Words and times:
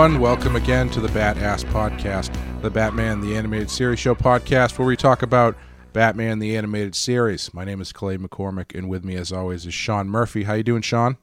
Everyone, 0.00 0.22
welcome 0.22 0.56
again 0.56 0.88
to 0.92 1.00
the 1.00 1.10
Bat 1.10 1.36
Ass 1.36 1.62
Podcast, 1.62 2.34
the 2.62 2.70
Batman 2.70 3.20
the 3.20 3.36
Animated 3.36 3.68
Series 3.68 3.98
Show 3.98 4.14
podcast, 4.14 4.78
where 4.78 4.88
we 4.88 4.96
talk 4.96 5.20
about 5.20 5.58
Batman 5.92 6.38
the 6.38 6.56
Animated 6.56 6.94
Series. 6.94 7.52
My 7.52 7.66
name 7.66 7.82
is 7.82 7.92
Clay 7.92 8.16
McCormick, 8.16 8.74
and 8.74 8.88
with 8.88 9.04
me, 9.04 9.16
as 9.16 9.30
always, 9.30 9.66
is 9.66 9.74
Sean 9.74 10.08
Murphy. 10.08 10.44
How 10.44 10.54
you 10.54 10.62
doing, 10.62 10.80
Sean? 10.80 11.18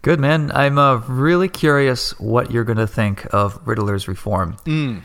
Good 0.00 0.20
man. 0.20 0.50
I'm 0.54 0.78
uh, 0.78 1.02
really 1.06 1.50
curious 1.50 2.18
what 2.18 2.50
you're 2.50 2.64
going 2.64 2.78
to 2.78 2.86
think 2.86 3.26
of 3.34 3.60
Riddler's 3.66 4.08
reform. 4.08 4.56
Mm. 4.64 5.02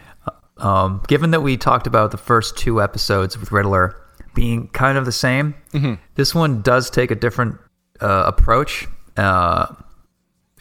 Um, 0.55 1.03
given 1.05 1.31
that 1.31 1.41
we 1.41 1.57
talked 1.57 1.87
about 1.87 2.11
the 2.11 2.17
first 2.17 2.57
two 2.57 2.81
episodes 2.81 3.37
with 3.37 3.51
Riddler 3.51 3.97
being 4.33 4.69
kind 4.69 4.97
of 4.97 5.03
the 5.03 5.11
same, 5.11 5.55
Mm-hmm. 5.73 5.95
this 6.15 6.33
one 6.33 6.61
does 6.61 6.89
take 6.89 7.11
a 7.11 7.15
different 7.15 7.57
uh, 7.99 8.23
approach. 8.27 8.87
Uh, 9.17 9.75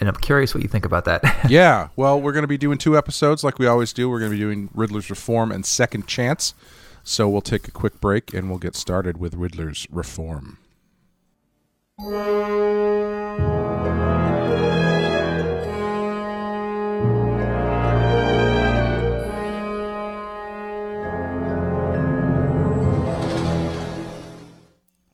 and 0.03 0.09
I'm 0.09 0.17
curious 0.17 0.53
what 0.53 0.65
you 0.65 0.69
think 0.69 0.85
about 0.85 1.05
that. 1.05 1.23
yeah, 1.49 1.87
well, 1.95 2.21
we're 2.21 2.33
going 2.33 2.43
to 2.43 2.49
be 2.49 2.59
doing 2.59 2.77
two 2.77 2.99
episodes 2.99 3.45
like 3.45 3.61
we 3.61 3.69
always 3.69 3.93
do. 3.93 4.11
We're 4.11 4.19
going 4.19 4.33
to 4.33 4.37
be 4.37 4.43
doing 4.43 4.69
Riddler's 4.75 5.09
Reform 5.09 5.53
and 5.53 5.65
Second 5.65 6.09
Chance. 6.09 6.55
So 7.05 7.29
we'll 7.29 7.41
take 7.41 7.69
a 7.69 7.71
quick 7.71 8.01
break 8.01 8.35
and 8.35 8.51
we'll 8.51 8.59
get 8.59 8.75
started 8.75 9.19
with 9.19 9.35
Riddler's 9.35 9.87
Reform. 9.93 10.59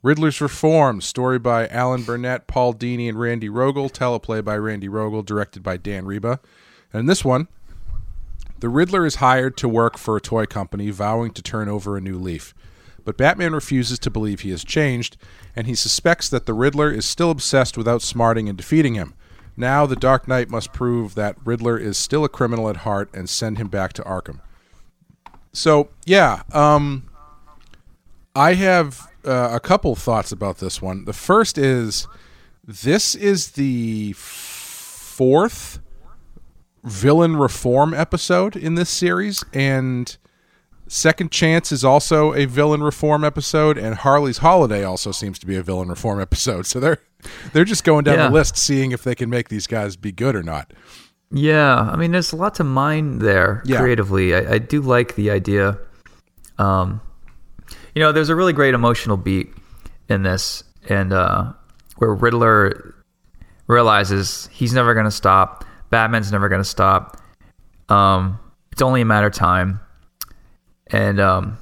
Riddler's 0.09 0.41
Reform, 0.41 1.03
story 1.03 1.39
by 1.39 1.69
Alan 1.69 2.03
Burnett, 2.03 2.47
Paul 2.47 2.73
Dini, 2.73 3.11
and 3.11 3.21
Randy 3.21 3.51
Rogel, 3.51 3.93
teleplay 3.93 4.43
by 4.43 4.57
Randy 4.57 4.89
Rogel, 4.89 5.23
directed 5.23 5.63
by 5.63 5.77
Dan 5.77 6.07
Riba. 6.07 6.39
And 6.95 7.01
in 7.01 7.05
this 7.05 7.27
one, 7.27 7.47
the 8.61 8.71
Riddler 8.71 9.05
is 9.05 9.17
hired 9.17 9.59
to 9.59 9.69
work 9.69 9.99
for 9.99 10.17
a 10.17 10.21
toy 10.23 10.47
company, 10.47 10.89
vowing 10.89 11.33
to 11.33 11.43
turn 11.43 11.69
over 11.69 11.95
a 11.95 12.01
new 12.01 12.19
leaf. 12.19 12.55
But 13.05 13.19
Batman 13.19 13.53
refuses 13.53 13.99
to 13.99 14.11
believe 14.11 14.41
he 14.41 14.51
has 14.51 14.65
changed, 14.65 15.19
and 15.55 15.67
he 15.67 15.75
suspects 15.75 16.31
that 16.31 16.47
the 16.47 16.55
Riddler 16.55 16.91
is 16.91 17.05
still 17.05 17.31
obsessed 17.31 17.77
with 17.77 17.87
outsmarting 17.87 18.49
and 18.49 18.57
defeating 18.57 18.95
him. 18.95 19.13
Now, 19.59 19.85
the 19.85 19.95
Dark 19.95 20.27
Knight 20.27 20.49
must 20.49 20.73
prove 20.73 21.17
that 21.17 21.37
Riddler 21.45 21.77
is 21.77 21.99
still 21.99 22.25
a 22.25 22.31
criminal 22.31 22.71
at 22.71 22.79
heart 22.79 23.11
and 23.13 23.29
send 23.29 23.59
him 23.59 23.69
back 23.69 23.93
to 23.93 24.03
Arkham. 24.05 24.41
So, 25.53 25.91
yeah, 26.07 26.45
um, 26.55 27.11
I 28.35 28.55
have 28.55 29.08
uh, 29.25 29.51
a 29.53 29.61
couple 29.61 29.95
thoughts 29.95 30.33
about 30.33 30.59
this 30.59 30.81
one. 30.83 31.05
The 31.05 31.13
first 31.13 31.59
is 31.59 32.07
this 32.65 33.15
is 33.15 33.53
the 33.53 34.13
fourth 34.15 35.81
villain 36.85 37.37
reform 37.37 37.93
episode 37.95 38.57
in 38.57 38.75
this 38.75 38.91
series, 38.91 39.45
and 39.53 40.17
Second 40.87 41.31
Chance 41.31 41.73
is 41.73 41.85
also 41.85 42.33
a 42.35 42.47
villain 42.47 42.83
reform 42.83 43.25
episode, 43.25 43.77
and 43.77 43.97
Harley's 43.97 44.39
Holiday 44.39 44.85
also 44.85 45.13
seems 45.13 45.39
to 45.41 45.47
be 45.47 45.57
a 45.57 45.63
villain 45.63 45.89
reform 45.89 46.21
episode. 46.21 46.67
So 46.67 46.81
they're 46.81 46.99
they're 47.53 47.65
just 47.65 47.85
going 47.85 48.05
down 48.05 48.19
Yeah. 48.19 48.29
the 48.29 48.35
list, 48.35 48.57
seeing 48.57 48.93
if 48.93 49.03
they 49.03 49.15
can 49.15 49.29
make 49.29 49.49
these 49.49 49.67
guys 49.67 49.97
be 49.97 50.13
good 50.13 50.37
or 50.37 50.43
not. 50.43 50.73
yeah, 51.31 51.75
I 51.77 51.97
mean, 51.97 52.13
there's 52.13 52.33
a 52.33 52.37
lot 52.37 52.55
to 52.55 52.65
mine 52.65 53.19
there 53.19 53.63
Yeah. 53.67 53.81
creatively. 53.81 54.35
I, 54.35 54.55
I 54.55 54.59
do 54.59 54.81
like 54.81 55.15
the 55.17 55.31
idea. 55.31 55.77
Um, 56.59 57.01
you 57.99 58.05
know, 58.05 58.13
there's 58.13 58.29
a 58.29 58.37
really 58.37 58.53
great 58.53 58.75
emotional 58.75 59.17
beat 59.17 59.49
in 60.09 60.23
this, 60.23 60.63
and 60.89 61.13
uh, 61.13 61.53
where 61.97 62.15
Riddler 62.15 62.95
realizes 63.67 64.49
he's 64.53 64.73
never 64.73 64.95
going 64.95 65.05
to 65.05 65.11
stop. 65.11 65.65
Batman's 65.91 66.31
never 66.31 66.49
going 66.49 66.61
to 66.61 66.69
stop. 66.69 67.17
Um, 67.89 68.39
it's 68.71 68.83
only 68.83 69.01
a 69.01 69.05
matter 69.05 69.27
of 69.27 69.33
time, 69.35 69.81
and 70.93 71.19
um, 71.19 71.59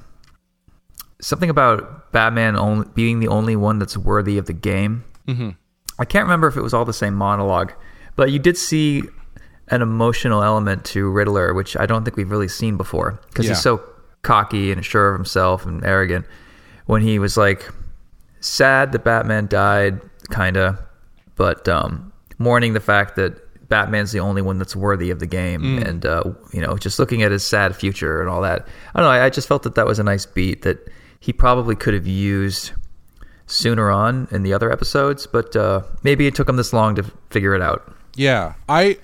something 1.21 1.49
about 1.49 2.11
Batman 2.11 2.55
only, 2.55 2.87
being 2.93 3.19
the 3.19 3.29
only 3.29 3.55
one 3.55 3.79
that's 3.79 3.97
worthy 3.97 4.37
of 4.37 4.45
the 4.45 4.53
game. 4.53 5.05
Mm-hmm. 5.27 5.49
I 5.97 6.05
can't 6.05 6.25
remember 6.25 6.47
if 6.47 6.55
it 6.55 6.61
was 6.61 6.71
all 6.75 6.85
the 6.85 6.93
same 6.93 7.15
monologue, 7.15 7.73
but 8.15 8.31
you 8.31 8.37
did 8.37 8.57
see 8.57 9.01
an 9.69 9.81
emotional 9.81 10.43
element 10.43 10.85
to 10.85 11.09
Riddler, 11.09 11.55
which 11.55 11.75
I 11.75 11.87
don't 11.87 12.03
think 12.03 12.15
we've 12.15 12.29
really 12.29 12.47
seen 12.47 12.77
before 12.77 13.19
because 13.29 13.45
Yeah. 13.45 13.53
he's 13.53 13.61
so 13.63 13.81
cocky 14.21 14.71
and 14.71 14.85
sure 14.85 15.09
of 15.09 15.17
himself 15.19 15.65
and 15.65 15.83
arrogant. 15.83 16.25
When 16.85 17.01
he 17.01 17.19
was 17.19 17.35
like 17.35 17.69
sad 18.39 18.91
that 18.93 19.03
Batman 19.03 19.47
died, 19.47 19.99
kind 20.29 20.57
of, 20.57 20.79
but 21.35 21.67
um, 21.67 22.13
mourning 22.37 22.73
the 22.73 22.79
fact 22.79 23.15
that 23.17 23.43
Batman's 23.67 24.11
the 24.11 24.19
only 24.21 24.41
one 24.41 24.57
that's 24.57 24.75
worthy 24.75 25.09
of 25.09 25.19
the 25.19 25.25
game, 25.25 25.77
and 25.79 26.05
uh, 26.05 26.23
you 26.53 26.61
know, 26.61 26.77
just 26.77 26.99
looking 26.99 27.23
at 27.23 27.31
his 27.31 27.45
sad 27.45 27.75
future 27.75 28.21
and 28.21 28.29
all 28.29 28.41
that. 28.41 28.67
I 28.95 28.99
don't 28.99 29.07
know. 29.07 29.11
I, 29.11 29.25
I 29.25 29.29
just 29.29 29.47
felt 29.47 29.63
that 29.63 29.75
that 29.75 29.85
was 29.85 29.99
a 29.99 30.03
nice 30.03 30.25
beat 30.25 30.61
that 30.61 30.87
he 31.19 31.33
probably 31.33 31.75
could 31.75 31.93
have 31.93 32.07
used 32.07 32.71
sooner 33.47 33.89
on 33.89 34.27
in 34.31 34.43
the 34.43 34.53
other 34.53 34.71
episodes, 34.71 35.27
but 35.27 35.55
uh, 35.55 35.81
maybe 36.03 36.27
it 36.27 36.35
took 36.35 36.47
him 36.47 36.55
this 36.55 36.71
long 36.71 36.95
to 36.95 37.03
figure 37.29 37.53
it 37.55 37.61
out. 37.61 37.93
Yeah, 38.15 38.53
I 38.69 38.97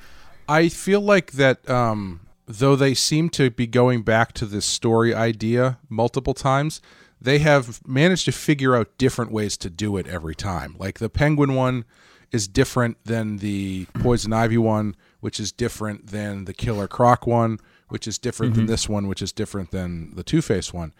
I 0.47 0.69
feel 0.69 1.01
like 1.01 1.33
that 1.33 1.69
um, 1.69 2.21
though 2.45 2.75
they 2.75 2.93
seem 2.93 3.29
to 3.29 3.49
be 3.49 3.67
going 3.67 4.01
back 4.01 4.33
to 4.33 4.45
this 4.45 4.65
story 4.65 5.13
idea 5.13 5.79
multiple 5.89 6.33
times, 6.33 6.81
they 7.21 7.39
have 7.39 7.85
managed 7.87 8.25
to 8.25 8.31
figure 8.31 8.75
out 8.75 8.97
different 8.97 9.31
ways 9.31 9.55
to 9.57 9.69
do 9.69 9.97
it 9.97 10.07
every 10.07 10.35
time. 10.35 10.75
Like 10.77 10.99
the 10.99 11.09
Penguin 11.09 11.55
one 11.55 11.85
is 12.31 12.47
different 12.47 12.97
than 13.05 13.37
the 13.37 13.85
Poison 13.93 14.33
Ivy 14.33 14.57
one, 14.57 14.95
which 15.21 15.39
is 15.39 15.51
different 15.51 16.07
than 16.07 16.45
the 16.45 16.53
Killer 16.53 16.87
Croc 16.87 17.25
one, 17.25 17.59
which 17.87 18.07
is 18.07 18.17
different 18.17 18.55
than 18.55 18.63
mm-hmm. 18.63 18.71
this 18.71 18.89
one, 18.89 19.07
which 19.07 19.21
is 19.21 19.31
different 19.31 19.71
than 19.71 20.13
the 20.15 20.23
Two 20.23 20.41
Face 20.41 20.73
one. 20.73 20.93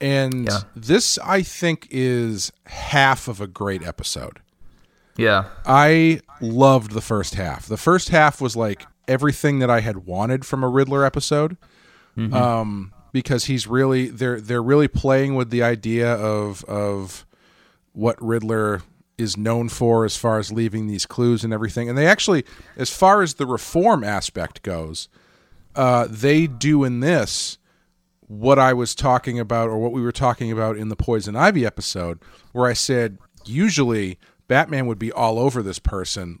And 0.00 0.46
Yeah. 0.46 0.60
this, 0.76 1.18
I 1.18 1.42
think, 1.42 1.88
is 1.90 2.52
half 2.66 3.26
of 3.26 3.40
a 3.40 3.46
great 3.46 3.82
episode. 3.82 4.40
Yeah, 5.16 5.44
I 5.64 6.20
loved 6.40 6.90
the 6.92 7.00
first 7.00 7.34
half. 7.34 7.66
The 7.66 7.76
first 7.76 8.08
half 8.08 8.40
was 8.40 8.56
like 8.56 8.84
everything 9.08 9.58
that 9.60 9.70
I 9.70 9.80
had 9.80 10.06
wanted 10.06 10.44
from 10.44 10.62
a 10.64 10.68
Riddler 10.68 11.04
episode. 11.04 11.56
Um, 12.16 12.92
because 13.12 13.44
he's 13.44 13.66
really 13.66 14.08
they're 14.08 14.40
they're 14.40 14.62
really 14.62 14.88
playing 14.88 15.36
with 15.36 15.50
the 15.50 15.62
idea 15.62 16.12
of 16.14 16.64
of 16.64 17.24
what 17.92 18.20
Riddler 18.20 18.82
is 19.16 19.36
known 19.36 19.68
for 19.68 20.04
as 20.04 20.16
far 20.16 20.38
as 20.38 20.50
leaving 20.50 20.88
these 20.88 21.06
clues 21.06 21.44
and 21.44 21.52
everything. 21.52 21.88
And 21.88 21.96
they 21.96 22.06
actually, 22.06 22.44
as 22.76 22.90
far 22.90 23.22
as 23.22 23.34
the 23.34 23.46
reform 23.46 24.02
aspect 24.02 24.62
goes, 24.62 25.08
uh, 25.76 26.08
they 26.10 26.48
do 26.48 26.82
in 26.82 27.00
this 27.00 27.58
what 28.26 28.58
I 28.58 28.72
was 28.72 28.94
talking 28.94 29.38
about 29.38 29.68
or 29.68 29.78
what 29.78 29.92
we 29.92 30.02
were 30.02 30.10
talking 30.12 30.50
about 30.50 30.76
in 30.76 30.88
the 30.88 30.96
Poison 30.96 31.36
Ivy 31.36 31.64
episode, 31.64 32.18
where 32.52 32.68
I 32.68 32.72
said 32.72 33.18
usually 33.44 34.18
Batman 34.48 34.86
would 34.86 34.98
be 34.98 35.12
all 35.12 35.38
over 35.38 35.62
this 35.62 35.78
person. 35.78 36.40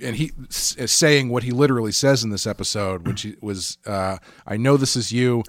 And 0.00 0.16
he 0.16 0.32
s- 0.48 0.74
is 0.76 0.92
saying 0.92 1.28
what 1.28 1.42
he 1.42 1.50
literally 1.50 1.92
says 1.92 2.22
in 2.24 2.30
this 2.30 2.46
episode, 2.46 3.06
which 3.06 3.26
was, 3.42 3.76
uh, 3.86 4.16
"I 4.46 4.56
know 4.56 4.76
this 4.76 4.96
is 4.96 5.12
you. 5.12 5.42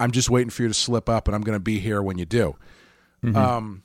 I'm 0.00 0.10
just 0.12 0.30
waiting 0.30 0.50
for 0.50 0.62
you 0.62 0.68
to 0.68 0.74
slip 0.74 1.08
up, 1.08 1.28
and 1.28 1.34
I'm 1.34 1.42
going 1.42 1.56
to 1.56 1.60
be 1.62 1.78
here 1.78 2.02
when 2.02 2.16
you 2.18 2.24
do." 2.24 2.56
Um, 3.34 3.82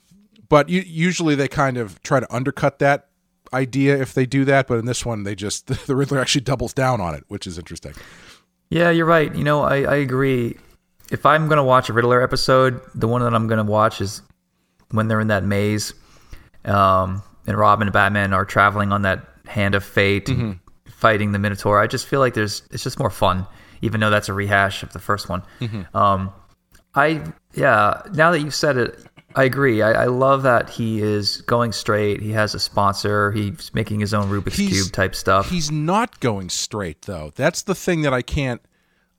but 0.48 0.68
u- 0.68 0.82
usually 0.86 1.34
they 1.34 1.46
kind 1.48 1.76
of 1.76 2.00
try 2.02 2.20
to 2.20 2.34
undercut 2.34 2.78
that 2.80 3.08
idea 3.52 3.96
if 4.00 4.14
they 4.14 4.26
do 4.26 4.44
that. 4.46 4.66
But 4.66 4.78
in 4.78 4.86
this 4.86 5.04
one, 5.06 5.22
they 5.24 5.34
just 5.34 5.66
the 5.86 5.94
Riddler 5.94 6.18
actually 6.20 6.40
doubles 6.42 6.72
down 6.72 7.00
on 7.00 7.14
it, 7.14 7.24
which 7.28 7.46
is 7.46 7.58
interesting. 7.58 7.92
yeah, 8.70 8.90
you're 8.90 9.06
right. 9.06 9.32
You 9.34 9.44
know, 9.44 9.62
I, 9.62 9.82
I 9.82 9.94
agree. 9.96 10.56
If 11.10 11.24
I'm 11.26 11.48
gonna 11.48 11.64
watch 11.64 11.88
a 11.88 11.92
Riddler 11.92 12.20
episode, 12.22 12.80
the 12.94 13.06
one 13.08 13.22
that 13.22 13.34
I'm 13.34 13.46
gonna 13.46 13.62
watch 13.64 14.00
is 14.00 14.22
when 14.90 15.08
they're 15.08 15.20
in 15.20 15.28
that 15.28 15.44
maze, 15.44 15.92
um, 16.64 17.22
and 17.46 17.56
Robin 17.56 17.86
and 17.88 17.92
Batman 17.92 18.32
are 18.32 18.44
traveling 18.44 18.90
on 18.92 19.02
that 19.02 19.24
hand 19.48 19.74
of 19.74 19.82
fate, 19.84 20.28
and 20.28 20.60
fighting 20.86 21.32
the 21.32 21.38
Minotaur. 21.38 21.80
I 21.80 21.86
just 21.86 22.06
feel 22.06 22.20
like 22.20 22.34
there's 22.34 22.62
it's 22.70 22.82
just 22.84 22.98
more 22.98 23.10
fun, 23.10 23.46
even 23.82 24.00
though 24.00 24.10
that's 24.10 24.28
a 24.28 24.32
rehash 24.34 24.82
of 24.82 24.92
the 24.92 24.98
first 24.98 25.28
one. 25.28 25.42
Um, 25.94 26.30
I 26.94 27.22
yeah. 27.54 28.02
Now 28.12 28.30
that 28.32 28.40
you've 28.40 28.54
said 28.54 28.76
it, 28.76 28.98
I 29.34 29.44
agree. 29.44 29.82
I, 29.82 30.04
I 30.04 30.06
love 30.06 30.42
that 30.42 30.68
he 30.70 31.00
is 31.00 31.40
going 31.42 31.72
straight. 31.72 32.20
He 32.20 32.30
has 32.32 32.54
a 32.54 32.58
sponsor. 32.58 33.30
He's 33.32 33.72
making 33.74 34.00
his 34.00 34.12
own 34.14 34.28
Rubik's 34.30 34.56
He's- 34.56 34.72
cube 34.72 34.92
type 34.92 35.14
stuff. 35.14 35.50
He's 35.50 35.70
not 35.70 36.20
going 36.20 36.48
straight 36.50 37.02
though. 37.02 37.32
That's 37.34 37.62
the 37.62 37.74
thing 37.74 38.02
that 38.02 38.12
I 38.14 38.22
can't. 38.22 38.60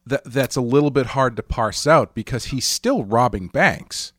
That 0.06 0.24
that's 0.26 0.56
a 0.56 0.62
little 0.62 0.90
bit 0.92 1.08
hard 1.08 1.36
to 1.36 1.44
parse 1.44 1.86
out 1.86 2.16
because 2.16 2.46
he's 2.46 2.66
still 2.66 3.04
robbing 3.04 3.48
banks. 3.48 4.12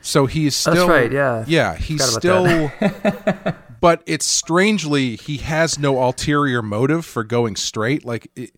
So 0.00 0.26
he's 0.26 0.54
still 0.54 0.74
That's 0.74 0.88
right, 0.88 1.10
yeah. 1.12 1.44
yeah 1.48 1.76
he's 1.76 2.04
still. 2.04 2.70
but 3.84 4.02
it's 4.06 4.24
strangely 4.24 5.14
he 5.16 5.36
has 5.36 5.78
no 5.78 6.02
ulterior 6.02 6.62
motive 6.62 7.04
for 7.04 7.22
going 7.22 7.54
straight. 7.54 8.02
Like 8.02 8.30
it, 8.34 8.52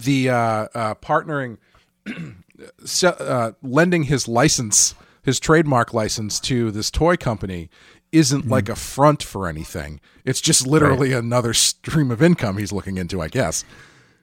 the 0.00 0.30
uh, 0.30 0.34
uh, 0.74 0.94
partnering, 0.96 1.58
uh, 3.04 3.52
lending 3.62 4.02
his 4.02 4.26
license, 4.26 4.96
his 5.22 5.38
trademark 5.38 5.94
license 5.94 6.40
to 6.40 6.72
this 6.72 6.90
toy 6.90 7.16
company 7.16 7.70
isn't 8.10 8.48
like 8.48 8.68
a 8.68 8.74
front 8.74 9.22
for 9.22 9.46
anything. 9.46 10.00
It's 10.24 10.40
just 10.40 10.66
literally 10.66 11.12
another 11.12 11.54
stream 11.54 12.10
of 12.10 12.20
income 12.20 12.58
he's 12.58 12.72
looking 12.72 12.98
into, 12.98 13.22
I 13.22 13.28
guess. 13.28 13.64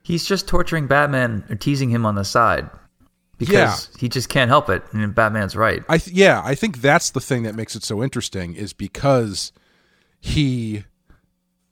he's 0.02 0.26
just 0.26 0.46
torturing 0.46 0.86
Batman 0.86 1.44
or 1.48 1.56
teasing 1.56 1.88
him 1.88 2.04
on 2.04 2.14
the 2.14 2.24
side 2.26 2.68
because 3.38 3.88
Yeah. 3.94 3.98
he 4.00 4.10
just 4.10 4.28
can't 4.28 4.50
help 4.50 4.68
it. 4.68 4.82
And 4.92 5.14
Batman's 5.14 5.56
right. 5.56 5.82
I 5.88 5.96
th- 5.96 6.14
yeah, 6.14 6.42
I 6.44 6.54
think 6.54 6.82
that's 6.82 7.08
the 7.08 7.20
thing 7.22 7.42
that 7.44 7.54
makes 7.54 7.74
it 7.74 7.84
so 7.84 8.02
interesting 8.02 8.54
is 8.54 8.74
because 8.74 9.50
he 10.24 10.84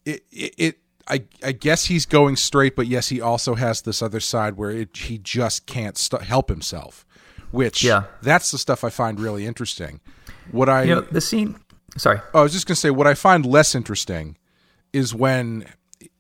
it 0.05 0.25
it, 0.33 0.55
it 0.59 0.79
I 1.09 1.23
I 1.43 1.53
guess 1.53 1.85
he's 1.87 2.05
going 2.05 2.35
straight, 2.37 2.75
but 2.77 2.89
yes, 2.89 3.09
he 3.09 3.21
also 3.21 3.55
has 3.55 3.83
this 3.83 4.03
other 4.03 4.19
side 4.21 4.57
where 4.57 4.71
it, 4.71 4.97
he 4.97 5.19
just 5.19 5.67
can't 5.67 5.97
st- 5.97 6.23
help 6.23 6.49
himself. 6.49 7.07
Which 7.53 7.83
Yeah. 7.85 8.05
that's 8.23 8.51
the 8.51 8.59
stuff 8.59 8.85
I 8.85 8.91
find 8.91 9.19
really 9.19 9.47
interesting. 9.47 10.01
What 10.51 10.69
I 10.69 10.83
You 10.83 10.97
know, 10.97 11.01
the 11.03 11.21
scene. 11.21 11.59
Sorry. 11.97 12.21
Oh, 12.35 12.41
I 12.41 12.43
was 12.43 12.53
just 12.53 12.67
gonna 12.67 12.77
say 12.77 12.91
what 12.91 13.07
I 13.07 13.15
find 13.15 13.47
less 13.47 13.75
interesting 13.75 14.37
is 14.93 15.15
when 15.15 15.65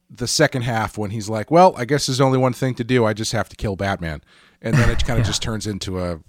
the 0.08 0.26
second 0.28 0.62
half 0.62 0.96
when 0.98 1.10
he's 1.10 1.28
like, 1.28 1.50
"Well, 1.50 1.74
I 1.76 1.84
guess 1.84 2.06
there's 2.06 2.20
only 2.20 2.38
one 2.38 2.52
thing 2.52 2.74
to 2.76 2.84
do. 2.84 3.04
I 3.04 3.12
just 3.12 3.32
have 3.32 3.48
to 3.48 3.56
kill 3.56 3.74
Batman," 3.76 4.22
and 4.62 4.76
then 4.76 4.88
it 4.88 5.04
kind 5.06 5.18
of 5.18 5.26
just 5.26 5.42
turns 5.42 5.66
into 5.66 6.00
a 6.00 6.20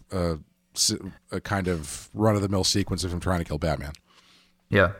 a 1.31 1.42
kind 1.42 1.68
of 1.68 2.09
run 2.13 2.36
of 2.36 2.42
the 2.42 2.48
mill 2.50 2.63
sequence 2.63 3.03
of 3.03 3.12
him 3.13 3.19
trying 3.19 3.39
to 3.39 3.45
kill 3.45 3.57
Batman. 3.57 3.92
Yeah. 4.69 4.92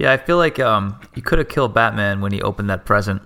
Yeah, 0.00 0.12
I 0.12 0.16
feel 0.16 0.38
like 0.38 0.58
um, 0.58 0.98
you 1.14 1.22
could 1.22 1.38
have 1.38 1.48
killed 1.48 1.74
Batman 1.74 2.20
when 2.22 2.32
he 2.32 2.40
opened 2.42 2.70
that 2.70 2.84
present. 2.86 3.20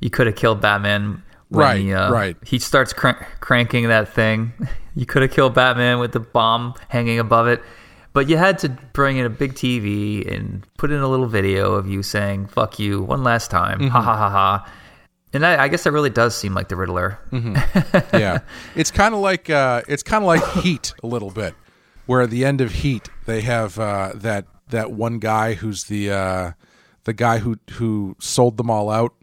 You 0.00 0.10
could 0.10 0.26
have 0.28 0.36
killed 0.36 0.60
Batman 0.60 1.22
when 1.48 1.66
Right, 1.66 1.80
he, 1.80 1.92
uh, 1.92 2.10
right. 2.12 2.36
he 2.46 2.58
starts 2.60 2.92
crank- 2.92 3.18
cranking 3.40 3.88
that 3.88 4.08
thing. 4.14 4.52
You 4.96 5.06
could 5.06 5.22
have 5.22 5.30
killed 5.30 5.54
Batman 5.54 6.00
with 6.00 6.10
the 6.10 6.18
bomb 6.18 6.74
hanging 6.88 7.20
above 7.20 7.46
it. 7.46 7.62
But 8.12 8.28
you 8.28 8.36
had 8.36 8.58
to 8.58 8.68
bring 8.92 9.18
in 9.18 9.24
a 9.24 9.30
big 9.30 9.54
TV 9.54 10.28
and 10.34 10.66
put 10.78 10.90
in 10.90 10.98
a 11.00 11.06
little 11.06 11.28
video 11.28 11.74
of 11.74 11.88
you 11.88 12.02
saying 12.02 12.46
"fuck 12.48 12.80
you" 12.80 13.00
one 13.00 13.22
last 13.22 13.52
time, 13.52 13.78
Mm-hmm. 13.78 13.88
ha 13.88 14.02
ha 14.02 14.16
ha 14.16 14.28
ha. 14.28 14.72
And 15.32 15.46
I, 15.46 15.62
I 15.62 15.68
guess 15.68 15.84
that 15.84 15.92
really 15.92 16.10
does 16.10 16.36
seem 16.36 16.54
like 16.54 16.68
the 16.70 16.74
Riddler. 16.76 17.20
Mm-hmm. 17.30 18.16
yeah, 18.18 18.40
it's 18.74 18.90
kind 18.90 19.14
of 19.14 19.20
like 19.20 19.48
uh, 19.48 19.82
it's 19.86 20.02
kind 20.02 20.24
of 20.24 20.26
like 20.26 20.44
Heat 20.64 20.92
a 21.04 21.06
little 21.06 21.30
bit, 21.30 21.54
where 22.06 22.22
at 22.22 22.30
the 22.30 22.44
end 22.44 22.60
of 22.60 22.72
Heat 22.72 23.08
they 23.26 23.42
have 23.42 23.78
uh, 23.78 24.10
that 24.16 24.46
that 24.70 24.92
one 24.92 25.18
guy 25.18 25.54
who's 25.54 25.84
the 25.84 26.10
uh, 26.10 26.52
the 27.04 27.12
guy 27.12 27.38
who 27.38 27.58
who 27.72 28.16
sold 28.20 28.56
them 28.56 28.70
all 28.70 28.90
out, 28.90 29.14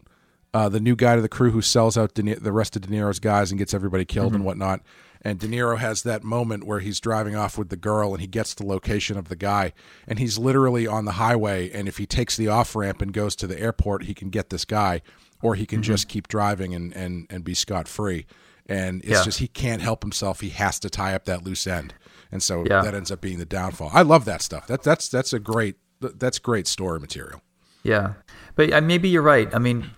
uh, 0.54 0.68
the 0.68 0.80
new 0.80 0.96
guy 0.96 1.16
to 1.16 1.22
the 1.22 1.28
crew 1.28 1.50
who 1.50 1.62
sells 1.62 1.96
out 1.96 2.14
De 2.14 2.22
the 2.34 2.52
rest 2.52 2.76
of 2.76 2.82
De 2.82 2.88
Niro's 2.88 3.18
guys 3.18 3.50
and 3.50 3.58
gets 3.58 3.74
everybody 3.74 4.04
killed 4.04 4.34
and 4.34 4.44
whatnot. 4.44 4.80
And 5.20 5.40
De 5.40 5.48
Niro 5.48 5.76
has 5.78 6.04
that 6.04 6.22
moment 6.22 6.62
where 6.64 6.78
he's 6.78 7.00
driving 7.00 7.34
off 7.34 7.58
with 7.58 7.70
the 7.70 7.76
girl 7.76 8.12
and 8.12 8.20
he 8.20 8.28
gets 8.28 8.54
the 8.54 8.64
location 8.64 9.16
of 9.18 9.28
the 9.28 9.34
guy 9.36 9.72
and 10.06 10.18
he's 10.20 10.38
literally 10.38 10.86
on 10.86 11.06
the 11.06 11.12
highway 11.12 11.70
and 11.72 11.88
if 11.88 11.98
he 11.98 12.06
takes 12.06 12.36
the 12.36 12.46
off 12.46 12.76
ramp 12.76 13.02
and 13.02 13.12
goes 13.12 13.34
to 13.34 13.48
the 13.48 13.58
airport 13.60 14.04
he 14.04 14.14
can 14.14 14.30
get 14.30 14.50
this 14.50 14.64
guy 14.64 15.02
or 15.42 15.56
he 15.56 15.66
can 15.66 15.82
just 15.82 16.06
keep 16.08 16.28
driving 16.28 16.72
and 16.72 16.92
and 16.94 17.26
and 17.30 17.42
be 17.42 17.52
scot 17.52 17.88
free 17.88 18.26
and 18.66 19.00
it's 19.02 19.10
Yeah. 19.10 19.24
just 19.24 19.40
he 19.40 19.48
can't 19.48 19.82
help 19.82 20.04
himself. 20.04 20.38
He 20.40 20.50
has 20.50 20.78
to 20.80 20.88
tie 20.88 21.14
up 21.14 21.24
that 21.24 21.42
loose 21.42 21.66
end 21.66 21.94
and 22.32 22.42
so 22.42 22.64
Yeah. 22.68 22.82
that 22.82 22.94
ends 22.94 23.10
up 23.10 23.20
being 23.20 23.38
the 23.38 23.46
downfall 23.46 23.90
i 23.94 24.02
love 24.02 24.24
that 24.26 24.42
stuff 24.42 24.66
that 24.66 24.82
that's 24.82 25.08
that's 25.08 25.32
a 25.32 25.38
great 25.38 25.76
that's 26.00 26.38
great 26.38 26.66
story 26.66 27.00
material 27.00 27.40
Yeah, 27.82 28.14
but 28.54 28.82
maybe 28.84 29.08
you're 29.08 29.22
right. 29.22 29.48
I 29.54 29.58
mean, 29.58 29.90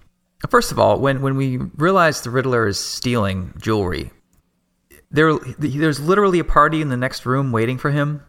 first 0.49 0.71
of 0.73 0.79
all, 0.79 0.99
when 1.00 1.21
when 1.23 1.37
we 1.37 1.56
realize 1.77 2.21
the 2.23 2.31
Riddler 2.31 2.67
is 2.69 2.79
stealing 2.79 3.53
jewelry, 3.61 4.11
there 5.11 5.35
there's 5.59 5.99
literally 6.00 6.38
a 6.38 6.44
party 6.44 6.81
in 6.81 6.88
the 6.88 6.97
next 6.97 7.27
room 7.27 7.53
waiting 7.53 7.79
for 7.79 7.91
him. 7.91 8.23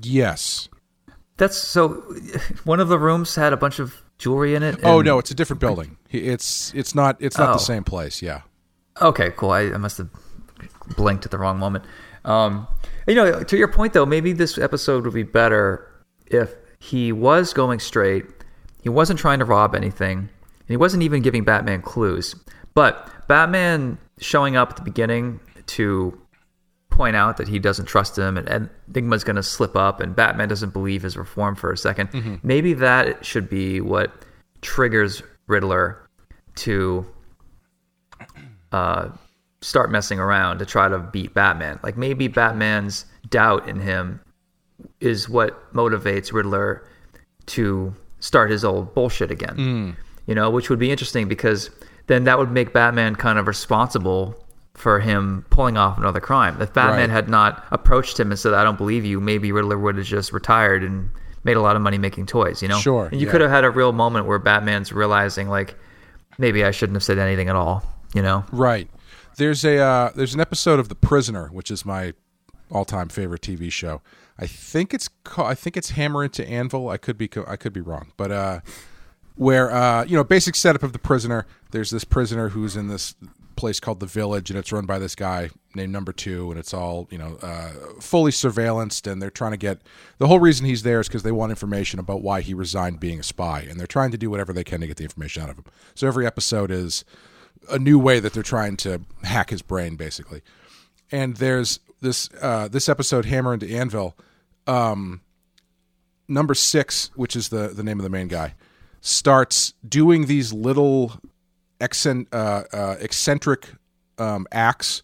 yes 0.00 0.68
That's 1.36 1.56
so. 1.56 2.02
One 2.64 2.80
of 2.80 2.88
the 2.88 2.98
rooms 2.98 3.34
had 3.34 3.52
a 3.52 3.56
bunch 3.56 3.78
of 3.80 4.00
jewelry 4.18 4.54
in 4.54 4.62
it. 4.62 4.78
oh 4.84 5.02
no 5.02 5.18
it's 5.18 5.30
a 5.30 5.34
different 5.34 5.60
building 5.60 5.96
it's 6.10 6.72
it's 6.74 6.94
not 6.94 7.16
it's 7.20 7.36
not 7.38 7.50
Oh. 7.50 7.52
the 7.54 7.58
same 7.58 7.82
place 7.84 8.22
yeah 8.22 8.42
Okay, 9.00 9.30
cool. 9.36 9.50
I, 9.50 9.62
I 9.72 9.78
must 9.78 9.96
have 9.98 10.10
blinked 10.96 11.24
at 11.24 11.30
the 11.30 11.38
wrong 11.38 11.58
moment. 11.58 11.82
Um, 12.26 12.66
you 13.06 13.14
know, 13.14 13.42
to 13.42 13.56
your 13.56 13.68
point 13.68 13.92
though, 13.92 14.06
maybe 14.06 14.32
this 14.32 14.58
episode 14.58 15.04
would 15.04 15.14
be 15.14 15.22
better 15.22 15.88
if 16.26 16.54
he 16.78 17.12
was 17.12 17.52
going 17.52 17.78
straight. 17.78 18.24
He 18.82 18.88
wasn't 18.88 19.18
trying 19.18 19.38
to 19.38 19.44
rob 19.44 19.74
anything, 19.74 20.18
and 20.18 20.68
he 20.68 20.76
wasn't 20.76 21.02
even 21.02 21.22
giving 21.22 21.44
Batman 21.44 21.82
clues. 21.82 22.34
But 22.74 23.08
Batman 23.28 23.98
showing 24.18 24.56
up 24.56 24.70
at 24.70 24.76
the 24.76 24.82
beginning 24.82 25.40
to 25.66 26.18
point 26.90 27.16
out 27.16 27.36
that 27.38 27.48
he 27.48 27.58
doesn't 27.58 27.86
trust 27.86 28.18
him, 28.18 28.36
and, 28.36 28.48
and 28.48 28.68
Enigma's 28.88 29.24
going 29.24 29.36
to 29.36 29.42
slip 29.42 29.76
up, 29.76 30.00
and 30.00 30.14
Batman 30.14 30.48
doesn't 30.48 30.72
believe 30.72 31.02
his 31.02 31.16
reform 31.16 31.54
for 31.54 31.70
a 31.70 31.74
2nd 31.74 32.40
Maybe 32.42 32.74
that 32.74 33.24
should 33.24 33.48
be 33.48 33.80
what 33.80 34.12
triggers 34.60 35.22
Riddler 35.46 35.98
to 36.56 37.06
uh, 38.72 39.08
start 39.62 39.90
messing 39.90 40.18
around 40.18 40.58
to 40.58 40.66
try 40.66 40.88
to 40.88 40.98
beat 40.98 41.32
Batman. 41.32 41.78
Like 41.82 41.96
maybe 41.96 42.28
Batman's 42.28 43.06
doubt 43.30 43.68
in 43.68 43.80
him 43.80 44.20
is 45.00 45.28
what 45.28 45.72
motivates 45.72 46.32
Riddler 46.32 46.84
to 47.46 47.94
start 48.20 48.50
his 48.50 48.64
old 48.64 48.94
bullshit 48.94 49.30
again. 49.30 49.54
Hmm. 49.54 49.90
You 50.26 50.34
know, 50.34 50.50
which 50.50 50.68
would 50.70 50.78
be 50.78 50.90
interesting 50.90 51.26
because 51.28 51.70
then 52.08 52.24
that 52.24 52.38
would 52.38 52.50
make 52.50 52.72
Batman 52.72 53.14
kind 53.16 53.38
of 53.38 53.46
responsible 53.46 54.34
for 54.74 55.00
him 55.00 55.44
pulling 55.50 55.76
off 55.76 55.98
another 55.98 56.20
crime. 56.20 56.60
If 56.60 56.72
Batman 56.72 57.08
Right. 57.08 57.10
had 57.10 57.28
not 57.28 57.64
approached 57.70 58.18
him 58.18 58.30
and 58.30 58.38
said, 58.38 58.54
"I 58.54 58.64
don't 58.64 58.78
believe 58.78 59.04
you," 59.04 59.20
maybe 59.20 59.52
Riddler 59.52 59.78
would 59.78 59.96
have 59.96 60.06
just 60.06 60.32
retired 60.32 60.82
and 60.82 61.08
made 61.44 61.56
a 61.56 61.60
lot 61.60 61.76
of 61.76 61.82
money 61.82 61.98
making 61.98 62.26
toys. 62.26 62.62
You 62.62 62.68
know, 62.68 62.78
Sure, 62.78 63.06
And 63.10 63.20
you 63.20 63.26
yeah. 63.26 63.32
could 63.32 63.40
have 63.40 63.50
had 63.50 63.64
a 63.64 63.70
real 63.70 63.92
moment 63.92 64.26
where 64.26 64.38
Batman's 64.38 64.92
realizing, 64.92 65.48
like, 65.48 65.74
maybe 66.38 66.64
I 66.64 66.70
shouldn't 66.70 66.94
have 66.96 67.02
said 67.02 67.18
anything 67.18 67.48
at 67.48 67.56
all. 67.56 67.82
You 68.14 68.22
know, 68.22 68.44
Right. 68.52 68.88
There's 69.36 69.64
a 69.64 69.78
uh, 69.78 70.10
there's 70.14 70.34
an 70.34 70.40
episode 70.40 70.78
of 70.78 70.88
The 70.88 70.94
Prisoner, 70.94 71.48
which 71.48 71.70
is 71.70 71.84
my 71.84 72.14
all 72.70 72.84
time 72.84 73.08
favorite 73.08 73.42
TV 73.42 73.70
show. 73.70 74.02
I 74.38 74.46
think 74.46 74.94
it's 74.94 75.08
called, 75.08 75.48
I 75.48 75.54
think 75.54 75.76
it's 75.76 75.90
Hammer 75.90 76.24
into 76.24 76.46
Anvil. 76.48 76.88
I 76.88 76.96
could 76.96 77.18
be 77.18 77.28
I 77.46 77.56
could 77.56 77.72
be 77.72 77.80
wrong, 77.80 78.12
but 78.16 78.32
uh, 78.32 78.60
where 79.36 79.70
uh, 79.70 80.04
you 80.04 80.16
know 80.16 80.24
basic 80.24 80.54
setup 80.54 80.82
of 80.82 80.92
the 80.92 80.98
prisoner. 80.98 81.46
There's 81.70 81.90
this 81.90 82.04
prisoner 82.04 82.50
who's 82.50 82.76
in 82.76 82.88
this 82.88 83.14
place 83.56 83.80
called 83.80 84.00
the 84.00 84.06
Village, 84.06 84.50
and 84.50 84.58
it's 84.58 84.72
run 84.72 84.86
by 84.86 84.98
this 84.98 85.14
guy 85.14 85.50
named 85.74 85.92
Number 85.92 86.12
Two, 86.12 86.50
and 86.50 86.58
it's 86.58 86.74
all 86.74 87.08
you 87.10 87.18
know 87.18 87.38
uh, 87.42 87.70
fully 88.00 88.32
surveillanced, 88.32 89.10
and 89.10 89.22
they're 89.22 89.30
trying 89.30 89.52
to 89.52 89.56
get 89.56 89.80
the 90.18 90.26
whole 90.26 90.40
reason 90.40 90.66
he's 90.66 90.82
there 90.82 91.00
is 91.00 91.08
because 91.08 91.22
they 91.22 91.32
want 91.32 91.50
information 91.50 91.98
about 91.98 92.22
why 92.22 92.40
he 92.40 92.54
resigned 92.54 93.00
being 93.00 93.20
a 93.20 93.22
spy, 93.22 93.60
and 93.60 93.78
they're 93.78 93.86
trying 93.86 94.10
to 94.10 94.18
do 94.18 94.30
whatever 94.30 94.52
they 94.52 94.64
can 94.64 94.80
to 94.80 94.86
get 94.86 94.96
the 94.96 95.04
information 95.04 95.42
out 95.42 95.50
of 95.50 95.56
him. 95.56 95.64
So 95.94 96.06
every 96.06 96.26
episode 96.26 96.70
is 96.70 97.04
a 97.70 97.78
new 97.78 97.98
way 97.98 98.20
that 98.20 98.32
they're 98.32 98.42
trying 98.42 98.76
to 98.78 99.02
hack 99.22 99.50
his 99.50 99.62
brain, 99.62 99.96
basically. 99.96 100.42
And 101.10 101.36
there's 101.36 101.80
this 102.00 102.28
uh, 102.40 102.68
this 102.68 102.88
episode, 102.88 103.26
Hammer 103.26 103.54
into 103.54 103.68
Anvil. 103.68 104.16
Um, 104.66 105.20
number 106.28 106.54
six, 106.54 107.10
which 107.14 107.36
is 107.36 107.48
the 107.48 107.68
the 107.68 107.82
name 107.82 107.98
of 107.98 108.04
the 108.04 108.10
main 108.10 108.28
guy, 108.28 108.54
starts 109.00 109.74
doing 109.86 110.26
these 110.26 110.52
little 110.52 111.20
accent, 111.80 112.28
uh, 112.32 112.62
uh, 112.72 112.96
eccentric 113.00 113.74
um, 114.18 114.46
acts, 114.52 115.02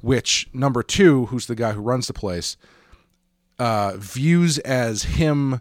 which 0.00 0.48
number 0.52 0.82
two, 0.82 1.26
who's 1.26 1.46
the 1.46 1.54
guy 1.54 1.72
who 1.72 1.80
runs 1.80 2.06
the 2.06 2.12
place, 2.12 2.56
uh, 3.58 3.94
views 3.96 4.58
as 4.60 5.02
him 5.02 5.60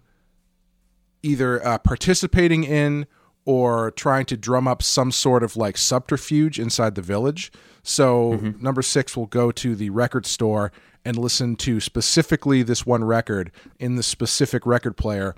either 1.24 1.66
uh, 1.66 1.78
participating 1.80 2.64
in 2.64 3.06
or 3.46 3.92
trying 3.92 4.26
to 4.26 4.38
drum 4.38 4.68
up 4.68 4.84
some 4.84 5.12
sort 5.12 5.44
of 5.44 5.58
like 5.58 5.78
subterfuge 5.78 6.60
inside 6.60 6.96
the 6.96 7.02
village. 7.02 7.52
So 7.84 8.34
mm-hmm. 8.34 8.64
number 8.64 8.82
six 8.82 9.18
will 9.18 9.26
go 9.26 9.52
to 9.52 9.76
the 9.76 9.90
record 9.90 10.26
store 10.26 10.72
and 11.04 11.18
listen 11.18 11.56
to 11.58 11.80
specifically 11.80 12.62
this 12.62 12.86
one 12.86 13.04
record 13.04 13.52
in 13.80 13.96
the 13.96 14.04
specific 14.04 14.66
record 14.66 14.98
player, 14.98 15.36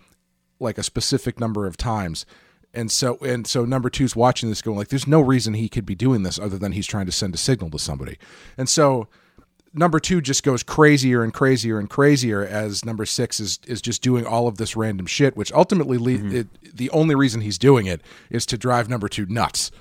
like 0.60 0.78
a 0.78 0.84
specific 0.84 1.40
number 1.40 1.66
of 1.66 1.78
times. 1.78 2.26
And 2.74 2.92
so 2.92 3.18
and 3.22 3.46
so 3.48 3.66
number 3.66 3.90
two's 3.90 4.16
watching 4.16 4.50
this 4.50 4.62
going 4.62 4.78
like 4.78 4.88
there's 4.88 5.08
no 5.08 5.22
reason 5.22 5.54
he 5.54 5.70
could 5.70 5.86
be 5.86 5.96
doing 5.96 6.24
this 6.24 6.40
other 6.40 6.58
than 6.58 6.72
he's 6.72 6.88
trying 6.88 7.06
to 7.06 7.12
send 7.12 7.36
a 7.36 7.38
signal 7.38 7.70
to 7.70 7.80
somebody. 7.80 8.18
And 8.58 8.68
so 8.68 9.08
number 9.74 10.00
two 10.00 10.22
just 10.22 10.44
goes 10.44 10.64
crazier 10.64 11.24
and 11.24 11.34
crazier 11.34 11.80
and 11.80 11.90
crazier 11.90 12.46
as 12.46 12.86
number 12.86 13.06
six 13.06 13.40
is 13.40 13.60
is 13.66 13.82
just 13.82 14.02
doing 14.02 14.26
all 14.26 14.48
of 14.48 14.58
this 14.58 14.76
random 14.76 15.06
shit, 15.06 15.36
which 15.36 15.52
ultimately 15.54 15.98
le- 15.98 16.12
mm-hmm. 16.12 16.36
it, 16.36 16.76
the 16.76 16.90
only 16.92 17.16
reason 17.16 17.42
he's 17.42 17.58
doing 17.58 17.86
it 17.86 18.02
is 18.30 18.46
to 18.48 18.58
drive 18.58 18.90
number 18.90 19.08
two 19.08 19.26
nuts, 19.26 19.72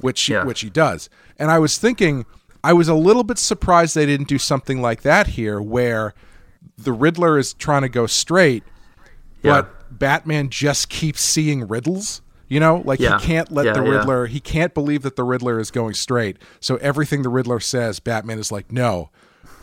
which 0.00 0.28
Yeah. 0.28 0.44
which 0.44 0.60
he 0.60 0.70
does. 0.70 1.08
And 1.38 1.50
I 1.50 1.58
was 1.58 1.78
thinking, 1.78 2.26
I 2.62 2.72
was 2.72 2.88
a 2.88 2.94
little 2.94 3.24
bit 3.24 3.38
surprised 3.38 3.94
they 3.94 4.06
didn't 4.06 4.28
do 4.28 4.38
something 4.38 4.82
like 4.82 5.02
that 5.02 5.28
here, 5.28 5.60
where 5.60 6.14
the 6.76 6.92
Riddler 6.92 7.38
is 7.38 7.54
trying 7.54 7.82
to 7.82 7.88
go 7.88 8.06
straight, 8.06 8.64
Yeah. 9.42 9.62
but 9.62 9.98
Batman 9.98 10.50
just 10.50 10.88
keeps 10.88 11.20
seeing 11.22 11.66
riddles. 11.66 12.20
You 12.48 12.60
know, 12.60 12.82
like 12.84 12.98
Yeah. 12.98 13.18
he 13.18 13.26
can't 13.26 13.52
let 13.52 13.66
Yeah, 13.66 13.72
the 13.74 13.84
yeah. 13.84 13.90
Riddler. 13.90 14.26
He 14.26 14.40
can't 14.40 14.72
believe 14.72 15.02
that 15.02 15.16
the 15.16 15.24
Riddler 15.24 15.60
is 15.60 15.70
going 15.70 15.94
straight. 15.94 16.38
So 16.60 16.76
everything 16.76 17.22
the 17.22 17.28
Riddler 17.28 17.60
says, 17.60 18.00
Batman 18.00 18.38
is 18.38 18.50
like, 18.50 18.72
no. 18.72 19.10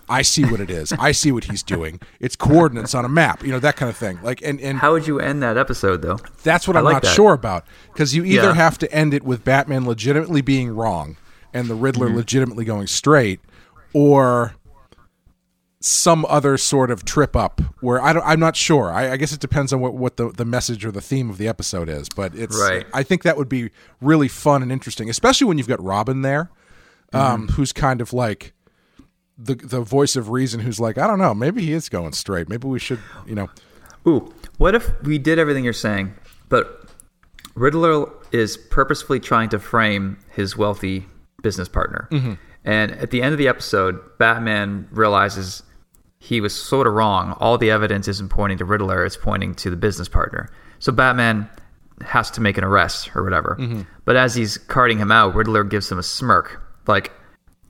I 0.08 0.22
see 0.22 0.44
what 0.46 0.60
it 0.60 0.70
is. 0.70 0.94
I 0.94 1.12
see 1.12 1.32
what 1.32 1.46
he's 1.46 1.64
doing. 1.64 2.00
It's 2.20 2.36
coordinates 2.36 2.94
on 2.94 3.06
a 3.06 3.10
map, 3.10 3.44
you 3.44 3.52
know 3.52 3.60
that 3.60 3.76
kind 3.76 3.90
of 3.90 3.98
thing. 3.98 4.20
Like, 4.22 4.42
and 4.44 4.60
and 4.62 4.78
how 4.80 4.92
would 4.94 5.08
you 5.08 5.20
end 5.20 5.42
that 5.44 5.58
episode 5.58 6.02
though? 6.02 6.20
that's 6.44 6.68
what 6.68 6.76
I 6.76 6.80
I'm 6.80 6.86
like 6.86 6.94
not 6.94 7.04
that. 7.04 7.16
sure 7.16 7.34
about 7.34 7.66
because 7.94 8.14
you 8.16 8.24
either 8.24 8.50
Yeah. 8.50 8.54
have 8.54 8.78
to 8.80 8.92
end 8.94 9.14
it 9.14 9.24
with 9.24 9.44
Batman 9.44 9.86
legitimately 9.88 10.42
being 10.42 10.76
wrong 10.76 11.18
and 11.54 11.68
the 11.68 11.76
Riddler 11.76 12.10
legitimately 12.14 12.66
going 12.66 12.88
straight, 12.88 13.40
or 13.94 14.56
some 15.80 16.26
other 16.28 16.58
sort 16.58 16.90
of 16.90 17.06
trip 17.06 17.36
up 17.36 17.62
where 17.80 18.02
I 18.02 18.12
don't, 18.14 18.24
I'm 18.26 18.40
not 18.40 18.56
sure. 18.56 18.92
I, 18.92 19.12
I 19.12 19.18
guess 19.18 19.32
it 19.34 19.40
depends 19.40 19.72
on 19.72 19.80
what, 19.82 19.94
what 19.94 20.18
the, 20.18 20.30
the 20.32 20.46
message 20.46 20.84
or 20.84 20.92
the 20.92 21.02
theme 21.02 21.30
of 21.30 21.38
the 21.38 21.48
episode 21.48 21.90
is, 21.90 22.10
but 22.10 22.34
it's 22.34 22.60
Right. 22.60 22.88
I 22.94 23.04
think 23.04 23.22
that 23.24 23.38
would 23.38 23.50
be 23.50 23.70
really 24.02 24.28
fun 24.28 24.64
and 24.64 24.72
interesting, 24.72 25.10
especially 25.12 25.46
when 25.46 25.58
you've 25.60 25.68
got 25.68 25.82
Robin 25.84 26.24
there, 26.24 26.50
um, 27.14 27.50
who's 27.50 27.72
kind 27.72 28.02
of 28.02 28.14
like 28.14 28.54
the 29.38 29.56
the 29.56 29.82
voice 29.82 30.16
of 30.16 30.30
reason, 30.30 30.60
who's 30.60 30.80
like, 30.80 30.98
I 30.98 31.08
don't 31.08 31.20
know, 31.20 31.34
maybe 31.34 31.62
he 31.62 31.74
is 31.74 31.90
going 31.90 32.14
straight. 32.14 32.50
Maybe 32.50 32.68
we 32.68 32.80
should, 32.80 33.00
you 33.26 33.36
know, 33.36 33.50
Ooh, 34.08 34.34
what 34.58 34.76
if 34.76 34.90
we 35.04 35.18
did 35.18 35.40
everything 35.40 35.64
you're 35.64 35.74
saying, 35.74 36.14
but 36.50 36.90
Riddler 37.56 38.08
is 38.32 38.58
purposefully 38.58 39.20
trying 39.20 39.50
to 39.50 39.60
frame 39.60 40.18
his 40.32 40.56
wealthy 40.56 41.06
business 41.42 41.68
partner. 41.68 42.08
Mm-hmm. 42.12 42.34
And 42.64 42.92
at 42.92 43.12
the 43.12 43.22
end 43.22 43.34
of 43.34 43.38
the 43.38 43.48
episode, 43.48 44.00
Batman 44.18 44.88
realizes 44.92 45.64
he 46.20 46.42
was 46.42 46.56
sort 46.56 46.88
of 46.88 46.94
wrong. 46.94 47.34
All 47.40 47.58
the 47.58 47.70
evidence 47.70 48.08
isn't 48.08 48.30
pointing 48.30 48.58
to 48.60 48.66
Riddler, 48.66 49.06
it's 49.06 49.18
pointing 49.18 49.56
to 49.56 49.70
the 49.70 49.76
business 49.76 50.10
partner. 50.10 50.50
So 50.80 50.92
Batman 50.92 51.50
has 52.02 52.30
to 52.32 52.42
make 52.42 52.58
an 52.58 52.64
arrest 52.64 53.16
or 53.16 53.24
whatever. 53.24 53.58
Mm-hmm. 53.60 53.82
But 54.04 54.16
as 54.16 54.36
he's 54.36 54.58
carting 54.58 54.98
him 54.98 55.12
out, 55.12 55.36
Riddler 55.36 55.64
gives 55.64 55.92
him 55.92 55.98
a 55.98 56.04
smirk. 56.04 56.62
Like 56.88 57.12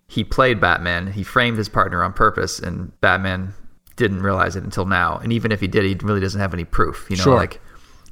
he 0.07 0.23
played 0.23 0.59
Batman, 0.61 1.07
he 1.11 1.23
framed 1.23 1.57
his 1.57 1.69
partner 1.69 2.03
on 2.03 2.13
purpose, 2.13 2.59
and 2.59 2.99
Batman 3.01 3.53
didn't 3.95 4.21
realize 4.21 4.55
it 4.55 4.63
until 4.63 4.85
now. 4.85 5.17
And 5.17 5.31
even 5.33 5.51
if 5.51 5.59
he 5.59 5.67
did, 5.67 5.83
he 5.83 5.95
really 6.05 6.19
doesn't 6.19 6.39
have 6.41 6.53
any 6.53 6.65
proof. 6.65 7.07
You 7.09 7.17
know, 7.17 7.23
Sure. 7.23 7.35
like 7.35 7.59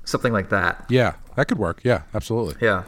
something 0.06 0.34
like 0.34 0.50
that. 0.50 0.86
yeah, 0.90 1.14
that 1.36 1.48
could 1.48 1.58
work. 1.60 1.82
Yeah, 1.84 2.04
absolutely. 2.14 2.56
Yeah. 2.66 2.84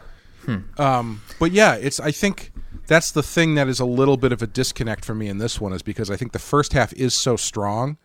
Um, 0.77 1.21
but 1.39 1.51
yeah, 1.51 1.73
it's 1.75 1.99
I 1.99 2.11
think 2.11 2.51
that's 2.87 3.11
the 3.11 3.23
thing 3.23 3.55
that 3.55 3.67
is 3.67 3.79
a 3.79 3.85
little 3.85 4.15
bit 4.17 4.31
of 4.31 4.41
a 4.43 4.47
disconnect 4.47 5.03
for 5.03 5.15
me 5.15 5.27
in 5.27 5.39
this 5.39 5.59
one 5.59 5.73
is 5.73 5.81
because 5.81 6.11
I 6.11 6.15
think 6.15 6.33
the 6.33 6.39
first 6.39 6.73
half 6.73 6.93
is 6.93 7.15
so 7.15 7.35
strong 7.35 7.97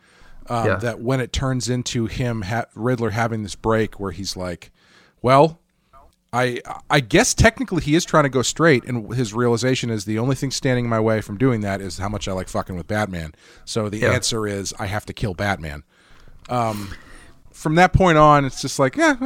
um, 0.48 0.66
Yeah. 0.66 0.76
that 0.76 1.00
when 1.00 1.20
it 1.20 1.32
turns 1.34 1.68
into 1.68 2.06
him 2.06 2.42
ha- 2.42 2.64
Riddler 2.74 3.10
having 3.10 3.42
this 3.42 3.54
break 3.54 4.00
where 4.00 4.12
he's 4.12 4.36
like, 4.36 4.70
well. 5.22 5.58
I 6.32 6.60
I 6.88 7.00
guess 7.00 7.34
technically 7.34 7.82
he 7.82 7.94
is 7.94 8.04
trying 8.04 8.22
to 8.24 8.30
go 8.30 8.42
straight, 8.42 8.84
and 8.84 9.12
his 9.14 9.34
realization 9.34 9.90
is 9.90 10.04
the 10.04 10.18
only 10.18 10.36
thing 10.36 10.50
standing 10.50 10.84
in 10.84 10.90
my 10.90 11.00
way 11.00 11.20
from 11.20 11.36
doing 11.38 11.60
that 11.62 11.80
is 11.80 11.98
how 11.98 12.08
much 12.08 12.28
I 12.28 12.32
like 12.32 12.48
fucking 12.48 12.76
with 12.76 12.86
Batman. 12.86 13.34
So 13.64 13.88
the 13.88 13.98
Yeah. 13.98 14.12
answer 14.12 14.46
is 14.46 14.72
I 14.78 14.86
have 14.86 15.04
to 15.06 15.12
kill 15.12 15.34
Batman. 15.34 15.82
Um, 16.48 16.90
from 17.52 17.74
that 17.74 17.92
point 17.92 18.16
on, 18.16 18.44
it's 18.44 18.62
just 18.62 18.78
like, 18.78 18.96
yeah, 18.96 19.16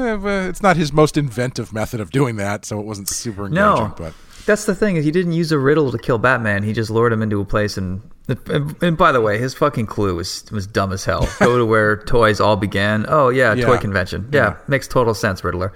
it's 0.48 0.62
not 0.62 0.76
his 0.76 0.92
most 0.92 1.16
inventive 1.16 1.72
method 1.72 2.00
of 2.00 2.10
doing 2.10 2.36
that, 2.36 2.64
so 2.64 2.80
it 2.80 2.86
wasn't 2.86 3.08
super 3.08 3.46
engaging. 3.46 3.54
No, 3.64 3.94
but 3.96 4.12
that's 4.46 4.64
the 4.64 4.74
thing 4.74 4.96
is 4.96 5.04
he 5.04 5.10
didn't 5.10 5.32
use 5.32 5.52
a 5.52 5.58
riddle 5.58 5.92
to 5.92 5.98
kill 5.98 6.18
Batman. 6.18 6.62
He 6.62 6.72
just 6.72 6.90
lured 6.90 7.12
him 7.12 7.22
into 7.22 7.40
a 7.40 7.44
place 7.44 7.76
and. 7.76 8.00
And, 8.26 8.74
and 8.82 8.96
by 8.96 9.12
the 9.12 9.20
way, 9.20 9.36
his 9.38 9.52
fucking 9.52 9.84
clue 9.84 10.14
was 10.14 10.46
was 10.50 10.66
dumb 10.66 10.92
as 10.92 11.04
hell. 11.04 11.28
Go 11.40 11.58
to 11.58 11.66
where 11.66 11.98
toys 11.98 12.40
all 12.40 12.56
began. 12.56 13.04
Oh 13.06 13.28
yeah, 13.28 13.52
Yeah. 13.52 13.66
toy 13.66 13.76
convention. 13.76 14.30
Yeah, 14.32 14.40
Yeah. 14.42 14.56
makes 14.66 14.88
total 14.88 15.12
sense, 15.12 15.44
Riddler. 15.44 15.74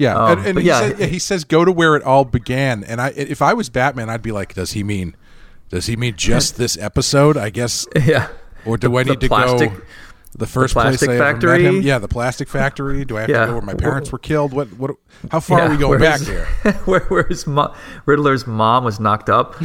Yeah, 0.00 0.16
Um, 0.16 0.38
and, 0.38 0.46
and 0.48 0.58
he, 0.58 0.66
yeah. 0.66 0.80
says, 0.80 0.98
yeah, 1.00 1.06
he 1.06 1.18
says 1.18 1.44
go 1.44 1.64
to 1.64 1.70
where 1.70 1.94
it 1.94 2.02
all 2.02 2.24
began, 2.24 2.82
and 2.84 3.00
I 3.00 3.08
if 3.10 3.42
I 3.42 3.52
was 3.54 3.68
Batman, 3.68 4.08
I'd 4.08 4.22
be 4.22 4.32
like, 4.32 4.54
does 4.54 4.72
he 4.72 4.82
mean, 4.82 5.14
does 5.68 5.86
he 5.86 5.94
mean 5.96 6.14
just 6.16 6.56
this 6.62 6.78
episode? 6.78 7.36
I 7.36 7.50
guess, 7.50 7.86
Yeah, 7.94 8.28
or 8.64 8.76
do 8.78 8.96
I 8.98 9.02
need 9.02 9.20
to 9.20 9.28
plastic- 9.28 9.72
go 9.72 9.80
the 10.36 10.46
first 10.46 10.74
place 10.74 10.84
plastic 10.98 11.10
I 11.10 11.14
ever 11.16 11.24
met 11.24 11.32
factory? 11.34 11.64
him? 11.66 11.82
Yeah, 11.82 11.98
the 11.98 12.06
plastic 12.08 12.48
factory. 12.48 13.04
Do 13.04 13.16
I 13.18 13.22
have 13.22 13.30
Yeah. 13.30 13.40
to 13.40 13.46
go 13.48 13.52
where 13.54 13.62
my 13.62 13.74
parents 13.74 14.10
were 14.12 14.18
killed? 14.18 14.52
What? 14.54 14.68
What? 14.78 14.92
How 15.30 15.40
far 15.40 15.58
Yeah, 15.58 15.66
are 15.66 15.70
we 15.70 15.76
going 15.76 16.00
back 16.00 16.20
here? 16.20 16.44
where 16.86 17.00
where 17.00 17.24
his 17.24 17.46
mo- 17.46 17.74
Riddler's 18.06 18.46
mom 18.46 18.84
was 18.84 18.98
knocked 19.00 19.28
up. 19.28 19.56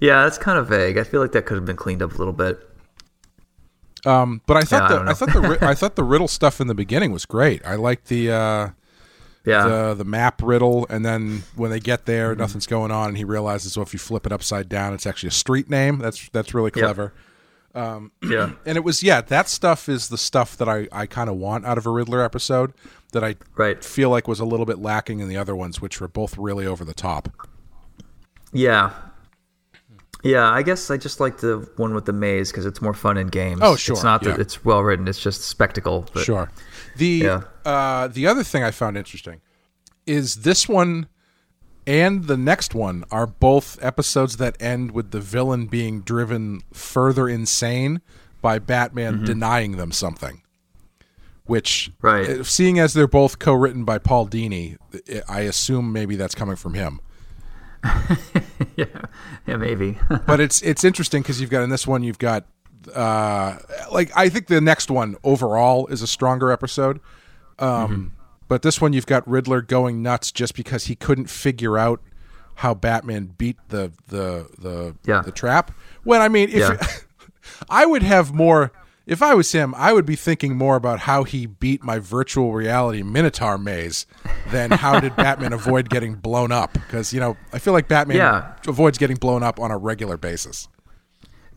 yeah, 0.00 0.22
that's 0.24 0.38
kind 0.38 0.58
of 0.58 0.68
vague. 0.68 0.98
I 0.98 1.04
feel 1.04 1.20
like 1.20 1.32
that 1.32 1.46
could 1.46 1.56
have 1.56 1.64
been 1.64 1.76
cleaned 1.76 2.02
up 2.02 2.14
a 2.14 2.16
little 2.18 2.32
bit. 2.32 2.60
Um, 4.04 4.40
but 4.46 4.56
I 4.56 4.62
thought 4.62 4.90
Yeah, 4.90 4.96
the 4.98 5.04
don't 5.04 5.08
I, 5.08 5.14
thought 5.14 5.32
the 5.32 5.58
I 5.66 5.74
thought 5.80 5.96
the 5.96 6.04
riddle 6.04 6.28
stuff 6.28 6.60
in 6.60 6.66
the 6.66 6.74
beginning 6.74 7.12
was 7.12 7.24
great. 7.26 7.64
I 7.64 7.76
liked 7.76 8.08
the. 8.08 8.30
Uh, 8.32 8.68
Yeah, 9.44 9.66
the 9.68 9.94
the 9.94 10.04
map 10.04 10.40
riddle, 10.42 10.86
and 10.88 11.04
then 11.04 11.42
when 11.56 11.70
they 11.70 11.80
get 11.80 12.00
Mm-hmm. 12.00 12.12
there, 12.12 12.34
nothing's 12.36 12.66
going 12.66 12.90
on, 12.92 13.08
and 13.08 13.16
he 13.18 13.24
realizes, 13.24 13.76
well, 13.76 13.82
if 13.84 13.92
you 13.92 13.98
flip 13.98 14.24
it 14.26 14.32
upside 14.32 14.68
down, 14.68 14.94
it's 14.94 15.06
actually 15.06 15.28
a 15.28 15.32
street 15.32 15.68
name. 15.68 15.98
That's 15.98 16.28
that's 16.30 16.54
really 16.54 16.70
Yep. 16.74 16.84
clever. 16.84 17.12
yeah, 17.74 18.50
And 18.66 18.76
it 18.76 18.84
was 18.84 19.02
yeah, 19.02 19.20
that 19.22 19.48
stuff 19.48 19.88
is 19.88 20.08
the 20.10 20.18
stuff 20.18 20.56
that 20.58 20.68
I 20.68 20.86
I 20.92 21.06
kind 21.06 21.28
of 21.30 21.36
want 21.36 21.64
out 21.66 21.78
of 21.78 21.86
a 21.86 21.90
Riddler 21.90 22.22
episode 22.22 22.72
that 23.12 23.24
I 23.24 23.36
right. 23.56 23.82
feel 23.84 24.10
like 24.10 24.28
was 24.28 24.40
a 24.40 24.44
little 24.44 24.66
bit 24.66 24.78
lacking 24.78 25.20
in 25.20 25.28
the 25.28 25.36
other 25.36 25.56
ones, 25.56 25.80
which 25.80 26.00
were 26.00 26.08
both 26.08 26.36
really 26.38 26.66
over 26.66 26.84
the 26.84 26.94
top. 26.94 27.28
Yeah. 28.52 28.92
Yeah, 30.22 30.48
I 30.50 30.62
guess 30.62 30.90
I 30.90 30.96
just 30.96 31.18
like 31.18 31.38
the 31.38 31.68
one 31.76 31.94
with 31.94 32.04
the 32.04 32.12
maze 32.12 32.50
because 32.52 32.64
it's 32.64 32.80
more 32.80 32.94
fun 32.94 33.16
in 33.16 33.26
games. 33.26 33.60
Oh, 33.62 33.74
sure, 33.76 33.94
It's 33.94 34.04
not 34.04 34.22
that 34.22 34.38
it's 34.38 34.64
well 34.64 34.80
written; 34.82 35.08
it's 35.08 35.18
just 35.20 35.42
spectacle. 35.42 36.06
But 36.14 36.24
Sure. 36.24 36.50
The 36.96 37.06
Yeah. 37.08 37.42
uh, 37.64 38.06
the 38.08 38.26
other 38.28 38.44
thing 38.44 38.62
I 38.62 38.70
found 38.70 38.96
interesting 38.96 39.40
is 40.06 40.36
this 40.36 40.68
one 40.68 41.08
and 41.86 42.24
the 42.28 42.36
next 42.36 42.74
one 42.74 43.02
are 43.10 43.26
both 43.26 43.76
episodes 43.82 44.36
that 44.36 44.56
end 44.60 44.92
with 44.92 45.10
the 45.10 45.20
villain 45.20 45.66
being 45.66 46.00
driven 46.02 46.62
further 46.72 47.28
insane 47.28 48.00
by 48.40 48.60
Batman 48.60 49.14
Mm-hmm. 49.16 49.24
denying 49.24 49.76
them 49.76 49.90
something. 49.90 50.42
Which, 51.46 51.90
Right. 52.00 52.28
uh, 52.28 52.44
seeing 52.44 52.78
as 52.78 52.92
they're 52.92 53.08
both 53.08 53.40
co-written 53.40 53.84
by 53.84 53.98
Paul 53.98 54.28
Dini, 54.28 54.76
I 55.28 55.40
assume 55.40 55.92
maybe 55.92 56.14
that's 56.14 56.36
coming 56.36 56.54
from 56.54 56.74
him. 56.74 57.00
yeah, 58.76 58.86
yeah, 59.46 59.56
maybe. 59.56 59.98
but 60.26 60.40
it's 60.40 60.62
it's 60.62 60.84
interesting 60.84 61.22
because 61.22 61.40
you've 61.40 61.50
got 61.50 61.62
in 61.62 61.70
this 61.70 61.86
one 61.86 62.02
you've 62.02 62.18
got 62.18 62.44
uh 62.94 63.58
like 63.92 64.10
I 64.16 64.28
think 64.28 64.46
the 64.48 64.60
next 64.60 64.90
one 64.90 65.16
overall 65.24 65.86
is 65.88 66.02
a 66.02 66.06
stronger 66.06 66.50
episode. 66.50 67.00
Um 67.58 68.12
but 68.48 68.62
this 68.62 68.80
one 68.80 68.92
you've 68.92 69.06
got 69.06 69.26
Riddler 69.28 69.62
going 69.62 70.02
nuts 70.02 70.30
just 70.32 70.54
because 70.54 70.84
he 70.86 70.94
couldn't 70.94 71.30
figure 71.30 71.78
out 71.78 72.00
how 72.56 72.74
Batman 72.74 73.34
beat 73.38 73.56
the 73.68 73.92
the 74.08 74.48
the 74.58 74.96
Yeah. 75.04 75.22
the 75.22 75.32
trap. 75.32 75.70
When 76.04 76.20
I 76.20 76.28
mean 76.28 76.48
if 76.48 76.56
Yeah. 76.56 76.86
I 77.68 77.86
would 77.86 78.02
have 78.02 78.32
more 78.32 78.72
if 79.06 79.22
I 79.22 79.34
was 79.34 79.50
him, 79.52 79.74
I 79.76 79.92
would 79.92 80.06
be 80.06 80.16
thinking 80.16 80.56
more 80.56 80.76
about 80.76 81.00
how 81.00 81.24
he 81.24 81.46
beat 81.46 81.82
my 81.82 81.98
virtual 81.98 82.52
reality 82.52 83.02
Minotaur 83.02 83.58
maze 83.58 84.06
than 84.50 84.70
how 84.70 85.00
did 85.00 85.16
Batman 85.16 85.52
avoid 85.52 85.88
getting 85.90 86.14
blown 86.14 86.52
up 86.52 86.72
because 86.72 87.12
you 87.12 87.20
know, 87.20 87.36
I 87.52 87.58
feel 87.58 87.72
like 87.72 87.88
Batman 87.88 88.16
Yeah. 88.18 88.52
avoids 88.66 88.98
getting 88.98 89.16
blown 89.16 89.42
up 89.42 89.58
on 89.60 89.70
a 89.70 89.76
regular 89.78 90.16
basis. 90.16 90.68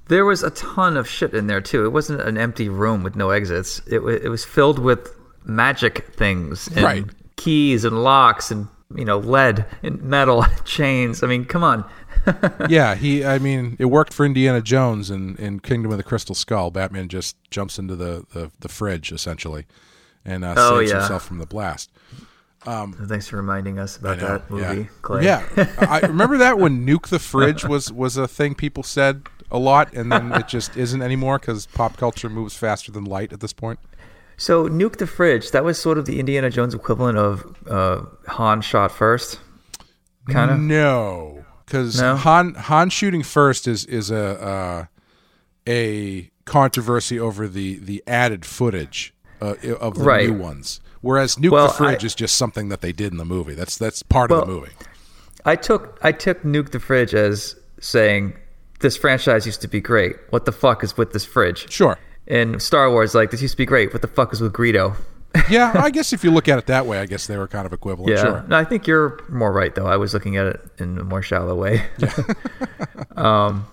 There 0.08 0.25
was 0.25 0.44
a 0.44 0.52
ton 0.52 0.98
of 0.98 1.08
shit 1.10 1.34
in 1.34 1.48
there 1.48 1.62
too. 1.62 1.84
It 1.86 1.90
wasn't 1.90 2.22
an 2.22 2.38
empty 2.38 2.70
room 2.70 3.02
with 3.04 3.16
no 3.16 3.32
exits. 3.32 3.82
It 3.88 4.04
wa 4.04 4.10
it 4.10 4.30
was 4.30 4.44
filled 4.46 4.78
with 4.80 5.10
magic 5.44 6.14
things 6.16 6.68
and 6.75 6.84
Right. 6.84 7.06
keys 7.38 7.84
and 7.86 8.04
locks 8.04 8.52
and 8.52 8.68
you 8.96 9.04
know 9.06 9.18
lead 9.18 9.66
and 9.82 10.02
metal 10.04 10.46
chains. 10.66 11.24
I 11.24 11.28
mean, 11.28 11.46
come 11.46 11.64
on. 11.64 11.84
yeah, 12.69 12.95
he. 12.95 13.24
I 13.25 13.39
mean, 13.39 13.75
it 13.79 13.86
worked 13.86 14.13
for 14.13 14.25
Indiana 14.25 14.62
Jones 14.62 15.10
in, 15.12 15.36
in 15.38 15.60
Kingdom 15.60 15.91
of 15.91 15.98
the 15.98 16.03
Crystal 16.03 16.36
Skull. 16.36 16.72
Batman 16.72 17.07
just 17.07 17.36
jumps 17.51 17.77
into 17.79 17.95
the, 17.95 18.25
the, 18.34 18.51
the 18.60 18.69
fridge 18.69 19.12
essentially, 19.12 19.65
and 20.24 20.43
uh, 20.43 20.55
Oh, 20.57 20.79
saves 20.79 20.91
yeah. 20.91 21.00
himself 21.00 21.24
from 21.24 21.38
the 21.38 21.45
blast. 21.45 21.91
Um, 22.65 22.93
Thanks 22.93 23.27
for 23.27 23.38
reminding 23.38 23.77
us 23.77 23.98
about 23.98 24.17
know, 24.17 24.27
that 24.27 24.50
movie, 24.50 24.81
yeah. 24.81 24.88
Clay. 25.03 25.24
Yeah, 25.25 25.43
I 25.79 26.00
remember 26.00 26.38
that 26.38 26.57
when 26.57 26.86
nuke 26.86 27.10
the 27.10 27.19
fridge 27.19 27.63
was 27.63 27.91
was 27.91 28.17
a 28.17 28.27
thing 28.27 28.55
people 28.55 28.81
said 28.81 29.27
a 29.51 29.60
lot, 29.60 29.93
and 29.93 30.12
then 30.12 30.31
it 30.34 30.48
just 30.48 30.75
isn't 30.75 31.01
anymore 31.03 31.38
because 31.38 31.67
pop 31.67 31.95
culture 31.98 32.27
moves 32.29 32.55
faster 32.55 32.91
than 32.91 33.05
light 33.05 33.31
at 33.31 33.39
this 33.39 33.53
point. 33.53 33.79
So 34.38 34.67
nuke 34.67 34.98
the 34.98 35.05
fridge. 35.07 35.51
That 35.51 35.63
was 35.63 35.79
sort 35.79 36.00
of 36.00 36.05
the 36.07 36.19
Indiana 36.19 36.50
Jones 36.50 36.74
equivalent 36.74 37.17
of 37.19 37.55
uh, 37.69 38.01
Han 38.29 38.62
shot 38.62 38.91
first, 38.91 39.39
kind 40.29 40.50
of. 40.50 40.60
No, 40.60 41.35
because 41.65 42.00
No? 42.01 42.15
Han 42.15 42.53
Han 42.55 42.89
shooting 42.89 43.24
first 43.24 43.67
is 43.67 43.86
is 43.86 44.12
a 44.12 44.41
uh, 44.43 44.86
a 45.67 46.29
controversy 46.45 47.19
over 47.19 47.48
the 47.48 47.79
the 47.79 48.03
added 48.07 48.45
footage 48.45 49.13
uh, 49.41 49.55
of 49.79 49.95
the 49.95 50.03
Right. 50.03 50.29
new 50.29 50.38
ones. 50.38 50.79
Whereas 51.01 51.36
nuke 51.36 51.51
Well, 51.51 51.67
the 51.67 51.74
fridge 51.74 52.03
I- 52.03 52.07
is 52.07 52.15
just 52.15 52.36
something 52.38 52.69
that 52.69 52.81
they 52.81 52.91
did 52.91 53.12
in 53.12 53.17
the 53.17 53.25
movie. 53.25 53.53
That's 53.55 53.77
that's 53.77 54.03
part 54.03 54.29
Well, 54.31 54.41
of 54.41 54.48
the 54.48 54.53
movie. 54.53 54.72
I 55.45 55.55
took 55.55 55.98
I 56.01 56.12
took 56.12 56.41
nuke 56.43 56.72
the 56.72 56.79
fridge 56.79 57.13
as 57.13 57.55
saying 57.79 58.34
this 58.79 58.98
franchise 58.98 59.45
used 59.45 59.62
to 59.62 59.67
be 59.67 59.79
great. 59.81 60.15
What 60.31 60.45
the 60.45 60.51
fuck 60.51 60.84
is 60.84 60.98
with 60.98 61.13
this 61.13 61.25
fridge? 61.25 61.72
Sure. 61.72 61.98
And 62.27 62.60
Star 62.62 62.89
Wars 62.89 63.13
like 63.13 63.29
this 63.31 63.41
used 63.41 63.53
to 63.53 63.57
be 63.57 63.65
great. 63.67 63.93
What 63.93 64.01
the 64.01 64.07
fuck 64.07 64.34
is 64.34 64.41
with 64.41 64.53
Greedo? 64.53 64.95
Yeah, 65.50 65.72
I 65.75 65.89
guess 65.89 66.13
if 66.13 66.24
you 66.24 66.32
look 66.32 66.48
at 66.48 66.58
it 66.60 66.65
that 66.68 66.86
way, 66.86 67.00
I 67.00 67.06
guess 67.06 67.27
they 67.27 67.38
were 67.38 67.48
kind 67.48 67.65
of 67.65 67.74
equivalent. 67.74 68.12
Yeah, 68.18 68.22
Sure. 68.24 68.46
no, 68.48 68.58
I 68.58 68.63
think 68.63 68.88
you're 68.88 69.20
more 69.30 69.51
right 69.51 69.74
though. 69.75 69.86
I 69.88 69.98
was 69.98 70.13
looking 70.13 70.38
at 70.38 70.48
it 70.48 70.62
in 70.80 70.98
a 71.00 71.04
more 71.04 71.22
shallow 71.22 71.56
way. 71.56 71.84
um, 73.15 73.68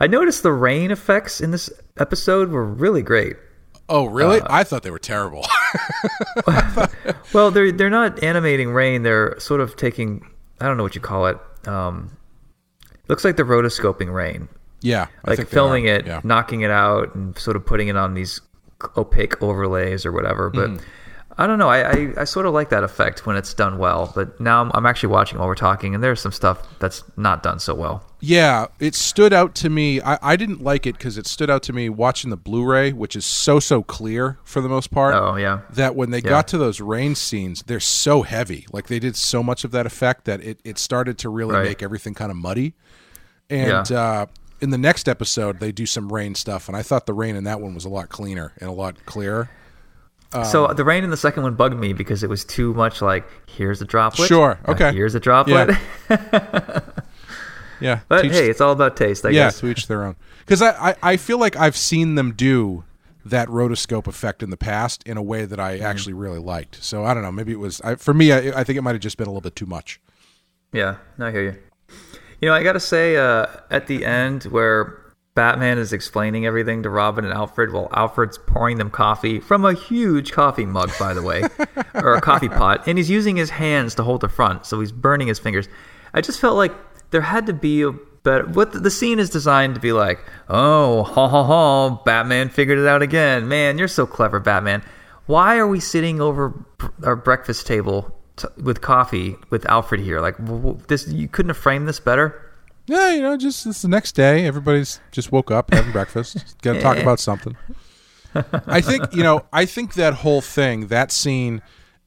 I 0.00 0.06
noticed 0.06 0.42
the 0.42 0.52
rain 0.52 0.90
effects 0.90 1.40
in 1.40 1.50
this 1.50 1.70
episode 1.98 2.50
were 2.50 2.64
really 2.64 3.02
great. 3.02 3.36
Oh, 3.88 4.06
really? 4.06 4.40
I 4.46 4.64
thought 4.64 4.82
they 4.82 4.90
were 4.90 4.98
terrible. 4.98 5.44
Well, 7.32 7.50
they're 7.50 7.72
they're 7.72 7.90
not 7.90 8.22
animating 8.22 8.72
rain. 8.72 9.02
They're 9.02 9.38
sort 9.40 9.60
of 9.60 9.76
taking 9.76 10.26
I 10.60 10.66
don't 10.66 10.76
know 10.76 10.82
what 10.82 10.94
you 10.94 11.00
call 11.00 11.26
it. 11.26 11.38
Um, 11.66 12.16
looks 13.08 13.24
like 13.24 13.36
they're 13.36 13.44
rotoscoping 13.46 14.12
rain, 14.12 14.48
yeah, 14.82 15.06
I 15.24 15.30
like 15.34 15.48
filming 15.48 15.86
it, 15.86 16.06
Yeah. 16.06 16.20
knocking 16.24 16.60
it 16.62 16.70
out, 16.70 17.14
and 17.14 17.36
sort 17.38 17.56
of 17.56 17.64
putting 17.64 17.88
it 17.88 17.96
on 17.96 18.14
these 18.14 18.40
opaque 18.96 19.40
overlays 19.42 20.04
or 20.06 20.12
whatever. 20.12 20.50
But 20.50 20.70
Mm-hmm. 20.70 20.84
I 21.38 21.46
don't 21.46 21.58
know. 21.58 21.70
I, 21.70 21.90
I, 21.90 22.12
I 22.18 22.24
sort 22.24 22.44
of 22.44 22.52
like 22.52 22.68
that 22.68 22.84
effect 22.84 23.24
when 23.24 23.36
it's 23.36 23.54
done 23.54 23.78
well. 23.78 24.12
But 24.14 24.38
now 24.38 24.60
I'm, 24.60 24.70
I'm 24.74 24.84
actually 24.84 25.08
watching 25.14 25.38
while 25.38 25.48
we're 25.48 25.54
talking, 25.54 25.94
and 25.94 26.04
there's 26.04 26.20
some 26.20 26.30
stuff 26.30 26.78
that's 26.78 27.02
not 27.16 27.42
done 27.42 27.58
so 27.58 27.74
well. 27.74 28.04
Yeah, 28.20 28.66
it 28.78 28.94
stood 28.94 29.32
out 29.32 29.54
to 29.56 29.70
me. 29.70 29.98
I, 30.02 30.18
I 30.20 30.36
didn't 30.36 30.62
like 30.62 30.86
it 30.86 30.98
because 30.98 31.16
it 31.16 31.26
stood 31.26 31.48
out 31.48 31.62
to 31.64 31.72
me 31.72 31.88
watching 31.88 32.28
the 32.28 32.36
Blu-ray, 32.36 32.92
which 32.92 33.16
is 33.16 33.24
so 33.24 33.60
so 33.60 33.82
clear 33.82 34.38
for 34.44 34.60
the 34.60 34.68
most 34.68 34.90
part. 34.90 35.14
Oh 35.14 35.36
yeah, 35.36 35.60
That 35.70 35.96
when 35.96 36.10
they 36.10 36.20
got 36.20 36.48
to 36.48 36.58
those 36.58 36.82
rain 36.82 37.14
scenes, 37.14 37.62
they're 37.62 37.80
so 37.80 38.20
heavy. 38.22 38.66
Like 38.70 38.88
they 38.88 38.98
did 38.98 39.16
so 39.16 39.42
much 39.42 39.64
of 39.64 39.70
that 39.70 39.86
effect 39.86 40.26
that 40.26 40.42
it, 40.42 40.60
it 40.64 40.76
started 40.78 41.16
to 41.20 41.30
really 41.30 41.54
Right. 41.54 41.64
make 41.64 41.82
everything 41.82 42.12
kind 42.12 42.30
of 42.30 42.36
muddy. 42.36 42.74
And 43.48 43.88
Yeah. 43.88 43.98
uh, 43.98 44.26
in 44.62 44.70
the 44.70 44.78
next 44.78 45.08
episode, 45.08 45.60
they 45.60 45.72
do 45.72 45.84
some 45.84 46.10
rain 46.12 46.34
stuff, 46.34 46.68
and 46.68 46.76
I 46.76 46.82
thought 46.82 47.04
the 47.06 47.12
rain 47.12 47.36
in 47.36 47.44
that 47.44 47.60
one 47.60 47.74
was 47.74 47.84
a 47.84 47.88
lot 47.90 48.08
cleaner 48.08 48.52
and 48.58 48.70
a 48.70 48.72
lot 48.72 49.04
clearer. 49.04 49.50
so 50.44 50.66
Um, 50.68 50.76
the 50.76 50.84
rain 50.84 51.04
in 51.04 51.10
the 51.10 51.16
second 51.16 51.42
one 51.42 51.54
bugged 51.54 51.76
me 51.78 51.92
because 51.92 52.22
it 52.22 52.30
was 52.30 52.44
too 52.44 52.72
much 52.74 53.02
like 53.02 53.26
here's 53.50 53.82
a 53.82 53.84
droplet. 53.84 54.28
Sure, 54.28 54.58
uh, 54.66 54.70
okay. 54.72 54.92
here's 54.92 55.14
a 55.14 55.20
droplet. 55.20 55.76
Yeah, 57.80 58.00
but 58.08 58.22
teach- 58.22 58.32
hey, 58.32 58.48
it's 58.48 58.60
all 58.60 58.72
about 58.72 58.96
taste, 58.96 59.24
I 59.26 59.30
yeah, 59.30 59.46
guess. 59.46 59.58
to 59.60 59.66
each 59.68 59.88
their 59.88 60.04
own. 60.04 60.16
Because 60.40 60.62
I, 60.62 60.90
I, 60.90 60.94
I 61.02 61.16
feel 61.16 61.38
like 61.38 61.56
I've 61.56 61.76
seen 61.76 62.14
them 62.14 62.32
do 62.32 62.84
that 63.24 63.48
rotoscope 63.48 64.06
effect 64.06 64.42
in 64.42 64.50
the 64.50 64.56
past 64.56 65.02
in 65.06 65.16
a 65.16 65.22
way 65.22 65.44
that 65.44 65.58
Mm-hmm. 65.58 65.84
I 65.84 65.88
actually 65.88 66.12
really 66.14 66.38
liked. 66.40 66.82
So 66.82 67.04
I 67.04 67.14
don't 67.14 67.22
know. 67.22 67.30
Maybe 67.32 67.52
it 67.52 67.58
was 67.58 67.80
I, 67.82 67.94
for 67.96 68.14
me. 68.14 68.32
I, 68.32 68.60
I 68.60 68.64
think 68.64 68.76
it 68.78 68.82
might 68.82 68.92
have 68.92 69.00
just 69.00 69.16
been 69.16 69.26
a 69.26 69.30
little 69.30 69.40
bit 69.40 69.54
too 69.56 69.66
much. 69.66 70.00
Yeah, 70.72 70.96
no, 71.18 71.26
I 71.26 71.30
hear 71.32 71.42
you. 71.42 71.58
You 72.42 72.48
know, 72.48 72.54
I 72.54 72.64
gotta 72.64 72.80
say, 72.80 73.16
uh, 73.16 73.46
at 73.70 73.86
the 73.86 74.04
end 74.04 74.42
where 74.44 75.00
Batman 75.36 75.78
is 75.78 75.92
explaining 75.92 76.44
everything 76.44 76.82
to 76.82 76.90
Robin 76.90 77.24
and 77.24 77.32
Alfred 77.32 77.72
while 77.72 77.88
Alfred's 77.92 78.36
pouring 78.36 78.78
them 78.78 78.90
coffee 78.90 79.38
from 79.38 79.64
a 79.64 79.74
huge 79.74 80.32
coffee 80.32 80.66
mug, 80.66 80.90
by 80.98 81.14
the 81.14 81.22
way, 81.22 81.44
or 81.94 82.14
a 82.14 82.20
coffee 82.20 82.48
pot, 82.48 82.88
and 82.88 82.98
he's 82.98 83.08
using 83.08 83.36
his 83.36 83.50
hands 83.50 83.94
to 83.94 84.02
hold 84.02 84.22
the 84.22 84.28
front, 84.28 84.66
so 84.66 84.80
he's 84.80 84.90
burning 84.90 85.28
his 85.28 85.38
fingers. 85.38 85.68
I 86.12 86.20
just 86.20 86.40
felt 86.40 86.56
like 86.56 86.72
there 87.12 87.20
had 87.20 87.46
to 87.46 87.52
be 87.52 87.82
a 87.82 87.92
better. 87.92 88.44
What 88.44 88.72
the, 88.72 88.80
the 88.80 88.90
scene 88.90 89.20
is 89.20 89.30
designed 89.30 89.76
to 89.76 89.80
be 89.80 89.92
like, 89.92 90.18
oh, 90.48 91.04
ha 91.04 91.28
ha 91.28 91.44
ha, 91.44 91.90
Batman 92.02 92.48
figured 92.48 92.80
it 92.80 92.88
out 92.88 93.02
again. 93.02 93.46
Man, 93.46 93.78
you're 93.78 93.86
so 93.86 94.04
clever, 94.04 94.40
Batman. 94.40 94.82
Why 95.26 95.58
are 95.58 95.68
we 95.68 95.78
sitting 95.78 96.20
over 96.20 96.52
our 97.04 97.14
breakfast 97.14 97.68
table 97.68 98.18
t- 98.36 98.48
with 98.62 98.80
coffee 98.80 99.36
with 99.50 99.66
Alfred 99.66 100.00
here? 100.00 100.20
Like 100.20 100.36
w- 100.38 100.58
w- 100.58 100.80
this, 100.88 101.08
you 101.08 101.28
couldn't 101.28 101.50
have 101.50 101.58
framed 101.58 101.88
this 101.88 102.00
better. 102.00 102.50
Yeah, 102.86 103.12
you 103.12 103.22
know, 103.22 103.36
just 103.36 103.64
it's 103.66 103.82
the 103.82 103.88
next 103.88 104.12
day. 104.12 104.44
Everybody's 104.46 105.00
just 105.12 105.30
woke 105.30 105.50
up 105.50 105.72
having 105.72 105.92
breakfast. 105.98 106.60
Got 106.62 106.74
to 106.74 106.80
talk 106.80 106.98
about 106.98 107.20
something. 107.20 107.56
I 108.66 108.80
think 108.80 109.14
you 109.14 109.22
know. 109.22 109.46
I 109.52 109.66
think 109.66 109.94
that 109.94 110.14
whole 110.14 110.40
thing, 110.40 110.88
that 110.88 111.12
scene, 111.12 111.62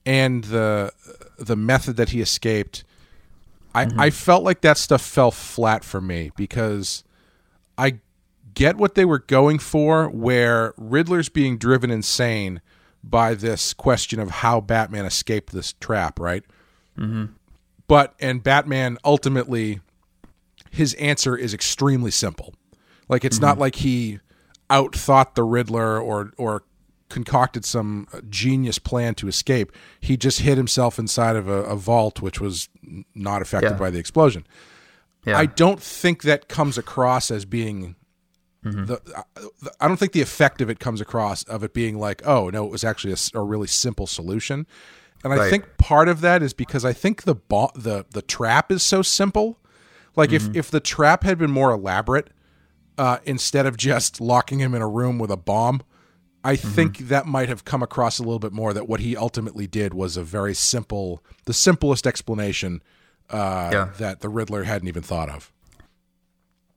and 0.05 0.43
the 0.45 0.91
the 1.37 1.55
method 1.55 1.95
that 1.97 2.09
he 2.09 2.21
escaped. 2.21 2.83
I, 3.73 3.85
mm-hmm. 3.85 3.99
I 3.99 4.09
felt 4.09 4.43
like 4.43 4.61
that 4.61 4.77
stuff 4.77 5.01
fell 5.01 5.31
flat 5.31 5.83
for 5.83 5.99
me 5.99 6.31
because 6.37 7.03
I 7.77 7.99
get 8.53 8.77
what 8.77 8.95
they 8.95 9.03
were 9.03 9.19
going 9.19 9.59
for, 9.59 10.09
where 10.09 10.73
Riddler's 10.77 11.29
being 11.29 11.57
driven 11.57 11.91
insane 11.91 12.61
by 13.07 13.35
this 13.35 13.73
question 13.73 14.19
of 14.19 14.29
how 14.29 14.59
Batman 14.59 15.05
escaped 15.05 15.53
this 15.53 15.73
trap, 15.73 16.19
right? 16.19 16.43
Mm-hmm. 16.97 17.25
But 17.87 18.15
and 18.19 18.41
Batman 18.43 18.97
ultimately 19.05 19.79
his 20.71 20.93
answer 20.95 21.37
is 21.37 21.53
extremely 21.53 22.11
simple. 22.11 22.53
Like 23.07 23.23
it's 23.23 23.39
not 23.39 23.59
like 23.59 23.75
he 23.75 24.19
outthought 24.69 25.35
the 25.35 25.43
Riddler 25.43 25.99
or 25.99 26.31
or 26.37 26.63
concocted 27.09 27.63
some 27.63 28.07
genius 28.29 28.79
plan 28.79 29.13
to 29.15 29.27
escape. 29.27 29.71
He 29.99 30.17
just 30.17 30.39
hid 30.39 30.57
himself 30.57 30.97
inside 30.97 31.35
of 31.35 31.47
a, 31.47 31.63
a 31.63 31.75
vault, 31.75 32.21
which 32.21 32.41
was 32.41 32.67
not 33.13 33.43
affected 33.43 33.73
Yeah. 33.73 33.77
by 33.77 33.91
the 33.91 33.99
explosion. 33.99 34.47
Yeah, 35.25 35.37
I 35.37 35.45
don't 35.45 35.81
think 35.81 36.23
that 36.23 36.47
comes 36.47 36.77
across 36.77 37.29
as 37.29 37.45
being 37.45 37.95
the, 38.71 38.99
the. 39.03 39.71
I 39.79 39.87
don't 39.87 39.97
think 39.97 40.11
the 40.13 40.21
effect 40.21 40.59
of 40.61 40.69
it 40.69 40.79
comes 40.79 40.99
across 40.99 41.43
of 41.43 41.63
it 41.63 41.73
being 41.73 41.97
like, 41.99 42.25
oh 42.25 42.49
no, 42.49 42.65
it 42.65 42.71
was 42.71 42.83
actually 42.83 43.15
a 43.33 43.41
really 43.41 43.67
simple 43.67 44.07
solution. 44.07 44.65
And 45.23 45.33
I 45.33 45.49
think 45.49 45.77
part 45.77 46.07
of 46.07 46.21
that 46.21 46.43
is 46.43 46.53
because 46.53 46.85
I 46.85 46.93
think 46.93 47.23
the 47.23 47.35
bo- 47.35 47.71
the 47.75 48.05
the 48.11 48.21
trap 48.21 48.71
is 48.71 48.83
so 48.83 49.01
simple. 49.01 49.59
Like 50.15 50.31
if 50.31 50.55
if 50.55 50.69
the 50.71 50.79
trap 50.79 51.23
had 51.23 51.37
been 51.37 51.51
more 51.51 51.71
elaborate, 51.71 52.29
uh, 52.97 53.17
instead 53.23 53.65
of 53.65 53.75
just 53.77 54.19
locking 54.21 54.59
him 54.59 54.73
in 54.75 54.81
a 54.81 54.87
room 54.87 55.17
with 55.19 55.31
a 55.31 55.37
bomb, 55.37 55.81
I 56.43 56.55
think 56.55 56.99
that 57.09 57.25
might 57.25 57.49
have 57.49 57.65
come 57.65 57.81
across 57.83 58.19
a 58.19 58.23
little 58.23 58.39
bit 58.39 58.53
more. 58.53 58.71
That 58.73 58.87
what 58.87 58.99
he 58.99 59.17
ultimately 59.17 59.67
did 59.67 59.93
was 59.93 60.15
a 60.15 60.23
very 60.23 60.53
simple, 60.53 61.23
the 61.45 61.53
simplest 61.53 62.05
explanation 62.07 62.81
uh, 63.31 63.69
Yeah. 63.73 63.89
that 63.97 64.21
the 64.21 64.29
Riddler 64.29 64.63
hadn't 64.63 64.87
even 64.87 65.01
thought 65.03 65.29
of. 65.29 65.51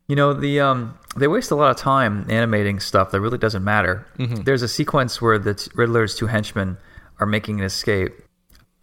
You 0.08 0.16
know, 0.16 0.32
the 0.32 0.60
um, 0.60 0.98
they 1.16 1.28
waste 1.28 1.50
a 1.50 1.54
lot 1.54 1.70
of 1.70 1.76
time 1.76 2.24
animating 2.30 2.80
stuff 2.80 3.10
that 3.10 3.20
really 3.20 3.38
doesn't 3.38 3.62
matter. 3.62 4.06
There's 4.18 4.62
a 4.62 4.68
sequence 4.68 5.20
where 5.20 5.38
the 5.38 5.54
t- 5.54 5.70
Riddler's 5.74 6.14
two 6.14 6.26
henchmen 6.26 6.78
are 7.20 7.26
making 7.26 7.60
an 7.60 7.66
escape 7.66 8.12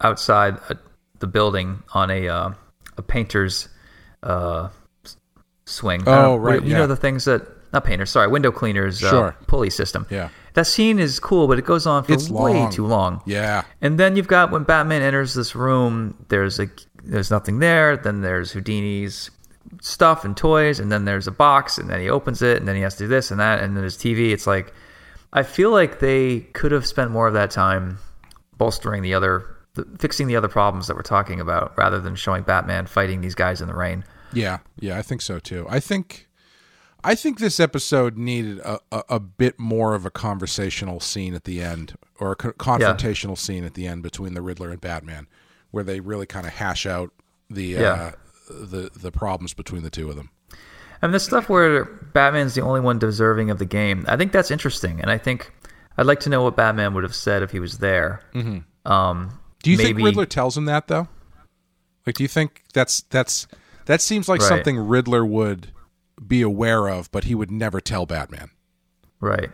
outside 0.00 0.54
a, 0.70 0.76
the 1.18 1.26
building 1.26 1.82
on 1.94 2.10
a 2.10 2.28
uh, 2.28 2.50
a 2.96 3.02
painter's 3.02 3.68
uh, 4.22 4.68
swing. 5.66 6.04
Oh, 6.06 6.36
right, 6.36 6.62
You 6.62 6.70
yeah. 6.70 6.78
know 6.78 6.86
the 6.86 6.96
things 6.96 7.24
that 7.24 7.42
not 7.72 7.84
painters, 7.84 8.10
sorry, 8.10 8.28
window 8.28 8.52
cleaners 8.52 9.02
uh, 9.02 9.10
Sure. 9.10 9.36
pulley 9.48 9.70
system. 9.70 10.06
Yeah. 10.10 10.28
that 10.54 10.66
scene 10.68 10.98
is 11.00 11.18
cool, 11.18 11.48
but 11.48 11.58
it 11.58 11.64
goes 11.64 11.86
on 11.86 12.04
for 12.04 12.12
It's 12.12 12.30
way 12.30 12.54
long. 12.54 12.70
too 12.70 12.86
long. 12.86 13.20
Yeah, 13.26 13.64
And 13.82 13.98
then 13.98 14.14
you've 14.16 14.28
got 14.28 14.52
when 14.52 14.62
Batman 14.62 15.02
enters 15.02 15.34
this 15.34 15.54
room, 15.56 16.14
there's 16.28 16.60
a 16.60 16.68
there's 17.02 17.30
nothing 17.32 17.58
there. 17.58 17.96
Then 17.96 18.20
there's 18.20 18.52
Houdini's 18.52 19.30
stuff 19.86 20.24
and 20.24 20.36
toys, 20.36 20.80
and 20.80 20.90
then 20.90 21.04
there's 21.04 21.26
a 21.28 21.32
box, 21.32 21.78
and 21.78 21.88
then 21.88 22.00
he 22.00 22.10
opens 22.10 22.42
it, 22.42 22.56
and 22.58 22.66
then 22.66 22.74
he 22.76 22.82
has 22.82 22.94
to 22.96 23.04
do 23.04 23.08
this 23.08 23.30
and 23.30 23.38
that, 23.40 23.62
and 23.62 23.76
then 23.76 23.82
there's 23.82 23.96
TV. 23.96 24.32
It's 24.32 24.46
like 24.46 24.72
I 25.32 25.42
feel 25.42 25.70
like 25.70 26.00
they 26.00 26.40
could 26.54 26.72
have 26.72 26.86
spent 26.86 27.10
more 27.10 27.28
of 27.28 27.34
that 27.34 27.50
time 27.50 27.98
bolstering 28.58 29.02
the 29.02 29.14
other, 29.14 29.54
the, 29.74 29.86
fixing 29.98 30.26
the 30.26 30.36
other 30.36 30.48
problems 30.48 30.86
that 30.88 30.96
we're 30.96 31.02
talking 31.02 31.40
about, 31.40 31.76
rather 31.76 32.00
than 32.00 32.14
showing 32.16 32.42
Batman 32.42 32.86
fighting 32.86 33.20
these 33.20 33.34
guys 33.34 33.60
in 33.60 33.68
the 33.68 33.74
rain. 33.74 34.04
yeah, 34.32 34.58
yeah. 34.80 34.98
I 34.98 35.02
think 35.02 35.22
so 35.22 35.38
too. 35.38 35.66
I 35.68 35.78
think, 35.78 36.26
I 37.04 37.14
think 37.14 37.38
this 37.38 37.60
episode 37.60 38.16
needed 38.16 38.58
a, 38.60 38.78
a, 38.90 39.02
a 39.10 39.20
bit 39.20 39.58
more 39.58 39.94
of 39.94 40.04
a 40.06 40.10
conversational 40.10 41.00
scene 41.00 41.34
at 41.34 41.44
the 41.44 41.60
end, 41.62 41.94
or 42.18 42.32
a 42.32 42.36
co- 42.36 42.52
confrontational 42.52 43.36
scene 43.38 43.64
at 43.64 43.74
the 43.74 43.86
end 43.86 44.02
between 44.02 44.34
the 44.34 44.42
Riddler 44.42 44.70
and 44.70 44.80
Batman, 44.80 45.28
where 45.70 45.84
they 45.84 46.00
really 46.00 46.26
kind 46.26 46.46
of 46.46 46.54
hash 46.54 46.86
out 46.86 47.12
the 47.50 47.76
uh, 47.76 47.80
Yeah. 47.82 48.12
The 48.48 48.90
the 48.94 49.10
problems 49.12 49.54
between 49.54 49.82
the 49.82 49.90
two 49.90 50.08
of 50.10 50.16
them. 50.16 50.30
And 51.02 51.12
the 51.12 51.20
stuff 51.20 51.48
where 51.48 51.84
Batman's 51.84 52.54
the 52.54 52.62
only 52.62 52.80
one 52.80 52.98
deserving 52.98 53.50
of 53.50 53.58
the 53.58 53.66
game, 53.66 54.04
I 54.08 54.16
think 54.16 54.32
that's 54.32 54.50
interesting, 54.50 55.00
and 55.00 55.10
I 55.10 55.18
think 55.18 55.52
I'd 55.98 56.06
like 56.06 56.20
to 56.20 56.30
know 56.30 56.42
what 56.42 56.56
Batman 56.56 56.94
would 56.94 57.02
have 57.04 57.14
said 57.14 57.42
if 57.42 57.50
he 57.50 57.60
was 57.60 57.78
there. 57.78 58.22
Mm-hmm. 58.34 58.90
Um, 58.90 59.38
Do 59.62 59.70
you 59.70 59.76
maybe, 59.76 59.94
think 59.94 60.04
Riddler 60.06 60.26
tells 60.26 60.56
him 60.56 60.64
that 60.66 60.88
though? 60.88 61.08
Like, 62.06 62.14
do 62.16 62.24
you 62.24 62.28
think 62.28 62.62
that's 62.72 63.02
that's 63.02 63.46
that 63.86 64.00
seems 64.00 64.28
like 64.28 64.40
Right. 64.40 64.48
something 64.48 64.78
Riddler 64.78 65.24
would 65.26 65.72
be 66.26 66.40
aware 66.40 66.88
of, 66.88 67.10
but 67.12 67.24
he 67.24 67.34
would 67.34 67.50
never 67.50 67.80
tell 67.80 68.06
Batman? 68.06 68.50
Right. 69.20 69.50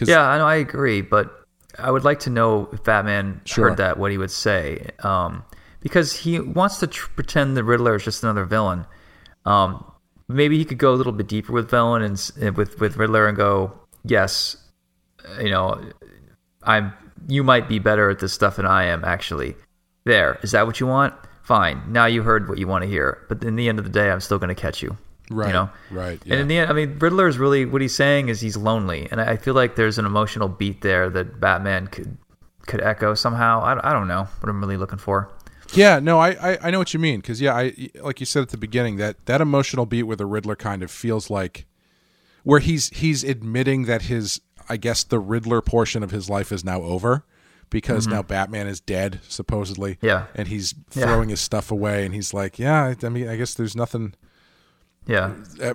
Yeah, 0.00 0.22
I 0.22 0.38
know. 0.38 0.46
I 0.46 0.56
agree, 0.56 1.00
but 1.00 1.32
I 1.78 1.90
would 1.90 2.04
like 2.04 2.20
to 2.20 2.30
know 2.30 2.68
if 2.72 2.82
Batman 2.82 3.40
Sure. 3.44 3.68
heard 3.68 3.78
that, 3.78 3.98
what 3.98 4.10
he 4.10 4.18
would 4.18 4.30
say, 4.30 4.90
um, 5.02 5.42
because 5.80 6.12
he 6.12 6.40
wants 6.40 6.78
to 6.80 6.86
tr- 6.86 7.10
pretend 7.14 7.56
the 7.56 7.64
Riddler 7.64 7.96
is 7.96 8.04
just 8.04 8.22
another 8.22 8.44
villain. 8.44 8.86
Um, 9.44 9.84
maybe 10.28 10.58
he 10.58 10.64
could 10.64 10.78
go 10.78 10.92
a 10.92 10.96
little 10.96 11.12
bit 11.12 11.28
deeper 11.28 11.52
with 11.52 11.70
villain 11.70 12.02
and 12.02 12.32
uh, 12.42 12.52
with 12.52 12.80
with 12.80 12.96
Riddler 12.96 13.28
and 13.28 13.36
go, 13.36 13.72
yes, 14.04 14.56
you 15.40 15.50
know, 15.50 15.80
I'm. 16.62 16.92
You 17.28 17.42
might 17.42 17.68
be 17.68 17.80
better 17.80 18.08
at 18.10 18.20
this 18.20 18.32
stuff 18.32 18.56
than 18.56 18.66
I 18.66 18.84
am. 18.84 19.04
Actually, 19.04 19.56
there 20.04 20.38
is 20.42 20.52
that 20.52 20.66
what 20.66 20.78
you 20.78 20.86
want? 20.86 21.14
Fine. 21.42 21.82
Now 21.88 22.06
you 22.06 22.22
heard 22.22 22.48
what 22.48 22.58
you 22.58 22.68
want 22.68 22.82
to 22.82 22.88
hear, 22.88 23.24
but 23.28 23.42
in 23.42 23.56
the 23.56 23.68
end 23.68 23.78
of 23.78 23.84
the 23.84 23.90
day, 23.90 24.10
I'm 24.10 24.20
still 24.20 24.38
going 24.38 24.54
to 24.54 24.60
catch 24.60 24.82
you. 24.82 24.96
Right. 25.30 25.48
You 25.48 25.52
know. 25.52 25.70
Right. 25.90 26.22
And 26.24 26.34
in 26.40 26.48
the 26.48 26.58
end, 26.58 26.70
I 26.70 26.72
mean, 26.72 26.98
Riddler 26.98 27.26
is 27.26 27.38
really 27.38 27.64
what 27.64 27.82
he's 27.82 27.96
saying 27.96 28.28
is 28.28 28.40
he's 28.40 28.56
lonely, 28.56 29.08
and 29.10 29.20
I 29.20 29.36
feel 29.36 29.54
like 29.54 29.74
there's 29.74 29.98
an 29.98 30.06
emotional 30.06 30.48
beat 30.48 30.82
there 30.82 31.10
that 31.10 31.40
Batman 31.40 31.88
could 31.88 32.16
could 32.66 32.80
echo 32.80 33.14
somehow. 33.14 33.62
I, 33.62 33.90
I 33.90 33.92
don't 33.92 34.08
know 34.08 34.28
what 34.40 34.48
I'm 34.48 34.60
really 34.60 34.76
looking 34.76 34.98
for. 34.98 35.30
Yeah, 35.74 35.98
no, 35.98 36.18
I, 36.18 36.30
I, 36.52 36.58
I 36.64 36.70
know 36.70 36.78
what 36.78 36.94
you 36.94 37.00
mean 37.00 37.20
because 37.20 37.40
yeah, 37.40 37.54
I 37.54 37.90
like 38.02 38.20
you 38.20 38.26
said 38.26 38.42
at 38.42 38.48
the 38.50 38.56
beginning 38.56 38.96
that 38.96 39.26
that 39.26 39.40
emotional 39.40 39.86
beat 39.86 40.04
with 40.04 40.18
the 40.18 40.26
Riddler 40.26 40.56
kind 40.56 40.82
of 40.82 40.90
feels 40.90 41.28
like 41.30 41.66
where 42.44 42.60
he's 42.60 42.88
he's 42.90 43.24
admitting 43.24 43.84
that 43.86 44.02
his 44.02 44.40
I 44.68 44.76
guess 44.76 45.02
the 45.04 45.18
Riddler 45.18 45.60
portion 45.60 46.02
of 46.02 46.10
his 46.10 46.28
life 46.30 46.52
is 46.52 46.64
now 46.64 46.82
over 46.82 47.24
because 47.70 48.06
now 48.06 48.22
Batman 48.22 48.66
is 48.68 48.80
dead 48.80 49.20
supposedly. 49.28 49.96
Mm-hmm. 49.96 50.06
Yeah. 50.06 50.26
and 50.34 50.48
he's 50.48 50.74
Yeah. 50.94 51.04
throwing 51.06 51.28
his 51.30 51.40
stuff 51.40 51.70
away, 51.70 52.04
and 52.04 52.14
he's 52.14 52.32
like, 52.32 52.58
yeah, 52.58 52.94
I 53.02 53.08
mean, 53.08 53.28
I 53.28 53.36
guess 53.36 53.54
there's 53.54 53.74
nothing. 53.76 54.14
Yeah. 55.08 55.34
Uh, 55.62 55.74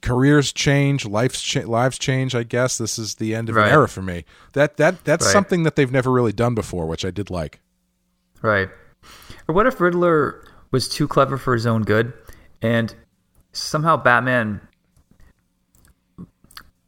careers 0.00 0.52
change, 0.52 1.04
lives 1.04 1.40
cha- 1.42 1.66
lives 1.66 1.98
change. 1.98 2.34
I 2.34 2.42
guess 2.42 2.78
this 2.78 2.98
is 2.98 3.16
the 3.16 3.34
end 3.34 3.48
of 3.50 3.56
Right. 3.56 3.66
an 3.68 3.72
era 3.72 3.88
for 3.88 4.02
me. 4.02 4.24
That 4.54 4.76
that 4.78 5.04
that's 5.04 5.26
Right. 5.26 5.32
something 5.32 5.62
that 5.64 5.76
they've 5.76 5.90
never 5.92 6.10
really 6.10 6.32
done 6.32 6.54
before, 6.54 6.86
which 6.86 7.04
I 7.04 7.10
did 7.10 7.28
like. 7.30 7.60
Right. 8.42 8.70
Or 9.48 9.54
what 9.54 9.66
if 9.66 9.80
Riddler 9.80 10.44
was 10.72 10.88
too 10.88 11.06
clever 11.06 11.36
for 11.36 11.54
his 11.54 11.66
own 11.66 11.82
good 11.82 12.12
and 12.60 12.92
somehow 13.52 13.96
Batman. 13.96 14.60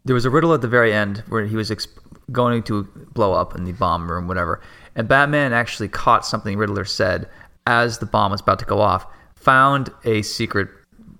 There 0.04 0.14
was 0.14 0.24
a 0.24 0.30
riddle 0.30 0.52
at 0.52 0.60
the 0.60 0.68
very 0.68 0.92
end 0.92 1.18
where 1.28 1.46
he 1.46 1.56
was 1.56 1.70
ex- 1.70 1.86
going 2.32 2.62
to 2.64 2.84
blow 3.12 3.32
up 3.32 3.54
in 3.54 3.64
the 3.64 3.72
bomb 3.72 4.10
room, 4.10 4.26
whatever. 4.26 4.60
And 4.96 5.06
Batman 5.06 5.52
actually 5.52 5.88
caught 5.88 6.26
something 6.26 6.58
Riddler 6.58 6.84
said 6.84 7.28
as 7.66 7.98
the 7.98 8.06
bomb 8.06 8.32
was 8.32 8.40
about 8.40 8.58
to 8.58 8.64
go 8.64 8.80
off, 8.80 9.06
found 9.34 9.90
a 10.04 10.22
secret 10.22 10.68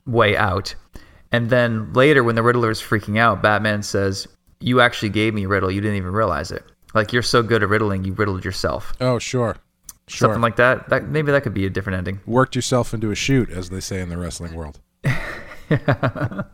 way 0.07 0.37
out. 0.37 0.74
And 1.33 1.50
then 1.50 1.92
later, 1.92 2.22
when 2.22 2.35
the 2.35 2.42
Riddler 2.42 2.70
is 2.70 2.80
freaking 2.80 3.18
out, 3.18 3.42
Batman 3.42 3.83
says, 3.83 4.28
You 4.61 4.80
actually 4.80 5.09
gave 5.09 5.35
me 5.35 5.44
a 5.44 5.48
riddle. 5.48 5.70
You 5.70 5.80
didn't 5.80 5.96
even 5.96 6.12
realize 6.12 6.50
it. 6.50 6.64
Like, 6.94 7.12
you're 7.12 7.22
so 7.22 7.42
good 7.42 7.62
at 7.62 7.68
riddling, 7.68 8.04
you 8.04 8.12
riddled 8.12 8.44
yourself 8.44 8.92
Oh, 9.00 9.18
sure, 9.18 9.57
sure. 10.06 10.26
something 10.28 10.42
like 10.42 10.56
that. 10.56 10.88
That 10.90 11.08
maybe 11.08 11.32
that 11.32 11.42
could 11.42 11.54
be 11.54 11.66
a 11.66 11.70
different 11.70 11.98
ending. 11.98 12.20
Worked 12.26 12.54
yourself 12.56 12.92
into 12.94 13.10
a 13.10 13.14
shoot, 13.14 13.50
as 13.50 13.70
they 13.70 13.80
say 13.80 14.00
in 14.00 14.08
the 14.08 14.18
wrestling 14.18 14.54
world. 14.54 14.80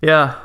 Yeah, 0.00 0.36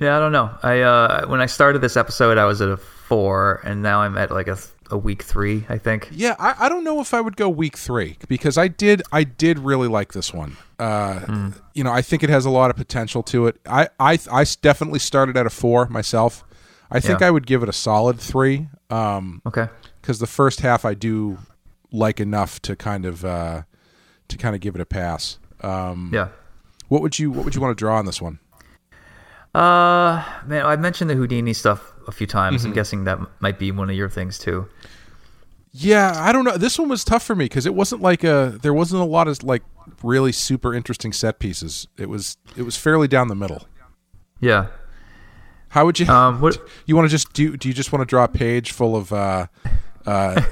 yeah. 0.00 0.16
I 0.16 0.20
don't 0.20 0.32
know. 0.32 0.50
I 0.62 0.80
uh, 0.80 1.26
when 1.28 1.40
I 1.40 1.46
started 1.46 1.80
this 1.80 1.96
episode, 1.96 2.38
I 2.38 2.44
was 2.44 2.60
at 2.60 2.68
a 2.68 2.76
four, 2.76 3.60
and 3.64 3.82
now 3.82 4.00
I'm 4.00 4.18
at 4.18 4.32
like 4.32 4.48
a, 4.48 4.58
a 4.90 4.98
weak 4.98 5.22
three. 5.22 5.64
I 5.68 5.78
think. 5.78 6.08
Yeah, 6.10 6.34
I, 6.40 6.66
I 6.66 6.68
don't 6.68 6.82
know 6.82 7.00
if 7.00 7.14
I 7.14 7.20
would 7.20 7.36
go 7.36 7.48
weak 7.48 7.76
three 7.76 8.18
because 8.26 8.58
I 8.58 8.66
did 8.68 9.02
I 9.12 9.22
did 9.24 9.60
really 9.60 9.86
like 9.88 10.12
this 10.12 10.34
one. 10.34 10.56
Uh, 10.78 11.50
You 11.74 11.84
know, 11.84 11.92
I 11.92 12.02
think 12.02 12.24
it 12.24 12.30
has 12.30 12.44
a 12.44 12.50
lot 12.50 12.70
of 12.70 12.76
potential 12.76 13.22
to 13.24 13.46
it. 13.46 13.60
I 13.64 13.88
I 14.00 14.18
I 14.30 14.44
definitely 14.60 14.98
started 14.98 15.36
at 15.36 15.46
a 15.46 15.50
four 15.50 15.86
myself. 15.86 16.44
I 16.90 16.98
think 17.00 17.20
Yeah. 17.20 17.28
I 17.28 17.30
would 17.30 17.46
give 17.46 17.62
it 17.62 17.68
a 17.68 17.72
solid 17.72 18.18
three. 18.18 18.68
Um, 18.90 19.42
Okay. 19.46 19.68
Because 20.08 20.20
the 20.20 20.26
first 20.26 20.60
half 20.62 20.86
I 20.86 20.94
do 20.94 21.36
like 21.92 22.18
enough 22.18 22.62
to 22.62 22.74
kind 22.74 23.04
of 23.04 23.26
uh, 23.26 23.64
to 24.28 24.36
kind 24.38 24.54
of 24.54 24.62
give 24.62 24.74
it 24.74 24.80
a 24.80 24.86
pass. 24.86 25.38
Um, 25.60 26.10
Yeah. 26.14 26.28
what 26.88 27.02
would 27.02 27.18
you 27.18 27.30
What 27.30 27.44
would 27.44 27.54
you 27.54 27.60
want 27.60 27.76
to 27.76 27.78
draw 27.78 27.98
on 27.98 28.06
this 28.06 28.22
one? 28.22 28.38
Uh, 29.54 30.24
man, 30.46 30.64
I 30.64 30.76
mentioned 30.76 31.10
the 31.10 31.14
Houdini 31.14 31.52
stuff 31.52 31.92
a 32.06 32.12
few 32.12 32.26
times. 32.26 32.60
Mm-hmm. 32.62 32.68
I'm 32.68 32.72
guessing 32.74 33.04
that 33.04 33.18
might 33.40 33.58
be 33.58 33.70
one 33.70 33.90
of 33.90 33.96
your 33.96 34.08
things 34.08 34.38
too. 34.38 34.66
Yeah, 35.72 36.12
I 36.16 36.32
don't 36.32 36.44
know. 36.46 36.56
This 36.56 36.78
one 36.78 36.88
was 36.88 37.04
tough 37.04 37.22
for 37.22 37.34
me 37.34 37.44
because 37.44 37.66
it 37.66 37.74
wasn't 37.74 38.00
like 38.00 38.24
a 38.24 38.58
there 38.62 38.72
wasn't 38.72 39.02
a 39.02 39.04
lot 39.04 39.28
of 39.28 39.42
like 39.42 39.62
really 40.02 40.32
super 40.32 40.72
interesting 40.72 41.12
set 41.12 41.38
pieces. 41.38 41.86
It 41.98 42.08
was 42.08 42.38
it 42.56 42.62
was 42.62 42.78
fairly 42.78 43.08
down 43.08 43.28
the 43.28 43.34
middle. 43.34 43.66
Yeah. 44.40 44.68
How 45.70 45.84
would 45.84 46.00
you? 46.00 46.06
Um, 46.06 46.40
what- 46.40 46.56
you 46.86 46.96
want 46.96 47.04
to 47.04 47.10
just 47.10 47.34
do? 47.34 47.54
Do 47.58 47.68
you 47.68 47.74
just 47.74 47.92
want 47.92 48.00
to 48.00 48.06
draw 48.06 48.24
a 48.24 48.28
page 48.28 48.72
full 48.72 48.96
of 48.96 49.12
uh, 49.12 49.48
uh, 50.08 50.42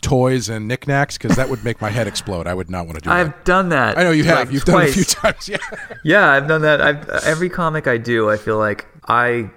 toys 0.00 0.48
and 0.48 0.66
knickknacks? 0.68 1.16
Because 1.18 1.36
that 1.36 1.48
would 1.48 1.64
make 1.64 1.80
my 1.80 1.90
head 1.90 2.06
explode. 2.06 2.46
I 2.46 2.54
would 2.54 2.70
not 2.70 2.86
want 2.86 2.96
to 2.98 3.00
do 3.02 3.10
that. 3.10 3.16
I've 3.18 3.44
done 3.44 3.68
that. 3.70 3.96
I 3.98 4.02
know 4.02 4.10
you 4.10 4.24
have. 4.24 4.38
like, 4.48 4.52
You've 4.52 4.64
done 4.64 4.82
it 4.82 4.90
a 4.90 4.92
few 4.92 5.04
times. 5.04 5.48
Yeah. 5.48 5.56
Yeah, 6.04 6.30
I've 6.30 6.46
done 6.48 6.62
that. 6.62 6.80
I've 6.82 7.08
every 7.24 7.48
comic 7.48 7.86
I 7.86 7.96
do, 7.96 8.28
I 8.30 8.36
feel 8.36 8.58
like 8.58 8.86
I 9.08 9.50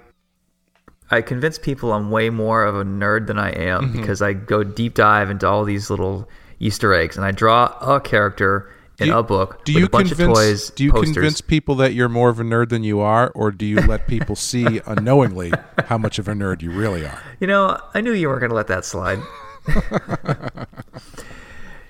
I 1.10 1.20
convince 1.22 1.58
people 1.58 1.92
I'm 1.92 2.10
way 2.10 2.30
more 2.30 2.64
of 2.64 2.74
a 2.76 2.84
nerd 2.84 3.26
than 3.26 3.38
I 3.38 3.50
am 3.50 3.84
Mm-hmm. 3.84 4.00
because 4.00 4.22
I 4.22 4.32
go 4.34 4.62
deep 4.64 4.94
dive 4.94 5.30
into 5.30 5.46
all 5.46 5.64
these 5.64 5.90
little 5.90 6.28
Easter 6.60 6.92
eggs 6.94 7.16
and 7.16 7.24
I 7.26 7.30
draw 7.32 7.66
a 7.80 8.00
character 8.00 8.70
in 8.98 9.06
you- 9.08 9.16
a 9.16 9.22
book 9.22 9.64
Do 9.64 9.74
with 9.74 9.80
you 9.80 9.86
a 9.86 9.90
bunch 9.90 10.08
convince? 10.08 10.28
of 10.30 10.34
toys, 10.34 10.70
do 10.70 10.84
you 10.84 10.92
posters. 10.92 11.14
convince 11.14 11.40
people 11.40 11.74
that 11.76 11.94
you're 11.94 12.08
more 12.08 12.30
of 12.30 12.40
a 12.40 12.42
nerd 12.42 12.70
than 12.70 12.82
you 12.82 12.98
are, 13.00 13.30
or 13.34 13.50
do 13.52 13.64
you 13.64 13.76
let 13.76 14.06
people 14.08 14.34
see 14.36 14.80
unknowingly 14.86 15.52
how 15.86 15.96
much 15.98 16.18
of 16.18 16.26
a 16.28 16.32
nerd 16.32 16.62
you 16.62 16.70
really 16.72 17.06
are? 17.06 17.22
You 17.40 17.46
know, 17.46 17.80
I 17.94 18.00
knew 18.00 18.12
you 18.12 18.28
weren't 18.28 18.40
going 18.40 18.50
to 18.50 18.56
let 18.56 18.66
that 18.68 18.84
slide. 18.84 19.20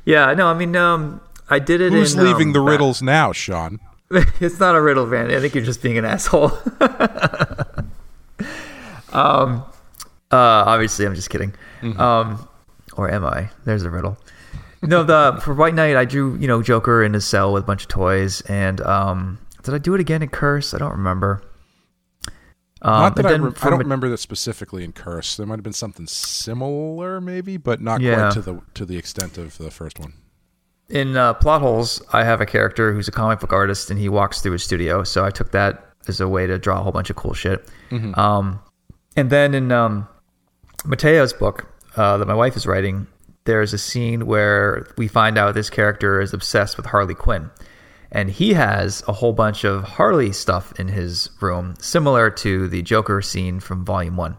yeah, 0.05 0.35
no, 0.35 0.49
I 0.49 0.55
mean, 0.55 0.75
um, 0.77 1.21
I 1.49 1.59
did 1.59 1.81
it. 1.81 1.93
Who's 1.93 2.14
in, 2.14 2.25
leaving 2.25 2.49
um, 2.49 2.53
the 2.53 2.61
riddles 2.61 3.03
now, 3.03 3.33
Sean? 3.33 3.81
it's 4.11 4.59
not 4.59 4.75
a 4.75 4.81
riddle, 4.81 5.07
man. 5.07 5.31
I 5.31 5.41
think 5.41 5.55
you're 5.55 5.64
just 5.64 5.83
being 5.83 5.99
an 5.99 6.05
asshole. 6.05 6.47
um, 9.12 9.64
uh, 10.31 10.64
obviously, 10.67 11.07
I'm 11.07 11.14
just 11.14 11.31
kidding. 11.31 11.55
Um, 11.83 12.49
or 12.97 13.11
am 13.11 13.25
I? 13.25 13.51
There's 13.64 13.85
a 13.85 13.91
riddle. 13.91 14.19
No, 14.83 15.03
the 15.03 15.41
for 15.43 15.55
White 15.55 15.75
Knight, 15.75 15.97
I 15.97 16.05
drew 16.05 16.37
you 16.37 16.47
know 16.47 16.62
Joker 16.62 17.03
in 17.03 17.14
his 17.14 17.25
cell 17.25 17.53
with 17.53 17.64
a 17.64 17.67
bunch 17.67 17.83
of 17.83 17.88
toys, 17.88 18.41
and 18.43 18.81
um, 18.81 19.38
did 19.62 19.75
I 19.75 19.79
do 19.79 19.95
it 19.95 20.01
again 20.01 20.23
in 20.23 20.29
Curse? 20.29 20.75
I 20.75 20.79
don't 20.79 20.93
remember. 20.93 21.43
Um, 22.83 22.93
not 23.03 23.17
that 23.17 23.27
I, 23.27 23.31
re- 23.33 23.37
I 23.61 23.64
don't 23.64 23.73
Ma- 23.73 23.77
remember 23.79 24.09
that 24.11 24.19
specifically 24.19 24.85
in 24.85 24.93
Curse. 24.93 25.37
There 25.37 25.47
might 25.47 25.57
have 25.57 25.64
been 25.64 25.73
something 25.73 26.07
similar, 26.07 27.21
maybe, 27.21 27.57
but 27.57 27.81
not 27.81 28.01
Yeah. 28.01 28.14
quite 28.31 28.33
to 28.35 28.41
the 28.43 28.61
to 28.75 28.85
the 28.87 28.97
extent 28.97 29.37
of 29.38 29.59
the 29.59 29.71
first 29.71 29.99
one. 29.99 30.14
in 30.88 31.17
uh, 31.17 31.35
plot 31.35 31.61
holes, 31.61 32.01
I 32.12 32.25
have 32.25 32.41
a 32.41 32.47
character 32.47 32.93
who's 32.95 33.09
a 33.09 33.12
comic 33.12 33.41
book 33.41 33.53
artist, 33.53 33.91
and 33.91 33.99
he 34.01 34.09
walks 34.09 34.41
through 34.41 34.53
his 34.53 34.64
studio. 34.64 35.03
So 35.05 35.25
I 35.25 35.31
took 35.31 35.51
that 35.53 35.85
as 36.07 36.21
a 36.21 36.29
way 36.29 36.47
to 36.47 36.59
draw 36.59 36.81
a 36.81 36.83
whole 36.83 36.93
bunch 36.93 37.11
of 37.11 37.17
cool 37.17 37.35
shit. 37.35 37.69
Um, 38.14 38.61
and 39.17 39.29
then 39.31 39.53
in 39.55 39.71
um, 39.73 40.09
Matteo's 40.87 41.33
book 41.35 41.67
uh, 41.97 42.17
that 42.19 42.27
my 42.27 42.35
wife 42.35 42.57
is 42.57 42.67
writing, 42.67 43.07
there's 43.45 43.75
a 43.75 43.79
scene 43.79 44.25
where 44.27 44.87
we 44.97 45.09
find 45.09 45.37
out 45.37 45.55
this 45.55 45.69
character 45.69 46.21
is 46.21 46.33
obsessed 46.33 46.77
with 46.77 46.87
Harley 46.87 47.14
Quinn. 47.14 47.51
And 48.11 48.31
he 48.31 48.55
has 48.55 49.03
a 49.07 49.12
whole 49.12 49.35
bunch 49.35 49.64
of 49.64 49.85
Harley 49.85 50.33
stuff 50.33 50.73
in 50.81 50.88
his 50.88 51.29
room, 51.40 51.75
similar 51.79 52.31
to 52.31 52.66
the 52.68 52.81
Joker 52.83 53.21
scene 53.21 53.61
from 53.61 53.85
Volume 53.85 54.16
One. 54.16 54.37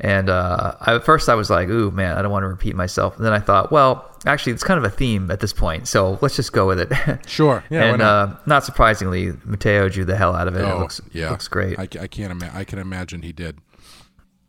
And 0.00 0.30
uh, 0.30 0.74
I, 0.80 0.94
at 0.94 1.04
first, 1.04 1.28
I 1.28 1.34
was 1.34 1.50
like, 1.50 1.68
"Ooh, 1.68 1.90
man, 1.90 2.16
I 2.16 2.22
don't 2.22 2.30
want 2.30 2.44
to 2.44 2.48
repeat 2.48 2.76
myself." 2.76 3.16
And 3.16 3.26
then 3.26 3.32
I 3.32 3.40
thought, 3.40 3.72
"Well, 3.72 4.08
actually, 4.26 4.52
it's 4.52 4.62
kind 4.62 4.78
of 4.78 4.84
a 4.84 4.94
theme 4.94 5.30
at 5.30 5.40
this 5.40 5.52
point, 5.52 5.88
so 5.88 6.18
let's 6.20 6.36
just 6.36 6.52
go 6.52 6.66
with 6.66 6.80
it." 6.80 6.90
Sure. 7.26 7.62
Yeah. 7.70 7.84
and 7.84 7.98
not? 7.98 8.28
uh, 8.28 8.36
not 8.46 8.64
surprisingly, 8.64 9.32
Matteo 9.44 9.88
drew 9.88 10.04
the 10.04 10.16
hell 10.16 10.34
out 10.34 10.48
of 10.48 10.56
it. 10.56 10.60
it 10.60 10.64
oh, 10.64 10.78
looks 10.78 11.00
yeah. 11.12 11.30
looks 11.30 11.48
great. 11.48 11.78
I, 11.78 11.82
I 11.82 12.06
can't. 12.06 12.32
Ima- 12.32 12.50
I 12.52 12.64
can 12.64 12.78
imagine 12.78 13.22
he 13.22 13.32
did. 13.32 13.58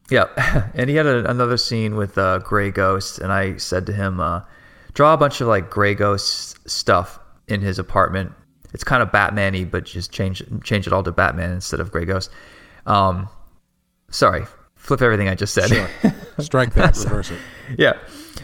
Yeah, 0.10 0.26
and 0.74 0.90
he 0.90 0.96
had 0.96 1.06
a, 1.06 1.30
another 1.30 1.58
scene 1.58 1.96
with 1.96 2.18
uh, 2.18 2.40
Gray 2.40 2.72
Ghost, 2.72 3.20
and 3.20 3.32
I 3.32 3.58
said 3.58 3.86
to 3.88 3.94
him, 3.94 4.20
uh, 4.20 4.42
"Draw 4.94 5.14
a 5.14 5.18
bunch 5.18 5.42
of 5.42 5.48
like 5.48 5.70
Gray 5.70 5.96
Ghost 5.96 6.58
stuff 6.70 7.20
in 7.52 7.62
his 7.62 7.80
apartment. 7.80 8.32
It's 8.74 8.84
kind 8.84 9.04
of 9.04 9.12
Batman-y, 9.12 9.66
but 9.66 9.86
just 9.86 10.12
change 10.12 10.42
change 10.64 10.88
it 10.88 10.94
all 10.94 11.04
to 11.04 11.12
Batman 11.12 11.52
instead 11.52 11.80
of 11.80 11.92
Gray 11.92 12.06
Ghost." 12.06 12.32
Um, 12.86 13.28
sorry, 14.10 14.46
flip 14.76 15.02
everything 15.02 15.28
I 15.28 15.36
just 15.36 15.54
said. 15.54 15.70
Sure. 15.70 15.90
Strike 16.40 16.74
that. 16.74 16.98
reverse 16.98 17.32
it. 17.32 17.40
yeah, 17.78 17.98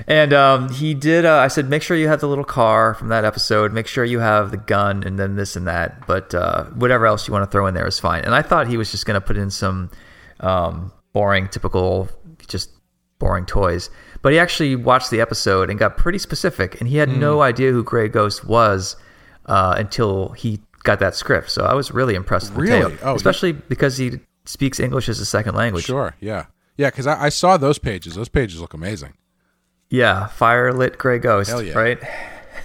and 0.05 0.33
um, 0.33 0.69
he 0.69 0.93
did. 0.93 1.25
Uh, 1.25 1.37
I 1.37 1.47
said, 1.47 1.69
make 1.69 1.81
sure 1.81 1.97
you 1.97 2.07
have 2.07 2.19
the 2.19 2.27
little 2.27 2.43
car 2.43 2.93
from 2.93 3.07
that 3.07 3.25
episode. 3.25 3.73
Make 3.73 3.87
sure 3.87 4.05
you 4.05 4.19
have 4.19 4.51
the 4.51 4.57
gun, 4.57 5.03
and 5.03 5.17
then 5.17 5.35
this 5.35 5.55
and 5.55 5.67
that. 5.67 6.05
But 6.05 6.35
uh, 6.35 6.65
whatever 6.65 7.07
else 7.07 7.27
you 7.27 7.31
want 7.31 7.43
to 7.43 7.51
throw 7.51 7.65
in 7.67 7.73
there 7.73 7.87
is 7.87 7.99
fine. 7.99 8.23
And 8.23 8.35
I 8.35 8.41
thought 8.41 8.67
he 8.67 8.77
was 8.77 8.91
just 8.91 9.05
going 9.05 9.19
to 9.19 9.25
put 9.25 9.37
in 9.37 9.49
some 9.49 9.89
um, 10.41 10.91
boring, 11.13 11.47
typical, 11.47 12.09
just 12.47 12.69
boring 13.19 13.45
toys. 13.45 13.89
But 14.21 14.33
he 14.33 14.39
actually 14.39 14.75
watched 14.75 15.11
the 15.11 15.21
episode 15.21 15.69
and 15.69 15.77
got 15.79 15.97
pretty 15.97 16.17
specific, 16.19 16.79
and 16.79 16.89
he 16.89 16.97
had 16.97 17.09
no 17.09 17.41
idea 17.41 17.71
who 17.71 17.83
Gray 17.83 18.07
Ghost 18.07 18.45
was 18.45 18.95
uh, 19.45 19.75
until 19.77 20.29
he 20.29 20.59
got 20.83 20.99
that 20.99 21.15
script. 21.15 21.49
So 21.51 21.63
I 21.65 21.73
was 21.73 21.91
really 21.91 22.15
impressed 22.15 22.49
with 22.55 22.69
Really? 22.69 22.81
Matteo, 22.81 22.97
Oh, 23.03 23.11
he- 23.11 23.15
especially 23.17 23.51
because 23.53 23.97
he 23.97 24.19
speaks 24.45 24.79
English 24.79 25.07
as 25.09 25.19
a 25.19 25.25
second 25.25 25.55
language. 25.55 25.85
Sure. 25.85 26.15
Yeah. 26.19 26.45
Yeah. 26.77 26.89
Because 26.89 27.07
I, 27.07 27.25
I 27.25 27.29
saw 27.29 27.57
those 27.57 27.77
pages. 27.77 28.15
Those 28.15 28.29
pages 28.29 28.59
look 28.61 28.73
amazing. 28.73 29.13
Yeah, 29.89 30.27
fire 30.27 30.73
lit 30.73 30.97
Gray 30.97 31.17
Ghost, 31.19 31.49
Hell 31.49 31.63
yeah. 31.63 31.73
right? 31.77 31.97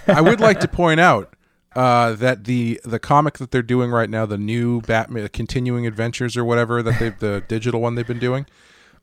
I 0.07 0.19
would 0.19 0.41
like 0.41 0.59
to 0.59 0.67
point 0.81 0.99
out 0.99 1.33
uh, 1.75 2.13
that 2.13 2.43
the 2.43 2.81
the 2.83 2.99
comic 2.99 3.37
that 3.37 3.51
they're 3.51 3.61
doing 3.61 3.91
right 3.91 4.09
now, 4.09 4.25
the 4.25 4.37
new 4.37 4.81
Batman 4.81 5.27
continuing 5.29 5.87
adventures 5.87 6.35
or 6.35 6.43
whatever 6.43 6.83
that 6.83 6.99
they've 6.99 7.17
the 7.17 7.41
digital 7.47 7.79
one 7.79 7.95
they've 7.95 8.05
been 8.05 8.19
doing, 8.19 8.45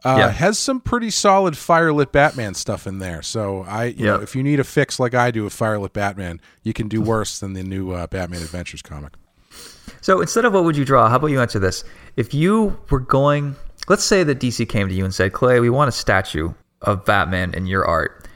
uh, 0.04 0.16
Yeah. 0.18 0.28
has 0.30 0.58
some 0.58 0.80
pretty 0.80 1.10
solid 1.10 1.54
firelit 1.54 2.12
Batman 2.12 2.54
stuff 2.54 2.86
in 2.86 2.98
there. 2.98 3.22
So 3.22 3.64
I, 3.68 3.84
you 3.86 4.06
know, 4.06 4.16
Yeah. 4.16 4.22
if 4.22 4.34
you 4.36 4.42
need 4.42 4.60
a 4.60 4.64
fix 4.64 4.98
like 5.00 5.14
I 5.14 5.30
do 5.30 5.44
with 5.44 5.54
firelit 5.54 5.92
Batman, 5.92 6.40
you 6.62 6.72
can 6.72 6.88
do 6.88 7.00
worse 7.00 7.38
than 7.40 7.52
the 7.52 7.62
new 7.62 7.92
uh, 7.92 8.06
Batman 8.06 8.42
Adventures 8.42 8.82
comic. 8.82 9.12
So 10.00 10.20
instead 10.20 10.44
of 10.44 10.52
what 10.52 10.64
would 10.64 10.76
you 10.76 10.84
draw, 10.84 11.08
how 11.08 11.16
about 11.16 11.28
you 11.28 11.40
answer 11.40 11.58
this? 11.58 11.84
If 12.16 12.32
you 12.32 12.78
were 12.90 13.00
going, 13.00 13.56
let's 13.88 14.04
say 14.04 14.22
that 14.24 14.38
DC 14.40 14.68
came 14.68 14.88
to 14.88 14.94
you 14.94 15.04
and 15.04 15.14
said, 15.14 15.32
Clay, 15.32 15.60
we 15.60 15.68
want 15.70 15.88
a 15.88 15.92
statue 15.92 16.52
of 16.82 17.04
Batman 17.04 17.52
in 17.54 17.66
your 17.66 17.84
art, 17.84 18.26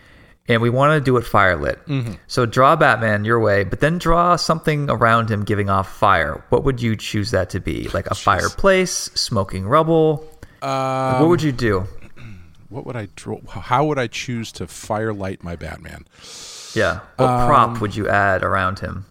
and 0.47 0.61
we 0.61 0.69
want 0.69 0.93
to 0.93 1.01
do 1.01 1.17
it 1.17 1.25
firelit. 1.25 1.77
Mm-hmm. 1.87 2.13
So 2.27 2.45
draw 2.45 2.77
Batman 2.77 3.25
your 3.25 3.41
way, 3.41 3.65
but 3.65 3.81
then 3.81 3.97
draw 3.97 4.37
something 4.37 4.91
around 4.91 5.31
him 5.31 5.43
giving 5.45 5.71
off 5.71 5.91
fire. 5.91 6.45
What 6.51 6.65
would 6.65 6.83
you 6.83 6.97
choose 6.97 7.31
that 7.31 7.49
to 7.51 7.61
be? 7.61 7.89
Like 7.95 8.09
a 8.09 8.15
fireplace, 8.15 8.91
smoking 9.15 9.67
rubble, 9.67 10.29
Um, 10.65 11.21
what 11.21 11.29
would 11.29 11.43
you 11.43 11.53
do? 11.53 11.87
what 12.69 12.87
would 12.87 12.97
I 12.97 13.09
draw? 13.17 13.41
How 13.49 13.85
would 13.85 13.99
I 13.99 14.07
choose 14.07 14.51
to 14.53 14.67
firelight 14.67 15.43
my 15.45 15.57
Batman? 15.57 16.07
Yeah. 16.75 17.01
What 17.17 17.29
Um, 17.29 17.47
prop 17.49 17.81
would 17.81 17.95
you 17.95 18.09
add 18.09 18.43
around 18.43 18.79
him 18.81 19.05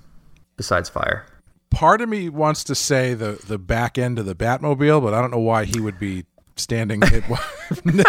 besides 0.57 0.89
fire? 0.89 1.25
Part 1.69 2.01
of 2.01 2.09
me 2.09 2.29
wants 2.29 2.63
to 2.65 2.75
say 2.75 3.13
the 3.13 3.39
the 3.47 3.57
back 3.57 3.97
end 3.97 4.19
of 4.19 4.25
the 4.25 4.35
Batmobile, 4.35 5.01
but 5.01 5.13
I 5.13 5.21
don't 5.21 5.31
know 5.31 5.39
why 5.39 5.65
he 5.65 5.79
would 5.79 5.97
be 5.99 6.25
standing 6.55 7.01
it, 7.03 7.23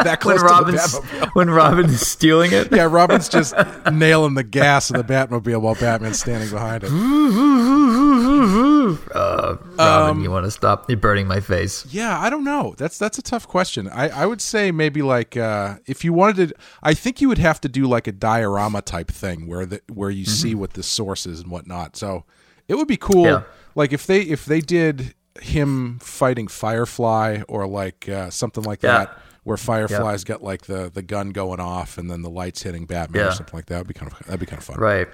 that 0.04 0.18
close 0.20 0.42
When 0.42 0.64
to 0.66 0.72
the 0.72 0.76
Batmobile. 0.78 1.28
when 1.34 1.48
Robin's 1.50 2.00
stealing 2.00 2.52
it. 2.52 2.70
Yeah, 2.70 2.82
Robin's 2.90 3.28
just 3.30 3.54
nailing 3.90 4.34
the 4.34 4.42
gas 4.44 4.90
of 4.90 4.96
the 4.96 5.04
Batmobile 5.04 5.62
while 5.62 5.74
Batman's 5.76 6.20
standing 6.20 6.50
behind 6.50 6.84
it. 6.84 6.90
Uh, 8.44 9.56
Robin, 9.78 10.22
you 10.22 10.30
want 10.30 10.44
to 10.44 10.50
stop? 10.50 10.88
You're 10.90 10.98
burning 10.98 11.26
my 11.26 11.40
face. 11.40 11.86
Yeah, 11.90 12.18
I 12.20 12.30
don't 12.30 12.44
know. 12.44 12.74
That's 12.76 12.98
that's 12.98 13.18
a 13.18 13.22
tough 13.22 13.48
question. 13.48 13.88
I, 13.88 14.08
I 14.08 14.26
would 14.26 14.40
say 14.40 14.70
maybe 14.70 15.02
like 15.02 15.36
uh, 15.36 15.76
if 15.86 16.04
you 16.04 16.12
wanted 16.12 16.50
to, 16.50 16.54
I 16.82 16.94
think 16.94 17.20
you 17.20 17.28
would 17.28 17.38
have 17.38 17.60
to 17.62 17.68
do 17.68 17.86
like 17.86 18.06
a 18.06 18.12
diorama 18.12 18.82
type 18.82 19.10
thing 19.10 19.46
where 19.46 19.66
the 19.66 19.80
where 19.92 20.10
you 20.10 20.24
see 20.26 20.54
what 20.54 20.74
the 20.74 20.82
source 20.82 21.26
is 21.26 21.40
and 21.40 21.50
whatnot. 21.50 21.96
So 21.96 22.24
it 22.68 22.74
would 22.76 22.88
be 22.88 22.96
cool. 22.96 23.24
Yeah. 23.24 23.42
Like 23.74 23.92
if 23.92 24.06
they 24.06 24.20
if 24.20 24.44
they 24.44 24.60
did 24.60 25.14
him 25.40 25.98
fighting 26.00 26.46
Firefly 26.48 27.42
or 27.48 27.66
like 27.66 28.08
uh, 28.08 28.30
something 28.30 28.62
like 28.64 28.82
Yeah. 28.82 28.98
that, 28.98 29.18
where 29.42 29.56
Firefly's 29.56 30.24
got 30.24 30.42
like 30.42 30.62
the 30.66 30.90
the 30.92 31.02
gun 31.02 31.30
going 31.30 31.60
off 31.60 31.98
and 31.98 32.10
then 32.10 32.22
the 32.22 32.30
lights 32.30 32.62
hitting 32.62 32.86
Batman 32.86 33.26
or 33.26 33.32
something 33.32 33.56
like 33.56 33.66
that. 33.66 33.78
Would 33.78 33.88
be 33.88 33.94
kind 33.94 34.12
of 34.12 34.18
that'd 34.26 34.40
be 34.40 34.46
kind 34.46 34.58
of 34.58 34.64
fun. 34.64 34.78
Right. 34.78 35.08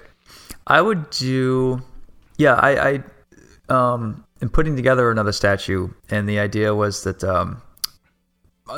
I 0.66 0.81
would 0.83 1.09
do. 1.11 1.83
Yeah, 2.37 2.55
I, 2.55 2.88
I 2.88 3.03
um, 3.70 4.24
am 4.42 4.48
putting 4.48 4.76
together 4.76 5.11
another 5.11 5.33
statue, 5.33 5.88
and 6.11 6.28
the 6.28 6.38
idea 6.38 6.74
was 6.74 7.04
that 7.04 7.22
um, 7.24 7.62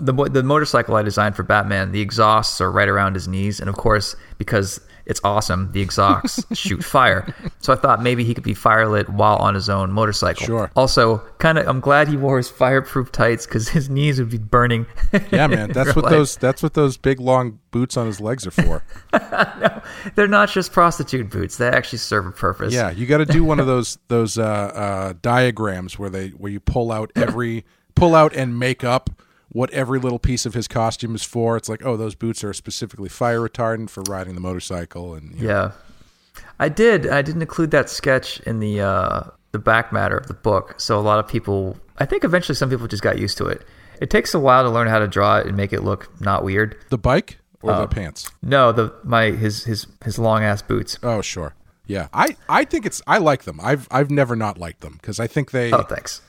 the 0.01 0.13
the 0.13 0.43
motorcycle 0.43 0.97
I 0.97 1.03
designed 1.03 1.37
for 1.37 1.43
Batman, 1.43 1.93
the 1.93 2.01
exhausts 2.01 2.61
are 2.61 2.71
right 2.71 2.89
around 2.89 3.15
his 3.15 3.29
knees, 3.29 3.61
and 3.61 3.69
of 3.69 3.77
course, 3.77 4.17
because 4.39 4.81
it's 5.07 5.21
awesome, 5.25 5.73
the 5.73 5.81
exhausts 5.81 6.45
shoot 6.57 6.85
fire. 6.85 7.35
So 7.61 7.73
I 7.73 7.77
thought 7.77 8.03
maybe 8.03 8.25
he 8.25 8.35
could 8.35 8.45
be 8.45 8.55
firelit 8.55 9.09
while 9.09 9.37
on 9.37 9.55
his 9.55 9.69
own 9.69 9.93
motorcycle. 9.93 10.47
Sure. 10.47 10.71
Also, 10.77 11.19
kind 11.39 11.59
of, 11.59 11.67
I'm 11.67 11.81
glad 11.81 12.09
he 12.09 12.17
wore 12.17 12.37
his 12.37 12.49
fireproof 12.49 13.13
tights 13.13 13.47
because 13.47 13.69
his 13.69 13.89
knees 13.89 14.19
would 14.19 14.31
be 14.31 14.39
burning. 14.39 14.87
Yeah, 15.31 15.47
man. 15.47 15.73
That's 15.73 15.95
what 15.97 16.05
life. 16.05 16.13
those 16.13 16.37
that's 16.37 16.63
what 16.63 16.75
those 16.75 16.97
big 16.97 17.21
long 17.21 17.59
boots 17.71 17.97
on 17.97 18.07
his 18.07 18.21
legs 18.21 18.47
are 18.47 18.51
for. 18.51 18.85
no, 19.13 19.83
They're 20.15 20.29
not 20.29 20.51
just 20.51 20.73
prostitute 20.73 21.31
boots; 21.31 21.57
they 21.57 21.69
actually 21.69 21.99
serve 21.99 22.27
a 22.27 22.33
purpose. 22.33 22.73
Yeah, 22.73 22.91
you 22.91 23.07
got 23.07 23.19
to 23.19 23.27
do 23.27 23.45
one 23.45 23.61
of 23.61 23.67
those 23.67 23.99
those 24.09 24.39
uh, 24.39 24.43
uh, 24.43 25.15
diagrams 25.23 25.99
where 25.99 26.11
they 26.11 26.29
where 26.31 26.53
you 26.53 26.61
pull 26.61 26.93
out 26.93 27.11
every 27.17 27.65
pull 27.95 28.15
out 28.15 28.35
and 28.35 28.59
make 28.59 28.85
up 28.85 29.11
what 29.53 29.71
every 29.71 29.99
little 29.99 30.19
piece 30.19 30.47
of 30.47 30.55
his 30.55 30.67
costume 30.67 31.15
is 31.15 31.23
for. 31.23 31.57
It's 31.57 31.69
like, 31.69 31.85
oh, 31.85 31.97
those 31.97 32.15
boots 32.15 32.43
are 32.43 32.53
specifically 32.53 33.09
fire 33.09 33.41
retardant 33.41 33.91
for 33.91 34.03
riding 34.09 34.35
the 34.35 34.41
motorcycle, 34.41 35.15
and 35.15 35.35
you 35.35 35.47
know, 35.47 35.55
Yeah, 35.55 36.43
I 36.59 36.69
did. 36.69 37.07
I 37.09 37.23
didn't 37.23 37.43
include 37.43 37.71
that 37.73 37.91
sketch 37.91 38.41
in 38.41 38.61
the 38.61 38.81
uh, 38.81 39.21
the 39.53 39.59
back 39.59 39.93
matter 39.93 40.17
of 40.17 40.27
the 40.27 40.35
book, 40.35 40.75
so 40.79 40.99
a 40.99 41.03
lot 41.03 41.19
of 41.19 41.29
people. 41.29 41.77
I 41.99 42.07
think 42.07 42.25
eventually 42.25 42.55
some 42.57 42.71
people 42.71 42.89
just 42.89 43.03
got 43.03 43.19
used 43.19 43.39
to 43.39 43.47
it. 43.47 43.63
It 44.01 44.11
takes 44.11 44.35
a 44.35 44.41
while 44.41 44.65
to 44.65 44.71
learn 44.71 44.89
how 44.89 44.99
to 44.99 45.07
draw 45.07 45.39
it 45.39 45.47
and 45.47 45.57
make 45.57 45.73
it 45.73 45.83
look 45.83 46.11
not 46.21 46.43
weird. 46.43 46.77
the 46.89 46.99
bike 46.99 47.39
or 47.63 47.77
the 47.77 47.87
pants. 47.87 48.31
No, 48.43 48.73
the 48.73 48.93
my 49.05 49.31
his 49.31 49.65
his 49.65 49.87
his 50.05 50.19
long 50.19 50.43
ass 50.43 50.63
boots. 50.63 50.99
Oh, 51.03 51.21
sure. 51.23 51.55
Yeah, 51.87 52.09
I, 52.13 52.37
I 52.49 52.65
think 52.65 52.87
it's 52.87 53.03
I 53.07 53.19
like 53.19 53.43
them. 53.43 53.61
I've 53.63 53.87
I've 53.91 54.11
never 54.11 54.35
not 54.35 54.57
liked 54.57 54.81
them 54.81 54.95
because 55.01 55.21
I 55.21 55.27
think 55.27 55.51
they 55.51 55.73
Oh, 55.73 55.83
thanks. 55.83 56.23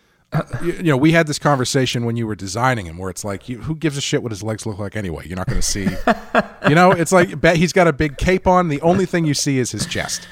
You, 0.64 0.74
you 0.74 0.84
know 0.84 0.98
we 0.98 1.12
had 1.12 1.28
this 1.28 1.40
conversation 1.40 2.06
when 2.06 2.16
you 2.16 2.26
were 2.28 2.36
designing 2.36 2.86
him 2.86 2.98
where 2.98 3.10
it's 3.10 3.24
like 3.24 3.48
you, 3.50 3.60
who 3.62 3.76
gives 3.76 3.98
a 3.98 4.02
shit 4.02 4.22
what 4.24 4.32
his 4.32 4.44
legs 4.44 4.66
look 4.66 4.78
like 4.80 4.96
anyway? 4.96 5.28
You're 5.28 5.38
not 5.38 5.48
going 5.48 5.60
to 5.62 5.66
see 5.68 5.84
you 6.70 6.76
know 6.76 6.92
it's 6.92 7.12
like 7.12 7.40
bet 7.40 7.58
he's 7.58 7.74
got 7.74 7.88
a 7.88 7.94
big 7.94 8.18
cape 8.18 8.48
on. 8.48 8.68
The 8.70 8.82
only 8.82 9.06
thing 9.06 9.26
you 9.26 9.34
see 9.34 9.60
is 9.60 9.72
his 9.72 9.86
chest. 9.86 10.28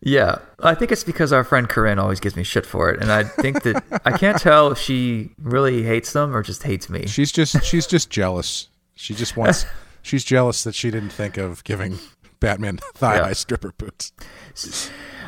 Yeah, 0.00 0.38
I 0.60 0.74
think 0.76 0.92
it's 0.92 1.02
because 1.02 1.32
our 1.32 1.42
friend 1.42 1.68
Corinne 1.68 1.98
always 1.98 2.20
gives 2.20 2.36
me 2.36 2.44
shit 2.44 2.64
for 2.64 2.88
it, 2.90 3.00
and 3.02 3.10
I 3.10 3.24
think 3.24 3.64
that 3.64 3.82
I 4.04 4.16
can't 4.16 4.38
tell 4.40 4.70
if 4.70 4.78
she 4.78 5.30
really 5.42 5.82
hates 5.82 6.12
them 6.12 6.36
or 6.36 6.42
just 6.44 6.62
hates 6.62 6.88
me. 6.88 7.06
she's 7.08 7.32
just 7.32 7.64
she's 7.64 7.86
just 7.86 8.08
jealous. 8.18 8.68
She 8.94 9.12
just 9.14 9.36
wants 9.36 9.66
she's 10.02 10.22
jealous 10.24 10.62
that 10.64 10.74
she 10.76 10.90
didn't 10.92 11.10
think 11.10 11.36
of 11.36 11.64
giving 11.64 11.98
batman 12.40 12.76
thigh 12.94 13.18
high 13.18 13.26
Yeah. 13.28 13.32
stripper 13.32 13.72
boots. 13.76 14.12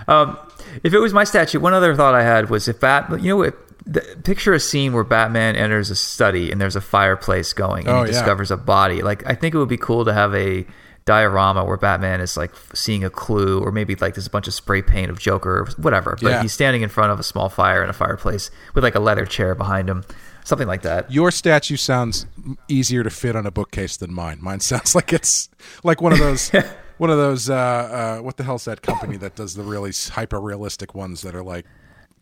Um, 0.07 0.39
if 0.85 0.95
it 0.95 0.99
was 1.01 1.13
my 1.13 1.25
statue, 1.25 1.59
one 1.61 1.75
other 1.75 1.95
thought 1.97 2.15
I 2.15 2.23
had 2.23 2.49
was 2.51 2.69
if 2.69 2.79
Bat, 2.81 3.21
you 3.23 3.37
know, 3.37 3.53
the, 3.87 4.01
picture 4.25 4.53
a 4.53 4.61
scene 4.61 4.93
where 4.93 5.05
Batman 5.05 5.57
enters 5.57 5.91
a 5.91 5.97
study 5.97 6.51
and 6.53 6.61
there's 6.61 6.77
a 6.77 6.81
fireplace 6.81 7.53
going 7.53 7.87
and 7.87 7.97
Oh, 7.97 8.03
he 8.03 8.11
yeah. 8.11 8.19
discovers 8.19 8.51
a 8.51 8.57
body. 8.57 9.03
Like, 9.03 9.27
I 9.27 9.35
think 9.35 9.55
it 9.55 9.59
would 9.59 9.69
be 9.69 9.77
cool 9.79 10.05
to 10.05 10.13
have 10.13 10.35
a 10.35 10.67
diorama 11.07 11.65
where 11.65 11.77
Batman 11.79 12.21
is 12.21 12.37
like 12.37 12.53
seeing 12.75 13.05
a 13.05 13.11
clue, 13.11 13.61
or 13.61 13.73
maybe 13.73 13.95
like 13.97 14.15
there's 14.15 14.27
a 14.27 14.31
bunch 14.31 14.47
of 14.47 14.55
spray 14.55 14.83
paint 14.83 15.11
of 15.11 15.19
Joker, 15.19 15.61
or 15.61 15.67
whatever. 15.79 16.17
But 16.21 16.31
Yeah. 16.31 16.43
he's 16.43 16.53
standing 16.53 16.83
in 16.83 16.89
front 16.89 17.11
of 17.11 17.19
a 17.19 17.23
small 17.23 17.49
fire 17.49 17.83
in 17.83 17.91
a 17.91 17.95
fireplace 17.95 18.51
with 18.75 18.85
like 18.85 18.95
a 18.95 19.01
leather 19.01 19.25
chair 19.27 19.55
behind 19.55 19.89
him, 19.89 20.05
something 20.45 20.69
like 20.69 20.83
that. 20.83 21.11
your 21.11 21.31
statue 21.31 21.77
sounds 21.77 22.27
easier 22.69 23.03
to 23.03 23.11
fit 23.11 23.35
on 23.35 23.47
a 23.47 23.51
bookcase 23.51 23.97
than 23.97 24.13
mine 24.13 24.39
mine 24.41 24.61
sounds 24.71 24.95
like 24.95 25.13
it's 25.13 25.49
like 25.83 26.01
one 26.03 26.13
of 26.13 26.19
those 26.19 26.51
one 26.99 27.11
of 27.11 27.17
those 27.17 27.49
uh, 27.49 27.55
uh, 27.55 28.19
what 28.23 28.37
the 28.37 28.45
hell's 28.45 28.67
that 28.67 28.83
company 28.83 29.17
that 29.17 29.35
does 29.35 29.55
the 29.55 29.63
really 29.63 29.93
hyper 30.13 30.41
realistic 30.41 30.95
ones 30.95 31.23
that 31.23 31.35
are 31.35 31.43
like 31.43 31.65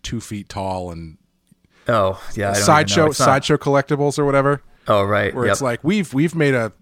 two 0.02 0.20
feet 0.20 0.48
tall 0.48 0.90
and 0.92 1.18
Oh, 1.88 2.20
yeah. 2.36 2.50
I 2.50 2.52
don't 2.52 2.56
even 2.56 2.60
know. 2.60 2.64
sideshow 2.66 3.04
not- 3.06 3.16
sideshow 3.16 3.56
collectibles 3.56 4.18
or 4.18 4.24
whatever 4.24 4.62
Oh, 4.86 5.02
right. 5.04 5.34
where 5.34 5.46
Yep. 5.46 5.52
it's 5.52 5.62
like 5.62 5.80
we've 5.82 6.12
we've 6.14 6.34
made 6.34 6.54
a 6.54 6.72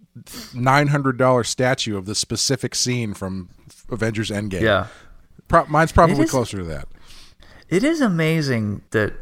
nine 0.55 0.88
hundred 0.88 1.19
dollar 1.19 1.45
statue 1.45 1.97
of 1.97 2.07
the 2.07 2.14
specific 2.14 2.75
scene 2.75 3.14
from 3.14 3.49
Avengers 3.90 4.31
Endgame. 4.31 4.62
yeah. 4.62 4.87
Pro- 5.49 5.66
mine's 5.66 5.92
probably 5.92 6.25
is- 6.25 6.31
closer 6.31 6.59
to 6.59 6.64
that. 6.64 6.88
It 7.69 7.83
is 7.85 8.01
amazing 8.01 8.83
that 8.90 9.12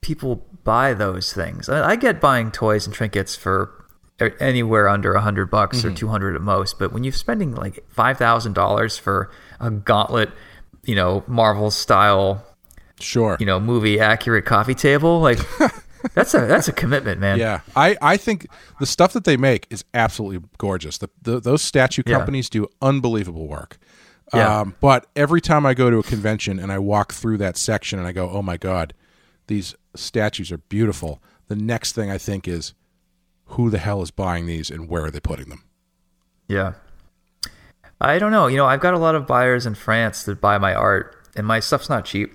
people 0.00 0.44
buy 0.64 0.92
those 0.94 1.32
things. 1.32 1.68
I, 1.68 1.90
I 1.90 1.96
get 1.96 2.20
buying 2.20 2.50
toys 2.50 2.86
and 2.86 2.94
trinkets 2.94 3.36
for 3.36 3.70
anywhere 4.38 4.88
under 4.88 5.14
a 5.14 5.20
hundred 5.20 5.50
bucks 5.50 5.78
Mm-hmm. 5.78 5.88
or 5.88 5.94
two 5.94 6.08
hundred 6.08 6.34
at 6.36 6.42
most, 6.42 6.78
but 6.78 6.92
when 6.92 7.04
you're 7.04 7.12
spending 7.12 7.54
like 7.54 7.84
five 7.88 8.18
thousand 8.18 8.52
dollars 8.54 8.98
for 8.98 9.30
a 9.60 9.70
gauntlet, 9.70 10.30
you 10.84 10.94
know, 10.94 11.22
Marvel 11.26 11.70
style, 11.70 12.44
Sure. 13.02 13.36
you 13.40 13.46
know, 13.46 13.58
movie 13.60 13.98
accurate 14.00 14.44
coffee 14.44 14.74
table, 14.74 15.20
like 15.20 15.38
that's 16.14 16.34
a 16.34 16.40
that's 16.46 16.68
a 16.68 16.72
commitment, 16.72 17.20
man. 17.20 17.38
yeah, 17.38 17.60
I, 17.76 17.96
I 18.00 18.16
think 18.16 18.46
the 18.78 18.86
stuff 18.86 19.12
that 19.12 19.24
they 19.24 19.36
make 19.36 19.66
is 19.70 19.84
absolutely 19.94 20.46
gorgeous. 20.58 20.98
The, 20.98 21.08
the 21.22 21.40
those 21.40 21.62
statue 21.62 22.02
Yeah. 22.06 22.16
companies 22.16 22.48
do 22.50 22.66
unbelievable 22.82 23.46
work. 23.48 23.78
Yeah. 24.32 24.60
Um, 24.60 24.76
but 24.80 25.06
every 25.16 25.40
time 25.40 25.66
I 25.66 25.74
go 25.74 25.90
to 25.90 25.98
a 25.98 26.02
convention 26.04 26.58
and 26.60 26.70
I 26.70 26.78
walk 26.78 27.12
through 27.12 27.38
that 27.38 27.56
section 27.56 27.98
and 27.98 28.06
I 28.06 28.12
go, 28.12 28.30
"Oh 28.30 28.42
my 28.42 28.56
god, 28.56 28.94
these 29.48 29.74
statues 29.96 30.52
are 30.52 30.58
beautiful." 30.58 31.20
The 31.48 31.56
next 31.56 31.92
thing 31.96 32.10
I 32.12 32.18
think 32.18 32.46
is, 32.46 32.74
who 33.46 33.70
the 33.70 33.78
hell 33.78 34.02
is 34.02 34.12
buying 34.12 34.46
these 34.46 34.70
and 34.70 34.88
where 34.88 35.04
are 35.06 35.10
they 35.10 35.18
putting 35.18 35.48
them? 35.48 35.64
Yeah. 36.46 36.74
I 38.00 38.18
don't 38.18 38.30
know. 38.32 38.46
You 38.46 38.56
know, 38.56 38.66
I've 38.66 38.80
got 38.80 38.94
a 38.94 38.98
lot 38.98 39.14
of 39.14 39.26
buyers 39.26 39.66
in 39.66 39.74
France 39.74 40.22
that 40.24 40.40
buy 40.40 40.58
my 40.58 40.74
art, 40.74 41.16
and 41.36 41.46
my 41.46 41.60
stuff's 41.60 41.88
not 41.90 42.04
cheap. 42.04 42.32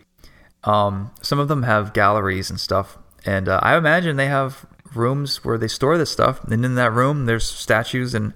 Um, 0.66 1.12
some 1.22 1.40
of 1.40 1.48
them 1.48 1.64
have 1.64 1.94
galleries 1.94 2.50
and 2.50 2.60
stuff, 2.60 2.98
and 3.26 3.48
uh, 3.48 3.60
I 3.62 3.78
imagine 3.78 4.16
they 4.18 4.28
have 4.28 4.66
rooms 4.94 5.44
where 5.44 5.58
they 5.58 5.68
store 5.68 5.98
this 5.98 6.10
stuff. 6.12 6.44
And 6.46 6.66
in 6.66 6.76
that 6.76 6.92
room, 6.94 7.26
there's 7.26 7.46
statues, 7.48 8.14
and 8.16 8.34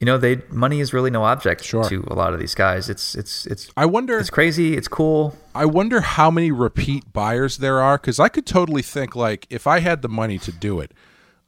you 0.00 0.04
know, 0.06 0.18
they 0.18 0.42
money 0.50 0.80
is 0.80 0.92
really 0.92 1.10
no 1.10 1.24
object 1.24 1.64
Sure. 1.64 1.84
to 1.88 2.04
a 2.08 2.14
lot 2.14 2.34
of 2.34 2.40
these 2.40 2.54
guys. 2.54 2.90
It's 2.90 3.14
it's 3.14 3.46
it's 3.46 3.70
I 3.76 3.86
wonder. 3.86 4.18
it's 4.18 4.28
crazy. 4.30 4.76
It's 4.76 4.88
cool. 4.88 5.36
I 5.54 5.64
wonder 5.64 6.00
how 6.02 6.30
many 6.30 6.50
repeat 6.50 7.12
buyers 7.12 7.56
there 7.58 7.80
are 7.80 7.96
because 7.96 8.20
I 8.20 8.28
could 8.28 8.44
totally 8.46 8.82
think 8.82 9.16
like 9.16 9.46
if 9.50 9.66
I 9.66 9.78
had 9.80 10.02
the 10.02 10.08
money 10.08 10.38
to 10.40 10.52
do 10.52 10.80
it, 10.80 10.92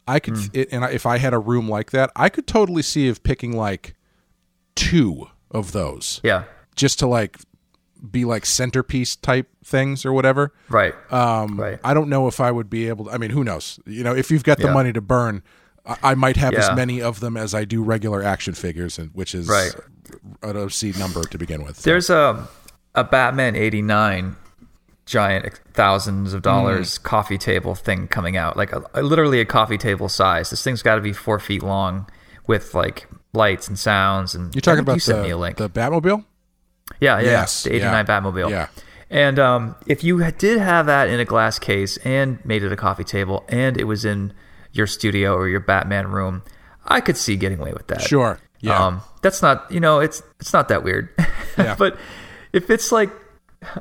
I 0.09 0.21
could, 0.21 0.37
Hmm. 0.39 0.45
it, 0.55 0.69
and 0.73 0.85
I- 0.85 0.91
if 0.93 1.05
I 1.05 1.19
had 1.19 1.35
a 1.35 1.39
room 1.39 1.69
like 1.69 1.91
that, 1.91 2.11
I 2.17 2.29
could 2.31 2.47
totally 2.47 2.83
see 2.83 3.09
of 3.09 3.23
picking 3.23 3.55
like 3.57 3.95
two 4.75 5.27
of 5.51 5.73
those 5.73 6.21
Yeah. 6.23 6.45
just 6.77 6.99
to 7.01 7.07
like 7.07 7.39
be 8.11 8.25
like 8.25 8.45
centerpiece 8.47 9.17
type 9.17 9.49
things 9.65 10.05
or 10.05 10.13
whatever. 10.13 10.53
Right. 10.69 10.95
Um, 11.13 11.59
Right. 11.61 11.79
I 11.83 11.95
don't 11.95 12.09
know 12.09 12.27
if 12.29 12.41
I 12.41 12.51
would 12.51 12.69
be 12.71 12.89
able 12.89 13.07
to. 13.07 13.11
I 13.13 13.19
mean, 13.19 13.31
who 13.31 13.43
knows? 13.45 13.81
You 13.87 14.05
know, 14.05 14.15
if 14.15 14.31
you've 14.31 14.45
got 14.45 14.59
the 14.59 14.69
Yeah. 14.69 14.73
money 14.75 14.93
to 14.93 15.01
burn, 15.01 15.43
I, 15.87 15.97
I 16.03 16.15
might 16.15 16.37
have 16.37 16.53
Yeah. 16.53 16.71
as 16.71 16.77
many 16.77 17.01
of 17.03 17.21
them 17.21 17.37
as 17.37 17.55
I 17.55 17.65
do 17.65 17.83
regular 17.83 18.23
action 18.23 18.55
figures, 18.55 18.99
and 18.99 19.11
which 19.15 19.35
is 19.35 19.49
Right. 19.49 19.75
an 20.43 20.57
OC 20.57 20.93
number 20.99 21.23
to 21.25 21.39
begin 21.39 21.65
with. 21.65 21.83
There's 21.83 22.11
a 22.11 22.47
a 22.95 23.05
Batman 23.05 23.57
'89 23.57 24.37
giant 25.05 25.61
thousands 25.75 26.33
of 26.35 26.43
dollars 26.43 26.99
coffee 26.99 27.39
table 27.39 27.75
thing 27.75 28.09
coming 28.09 28.37
out, 28.37 28.57
like 28.57 28.73
a, 28.73 28.83
a- 28.95 29.03
literally 29.03 29.41
a 29.41 29.45
coffee 29.45 29.79
table 29.79 30.09
size. 30.09 30.51
This 30.51 30.63
thing's 30.65 30.83
got 30.83 30.97
to 30.97 31.01
be 31.01 31.13
four 31.13 31.39
feet 31.39 31.63
long, 31.63 32.07
with 32.47 32.75
like 32.75 33.07
lights 33.33 33.69
and 33.69 33.79
sounds. 33.79 34.35
And 34.35 34.55
You're 34.55 34.63
talking 34.63 34.81
about 34.81 34.95
you 34.95 35.01
sent 35.01 35.19
the, 35.19 35.25
me 35.25 35.31
a 35.31 35.37
link. 35.37 35.57
the 35.59 35.71
Batmobile. 35.71 36.25
Yeah, 37.01 37.19
yeah, 37.21 37.25
Yes, 37.31 37.65
the 37.65 37.75
'89 37.75 37.93
yeah, 37.93 38.05
Batmobile. 38.05 38.51
yeah. 38.51 38.69
And 39.09 39.39
um, 39.39 39.77
if 39.87 40.03
you 40.03 40.19
did 40.33 40.59
have 40.59 40.87
that 40.87 41.09
in 41.09 41.21
a 41.21 41.25
glass 41.25 41.59
case 41.59 41.97
and 41.99 42.45
made 42.45 42.65
it 42.65 42.73
a 42.73 42.77
coffee 42.77 43.05
table, 43.05 43.45
and 43.49 43.79
it 43.79 43.85
was 43.85 44.05
in 44.05 44.33
your 44.73 44.87
studio 44.89 45.35
or 45.35 45.49
your 45.49 45.61
Batman 45.61 46.09
room, 46.09 46.43
I 46.85 47.01
could 47.01 47.17
see 47.17 47.37
getting 47.37 47.61
away 47.61 47.73
with 47.73 47.87
that. 47.87 48.01
Sure. 48.03 48.41
Yeah. 48.61 48.85
Um, 48.85 49.03
that's 49.23 49.43
not 49.43 49.71
you 49.71 49.81
know 49.81 50.01
it's 50.01 50.23
it's 50.41 50.53
not 50.53 50.69
that 50.69 50.83
weird. 50.83 51.09
Yeah. 51.57 51.75
but 51.79 51.97
if 52.53 52.69
it's 52.71 52.91
like 52.91 53.11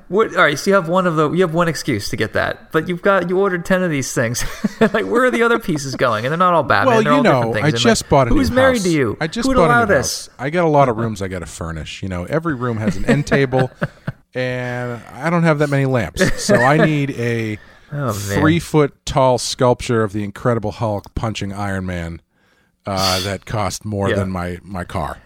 what, 0.07 0.35
all 0.35 0.43
right, 0.43 0.57
so 0.57 0.69
you 0.71 0.75
have 0.75 0.87
one 0.89 1.05
of 1.05 1.15
the 1.15 1.31
you 1.31 1.41
have 1.41 1.53
one 1.53 1.67
excuse 1.67 2.09
to 2.09 2.15
get 2.15 2.33
that, 2.33 2.71
but 2.71 2.87
you've 2.87 3.01
got 3.01 3.29
you 3.29 3.39
ordered 3.39 3.65
ten 3.65 3.83
of 3.83 3.91
these 3.91 4.11
things. 4.13 4.43
like 4.81 5.05
where 5.05 5.25
are 5.25 5.31
the 5.31 5.43
other 5.43 5.59
pieces 5.59 5.95
going? 5.95 6.25
And 6.25 6.31
they're 6.31 6.37
not 6.37 6.53
all 6.53 6.63
bad. 6.63 6.87
well, 6.87 7.01
you 7.01 7.09
all 7.09 7.21
know. 7.23 7.53
I 7.53 7.67
And, 7.67 7.77
just 7.77 8.03
like, 8.03 8.09
bought 8.09 8.27
a 8.27 8.29
Who's 8.31 8.49
new 8.49 8.55
married 8.55 8.77
house. 8.77 8.83
to 8.83 8.89
you? 8.91 9.17
I 9.19 9.27
just 9.27 9.47
Who'd 9.47 9.57
bought 9.57 9.67
allow 9.69 9.85
this? 9.85 10.27
house. 10.27 10.35
I 10.39 10.49
got 10.49 10.65
a 10.65 10.69
lot 10.69 10.89
of 10.89 10.97
rooms 10.97 11.21
I 11.21 11.27
got 11.27 11.39
to 11.39 11.45
furnish. 11.45 12.01
You 12.01 12.09
know, 12.09 12.23
every 12.25 12.55
room 12.55 12.77
has 12.77 12.95
an 12.95 13.05
end 13.05 13.27
table, 13.27 13.69
and 14.33 15.01
I 15.13 15.29
don't 15.29 15.43
have 15.43 15.59
that 15.59 15.69
many 15.69 15.85
lamps, 15.85 16.43
so 16.43 16.55
I 16.55 16.77
need 16.83 17.11
a 17.11 17.57
Oh, 17.91 18.11
three 18.11 18.59
foot 18.59 18.93
tall 19.05 19.37
sculpture 19.37 20.03
of 20.03 20.11
the 20.11 20.23
Incredible 20.23 20.71
Hulk 20.71 21.13
punching 21.15 21.53
Iron 21.53 21.85
Man 21.85 22.19
uh, 22.85 23.19
that 23.21 23.45
cost 23.45 23.85
more 23.85 24.09
Yeah. 24.09 24.15
than 24.15 24.31
my 24.31 24.57
my 24.63 24.83
car. 24.83 25.19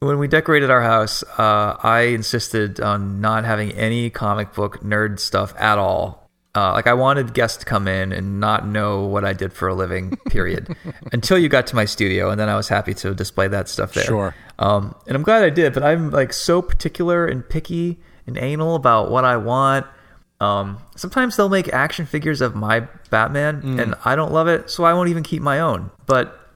When 0.00 0.18
we 0.18 0.28
decorated 0.28 0.70
our 0.70 0.82
house, 0.82 1.24
uh, 1.38 1.76
I 1.82 2.00
insisted 2.14 2.80
on 2.80 3.20
not 3.20 3.44
having 3.44 3.72
any 3.72 4.10
comic 4.10 4.54
book 4.54 4.80
nerd 4.80 5.18
stuff 5.18 5.52
at 5.58 5.76
all. 5.78 6.28
Uh, 6.54 6.72
like 6.72 6.86
I 6.86 6.94
wanted 6.94 7.34
guests 7.34 7.58
to 7.58 7.64
come 7.66 7.86
in 7.88 8.12
and 8.12 8.40
not 8.40 8.66
know 8.66 9.04
what 9.04 9.24
I 9.24 9.32
did 9.32 9.52
for 9.52 9.68
a 9.68 9.74
living. 9.74 10.16
Period. 10.30 10.74
Until 11.12 11.36
you 11.38 11.48
got 11.48 11.66
to 11.68 11.76
my 11.76 11.84
studio, 11.84 12.30
and 12.30 12.38
then 12.40 12.48
I 12.48 12.56
was 12.56 12.68
happy 12.68 12.94
to 12.94 13.14
display 13.14 13.48
that 13.48 13.68
stuff 13.68 13.92
there. 13.92 14.04
Sure. 14.04 14.34
Um, 14.58 14.94
and 15.06 15.16
I'm 15.16 15.22
glad 15.22 15.42
I 15.42 15.50
did, 15.50 15.74
but 15.74 15.82
I'm 15.82 16.10
like 16.10 16.32
so 16.32 16.62
particular 16.62 17.26
and 17.26 17.46
picky 17.48 17.98
and 18.26 18.38
anal 18.38 18.74
about 18.76 19.10
what 19.10 19.24
I 19.24 19.36
want. 19.36 19.86
Um, 20.40 20.78
sometimes 20.96 21.36
they'll 21.36 21.48
make 21.48 21.68
action 21.72 22.06
figures 22.06 22.40
of 22.40 22.54
my 22.54 22.86
Batman, 23.10 23.62
Mm. 23.62 23.82
and 23.82 23.94
I 24.04 24.14
don't 24.14 24.32
love 24.32 24.46
it, 24.46 24.70
so 24.70 24.84
I 24.84 24.94
won't 24.94 25.08
even 25.10 25.24
keep 25.24 25.42
my 25.42 25.58
own. 25.60 25.90
But 26.06 26.47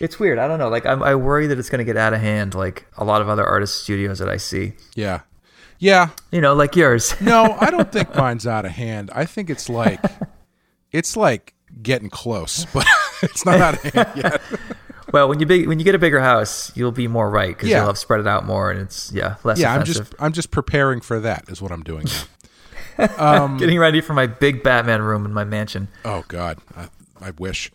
it's 0.00 0.18
weird. 0.18 0.38
I 0.38 0.48
don't 0.48 0.58
know. 0.58 0.68
Like 0.68 0.86
I'm, 0.86 1.02
I 1.02 1.14
worry 1.14 1.46
that 1.48 1.58
it's 1.58 1.70
going 1.70 1.78
to 1.78 1.84
get 1.84 1.96
out 1.96 2.12
of 2.14 2.20
hand, 2.20 2.54
like 2.54 2.86
a 2.96 3.04
lot 3.04 3.20
of 3.22 3.28
other 3.28 3.44
artist 3.44 3.82
studios 3.82 4.18
that 4.18 4.28
I 4.28 4.36
see. 4.36 4.74
Yeah, 4.94 5.20
yeah. 5.78 6.10
You 6.32 6.40
know, 6.40 6.54
like 6.54 6.76
yours. 6.76 7.14
No, 7.20 7.56
I 7.60 7.70
don't 7.70 7.90
think 7.92 8.14
mine's 8.14 8.46
out 8.46 8.64
of 8.64 8.72
hand. 8.72 9.10
I 9.14 9.24
think 9.24 9.50
it's 9.50 9.68
like 9.68 10.00
it's 10.92 11.16
like 11.16 11.54
getting 11.82 12.10
close, 12.10 12.64
but 12.66 12.86
it's 13.22 13.44
not 13.44 13.60
out 13.60 13.74
of 13.74 13.82
hand 13.94 14.08
yet. 14.16 14.40
well, 15.12 15.28
when 15.28 15.40
you 15.40 15.46
big, 15.46 15.66
when 15.68 15.78
you 15.78 15.84
get 15.84 15.94
a 15.94 15.98
bigger 15.98 16.20
house, 16.20 16.70
you'll 16.76 16.92
be 16.92 17.08
more 17.08 17.28
right 17.30 17.48
because 17.56 17.68
Yeah. 17.68 17.78
you'll 17.78 17.86
have 17.88 17.98
spread 17.98 18.20
it 18.20 18.26
out 18.26 18.44
more, 18.46 18.70
and 18.70 18.80
it's 18.80 19.12
yeah 19.12 19.36
less 19.44 19.58
Yeah, 19.58 19.74
I'm 19.74 19.84
just 19.84 20.14
I'm 20.18 20.32
just 20.32 20.50
preparing 20.50 21.00
for 21.00 21.20
that. 21.20 21.44
Is 21.48 21.60
what 21.62 21.72
I'm 21.72 21.82
doing 21.82 22.06
now. 22.06 22.22
Um, 23.18 23.56
getting 23.56 23.78
ready 23.80 24.00
for 24.00 24.14
my 24.14 24.26
big 24.28 24.62
Batman 24.62 25.02
room 25.02 25.24
in 25.24 25.32
my 25.32 25.42
mansion. 25.44 25.88
Oh 26.04 26.24
God, 26.28 26.58
I, 26.76 26.88
I 27.20 27.30
wish. 27.32 27.72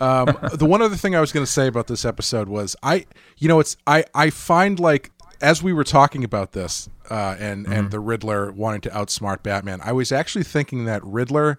Um, 0.00 0.36
the 0.54 0.66
one 0.66 0.80
other 0.82 0.96
thing 0.96 1.14
I 1.14 1.20
was 1.20 1.32
going 1.32 1.44
to 1.44 1.50
say 1.50 1.66
about 1.66 1.86
this 1.86 2.04
episode 2.04 2.48
was 2.48 2.74
I, 2.82 3.06
you 3.38 3.48
know, 3.48 3.60
it's 3.60 3.76
I 3.86 4.04
I 4.14 4.30
find 4.30 4.80
like 4.80 5.10
as 5.40 5.62
we 5.62 5.72
were 5.72 5.84
talking 5.84 6.24
about 6.24 6.52
this 6.52 6.88
uh, 7.10 7.36
and 7.38 7.66
and 7.66 7.90
the 7.90 8.00
Riddler 8.00 8.50
wanting 8.52 8.80
to 8.82 8.90
outsmart 8.90 9.42
Batman, 9.42 9.80
I 9.84 9.92
was 9.92 10.10
actually 10.12 10.44
thinking 10.44 10.84
that 10.86 11.04
Riddler, 11.04 11.58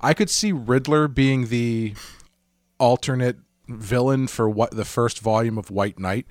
I 0.00 0.14
could 0.14 0.30
see 0.30 0.52
Riddler 0.52 1.08
being 1.08 1.48
the 1.48 1.94
alternate 2.78 3.36
villain 3.68 4.26
for 4.26 4.48
what 4.48 4.70
the 4.72 4.84
first 4.84 5.20
volume 5.20 5.58
of 5.58 5.70
White 5.70 5.98
Knight. 5.98 6.26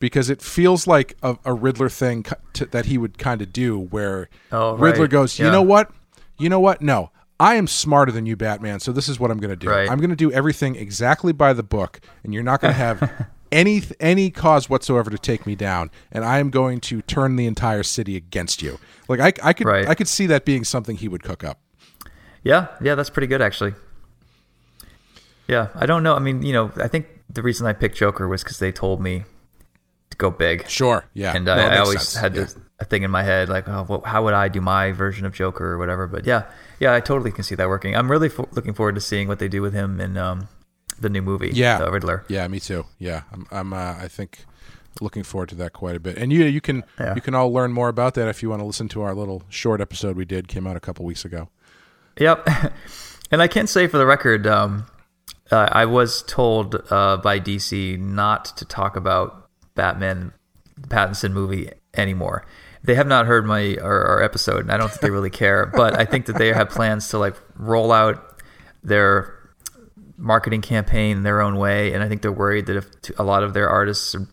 Because 0.00 0.30
it 0.30 0.40
feels 0.40 0.86
like 0.86 1.16
a, 1.24 1.36
a 1.44 1.52
Riddler 1.52 1.88
thing 1.88 2.24
to, 2.52 2.66
that 2.66 2.86
he 2.86 2.96
would 2.98 3.18
kind 3.18 3.42
of 3.42 3.52
do, 3.52 3.76
where 3.76 4.28
Oh, 4.52 4.76
Riddler 4.76 5.02
right. 5.02 5.10
goes, 5.10 5.40
you 5.40 5.46
Yeah. 5.46 5.50
know 5.50 5.62
what, 5.62 5.90
you 6.38 6.48
know 6.48 6.60
what, 6.60 6.80
no, 6.80 7.10
I 7.40 7.54
am 7.54 7.66
smarter 7.66 8.10
than 8.10 8.26
you, 8.26 8.36
Batman. 8.36 8.80
So 8.80 8.90
this 8.92 9.08
is 9.08 9.20
what 9.20 9.30
I'm 9.30 9.38
going 9.38 9.50
to 9.50 9.56
do. 9.56 9.68
Right. 9.70 9.88
I'm 9.90 9.98
going 9.98 10.10
to 10.10 10.16
do 10.16 10.32
everything 10.32 10.74
exactly 10.76 11.32
by 11.32 11.52
the 11.52 11.62
book, 11.62 12.00
and 12.24 12.34
you're 12.34 12.42
not 12.42 12.60
going 12.60 12.72
to 12.74 12.78
have 12.78 13.26
any 13.52 13.82
any 14.00 14.30
cause 14.30 14.68
whatsoever 14.68 15.08
to 15.10 15.18
take 15.18 15.46
me 15.46 15.54
down. 15.54 15.90
And 16.10 16.24
I 16.24 16.38
am 16.38 16.50
going 16.50 16.80
to 16.80 17.00
turn 17.02 17.36
the 17.36 17.46
entire 17.46 17.82
city 17.84 18.16
against 18.16 18.60
you. 18.62 18.78
Like 19.08 19.20
I, 19.20 19.32
I 19.48 19.52
could, 19.52 19.66
Right. 19.66 19.86
I 19.88 19.94
could 19.94 20.08
see 20.08 20.26
that 20.26 20.44
being 20.44 20.64
something 20.64 20.96
he 20.96 21.06
would 21.08 21.22
cook 21.22 21.44
up. 21.44 21.60
Yeah, 22.42 22.68
yeah, 22.80 22.94
that's 22.94 23.10
pretty 23.10 23.26
good 23.28 23.40
actually. 23.42 23.74
Yeah, 25.46 25.68
I 25.74 25.86
don't 25.86 26.02
know. 26.02 26.14
I 26.14 26.18
mean, 26.18 26.42
you 26.42 26.52
know, 26.52 26.70
I 26.76 26.88
think 26.88 27.06
the 27.30 27.42
reason 27.42 27.66
I 27.66 27.72
picked 27.72 27.96
Joker 27.96 28.28
was 28.28 28.42
because 28.42 28.58
they 28.58 28.70
told 28.72 29.00
me 29.00 29.24
to 30.10 30.16
go 30.18 30.30
big, 30.30 30.68
Sure, 30.68 31.04
yeah. 31.14 31.34
and 31.34 31.44
No, 31.46 31.54
I, 31.54 31.76
I 31.76 31.78
always 31.78 32.02
sense. 32.06 32.16
had 32.16 32.36
Yeah. 32.36 32.42
a 32.42 32.46
thing 32.88 33.02
in 33.02 33.10
my 33.10 33.22
head 33.22 33.48
like, 33.48 33.68
oh, 33.68 33.86
well, 33.88 34.00
how 34.02 34.24
would 34.24 34.34
I 34.34 34.48
do 34.48 34.60
my 34.60 34.92
version 34.92 35.26
of 35.26 35.34
Joker 35.34 35.72
or 35.72 35.78
whatever? 35.78 36.06
But 36.06 36.26
yeah, 36.26 36.44
yeah, 36.80 36.94
I 36.94 37.00
totally 37.00 37.30
can 37.32 37.44
see 37.44 37.54
that 37.54 37.68
working. 37.68 37.94
I'm 37.96 38.10
really 38.10 38.28
fo- 38.28 38.48
looking 38.52 38.74
forward 38.74 38.94
to 38.94 39.00
seeing 39.00 39.28
what 39.28 39.38
they 39.38 39.48
do 39.48 39.62
with 39.62 39.74
him 39.74 40.00
in 40.00 40.16
um, 40.16 40.48
the 41.00 41.08
new 41.08 41.22
movie, 41.22 41.50
Yeah, 41.52 41.78
the 41.78 41.90
Riddler. 41.90 42.24
Yeah, 42.28 42.46
me 42.48 42.60
too. 42.60 42.86
Yeah, 42.98 43.22
I'm. 43.32 43.46
I'm 43.50 43.72
uh, 43.72 43.94
I 44.00 44.08
think 44.08 44.44
looking 45.00 45.22
forward 45.22 45.48
to 45.50 45.54
that 45.54 45.72
quite 45.72 45.94
a 45.94 46.00
bit. 46.00 46.18
And 46.18 46.32
you, 46.32 46.44
you 46.44 46.60
can, 46.60 46.82
Yeah. 46.98 47.14
you 47.14 47.20
can 47.20 47.34
all 47.34 47.52
learn 47.52 47.72
more 47.72 47.88
about 47.88 48.14
that 48.14 48.26
if 48.28 48.42
you 48.42 48.50
want 48.50 48.60
to 48.60 48.66
listen 48.66 48.88
to 48.88 49.02
our 49.02 49.14
little 49.14 49.44
short 49.48 49.80
episode 49.80 50.16
we 50.16 50.24
did. 50.24 50.48
Came 50.48 50.66
out 50.66 50.76
a 50.76 50.80
couple 50.80 51.04
weeks 51.04 51.24
ago. 51.24 51.48
Yep. 52.18 52.48
and 53.30 53.40
I 53.40 53.46
can 53.46 53.66
say 53.68 53.86
for 53.86 53.96
the 53.98 54.06
record, 54.06 54.46
um, 54.48 54.86
uh, 55.52 55.68
I 55.70 55.84
was 55.84 56.22
told 56.24 56.82
uh, 56.90 57.16
by 57.18 57.38
DC 57.38 57.96
not 57.98 58.46
to 58.56 58.64
talk 58.64 58.96
about 58.96 59.48
Batman, 59.76 60.32
the 60.76 60.88
Pattinson 60.88 61.30
movie 61.32 61.70
anymore. 61.94 62.44
They 62.84 62.94
have 62.94 63.06
not 63.06 63.26
heard 63.26 63.44
my 63.46 63.76
our, 63.82 64.04
our 64.04 64.22
episode, 64.22 64.60
and 64.60 64.72
I 64.72 64.76
don't 64.76 64.88
think 64.88 65.00
they 65.00 65.10
really 65.10 65.30
care. 65.30 65.66
But 65.66 65.98
I 65.98 66.04
think 66.04 66.26
that 66.26 66.36
they 66.38 66.52
have 66.52 66.70
plans 66.70 67.08
to 67.08 67.18
like 67.18 67.34
roll 67.56 67.92
out 67.92 68.40
their 68.82 69.34
marketing 70.16 70.62
campaign 70.62 71.22
their 71.22 71.40
own 71.40 71.56
way, 71.56 71.92
and 71.92 72.02
I 72.02 72.08
think 72.08 72.22
they're 72.22 72.32
worried 72.32 72.66
that 72.66 72.76
if 72.76 72.86
a 73.18 73.22
lot 73.24 73.42
of 73.42 73.54
their 73.54 73.68
artists 73.68 74.14
or 74.14 74.28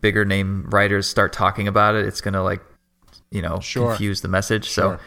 bigger 0.00 0.24
name 0.24 0.68
writers 0.70 1.06
start 1.06 1.32
talking 1.32 1.66
about 1.68 1.94
it, 1.94 2.06
it's 2.06 2.20
gonna 2.20 2.42
like 2.42 2.60
you 3.30 3.42
know 3.42 3.58
Sure. 3.60 3.88
confuse 3.90 4.20
the 4.20 4.28
message. 4.28 4.66
Sure. 4.66 5.00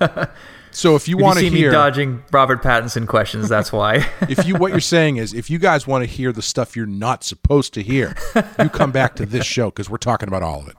So 0.00 0.26
So 0.70 0.96
if 0.96 1.06
you 1.06 1.16
if 1.18 1.22
want 1.22 1.38
you 1.40 1.44
to 1.44 1.50
see 1.50 1.56
hear, 1.60 1.70
me 1.70 1.72
dodging 1.72 2.24
Robert 2.32 2.60
Pattinson 2.60 3.06
questions, 3.06 3.48
that's 3.48 3.72
why. 3.72 4.08
if 4.28 4.44
you 4.44 4.56
what 4.56 4.72
you're 4.72 4.80
saying 4.80 5.18
is, 5.18 5.32
if 5.32 5.48
you 5.48 5.60
guys 5.60 5.86
want 5.86 6.02
to 6.02 6.10
hear 6.10 6.32
the 6.32 6.42
stuff 6.42 6.74
you're 6.74 6.84
not 6.84 7.22
supposed 7.22 7.74
to 7.74 7.82
hear, 7.82 8.16
you 8.58 8.68
come 8.70 8.90
back 8.90 9.14
to 9.16 9.24
this 9.26 9.46
show 9.46 9.66
because 9.70 9.88
we're 9.88 9.98
talking 9.98 10.26
about 10.26 10.42
all 10.42 10.62
of 10.62 10.68
it. 10.68 10.74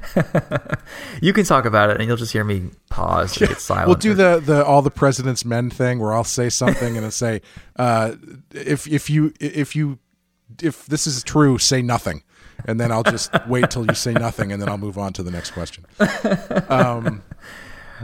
you 1.22 1.32
can 1.32 1.44
talk 1.44 1.64
about 1.64 1.90
it, 1.90 1.98
and 1.98 2.06
you'll 2.06 2.16
just 2.16 2.32
hear 2.32 2.44
me 2.44 2.70
pause 2.90 3.36
and 3.40 3.48
get 3.48 3.60
silent. 3.60 3.88
We'll 3.92 3.96
do 3.96 4.14
the 4.14 4.40
the 4.44 4.64
all 4.64 4.82
the 4.82 4.90
president's 4.90 5.44
men 5.44 5.70
thing 5.70 5.98
where 5.98 6.12
I'll 6.12 6.24
say 6.24 6.48
something 6.48 6.96
and 6.96 7.04
I'll 7.04 7.10
say, 7.10 7.42
uh, 7.76 8.14
if 8.52 8.86
if 8.86 9.10
you 9.10 9.32
if 9.40 9.76
you 9.76 9.98
if 10.62 10.86
this 10.86 11.06
is 11.06 11.22
true, 11.22 11.58
say 11.58 11.82
nothing, 11.82 12.22
and 12.64 12.80
then 12.80 12.92
I'll 12.92 13.02
just 13.02 13.32
wait 13.46 13.70
till 13.70 13.86
you 13.86 13.94
say 13.94 14.12
nothing, 14.12 14.52
and 14.52 14.60
then 14.60 14.68
I'll 14.68 14.78
move 14.78 14.98
on 14.98 15.12
to 15.14 15.22
the 15.22 15.30
next 15.30 15.52
question. 15.52 15.84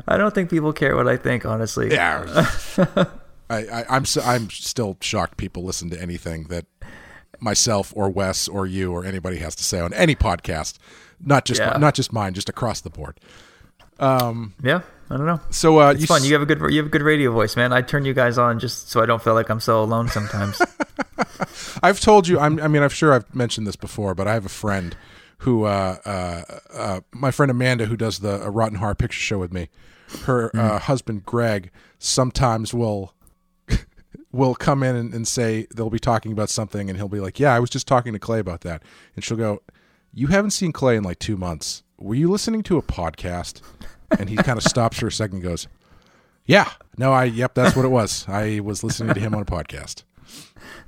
I 0.07 0.17
don't 0.17 0.35
think 0.35 0.51
people 0.51 0.73
care 0.73 0.95
what 0.95 1.09
I 1.09 1.17
think, 1.17 1.45
honestly. 1.45 1.93
Yeah, 1.93 2.49
I, 3.51 3.57
I 3.57 3.85
I'm 3.89 4.05
so, 4.05 4.21
I'm 4.23 4.49
still 4.51 4.97
shocked 5.01 5.37
people 5.37 5.65
listen 5.65 5.91
to 5.91 6.01
anything 6.01 6.45
that 6.45 6.67
myself 7.41 7.93
or 7.97 8.09
Wes 8.11 8.49
or 8.49 8.67
you 8.67 8.93
or 8.93 9.05
anybody 9.05 9.39
has 9.39 9.55
to 9.57 9.65
say 9.65 9.81
on 9.81 9.93
any 9.95 10.15
podcast, 10.15 10.79
not 11.25 11.45
just 11.45 11.61
Yeah. 11.61 11.77
not 11.79 11.95
just 11.95 12.13
mine, 12.13 12.35
just 12.35 12.49
across 12.49 12.81
the 12.81 12.91
board. 12.91 13.19
Yeah, 14.01 14.81
I 15.11 15.17
don't 15.17 15.27
know. 15.27 15.41
So 15.51 15.81
uh, 15.81 15.93
It's 15.93 16.07
fun. 16.07 16.25
You 16.25 16.33
have 16.35 16.43
a 16.43 16.47
good 16.47 16.61
you 16.71 16.79
have 16.79 16.87
a 16.87 16.91
good 16.91 17.03
radio 17.03 17.33
voice, 17.33 17.57
man. 17.57 17.73
I 17.73 17.83
turn 17.83 18.05
you 18.05 18.15
guys 18.15 18.39
on 18.39 18.59
just 18.59 18.91
so 18.91 19.01
I 19.03 19.07
don't 19.07 19.23
feel 19.23 19.35
like 19.35 19.49
I'm 19.51 19.61
so 19.61 19.83
alone 19.83 20.09
sometimes. 20.09 20.61
I've 21.83 22.01
told 22.01 22.29
you. 22.29 22.39
I'm, 22.39 22.61
I 22.61 22.69
mean, 22.69 22.83
I'm 22.83 22.89
sure 22.89 23.13
I've 23.13 23.33
mentioned 23.35 23.67
this 23.67 23.77
before, 23.77 24.15
but 24.15 24.27
I 24.27 24.35
have 24.35 24.47
a 24.47 24.51
friend 24.51 24.97
who, 25.39 25.65
uh, 25.65 25.97
uh, 26.05 26.43
uh, 26.75 27.01
my 27.13 27.31
friend 27.31 27.51
Amanda, 27.51 27.87
who 27.87 27.97
does 27.97 28.19
the 28.21 28.45
uh, 28.45 28.49
Rotten 28.49 28.79
Horror 28.79 28.95
Picture 28.97 29.21
Show 29.21 29.39
with 29.39 29.53
me. 29.53 29.69
Her 30.25 30.51
uh, 30.57 30.79
husband 30.79 31.25
Greg 31.27 31.71
sometimes 31.99 32.73
will 32.73 33.15
will 34.33 34.55
come 34.55 34.83
in 34.83 34.97
and, 34.97 35.13
and 35.13 35.29
say 35.29 35.67
they'll 35.75 35.91
be 35.91 35.99
talking 35.99 36.33
about 36.33 36.49
something, 36.51 36.89
and 36.89 36.97
he'll 36.97 37.09
be 37.09 37.21
like, 37.21 37.39
"Yeah, 37.39 37.55
I 37.55 37.59
was 37.61 37.69
just 37.71 37.87
talking 37.87 38.15
to 38.15 38.19
Clay 38.19 38.39
about 38.39 38.63
that," 38.63 38.83
and 39.15 39.23
she'll 39.25 39.37
go, 39.37 39.61
"You 40.19 40.27
haven't 40.29 40.51
seen 40.51 40.73
Clay 40.73 40.97
in 40.97 41.05
like 41.05 41.19
two 41.19 41.37
months. 41.37 41.83
Were 41.99 42.15
you 42.15 42.31
listening 42.31 42.63
to 42.65 42.77
a 42.79 42.83
podcast?" 42.83 43.61
And 44.19 44.29
he 44.29 44.37
kind 44.37 44.57
of 44.59 44.63
stops 44.75 44.99
for 44.99 45.07
a 45.07 45.13
second, 45.13 45.37
and 45.37 45.43
goes, 45.45 45.69
"Yeah, 46.47 46.71
no, 46.97 47.13
I, 47.13 47.25
yep, 47.25 47.55
that's 47.55 47.77
what 47.77 47.85
it 47.85 47.89
was. 47.89 48.25
I 48.29 48.61
was 48.61 48.83
listening 48.83 49.15
to 49.15 49.21
him 49.21 49.35
on 49.35 49.43
a 49.43 49.45
podcast." 49.47 50.03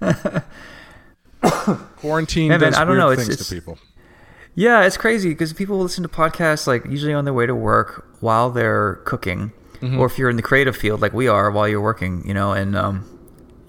Quarantine 1.97 2.49
man, 2.49 2.61
does 2.61 2.75
I 2.77 2.81
don't 2.81 2.89
weird 2.91 2.99
know, 2.99 3.11
it's- 3.11 3.27
things 3.27 3.35
it's- 3.41 3.49
to 3.49 3.55
people. 3.55 3.79
yeah, 4.55 4.83
it's 4.85 4.97
crazy 4.97 5.31
because 5.31 5.53
people 5.53 5.79
listen 5.79 6.03
to 6.03 6.09
podcasts 6.09 6.67
like 6.67 6.85
usually 6.87 7.15
on 7.15 7.25
their 7.25 7.33
way 7.35 7.47
to 7.47 7.55
work 7.55 8.07
while 8.21 8.51
they're 8.51 8.97
cooking, 9.05 9.53
Mm-hmm. 9.81 9.99
or 9.99 10.05
if 10.05 10.19
you're 10.19 10.29
in 10.29 10.37
the 10.37 10.43
creative 10.43 10.77
field 10.77 11.01
like 11.01 11.15
we 11.15 11.27
are 11.27 11.51
while 11.51 11.67
you're 11.67 11.81
working, 11.81 12.23
you 12.29 12.35
know, 12.35 12.53
and 12.53 12.77
um, 12.77 13.20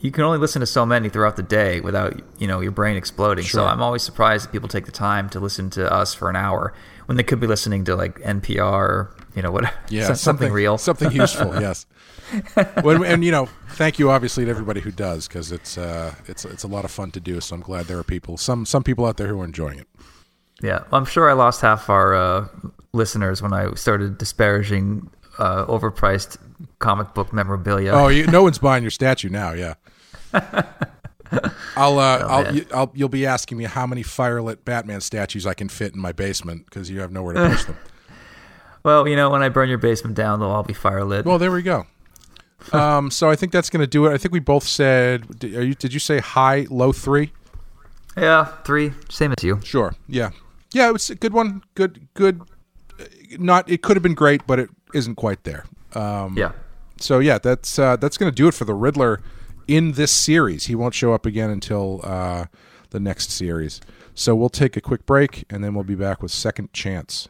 you 0.01 0.11
can 0.11 0.23
only 0.23 0.37
listen 0.37 0.59
to 0.59 0.65
so 0.65 0.85
many 0.85 1.09
throughout 1.09 1.35
the 1.35 1.43
day 1.43 1.79
without 1.79 2.19
you 2.37 2.47
know 2.47 2.59
your 2.59 2.71
brain 2.71 2.97
exploding. 2.97 3.45
Sure. 3.45 3.61
So 3.61 3.65
I'm 3.65 3.81
always 3.81 4.03
surprised 4.03 4.47
that 4.47 4.51
people 4.51 4.67
take 4.67 4.85
the 4.85 4.91
time 4.91 5.29
to 5.29 5.39
listen 5.39 5.69
to 5.71 5.91
us 5.91 6.13
for 6.13 6.29
an 6.29 6.35
hour 6.35 6.73
when 7.05 7.17
they 7.17 7.23
could 7.23 7.39
be 7.39 7.47
listening 7.47 7.85
to 7.85 7.95
like 7.95 8.19
NPR 8.19 8.61
or 8.61 9.15
you 9.35 9.41
know, 9.41 9.51
what? 9.51 9.73
Yeah, 9.89 10.03
something, 10.05 10.15
something 10.15 10.51
real, 10.51 10.77
something 10.77 11.11
useful. 11.11 11.59
yes. 11.61 11.85
when, 12.81 13.03
and 13.03 13.23
you 13.23 13.31
know, 13.31 13.47
thank 13.71 13.99
you 13.99 14.09
obviously 14.09 14.45
to 14.45 14.51
everybody 14.51 14.79
who 14.81 14.91
does 14.91 15.27
because 15.27 15.51
it's 15.51 15.77
uh, 15.77 16.13
it's 16.27 16.45
it's 16.45 16.63
a 16.63 16.67
lot 16.67 16.85
of 16.85 16.91
fun 16.91 17.11
to 17.11 17.19
do. 17.19 17.39
So 17.41 17.55
I'm 17.55 17.61
glad 17.61 17.85
there 17.85 17.99
are 17.99 18.03
people, 18.03 18.37
some 18.37 18.65
some 18.65 18.83
people 18.83 19.05
out 19.05 19.17
there 19.17 19.27
who 19.27 19.41
are 19.41 19.45
enjoying 19.45 19.79
it. 19.79 19.87
Yeah, 20.61 20.83
I'm 20.91 21.05
sure 21.05 21.29
I 21.29 21.33
lost 21.33 21.61
half 21.61 21.89
our 21.89 22.13
uh, 22.13 22.47
listeners 22.93 23.41
when 23.41 23.53
I 23.53 23.73
started 23.73 24.17
disparaging 24.17 25.09
uh, 25.39 25.65
overpriced 25.65 26.37
comic 26.81 27.13
book 27.13 27.31
memorabilia. 27.31 27.91
Oh, 27.91 28.09
you, 28.09 28.27
no 28.27 28.43
one's 28.43 28.57
buying 28.57 28.83
your 28.83 28.91
statue 28.91 29.29
now. 29.29 29.53
Yeah. 29.53 29.75
I'll, 30.33 31.99
uh, 31.99 32.19
oh, 32.21 32.27
I'll, 32.27 32.55
you, 32.55 32.65
I'll, 32.73 32.91
you'll 32.93 33.09
be 33.09 33.25
asking 33.25 33.57
me 33.57 33.63
how 33.63 33.87
many 33.87 34.03
firelit 34.03 34.65
Batman 34.65 34.99
statues 34.99 35.47
I 35.47 35.53
can 35.53 35.69
fit 35.69 35.93
in 35.93 36.01
my 36.01 36.11
basement 36.11 36.65
because 36.65 36.89
you 36.89 36.99
have 36.99 37.11
nowhere 37.11 37.35
to 37.35 37.49
push 37.49 37.63
them. 37.65 37.77
well, 38.83 39.07
you 39.07 39.15
know, 39.15 39.29
when 39.29 39.41
I 39.41 39.49
burn 39.49 39.69
your 39.69 39.77
basement 39.77 40.17
down, 40.17 40.39
they'll 40.39 40.49
all 40.49 40.63
be 40.63 40.73
firelit. 40.73 41.23
Well, 41.23 41.37
there 41.37 41.51
we 41.51 41.61
go. 41.61 41.85
um, 42.73 43.09
so 43.09 43.29
I 43.29 43.35
think 43.35 43.51
that's 43.51 43.69
going 43.69 43.81
to 43.81 43.87
do 43.87 44.07
it. 44.07 44.13
I 44.13 44.17
think 44.17 44.33
we 44.33 44.39
both 44.39 44.63
said. 44.63 45.39
Did 45.39 45.51
you, 45.51 45.75
did 45.75 45.93
you 45.93 45.99
say 45.99 46.19
high, 46.19 46.67
low 46.69 46.91
three? 46.91 47.31
Yeah, 48.17 48.45
three. 48.65 48.91
Same 49.09 49.33
as 49.37 49.43
you. 49.43 49.61
Sure. 49.63 49.95
Yeah. 50.07 50.31
Yeah, 50.73 50.89
it 50.89 50.93
was 50.93 51.09
a 51.09 51.15
good 51.15 51.33
one. 51.33 51.63
Good. 51.75 52.07
Good. 52.13 52.41
Not. 53.39 53.69
It 53.69 53.81
could 53.81 53.95
have 53.95 54.03
been 54.03 54.13
great, 54.13 54.45
but 54.45 54.59
it 54.59 54.69
isn't 54.93 55.15
quite 55.15 55.43
there. 55.43 55.65
Um, 55.93 56.37
yeah. 56.37 56.51
So 57.01 57.17
yeah, 57.17 57.39
that's 57.39 57.79
uh, 57.79 57.95
that's 57.95 58.17
going 58.17 58.31
to 58.31 58.35
do 58.35 58.47
it 58.47 58.53
for 58.53 58.65
the 58.65 58.75
Riddler 58.75 59.21
in 59.67 59.93
this 59.93 60.11
series. 60.11 60.67
He 60.67 60.75
won't 60.75 60.93
show 60.93 61.13
up 61.13 61.25
again 61.25 61.49
until 61.49 61.99
uh, 62.03 62.45
the 62.91 62.99
next 62.99 63.31
series. 63.31 63.81
So 64.13 64.35
we'll 64.35 64.49
take 64.49 64.77
a 64.77 64.81
quick 64.81 65.05
break, 65.07 65.45
and 65.49 65.63
then 65.63 65.73
we'll 65.73 65.83
be 65.83 65.95
back 65.95 66.21
with 66.21 66.31
Second 66.31 66.73
Chance. 66.73 67.29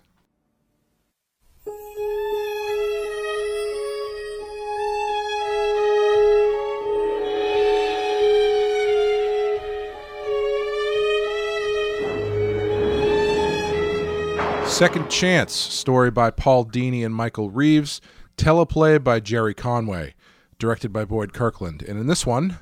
Second 14.66 15.10
Chance, 15.10 15.54
story 15.54 16.10
by 16.10 16.32
Paul 16.32 16.66
Dini 16.66 17.06
and 17.06 17.14
Michael 17.14 17.52
Reaves, 17.52 18.02
teleplay 18.42 19.02
by 19.04 19.20
Gerry 19.20 19.54
Conway, 19.54 20.16
directed 20.58 20.92
by 20.92 21.06
Boyd 21.06 21.32
Kirkland. 21.32 21.84
And 21.84 22.00
in 22.00 22.08
this 22.08 22.26
one, 22.26 22.58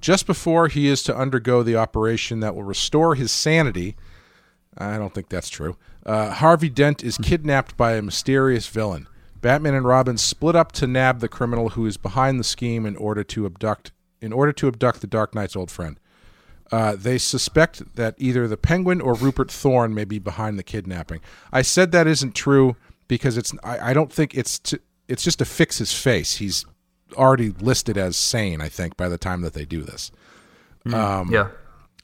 just 0.00 0.26
before 0.26 0.68
he 0.68 0.88
is 0.88 1.02
to 1.04 1.16
undergo 1.16 1.62
the 1.62 1.76
operation 1.76 2.40
that 2.40 2.54
will 2.54 2.62
restore 2.62 3.14
his 3.14 3.30
sanity, 3.30 3.96
I 4.76 4.98
don't 4.98 5.14
think 5.14 5.30
that's 5.30 5.48
true, 5.48 5.76
uh, 6.04 6.30
Harvey 6.30 6.68
Dent 6.68 7.02
is 7.02 7.16
kidnapped 7.16 7.76
by 7.76 7.94
a 7.94 8.02
mysterious 8.02 8.66
villain. 8.68 9.08
Batman 9.40 9.74
and 9.74 9.86
Robin 9.86 10.18
split 10.18 10.54
up 10.54 10.72
to 10.72 10.86
nab 10.86 11.20
the 11.20 11.28
criminal 11.28 11.70
who 11.70 11.86
is 11.86 11.96
behind 11.96 12.38
the 12.38 12.44
scheme 12.44 12.84
in 12.86 12.96
order 12.96 13.24
to 13.24 13.46
abduct 13.46 13.92
in 14.20 14.32
order 14.32 14.52
to 14.52 14.68
abduct 14.68 15.02
the 15.02 15.06
Dark 15.06 15.34
Knight's 15.34 15.54
old 15.54 15.70
friend. 15.70 16.00
Uh, 16.72 16.96
they 16.96 17.18
suspect 17.18 17.94
that 17.96 18.14
either 18.16 18.48
the 18.48 18.56
Penguin 18.56 19.02
or 19.02 19.12
Rupert 19.14 19.50
Thorne 19.50 19.94
may 19.94 20.04
be 20.04 20.18
behind 20.18 20.58
the 20.58 20.62
kidnapping. 20.62 21.20
I 21.52 21.60
said 21.60 21.92
that 21.92 22.06
isn't 22.06 22.34
true 22.34 22.76
because 23.06 23.36
it's. 23.36 23.52
I, 23.62 23.90
I 23.90 23.92
don't 23.92 24.12
think 24.12 24.34
it's. 24.34 24.58
To, 24.60 24.80
it's 25.08 25.22
just 25.22 25.38
to 25.38 25.44
fix 25.44 25.78
his 25.78 25.92
face. 25.92 26.36
He's 26.36 26.64
already 27.14 27.50
listed 27.50 27.96
as 27.96 28.16
sane. 28.16 28.60
I 28.60 28.68
think 28.68 28.96
by 28.96 29.08
the 29.08 29.18
time 29.18 29.42
that 29.42 29.52
they 29.52 29.64
do 29.64 29.82
this. 29.82 30.10
Mm, 30.86 30.94
um, 30.94 31.30
yeah. 31.30 31.48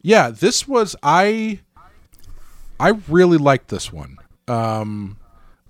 Yeah. 0.02 0.30
This 0.30 0.66
was 0.66 0.96
I. 1.02 1.60
I 2.78 2.94
really 3.08 3.36
liked 3.36 3.68
this 3.68 3.92
one. 3.92 4.16
Um, 4.48 5.18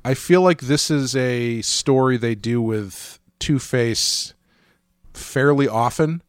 I 0.05 0.15
feel 0.15 0.43
like 0.43 0.61
this 0.61 0.91
is 0.91 1.17
a 1.17 1.61
story 1.63 2.17
they 2.17 2.35
do 2.35 2.63
with 2.63 3.19
Two 3.39 3.59
Face 3.59 4.35
fairly 5.13 5.69
often. 5.69 6.23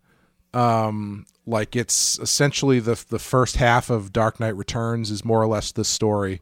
Um, 0.54 1.26
like 1.46 1.76
it's 1.76 2.20
essentially 2.20 2.80
the 2.80 3.04
the 3.10 3.20
first 3.20 3.58
half 3.58 3.90
of 3.90 4.12
Dark 4.12 4.40
Knight 4.40 4.56
Returns 4.56 5.12
is 5.12 5.24
more 5.24 5.42
or 5.42 5.48
less 5.48 5.72
this 5.72 5.88
story. 5.88 6.42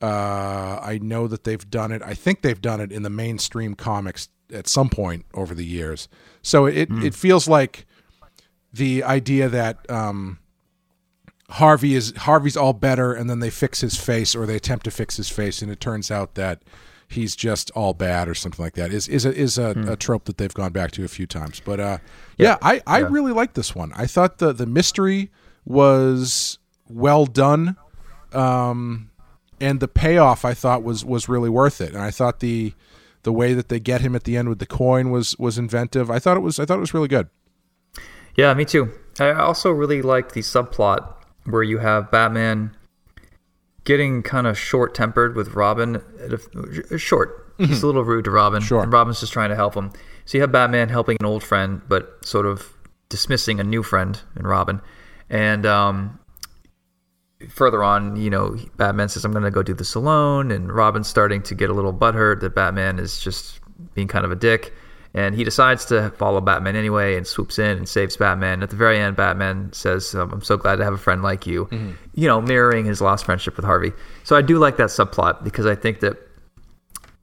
Uh, 0.00 0.80
I 0.82 0.98
know 1.02 1.28
that 1.28 1.44
they've 1.44 1.70
done 1.70 1.92
it. 1.92 2.02
I 2.02 2.14
think 2.14 2.42
they've 2.42 2.60
done 2.60 2.80
it 2.80 2.90
in 2.90 3.02
the 3.02 3.10
mainstream 3.10 3.74
comics 3.74 4.28
at 4.52 4.66
some 4.66 4.88
point 4.88 5.26
over 5.34 5.54
the 5.54 5.64
years. 5.64 6.08
So 6.42 6.66
it 6.66 6.88
mm. 6.88 7.04
it 7.04 7.14
feels 7.14 7.48
like 7.48 7.86
the 8.72 9.02
idea 9.02 9.48
that 9.48 9.88
um, 9.90 10.38
Harvey 11.50 11.94
is 11.94 12.14
Harvey's 12.16 12.56
all 12.56 12.72
better, 12.72 13.12
and 13.12 13.28
then 13.28 13.40
they 13.40 13.50
fix 13.50 13.80
his 13.80 13.96
face, 13.98 14.34
or 14.34 14.46
they 14.46 14.56
attempt 14.56 14.84
to 14.84 14.90
fix 14.90 15.16
his 15.16 15.28
face, 15.28 15.62
and 15.62 15.70
it 15.70 15.80
turns 15.80 16.10
out 16.10 16.34
that 16.34 16.62
he's 17.08 17.34
just 17.34 17.72
all 17.72 17.92
bad 17.92 18.28
or 18.28 18.34
something 18.34 18.64
like 18.64 18.74
that 18.74 18.92
is 18.92 19.08
is 19.08 19.26
a, 19.26 19.34
is 19.34 19.58
a, 19.58 19.72
hmm. 19.74 19.88
a 19.88 19.96
trope 19.96 20.26
that 20.26 20.38
they've 20.38 20.54
gone 20.54 20.72
back 20.72 20.92
to 20.92 21.04
a 21.04 21.08
few 21.08 21.26
times. 21.26 21.60
But 21.62 21.80
uh, 21.80 21.98
yeah, 22.38 22.50
yeah, 22.50 22.56
I, 22.62 22.82
I 22.86 23.00
yeah. 23.00 23.08
really 23.10 23.32
like 23.32 23.54
this 23.54 23.74
one. 23.74 23.92
I 23.96 24.06
thought 24.06 24.38
the 24.38 24.52
the 24.52 24.66
mystery 24.66 25.30
was 25.64 26.58
well 26.88 27.26
done, 27.26 27.76
um, 28.32 29.09
and 29.60 29.80
the 29.80 29.88
payoff 29.88 30.44
I 30.44 30.54
thought 30.54 30.82
was 30.82 31.04
was 31.04 31.28
really 31.28 31.50
worth 31.50 31.80
it. 31.80 31.90
And 31.90 32.02
I 32.02 32.10
thought 32.10 32.40
the 32.40 32.72
the 33.22 33.32
way 33.32 33.52
that 33.54 33.68
they 33.68 33.80
get 33.80 34.00
him 34.00 34.16
at 34.16 34.24
the 34.24 34.36
end 34.36 34.48
with 34.48 34.58
the 34.58 34.66
coin 34.66 35.10
was 35.10 35.36
was 35.38 35.58
inventive. 35.58 36.10
I 36.10 36.18
thought 36.18 36.36
it 36.36 36.40
was 36.40 36.58
I 36.58 36.64
thought 36.64 36.78
it 36.78 36.80
was 36.80 36.94
really 36.94 37.08
good. 37.08 37.28
Yeah, 38.36 38.54
me 38.54 38.64
too. 38.64 38.92
I 39.18 39.32
also 39.32 39.70
really 39.70 40.02
liked 40.02 40.32
the 40.34 40.40
subplot 40.40 41.14
where 41.44 41.62
you 41.62 41.78
have 41.78 42.10
Batman 42.10 42.76
getting 43.84 44.22
kind 44.22 44.46
of 44.46 44.58
short 44.58 44.94
tempered 44.94 45.36
with 45.36 45.48
Robin. 45.54 46.02
Short. 46.96 47.56
Mm-hmm. 47.58 47.64
He's 47.64 47.82
a 47.82 47.86
little 47.86 48.04
rude 48.04 48.24
to 48.24 48.30
Robin. 48.30 48.62
Sure. 48.62 48.82
And 48.82 48.92
Robin's 48.92 49.20
just 49.20 49.32
trying 49.32 49.50
to 49.50 49.56
help 49.56 49.74
him. 49.74 49.90
So 50.24 50.38
you 50.38 50.42
have 50.42 50.52
Batman 50.52 50.88
helping 50.88 51.16
an 51.20 51.26
old 51.26 51.42
friend, 51.42 51.82
but 51.88 52.24
sort 52.24 52.46
of 52.46 52.72
dismissing 53.08 53.60
a 53.60 53.64
new 53.64 53.82
friend 53.82 54.20
in 54.36 54.46
Robin. 54.46 54.80
And 55.28 55.66
um, 55.66 56.18
further 57.48 57.82
on, 57.82 58.16
you 58.16 58.30
know, 58.30 58.56
Batman 58.76 59.08
says, 59.08 59.24
I'm 59.24 59.32
going 59.32 59.44
to 59.44 59.50
go 59.50 59.62
do 59.62 59.74
this 59.74 59.94
alone. 59.94 60.50
And 60.50 60.72
Robin's 60.72 61.08
starting 61.08 61.42
to 61.44 61.54
get 61.54 61.70
a 61.70 61.72
little 61.72 61.94
butthurt 61.94 62.40
that 62.40 62.54
Batman 62.54 62.98
is 62.98 63.20
just 63.20 63.60
being 63.94 64.08
kind 64.08 64.24
of 64.24 64.32
a 64.32 64.36
dick 64.36 64.72
and 65.14 65.34
he 65.34 65.42
decides 65.42 65.84
to 65.86 66.10
follow 66.10 66.40
Batman 66.40 66.76
anyway 66.76 67.16
and 67.16 67.26
swoops 67.26 67.58
in 67.58 67.78
and 67.78 67.88
saves 67.88 68.16
Batman. 68.16 68.62
At 68.62 68.70
the 68.70 68.76
very 68.76 68.98
end, 68.98 69.16
Batman 69.16 69.72
says, 69.72 70.14
um, 70.14 70.30
"I'm 70.32 70.42
so 70.42 70.56
glad 70.56 70.76
to 70.76 70.84
have 70.84 70.92
a 70.92 70.98
friend 70.98 71.22
like 71.22 71.46
you," 71.46 71.66
mm-hmm. 71.66 71.92
you 72.14 72.28
know, 72.28 72.40
mirroring 72.40 72.84
his 72.84 73.00
lost 73.00 73.24
friendship 73.24 73.56
with 73.56 73.64
Harvey. 73.64 73.92
So 74.24 74.36
I 74.36 74.42
do 74.42 74.58
like 74.58 74.76
that 74.76 74.88
subplot 74.88 75.42
because 75.42 75.66
I 75.66 75.74
think 75.74 76.00
that 76.00 76.16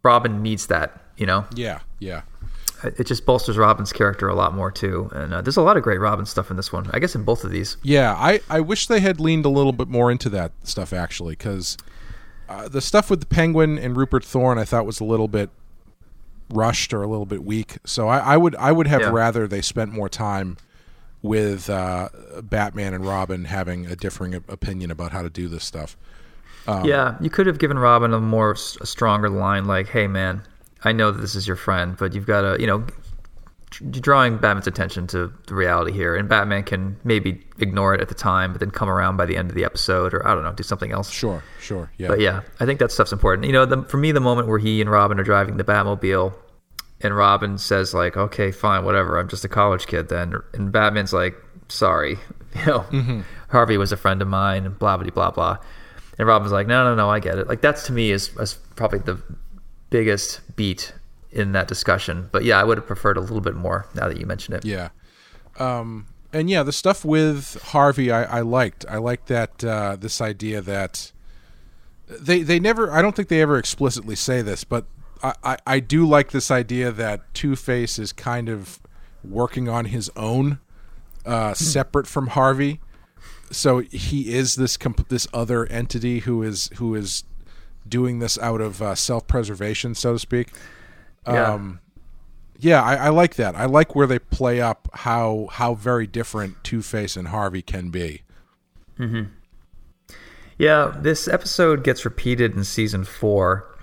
Robin 0.03 0.41
needs 0.41 0.68
that. 0.68 1.01
You 1.15 1.26
know, 1.26 1.45
yeah, 1.55 1.80
yeah. 1.99 2.22
It 2.84 3.05
just 3.05 3.25
bolsters 3.25 3.57
Robin's 3.57 3.91
character 3.91 4.28
a 4.28 4.36
lot 4.36 4.53
more 4.53 4.71
too, 4.71 5.09
and 5.13 5.34
uh, 5.34 5.41
there's 5.41 5.57
a 5.57 5.61
lot 5.61 5.78
of 5.78 5.84
great 5.84 5.99
Robin 5.99 6.25
stuff 6.25 6.51
in 6.51 6.57
this 6.57 6.71
one. 6.71 6.89
I 6.93 6.99
guess 6.99 7.15
in 7.15 7.23
both 7.23 7.43
of 7.43 7.51
these. 7.51 7.78
Yeah, 7.82 8.13
I 8.13 8.39
I 8.49 8.59
wish 8.59 8.88
they 8.88 8.99
had 8.99 9.19
leaned 9.19 9.45
a 9.45 9.49
little 9.49 9.71
bit 9.71 9.88
more 9.88 10.11
into 10.11 10.30
that 10.30 10.51
stuff 10.63 10.93
actually, 10.93 11.36
because 11.36 11.78
uh, 12.47 12.67
the 12.67 12.82
stuff 12.82 13.09
with 13.09 13.21
the 13.21 13.25
Penguin 13.25 13.80
and 13.80 13.97
Rupert 13.97 14.23
Thorne 14.23 14.57
I 14.57 14.65
thought 14.65 14.86
was 14.86 14.99
a 14.99 15.05
little 15.05 15.28
bit 15.28 15.49
rushed 16.49 16.93
or 16.93 17.01
a 17.01 17.07
little 17.07 17.25
bit 17.25 17.43
weak. 17.43 17.78
So 17.86 18.07
I, 18.07 18.19
I 18.19 18.38
would 18.38 18.55
I 18.55 18.71
would 18.71 18.88
have 18.88 19.01
yeah. 19.01 19.09
rather 19.09 19.47
they 19.47 19.61
spent 19.61 19.91
more 19.91 20.09
time 20.09 20.57
with 21.21 21.69
uh, 21.69 22.09
Batman 22.43 22.93
and 22.93 23.05
Robin 23.05 23.45
having 23.45 23.86
a 23.88 23.95
differing 23.95 24.36
opinion 24.36 24.91
about 24.91 25.11
how 25.11 25.21
to 25.21 25.30
do 25.30 25.47
this 25.47 25.63
stuff. 25.63 25.97
Um, 26.67 26.86
yeah, 26.86 27.15
you 27.21 27.30
could 27.30 27.47
have 27.47 27.59
given 27.59 27.80
Robin 27.80 28.13
a 28.13 28.19
more 28.19 28.51
a 28.51 28.86
stronger 28.86 29.30
line, 29.30 29.65
like, 29.65 29.88
"Hey, 29.88 30.07
man, 30.07 30.41
I 30.84 30.91
know 30.91 31.11
that 31.11 31.19
this 31.19 31.36
is 31.36 31.47
your 31.47 31.55
friend, 31.55 31.95
but 31.97 32.13
you've 32.13 32.28
got 32.28 32.41
to, 32.41 32.61
you 32.61 32.67
know, 32.67 32.86
drawing 33.69 34.38
Batman's 34.38 34.67
attention 34.67 35.07
to 35.07 35.32
the 35.47 35.55
reality 35.55 35.91
here, 35.91 36.15
and 36.15 36.28
Batman 36.28 36.63
can 36.63 36.97
maybe 37.03 37.43
ignore 37.59 37.93
it 37.93 38.01
at 38.01 38.09
the 38.09 38.15
time, 38.15 38.51
but 38.51 38.59
then 38.59 38.71
come 38.71 38.89
around 38.89 39.17
by 39.17 39.25
the 39.25 39.38
end 39.38 39.49
of 39.49 39.55
the 39.55 39.65
episode, 39.65 40.13
or 40.13 40.25
I 40.28 40.34
don't 40.34 40.43
know, 40.43 40.53
do 40.53 40.63
something 40.63 40.91
else. 40.91 41.11
Sure, 41.11 41.43
sure, 41.59 41.91
yeah. 41.97 42.07
But 42.07 42.19
yeah, 42.19 42.41
I 42.59 42.65
think 42.65 42.80
that 42.80 42.91
stuff's 42.91 43.11
important. 43.11 43.45
You 43.45 43.53
know, 43.53 43.65
the, 43.65 43.84
for 43.84 43.97
me, 43.97 44.11
the 44.11 44.19
moment 44.19 44.47
where 44.47 44.59
he 44.59 44.82
and 44.82 44.89
Robin 44.89 45.19
are 45.19 45.23
driving 45.23 45.57
the 45.57 45.63
Batmobile, 45.63 46.34
and 47.01 47.15
Robin 47.15 47.57
says 47.57 47.93
like, 47.93 48.17
"Okay, 48.17 48.51
fine, 48.51 48.84
whatever. 48.84 49.19
I'm 49.19 49.28
just 49.28 49.45
a 49.45 49.49
college 49.49 49.86
kid 49.86 50.09
then," 50.09 50.34
and 50.53 50.71
Batman's 50.71 51.13
like, 51.13 51.36
"Sorry, 51.67 52.17
you 52.55 52.65
know, 52.65 52.80
mm-hmm. 52.80 53.21
Harvey 53.49 53.78
was 53.78 53.91
a 53.91 53.97
friend 53.97 54.21
of 54.21 54.28
mine," 54.28 54.65
and 54.65 54.78
blah 54.80 54.97
blah 54.97 55.09
blah 55.09 55.32
blah. 55.32 55.57
And 56.17 56.28
Robin's 56.28 56.51
like, 56.51 56.67
"No, 56.67 56.84
no, 56.84 56.95
no, 56.95 57.09
I 57.09 57.19
get 57.19 57.38
it." 57.38 57.47
Like 57.47 57.61
that's 57.61 57.86
to 57.88 57.91
me 57.91 58.11
is, 58.11 58.36
is 58.38 58.55
probably 58.75 58.99
the 58.99 59.21
biggest 59.89 60.41
beat 60.55 60.93
in 61.31 61.51
that 61.53 61.67
discussion. 61.67 62.29
But 62.31 62.43
yeah, 62.43 62.59
I 62.59 62.63
would 62.63 62.77
have 62.77 62.88
preferred 62.88 63.17
a 63.17 63.21
little 63.21 63.41
bit 63.41 63.55
more 63.55 63.85
now 63.93 64.07
that 64.07 64.17
you 64.17 64.25
mention 64.25 64.53
it. 64.53 64.65
Yeah. 64.65 64.89
Um, 65.59 66.07
and 66.33 66.49
yeah, 66.49 66.63
the 66.63 66.71
stuff 66.71 67.05
with 67.05 67.61
Harvey, 67.63 68.11
I, 68.11 68.39
I 68.39 68.41
liked. 68.41 68.85
I 68.88 68.97
liked 68.97 69.27
that 69.27 69.63
uh, 69.63 69.95
this 69.95 70.21
idea 70.21 70.61
that 70.61 71.11
they 72.07 72.41
they 72.43 72.59
never. 72.59 72.91
I 72.91 73.01
don't 73.01 73.15
think 73.15 73.29
they 73.29 73.41
ever 73.41 73.57
explicitly 73.57 74.15
say 74.15 74.41
this, 74.41 74.63
but 74.63 74.85
I, 75.23 75.33
I, 75.43 75.57
I 75.65 75.79
do 75.79 76.07
like 76.07 76.31
this 76.31 76.51
idea 76.51 76.91
that 76.91 77.33
Two 77.33 77.55
Face 77.55 77.97
is 77.97 78.11
kind 78.11 78.49
of 78.49 78.79
working 79.23 79.67
on 79.67 79.85
his 79.85 80.11
own, 80.15 80.59
uh, 81.25 81.49
hmm. 81.49 81.53
separate 81.53 82.07
from 82.07 82.27
Harvey. 82.27 82.79
So 83.49 83.79
he 83.79 84.33
is 84.33 84.55
this 84.55 84.75
comp- 84.75 85.07
this 85.07 85.27
other 85.33 85.65
entity 85.67 86.19
who 86.19 86.43
is 86.43 86.69
who 86.75 86.93
is 86.95 87.23
doing 87.89 88.19
this 88.19 88.38
out 88.39 88.61
of 88.61 88.81
uh, 88.81 88.95
self-preservation, 88.95 89.95
so 89.95 90.13
to 90.13 90.19
speak. 90.19 90.49
Yeah. 91.25 91.53
Um, 91.53 91.79
yeah, 92.59 92.81
I, 92.81 92.95
I 92.95 93.09
like 93.09 93.35
that. 93.35 93.55
I 93.55 93.65
like 93.65 93.95
where 93.95 94.07
they 94.07 94.17
play 94.19 94.59
up 94.61 94.89
how 94.93 95.47
how 95.51 95.75
very 95.75 96.07
different 96.07 96.63
Two 96.63 96.81
Face 96.81 97.15
and 97.15 97.27
Harvey 97.27 97.61
can 97.61 97.89
be. 97.89 98.23
Yeah, 100.57 100.91
this 100.97 101.27
episode 101.27 101.83
gets 101.83 102.03
repeated 102.03 102.55
in 102.55 102.63
season 102.63 103.03
four 103.03 103.75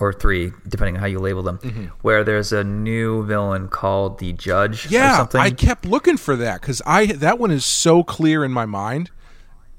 or 0.00 0.12
three, 0.12 0.52
depending 0.66 0.96
on 0.96 1.00
how 1.00 1.06
you 1.06 1.18
label 1.20 1.42
them, 1.42 1.92
where 2.02 2.24
there's 2.24 2.52
a 2.52 2.64
new 2.64 3.24
villain 3.24 3.68
called 3.68 4.18
the 4.18 4.32
Judge. 4.32 4.86
or 4.86 4.88
Yeah, 4.90 5.18
something. 5.18 5.40
I 5.40 5.50
kept 5.50 5.84
looking 5.84 6.16
for 6.16 6.34
that 6.36 6.60
because 6.60 6.82
I 6.86 7.06
that 7.06 7.38
one 7.38 7.50
is 7.52 7.64
so 7.64 8.02
clear 8.02 8.44
in 8.44 8.50
my 8.52 8.66
mind, 8.66 9.10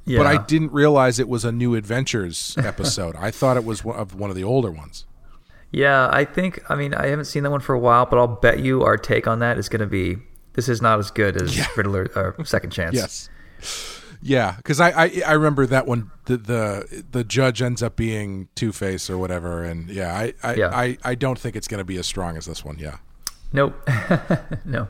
yeah. 0.09 0.17
but 0.19 0.27
I 0.27 0.43
didn't 0.45 0.71
realize 0.71 1.19
it 1.19 1.29
was 1.29 1.45
a 1.45 1.51
new 1.51 1.75
Adventures 1.75 2.55
episode. 2.57 3.15
I 3.15 3.31
thought 3.31 3.57
it 3.57 3.65
was 3.65 3.83
one 3.83 3.97
of 3.97 4.15
one 4.15 4.29
of 4.29 4.35
the 4.35 4.43
older 4.43 4.71
ones. 4.71 5.05
Yeah, 5.71 6.09
I 6.11 6.25
think. 6.25 6.59
I 6.69 6.75
mean, 6.75 6.93
I 6.95 7.07
haven't 7.07 7.25
seen 7.25 7.43
that 7.43 7.51
one 7.51 7.59
for 7.61 7.75
a 7.75 7.79
while, 7.79 8.05
but 8.07 8.17
I'll 8.17 8.27
bet 8.27 8.59
you 8.59 8.83
our 8.83 8.97
take 8.97 9.27
on 9.27 9.39
that 9.39 9.57
is 9.59 9.69
going 9.69 9.81
to 9.81 9.85
be 9.87 10.17
this 10.53 10.67
is 10.67 10.81
not 10.81 10.97
as 10.99 11.11
good 11.11 11.39
as 11.41 11.55
Riddler 11.77 12.07
or 12.15 12.43
Second 12.43 12.71
Chance. 12.71 12.95
Yes. 12.95 13.29
Yeah, 14.21 14.55
because 14.57 14.81
I, 14.81 14.89
I 15.05 15.21
I 15.27 15.31
remember 15.33 15.65
that 15.67 15.85
one. 15.87 16.11
The 16.25 16.37
the, 16.37 17.03
the 17.11 17.23
judge 17.23 17.61
ends 17.61 17.81
up 17.83 17.95
being 17.95 18.49
Two 18.55 18.71
Face 18.73 19.09
or 19.09 19.17
whatever, 19.17 19.63
and 19.63 19.89
yeah, 19.89 20.13
I 20.13 20.33
I, 20.43 20.53
Yeah. 20.55 20.69
I, 20.73 20.97
I 21.03 21.15
don't 21.15 21.39
think 21.39 21.55
it's 21.55 21.67
going 21.69 21.77
to 21.77 21.85
be 21.85 21.97
as 21.97 22.05
strong 22.07 22.35
as 22.35 22.45
this 22.45 22.65
one. 22.65 22.77
Yeah, 22.79 22.97
Nope. 23.53 23.75
no. 24.65 24.87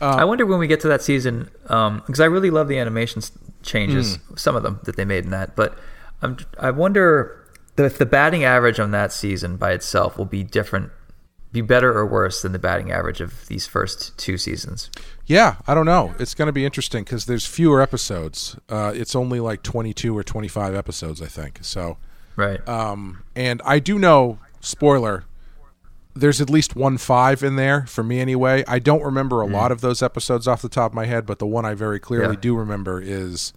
Uh, 0.00 0.16
I 0.18 0.24
wonder 0.24 0.44
when 0.44 0.58
we 0.58 0.66
get 0.66 0.80
to 0.80 0.88
that 0.88 1.02
season, 1.02 1.50
because 1.62 2.18
I 2.20 2.24
really 2.26 2.50
love 2.50 2.66
the 2.68 2.78
animation 2.78 3.20
s- 3.22 3.30
changes, 3.66 4.16
Hmm. 4.16 4.36
some 4.36 4.56
of 4.56 4.62
them 4.62 4.80
that 4.84 4.96
they 4.96 5.04
made 5.04 5.24
in 5.24 5.30
that. 5.30 5.54
But 5.56 5.76
I'm, 6.22 6.38
I 6.58 6.70
wonder 6.70 7.44
if 7.76 7.98
the 7.98 8.06
batting 8.06 8.44
average 8.44 8.80
on 8.80 8.90
that 8.92 9.12
season 9.12 9.56
by 9.56 9.72
itself 9.72 10.16
will 10.16 10.24
be 10.24 10.42
different, 10.42 10.90
be 11.52 11.60
better 11.60 11.92
or 11.96 12.06
worse 12.06 12.40
than 12.42 12.52
the 12.52 12.58
batting 12.58 12.90
average 12.90 13.20
of 13.20 13.46
these 13.48 13.66
first 13.66 14.16
two 14.18 14.38
seasons. 14.38 14.90
yeah. 15.26 15.56
I 15.66 15.74
don't 15.74 15.86
know. 15.86 16.14
It's 16.18 16.34
going 16.34 16.46
to 16.46 16.52
be 16.52 16.64
interesting 16.64 17.04
because 17.04 17.26
there's 17.26 17.44
fewer 17.46 17.80
episodes. 17.82 18.56
Uh, 18.68 18.92
it's 18.94 19.14
only 19.16 19.40
like 19.40 19.62
22 19.62 20.16
or 20.16 20.22
25 20.22 20.74
episodes, 20.74 21.20
I 21.20 21.26
think. 21.26 21.58
So, 21.62 21.98
Right. 22.36 22.66
um, 22.68 23.24
and 23.34 23.60
I 23.64 23.78
do 23.78 23.98
know. 23.98 24.38
Spoiler. 24.60 25.24
There's 26.16 26.40
at 26.40 26.48
least 26.50 26.74
one 26.74 26.98
five 26.98 27.42
in 27.42 27.56
there 27.56 27.86
for 27.86 28.02
me 28.02 28.20
anyway. 28.20 28.64
I 28.66 28.78
don't 28.78 29.02
remember 29.02 29.40
a 29.42 29.46
lot 29.46 29.70
of 29.70 29.80
those 29.82 30.02
episodes 30.02 30.48
off 30.48 30.62
the 30.62 30.68
top 30.68 30.92
of 30.92 30.94
my 30.94 31.04
head, 31.06 31.26
but 31.26 31.38
the 31.38 31.46
one 31.46 31.64
I 31.64 31.74
very 31.74 32.00
clearly 32.00 32.34
Yeah. 32.34 32.40
do 32.40 32.56
remember 32.56 33.00
is 33.00 33.52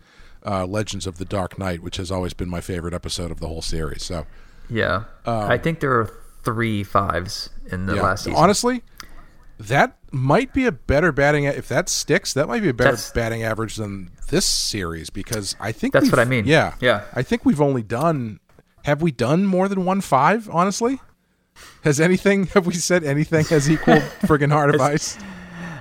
uh, 0.46 0.66
Legends 0.66 1.08
of 1.08 1.18
the 1.18 1.26
Dark 1.26 1.58
Knight, 1.58 1.82
which 1.82 1.98
has 1.98 2.12
always 2.12 2.34
been 2.34 2.50
my 2.50 2.62
favorite 2.62 2.94
episode 2.94 3.32
of 3.32 3.40
the 3.40 3.48
whole 3.48 3.62
series. 3.62 4.04
So, 4.04 4.26
yeah. 4.70 5.04
I 5.26 5.58
think 5.58 5.80
there 5.80 5.92
are 6.00 6.12
three 6.44 6.84
fives 6.84 7.50
in 7.72 7.86
the 7.86 7.94
um, 7.94 7.98
yeah. 7.98 8.04
last 8.04 8.24
season. 8.26 8.40
honestly, 8.40 8.84
that 9.60 9.98
might 10.12 10.54
be 10.54 10.66
a 10.66 10.72
better 10.72 11.12
batting. 11.12 11.44
If 11.44 11.68
that 11.70 11.90
sticks, 11.90 12.34
that 12.34 12.48
might 12.48 12.62
be 12.62 12.70
a 12.70 12.74
better 12.74 12.92
That's- 12.92 13.12
batting 13.12 13.44
average 13.44 13.76
than 13.76 14.12
this 14.30 14.46
series 14.46 15.10
because 15.10 15.56
I 15.60 15.72
think 15.72 15.94
That's 15.94 16.10
what 16.12 16.20
I 16.20 16.26
mean. 16.26 16.46
Yeah, 16.46 16.76
Yeah. 16.80 17.04
I 17.14 17.22
think 17.24 17.46
we've 17.46 17.62
only 17.62 17.84
done. 17.84 18.40
Have 18.86 19.02
we 19.02 19.12
done 19.12 19.46
more 19.46 19.68
than 19.68 19.84
one 19.86 20.00
five? 20.02 20.50
Honestly, 20.52 21.02
has 21.84 22.00
anything? 22.00 22.48
Have 22.48 22.66
we 22.68 22.74
said 22.74 23.04
anything 23.04 23.46
has 23.46 23.70
equaled 23.70 24.02
friggin' 24.24 24.52
Heart 24.52 24.76
of 24.76 24.82
Ice? 24.82 25.18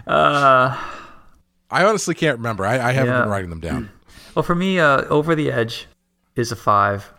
uh, 0.06 0.76
I 1.70 1.84
honestly 1.84 2.14
can't 2.14 2.38
remember. 2.38 2.64
I, 2.64 2.74
I 2.78 2.92
haven't 2.92 3.12
Yeah. 3.14 3.20
been 3.22 3.28
writing 3.30 3.50
them 3.50 3.60
down. 3.60 3.90
Well, 4.34 4.44
for 4.44 4.54
me, 4.54 4.78
uh, 4.78 5.02
Over 5.06 5.34
the 5.34 5.50
Edge 5.50 5.88
is 6.36 6.52
a 6.52 6.56
five. 6.56 7.12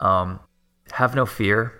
Um, 0.00 0.40
Have 0.92 1.14
No 1.14 1.24
Fear 1.24 1.72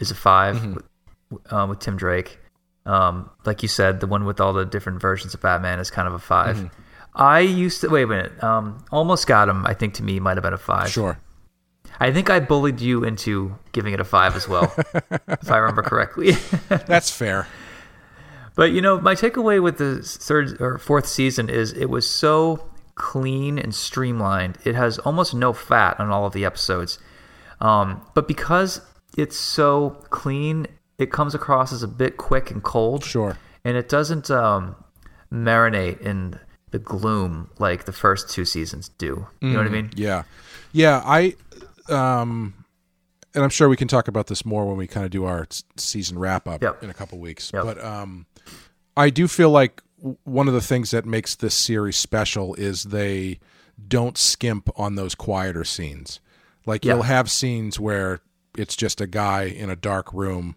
is 0.00 0.10
a 0.10 0.14
5 0.16 0.56
Mm-hmm. 0.56 0.74
with, 0.74 1.52
uh, 1.52 1.66
with 1.68 1.78
Tim 1.78 1.96
Drake. 1.96 2.38
Um, 2.84 3.30
like 3.44 3.62
you 3.62 3.68
said, 3.68 4.00
the 4.00 4.08
one 4.08 4.24
with 4.24 4.40
all 4.40 4.52
the 4.52 4.64
different 4.64 5.00
versions 5.00 5.34
of 5.34 5.40
Batman 5.40 5.78
is 5.78 5.88
kind 5.90 6.08
of 6.08 6.14
a 6.14 6.18
5 6.18 6.56
Mm-hmm. 6.56 6.66
I 7.14 7.40
used 7.40 7.80
to 7.82 7.88
wait 7.88 8.02
a 8.02 8.06
minute. 8.08 8.42
Um, 8.42 8.84
Almost 8.90 9.28
Got 9.28 9.48
Him. 9.48 9.64
I 9.66 9.74
think 9.74 9.94
to 9.94 10.02
me 10.02 10.18
might 10.18 10.36
have 10.36 10.42
been 10.42 10.52
a 10.52 10.58
five. 10.58 10.90
Sure. 10.90 11.16
I 12.00 12.12
think 12.12 12.30
I 12.30 12.40
bullied 12.40 12.80
you 12.80 13.04
into 13.04 13.56
giving 13.72 13.94
it 13.94 14.00
a 14.00 14.04
five 14.04 14.36
as 14.36 14.48
well, 14.48 14.74
if 15.28 15.50
I 15.50 15.58
remember 15.58 15.82
correctly. 15.82 16.32
That's 16.68 17.10
fair. 17.10 17.46
But 18.56 18.72
you 18.72 18.80
know, 18.80 19.00
my 19.00 19.14
takeaway 19.14 19.62
with 19.62 19.78
the 19.78 20.02
third 20.02 20.60
or 20.60 20.78
fourth 20.78 21.06
season 21.06 21.48
is 21.48 21.72
it 21.72 21.86
was 21.86 22.08
so 22.08 22.68
clean 22.94 23.58
and 23.58 23.74
streamlined. 23.74 24.58
It 24.64 24.74
has 24.74 24.98
almost 24.98 25.34
no 25.34 25.52
fat 25.52 25.98
on 25.98 26.10
all 26.10 26.26
of 26.26 26.32
the 26.32 26.44
episodes. 26.44 26.98
Um, 27.60 28.06
but 28.14 28.28
because 28.28 28.80
it's 29.16 29.36
so 29.36 29.90
clean, 30.10 30.66
it 30.98 31.10
comes 31.10 31.34
across 31.34 31.72
as 31.72 31.82
a 31.82 31.88
bit 31.88 32.16
quick 32.16 32.50
and 32.50 32.62
cold. 32.62 33.04
Sure. 33.04 33.38
And 33.64 33.76
it 33.76 33.88
doesn't 33.88 34.30
um, 34.30 34.76
marinate 35.32 36.00
in 36.00 36.38
the 36.70 36.78
gloom 36.78 37.50
like 37.58 37.84
the 37.84 37.92
first 37.92 38.28
two 38.30 38.44
seasons 38.44 38.88
do. 38.90 39.26
You 39.40 39.50
know 39.50 39.58
what 39.58 39.66
I 39.66 39.70
mean? 39.70 39.90
Yeah, 39.94 40.24
yeah. 40.72 41.02
I, 41.04 41.34
um, 41.90 42.54
and 43.34 43.42
I'm 43.42 43.50
sure 43.50 43.68
we 43.68 43.76
can 43.76 43.88
talk 43.88 44.08
about 44.08 44.28
this 44.28 44.44
more 44.44 44.66
when 44.66 44.76
we 44.76 44.86
kind 44.86 45.04
of 45.04 45.10
do 45.10 45.24
our 45.24 45.46
season 45.76 46.18
wrap 46.18 46.46
up 46.46 46.62
Yep. 46.62 46.82
in 46.84 46.90
a 46.90 46.94
couple 46.94 47.18
weeks. 47.18 47.50
Yep. 47.52 47.64
But 47.64 47.84
um, 47.84 48.26
I 48.96 49.10
do 49.10 49.26
feel 49.28 49.50
like 49.50 49.82
one 50.24 50.46
of 50.48 50.54
the 50.54 50.60
things 50.60 50.90
that 50.92 51.04
makes 51.04 51.34
this 51.34 51.54
series 51.54 51.96
special 51.96 52.54
is 52.54 52.84
they 52.84 53.38
don't 53.88 54.16
skimp 54.16 54.68
on 54.78 54.94
those 54.94 55.14
quieter 55.14 55.64
scenes. 55.64 56.20
Like 56.66 56.84
Yeah. 56.84 56.94
you'll 56.94 57.02
have 57.04 57.30
scenes 57.30 57.80
where 57.80 58.20
it's 58.56 58.76
just 58.76 59.00
a 59.00 59.06
guy 59.06 59.44
in 59.44 59.68
a 59.68 59.76
dark 59.76 60.12
room 60.12 60.54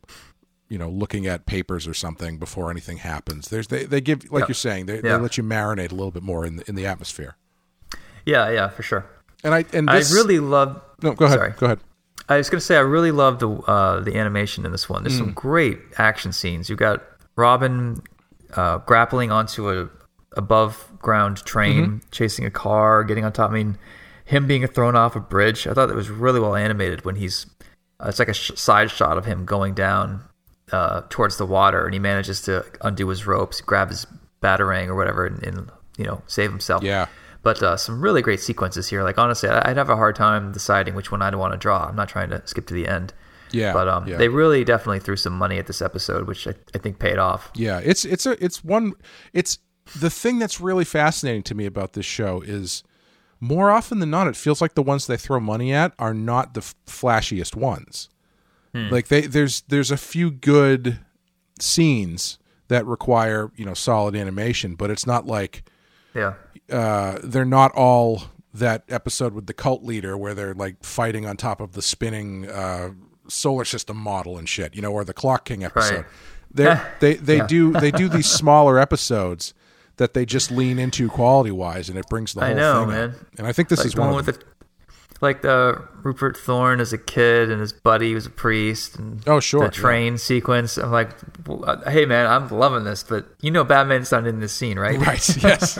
you 0.69 0.77
know 0.77 0.89
looking 0.89 1.25
at 1.25 1.45
papers 1.45 1.87
or 1.87 1.93
something 1.93 2.37
before 2.37 2.69
anything 2.69 2.97
happens 2.97 3.47
there's 3.47 3.67
they, 3.67 3.85
they 3.85 4.01
give 4.01 4.29
like 4.31 4.41
Yeah. 4.41 4.47
you're 4.49 4.53
saying 4.53 4.85
they, 4.85 4.99
they 4.99 5.15
let 5.15 5.37
you 5.37 5.43
marinate 5.43 5.91
a 5.91 5.95
little 5.95 6.11
bit 6.11 6.23
more 6.23 6.45
in 6.45 6.57
the, 6.57 6.63
in 6.69 6.75
the 6.75 6.85
atmosphere 6.85 7.37
Yeah, 8.25 8.49
yeah, 8.51 8.67
for 8.67 8.83
sure. 8.83 9.05
And 9.43 9.53
i 9.53 9.65
and 9.73 9.87
this 9.87 10.11
I 10.11 10.15
really 10.15 10.39
love. 10.39 10.81
no 11.01 11.13
go 11.13 11.25
ahead 11.25 11.37
Sorry. 11.39 11.51
go 11.57 11.65
ahead 11.67 11.79
I 12.29 12.37
was 12.37 12.49
going 12.49 12.59
to 12.59 12.65
say 12.65 12.75
I 12.75 12.81
really 12.81 13.11
love 13.11 13.39
the 13.39 13.49
uh, 13.49 14.01
the 14.01 14.17
animation 14.17 14.65
in 14.65 14.73
this 14.73 14.89
one. 14.89 15.03
There's 15.03 15.17
some 15.17 15.31
great 15.31 15.79
action 15.97 16.33
scenes. 16.33 16.69
You've 16.69 16.77
got 16.79 17.01
Robin 17.37 18.01
uh, 18.53 18.79
grappling 18.79 19.31
onto 19.31 19.69
a 19.69 19.89
above 20.35 20.91
ground 20.99 21.37
train, 21.45 22.01
chasing 22.11 22.45
a 22.45 22.51
car, 22.51 23.05
getting 23.05 23.23
on 23.23 23.31
top. 23.31 23.51
I 23.51 23.53
mean, 23.53 23.77
him 24.25 24.45
being 24.45 24.67
thrown 24.67 24.95
off 24.95 25.15
a 25.15 25.21
bridge. 25.21 25.67
I 25.67 25.73
thought 25.73 25.85
that 25.87 25.95
was 25.95 26.09
really 26.09 26.39
well 26.41 26.55
animated 26.55 27.05
when 27.05 27.15
he's. 27.15 27.45
Uh, 27.99 28.09
it's 28.09 28.19
like 28.19 28.27
a 28.27 28.33
sh- 28.33 28.51
side 28.55 28.91
shot 28.91 29.17
of 29.17 29.23
him 29.25 29.45
going 29.45 29.73
down 29.73 30.21
uh, 30.73 31.03
towards 31.09 31.37
the 31.37 31.45
water, 31.45 31.85
and 31.85 31.93
he 31.93 31.99
manages 31.99 32.41
to 32.41 32.65
undo 32.81 33.07
his 33.07 33.25
ropes, 33.25 33.61
grab 33.61 33.89
his 33.89 34.05
batarang 34.41 34.87
or 34.87 34.95
whatever, 34.95 35.25
and, 35.25 35.41
and 35.43 35.71
you 35.97 36.03
know 36.03 36.21
save 36.27 36.51
himself. 36.51 36.83
Yeah. 36.83 37.07
But 37.47 37.63
uh, 37.63 37.77
some 37.77 38.01
really 38.01 38.21
great 38.21 38.41
sequences 38.41 38.89
here. 38.89 39.03
Like 39.03 39.17
honestly, 39.17 39.47
I'd 39.47 39.77
have 39.77 39.89
a 39.89 39.95
hard 39.95 40.17
time 40.17 40.51
deciding 40.51 40.95
which 40.95 41.13
one 41.13 41.21
I'd 41.21 41.33
want 41.35 41.53
to 41.53 41.57
draw. 41.57 41.87
I'm 41.87 41.95
not 41.95 42.09
trying 42.09 42.29
to 42.31 42.45
skip 42.45 42.67
to 42.67 42.73
the 42.73 42.85
end. 42.85 43.13
Yeah, 43.51 43.71
But 43.71 43.87
um, 43.87 44.05
yeah. 44.05 44.17
they 44.17 44.27
really 44.27 44.65
definitely 44.65 44.99
threw 44.99 45.15
some 45.15 45.31
money 45.31 45.57
at 45.57 45.65
this 45.65 45.81
episode, 45.81 46.27
which 46.27 46.45
I, 46.45 46.55
I 46.75 46.77
think 46.77 46.99
paid 46.99 47.17
off. 47.17 47.49
Yeah, 47.55 47.79
it's 47.81 48.03
it's 48.03 48.25
a 48.25 48.43
it's 48.43 48.65
one 48.65 48.95
it's 49.31 49.59
the 49.97 50.09
thing 50.09 50.39
that's 50.39 50.59
really 50.59 50.83
fascinating 50.83 51.43
to 51.43 51.55
me 51.55 51.65
about 51.65 51.93
this 51.93 52.05
show 52.05 52.41
is 52.41 52.83
more 53.39 53.71
often 53.71 53.99
than 53.99 54.09
not 54.09 54.27
it 54.27 54.35
feels 54.35 54.59
like 54.59 54.73
the 54.73 54.83
ones 54.83 55.07
they 55.07 55.15
throw 55.15 55.39
money 55.39 55.71
at 55.71 55.93
are 55.97 56.13
not 56.13 56.53
the 56.53 56.59
f- 56.59 56.75
flashiest 56.85 57.55
ones. 57.55 58.09
Like 58.73 59.07
they 59.07 59.21
there's 59.21 59.61
there's 59.69 59.89
a 59.89 59.97
few 59.97 60.29
good 60.29 60.99
scenes 61.59 62.39
that 62.67 62.85
require, 62.85 63.51
you 63.55 63.63
know, 63.65 63.73
solid 63.73 64.15
animation, 64.15 64.75
but 64.75 64.91
it's 64.91 65.07
not 65.07 65.25
like 65.25 65.63
Yeah. 66.17 66.33
uh 66.69 67.19
they're 67.23 67.45
not 67.45 67.71
all 67.73 68.23
that 68.53 68.83
episode 68.89 69.33
with 69.33 69.45
the 69.45 69.53
cult 69.53 69.83
leader 69.83 70.17
where 70.17 70.33
they're 70.33 70.53
like 70.55 70.83
fighting 70.83 71.25
on 71.27 71.37
top 71.37 71.61
of 71.61 71.73
the 71.73 71.81
spinning 71.81 72.49
uh 72.49 72.89
solar 73.29 73.65
system 73.65 73.97
model 73.97 74.37
and 74.37 74.49
shit, 74.49 74.75
you 74.75 74.81
know, 74.81 74.91
or 74.91 75.03
the 75.03 75.13
Clock 75.13 75.45
King 75.45 75.63
episode. 75.63 75.95
Right. 75.97 76.05
They 76.49 76.81
they 77.01 77.13
they 77.15 77.45
do 77.45 77.73
they 77.73 77.91
do 77.91 78.07
these 78.07 78.25
smaller 78.41 78.79
episodes 78.79 79.53
that 79.97 80.13
they 80.13 80.25
just 80.25 80.49
lean 80.49 80.79
into 80.79 81.09
quality 81.09 81.51
wise, 81.51 81.89
and 81.89 81.99
it 81.99 82.07
brings 82.09 82.33
the 82.33 82.41
I 82.41 82.47
whole 82.47 82.55
know, 82.55 82.79
thing. 82.81 82.89
man. 82.89 83.09
Up. 83.09 83.15
And 83.37 83.45
I 83.47 83.51
think 83.51 83.67
this 83.67 83.79
Like 83.79 83.87
is 83.87 83.95
one 83.97 84.11
one 84.11 84.19
of 84.21 84.25
with 84.27 84.39
the 84.39 84.45
like 85.21 85.41
the 85.41 85.81
Rupert 86.03 86.37
Thorne 86.37 86.79
as 86.79 86.93
a 86.93 86.97
kid 86.97 87.49
and 87.51 87.59
his 87.61 87.73
buddy 87.73 88.13
was 88.13 88.25
a 88.25 88.29
priest 88.29 88.97
and 88.97 89.21
Oh, 89.27 89.39
sure, 89.39 89.61
the 89.61 89.65
yeah. 89.65 89.69
train 89.71 90.17
sequence. 90.17 90.77
I'm 90.77 90.91
like, 90.91 91.09
uh, 91.49 91.89
hey 91.89 92.05
man, 92.05 92.27
I'm 92.27 92.47
loving 92.49 92.83
this, 92.83 93.03
but 93.03 93.25
you 93.41 93.51
know 93.51 93.63
Batman's 93.63 94.11
not 94.11 94.27
in 94.27 94.39
this 94.39 94.53
scene, 94.53 94.77
right? 94.79 94.97
Right. 94.99 95.37
Yes. 95.43 95.77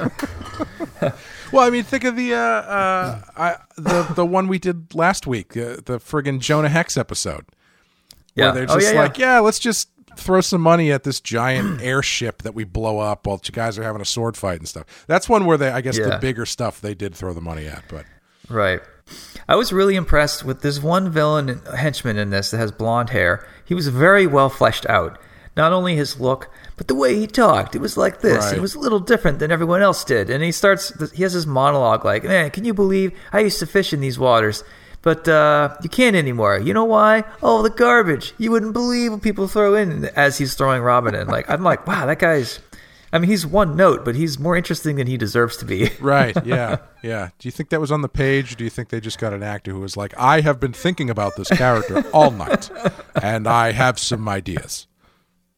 well, 1.51 1.65
I 1.65 1.69
mean, 1.69 1.83
think 1.83 2.03
of 2.03 2.15
the 2.15 2.33
uh, 2.33 2.37
uh, 2.37 3.21
I, 3.37 3.55
the 3.77 4.03
the 4.15 4.25
one 4.25 4.47
we 4.47 4.59
did 4.59 4.93
last 4.95 5.27
week, 5.27 5.55
uh, 5.55 5.77
the 5.85 5.99
friggin' 5.99 6.39
Jonah 6.39 6.69
Hex 6.69 6.97
episode, 6.97 7.45
where 8.33 8.47
Yeah. 8.47 8.51
they're 8.51 8.63
Oh, 8.63 8.75
just 8.75 8.87
yeah, 8.87 8.93
yeah. 8.93 8.99
like, 9.01 9.17
yeah. 9.17 9.39
let's 9.39 9.59
just 9.59 9.89
throw 10.17 10.41
some 10.41 10.61
money 10.61 10.91
at 10.91 11.03
this 11.03 11.19
giant 11.19 11.81
airship 11.83 12.41
that 12.41 12.55
we 12.55 12.63
blow 12.63 12.97
up 12.99 13.27
while 13.27 13.39
you 13.43 13.51
guys 13.51 13.77
are 13.77 13.83
having 13.83 14.01
a 14.01 14.05
sword 14.05 14.35
fight 14.35 14.57
and 14.59 14.67
stuff. 14.67 15.05
That's 15.07 15.29
one 15.29 15.45
where 15.45 15.57
they, 15.57 15.69
I 15.69 15.81
guess, 15.81 15.97
the 15.97 16.17
bigger 16.19 16.45
stuff 16.45 16.81
they 16.81 16.95
did 16.95 17.13
throw 17.13 17.33
the 17.33 17.41
money 17.41 17.67
at, 17.67 17.83
but 17.89 18.05
Right. 18.49 18.81
I 19.47 19.55
was 19.55 19.71
really 19.71 19.95
impressed 19.95 20.43
with 20.43 20.61
this 20.61 20.81
one 20.81 21.09
villain 21.09 21.61
henchman 21.75 22.17
in 22.17 22.29
this 22.29 22.51
that 22.51 22.57
has 22.57 22.71
blonde 22.71 23.11
hair. 23.11 23.47
He 23.63 23.73
was 23.73 23.87
very 23.87 24.27
well 24.27 24.49
fleshed 24.49 24.85
out. 24.89 25.17
Not 25.55 25.73
only 25.73 25.95
his 25.95 26.19
look, 26.19 26.49
but 26.75 26.87
the 26.87 26.95
way 26.95 27.15
he 27.15 27.25
talked. 27.25 27.75
It 27.75 27.81
was 27.81 27.97
like 27.97 28.21
this. 28.21 28.45
Right. 28.45 28.57
It 28.57 28.61
was 28.61 28.75
a 28.75 28.79
little 28.79 28.99
different 28.99 29.39
than 29.39 29.51
everyone 29.51 29.81
else 29.81 30.03
did. 30.03 30.29
And 30.29 30.43
he 30.43 30.51
starts, 30.51 30.93
he 31.11 31.23
has 31.23 31.33
this 31.33 31.47
monologue 31.47 32.05
like, 32.05 32.23
man, 32.23 32.51
can 32.51 32.63
you 32.63 32.73
believe 32.73 33.17
I 33.33 33.39
used 33.39 33.59
to 33.59 33.65
fish 33.65 33.91
in 33.91 33.99
these 33.99 34.19
waters? 34.19 34.63
But 35.01 35.27
uh, 35.27 35.75
you 35.81 35.89
can't 35.89 36.15
anymore. 36.15 36.59
You 36.59 36.73
know 36.73 36.83
why? 36.83 37.23
Oh, 37.41 37.63
the 37.63 37.69
garbage. 37.69 38.33
You 38.37 38.51
wouldn't 38.51 38.73
believe 38.73 39.13
what 39.13 39.21
people 39.21 39.47
throw 39.47 39.73
in 39.73 40.05
as 40.15 40.37
he's 40.37 40.53
throwing 40.53 40.81
Robin 40.81 41.15
in. 41.15 41.27
Like, 41.27 41.49
I'm 41.49 41.63
like, 41.63 41.87
wow, 41.87 42.05
that 42.05 42.19
guy's. 42.19 42.59
I 43.13 43.19
mean, 43.19 43.29
he's 43.29 43.45
one 43.45 43.75
note, 43.75 44.03
but 44.03 44.15
he's 44.15 44.37
more 44.37 44.55
interesting 44.55 44.97
than 44.97 45.07
he 45.07 45.17
deserves 45.17 45.57
to 45.57 45.65
be. 45.65 45.89
Right. 45.99 46.37
Yeah. 46.45 46.77
Yeah. 47.03 47.29
Do 47.39 47.47
you 47.47 47.51
think 47.51 47.69
that 47.69 47.81
was 47.81 47.91
on 47.91 48.01
the 48.01 48.09
page? 48.09 48.53
Or 48.53 48.55
do 48.55 48.63
you 48.63 48.69
think 48.69 48.89
they 48.89 48.99
just 48.99 49.19
got 49.19 49.33
an 49.33 49.43
actor 49.43 49.71
who 49.71 49.79
was 49.79 49.97
like, 49.97 50.13
I 50.17 50.41
have 50.41 50.59
been 50.59 50.73
thinking 50.73 51.09
about 51.09 51.35
this 51.35 51.49
character 51.49 52.03
all 52.13 52.31
night, 52.31 52.69
and 53.21 53.47
I 53.47 53.71
have 53.71 53.99
some 53.99 54.29
ideas. 54.29 54.87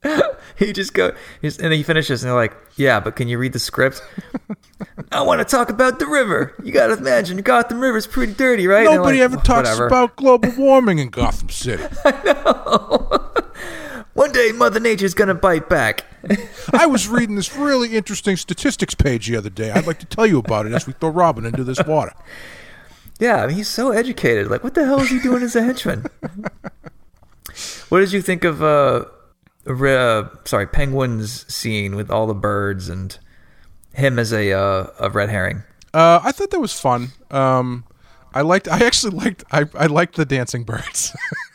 he 0.55 0.71
just 0.71 0.93
go, 0.93 1.13
he's, 1.41 1.57
and 1.57 1.65
then 1.65 1.71
he 1.73 1.83
finishes, 1.83 2.23
and 2.23 2.29
they're 2.29 2.37
like, 2.37 2.55
"Yeah, 2.77 3.01
but 3.01 3.17
can 3.17 3.27
you 3.27 3.37
read 3.37 3.51
the 3.51 3.59
script?" 3.59 4.01
I 5.11 5.21
want 5.21 5.39
to 5.39 5.45
talk 5.45 5.69
about 5.69 5.99
the 5.99 6.07
river. 6.07 6.55
You 6.63 6.71
got 6.71 6.87
to 6.87 6.93
imagine 6.93 7.41
Gotham 7.41 7.81
River's 7.81 8.07
pretty 8.07 8.33
dirty, 8.33 8.65
right? 8.65 8.85
Nobody 8.85 9.17
like, 9.17 9.25
ever 9.25 9.35
talks 9.37 9.69
"Whatever." 9.69 9.87
about 9.87 10.15
global 10.15 10.51
warming 10.57 10.99
in 10.99 11.09
Gotham 11.09 11.49
City. 11.49 11.83
One 14.29 14.35
day, 14.35 14.51
Mother 14.51 14.79
Nature's 14.79 15.15
gonna 15.15 15.33
bite 15.33 15.67
back. 15.69 16.05
I 16.71 16.85
was 16.85 17.07
reading 17.07 17.35
this 17.35 17.55
really 17.55 17.97
interesting 17.97 18.37
statistics 18.37 18.93
page 18.93 19.25
the 19.25 19.35
other 19.35 19.49
day. 19.49 19.71
I'd 19.71 19.87
like 19.87 19.97
to 20.01 20.05
tell 20.05 20.27
you 20.27 20.37
about 20.37 20.67
it 20.67 20.71
as 20.71 20.85
we 20.85 20.93
throw 20.93 21.09
Robin 21.09 21.47
into 21.47 21.63
this 21.63 21.83
water. 21.83 22.13
Yeah, 23.19 23.41
I 23.41 23.47
mean, 23.47 23.55
he's 23.55 23.69
so 23.69 23.89
educated. 23.89 24.47
Like, 24.47 24.63
what 24.63 24.75
the 24.75 24.85
hell 24.85 24.99
is 24.99 25.09
he 25.09 25.19
doing 25.19 25.41
as 25.41 25.55
a 25.55 25.63
henchman? 25.63 26.05
what 27.89 28.01
did 28.01 28.11
you 28.11 28.21
think 28.21 28.43
of 28.43 28.61
uh, 28.61 29.05
uh, 29.67 30.29
sorry, 30.45 30.67
Penguin's 30.67 31.51
scene 31.51 31.95
with 31.95 32.11
all 32.11 32.27
the 32.27 32.35
birds 32.35 32.87
and 32.87 33.17
him 33.95 34.19
as 34.19 34.31
a 34.31 34.51
uh, 34.51 34.91
a 34.99 35.09
red 35.09 35.29
herring? 35.29 35.63
Uh, 35.91 36.19
I 36.23 36.33
thought 36.33 36.51
that 36.51 36.59
was 36.59 36.79
fun. 36.79 37.13
Um, 37.31 37.83
I 38.35 38.41
liked. 38.41 38.67
I 38.67 38.85
actually 38.85 39.17
liked. 39.17 39.43
I, 39.51 39.65
I 39.73 39.87
liked 39.87 40.17
the 40.17 40.25
dancing 40.25 40.65
birds. 40.65 41.17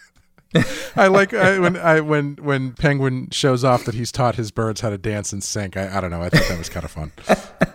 I 0.96 1.08
like 1.08 1.34
I, 1.34 1.58
when 1.58 1.76
I 1.76 2.00
when 2.00 2.36
when 2.36 2.72
Penguin 2.72 3.30
shows 3.30 3.64
off 3.64 3.84
that 3.84 3.94
he's 3.94 4.12
taught 4.12 4.36
his 4.36 4.50
birds 4.50 4.80
how 4.80 4.90
to 4.90 4.98
dance 4.98 5.32
and 5.32 5.42
sing. 5.42 5.72
I, 5.76 5.98
I 5.98 6.00
don't 6.00 6.10
know. 6.10 6.22
I 6.22 6.28
thought 6.28 6.48
that 6.48 6.58
was 6.58 6.68
kind 6.68 6.84
of 6.84 6.90
fun. 6.90 7.12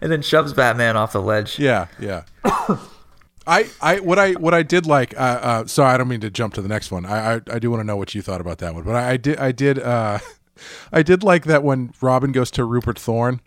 And 0.00 0.12
then 0.12 0.20
shoves 0.20 0.52
Batman 0.52 0.98
off 0.98 1.12
the 1.12 1.22
ledge. 1.22 1.58
Yeah, 1.58 1.86
yeah. 1.98 2.24
I, 3.46 3.70
I 3.80 4.00
what 4.00 4.18
I 4.18 4.32
what 4.32 4.52
I 4.52 4.62
did 4.62 4.86
like. 4.86 5.18
Uh, 5.18 5.40
uh, 5.42 5.66
sorry, 5.66 5.94
I 5.94 5.96
don't 5.96 6.08
mean 6.08 6.20
to 6.20 6.30
jump 6.30 6.52
to 6.54 6.62
the 6.62 6.68
next 6.68 6.90
one. 6.90 7.06
I 7.06 7.36
I, 7.36 7.40
I 7.52 7.58
do 7.58 7.70
want 7.70 7.80
to 7.80 7.84
know 7.84 7.96
what 7.96 8.14
you 8.14 8.20
thought 8.20 8.40
about 8.40 8.58
that 8.58 8.74
one. 8.74 8.84
But 8.84 8.96
I, 8.96 9.12
I 9.12 9.16
did 9.16 9.38
I 9.38 9.52
did 9.52 9.78
uh, 9.78 10.18
I 10.92 11.02
did 11.02 11.22
like 11.22 11.44
that 11.44 11.62
when 11.62 11.94
Robin 12.02 12.32
goes 12.32 12.50
to 12.52 12.64
Rupert 12.64 12.98
Thorne. 12.98 13.40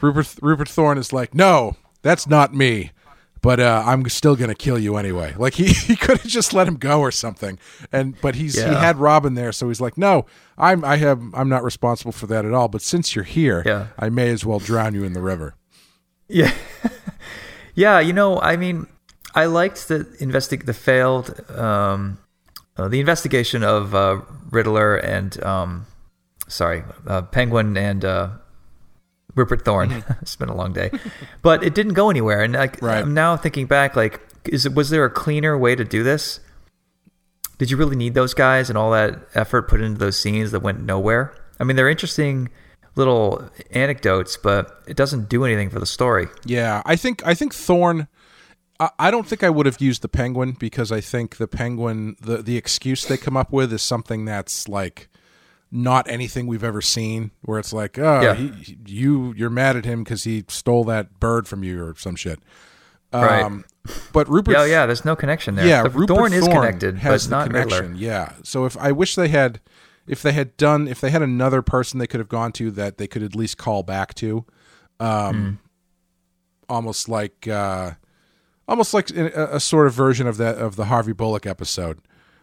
Rupert 0.00 0.36
Rupert 0.40 0.68
Thorne 0.68 0.98
is 0.98 1.12
like, 1.12 1.34
no, 1.34 1.76
that's 2.02 2.26
not 2.26 2.54
me. 2.54 2.92
But 3.40 3.60
uh, 3.60 3.82
I'm 3.86 4.08
still 4.08 4.34
gonna 4.36 4.54
kill 4.54 4.78
you 4.78 4.96
anyway. 4.96 5.34
Like 5.38 5.54
he, 5.54 5.66
he 5.88 5.96
could 5.96 6.18
have 6.18 6.26
just 6.30 6.52
let 6.52 6.66
him 6.66 6.76
go 6.76 7.00
or 7.00 7.10
something. 7.12 7.58
And 7.92 8.20
but 8.20 8.34
he's 8.34 8.54
he 8.56 8.60
had 8.62 8.96
Robin 8.96 9.34
there, 9.34 9.52
so 9.52 9.68
he's 9.68 9.80
like, 9.80 9.96
no, 9.96 10.26
I'm 10.56 10.84
I 10.84 10.96
have 10.96 11.20
I'm 11.34 11.48
not 11.48 11.62
responsible 11.62 12.12
for 12.12 12.26
that 12.26 12.44
at 12.44 12.52
all. 12.52 12.68
But 12.68 12.82
since 12.82 13.14
you're 13.14 13.24
here, 13.24 13.62
Yeah. 13.64 13.88
I 13.98 14.08
may 14.08 14.30
as 14.30 14.44
well 14.44 14.58
drown 14.58 14.94
you 14.94 15.04
in 15.04 15.12
the 15.12 15.22
river. 15.22 15.54
Yeah, 16.28 16.52
yeah. 17.74 18.00
You 18.00 18.12
know, 18.12 18.40
I 18.40 18.56
mean, 18.56 18.86
I 19.34 19.46
liked 19.46 19.88
the 19.88 20.00
investi- 20.20 20.64
the 20.66 20.74
failed 20.74 21.40
um, 21.50 22.18
uh, 22.76 22.88
the 22.88 23.00
investigation 23.00 23.62
of 23.62 23.94
uh, 23.94 24.20
Riddler 24.50 24.96
and 24.96 25.42
um, 25.44 25.86
sorry, 26.48 26.82
uh, 27.06 27.22
Penguin 27.22 27.76
and 27.76 28.04
uh, 28.04 28.28
Rupert 29.38 29.64
Thorne. 29.64 29.90
Mm-hmm. 29.90 30.12
it's 30.20 30.36
been 30.36 30.48
a 30.48 30.54
long 30.56 30.72
day, 30.72 30.90
but 31.42 31.62
it 31.62 31.74
didn't 31.74 31.94
go 31.94 32.10
anywhere. 32.10 32.42
And 32.42 32.52
like, 32.54 32.82
Right. 32.82 32.98
I'm 32.98 33.14
now 33.14 33.36
thinking 33.36 33.66
back, 33.66 33.96
like, 33.96 34.20
is 34.44 34.66
it 34.66 34.74
was 34.74 34.90
there 34.90 35.04
a 35.04 35.10
cleaner 35.10 35.56
way 35.56 35.74
to 35.74 35.84
do 35.84 36.02
this? 36.02 36.40
Did 37.58 37.70
you 37.70 37.76
really 37.76 37.96
need 37.96 38.14
those 38.14 38.34
guys 38.34 38.68
and 38.68 38.78
all 38.78 38.90
that 38.92 39.18
effort 39.34 39.68
put 39.68 39.80
into 39.80 39.98
those 39.98 40.18
scenes 40.18 40.52
that 40.52 40.60
went 40.60 40.80
nowhere? 40.80 41.34
I 41.58 41.64
mean, 41.64 41.76
they're 41.76 41.88
interesting 41.88 42.50
little 42.94 43.48
anecdotes, 43.70 44.36
but 44.36 44.82
it 44.86 44.96
doesn't 44.96 45.28
do 45.28 45.44
anything 45.44 45.70
for 45.70 45.78
the 45.78 45.86
story. 45.86 46.28
Yeah, 46.44 46.82
I 46.84 46.96
think 46.96 47.26
I 47.26 47.34
think 47.34 47.54
Thorne. 47.54 48.08
I, 48.80 48.90
I 48.98 49.10
don't 49.10 49.26
think 49.26 49.42
I 49.42 49.50
would 49.50 49.66
have 49.66 49.80
used 49.80 50.02
the 50.02 50.08
penguin 50.08 50.52
because 50.52 50.92
I 50.92 51.00
think 51.00 51.36
the 51.36 51.48
penguin 51.48 52.16
the 52.20 52.38
the 52.42 52.56
excuse 52.56 53.04
they 53.04 53.16
come 53.16 53.36
up 53.36 53.52
with 53.52 53.72
is 53.72 53.82
something 53.82 54.24
that's 54.24 54.68
like 54.68 55.08
not 55.70 56.08
anything 56.08 56.46
we've 56.46 56.64
ever 56.64 56.80
seen. 56.80 57.30
Where 57.42 57.58
it's 57.58 57.72
like, 57.72 57.98
oh, 57.98 58.20
Yeah. 58.20 58.34
he, 58.34 58.48
he- 58.48 58.78
you 58.86 59.32
you're 59.36 59.50
mad 59.50 59.76
at 59.76 59.84
him 59.84 60.02
because 60.04 60.24
he 60.24 60.44
stole 60.48 60.84
that 60.84 61.18
bird 61.20 61.46
from 61.48 61.62
you 61.62 61.82
or 61.84 61.94
some 61.96 62.16
shit. 62.16 62.40
Right. 63.12 63.42
Um, 63.42 63.64
but 64.12 64.28
Rupert, 64.28 64.54
Yeah, 64.54 64.64
yeah. 64.66 64.86
There's 64.86 65.04
no 65.04 65.16
connection 65.16 65.54
there. 65.54 65.66
yeah, 65.66 65.82
the 65.82 65.90
Rupert 65.90 66.14
Thorne 66.16 66.32
is 66.34 66.46
connected, 66.46 66.98
has 66.98 67.24
but 67.26 67.30
the 67.30 67.36
not 67.36 67.46
connection. 67.46 67.92
Riddler. 67.92 67.96
Yeah. 68.00 68.32
So 68.42 68.66
if 68.66 68.76
I 68.76 68.92
wish 68.92 69.14
they 69.14 69.28
had, 69.28 69.60
if 70.06 70.20
they 70.22 70.32
had 70.32 70.56
done, 70.58 70.86
if 70.88 71.00
they 71.00 71.10
had 71.10 71.22
another 71.22 71.62
person 71.62 71.98
they 71.98 72.06
could 72.06 72.20
have 72.20 72.28
gone 72.28 72.52
to 72.52 72.70
that 72.72 72.98
they 72.98 73.06
could 73.06 73.22
at 73.22 73.34
least 73.34 73.56
call 73.56 73.82
back 73.82 74.12
to, 74.16 74.44
um, 75.00 75.34
Hmm. 75.34 75.50
almost 76.68 77.08
like, 77.08 77.48
uh, 77.48 77.92
almost 78.66 78.92
like 78.92 79.10
a, 79.10 79.48
a 79.56 79.60
sort 79.60 79.86
of 79.86 79.94
version 79.94 80.26
of 80.26 80.36
that 80.36 80.56
of 80.56 80.76
the 80.76 80.86
Harvey 80.86 81.12
Bullock 81.12 81.46
episode. 81.46 82.00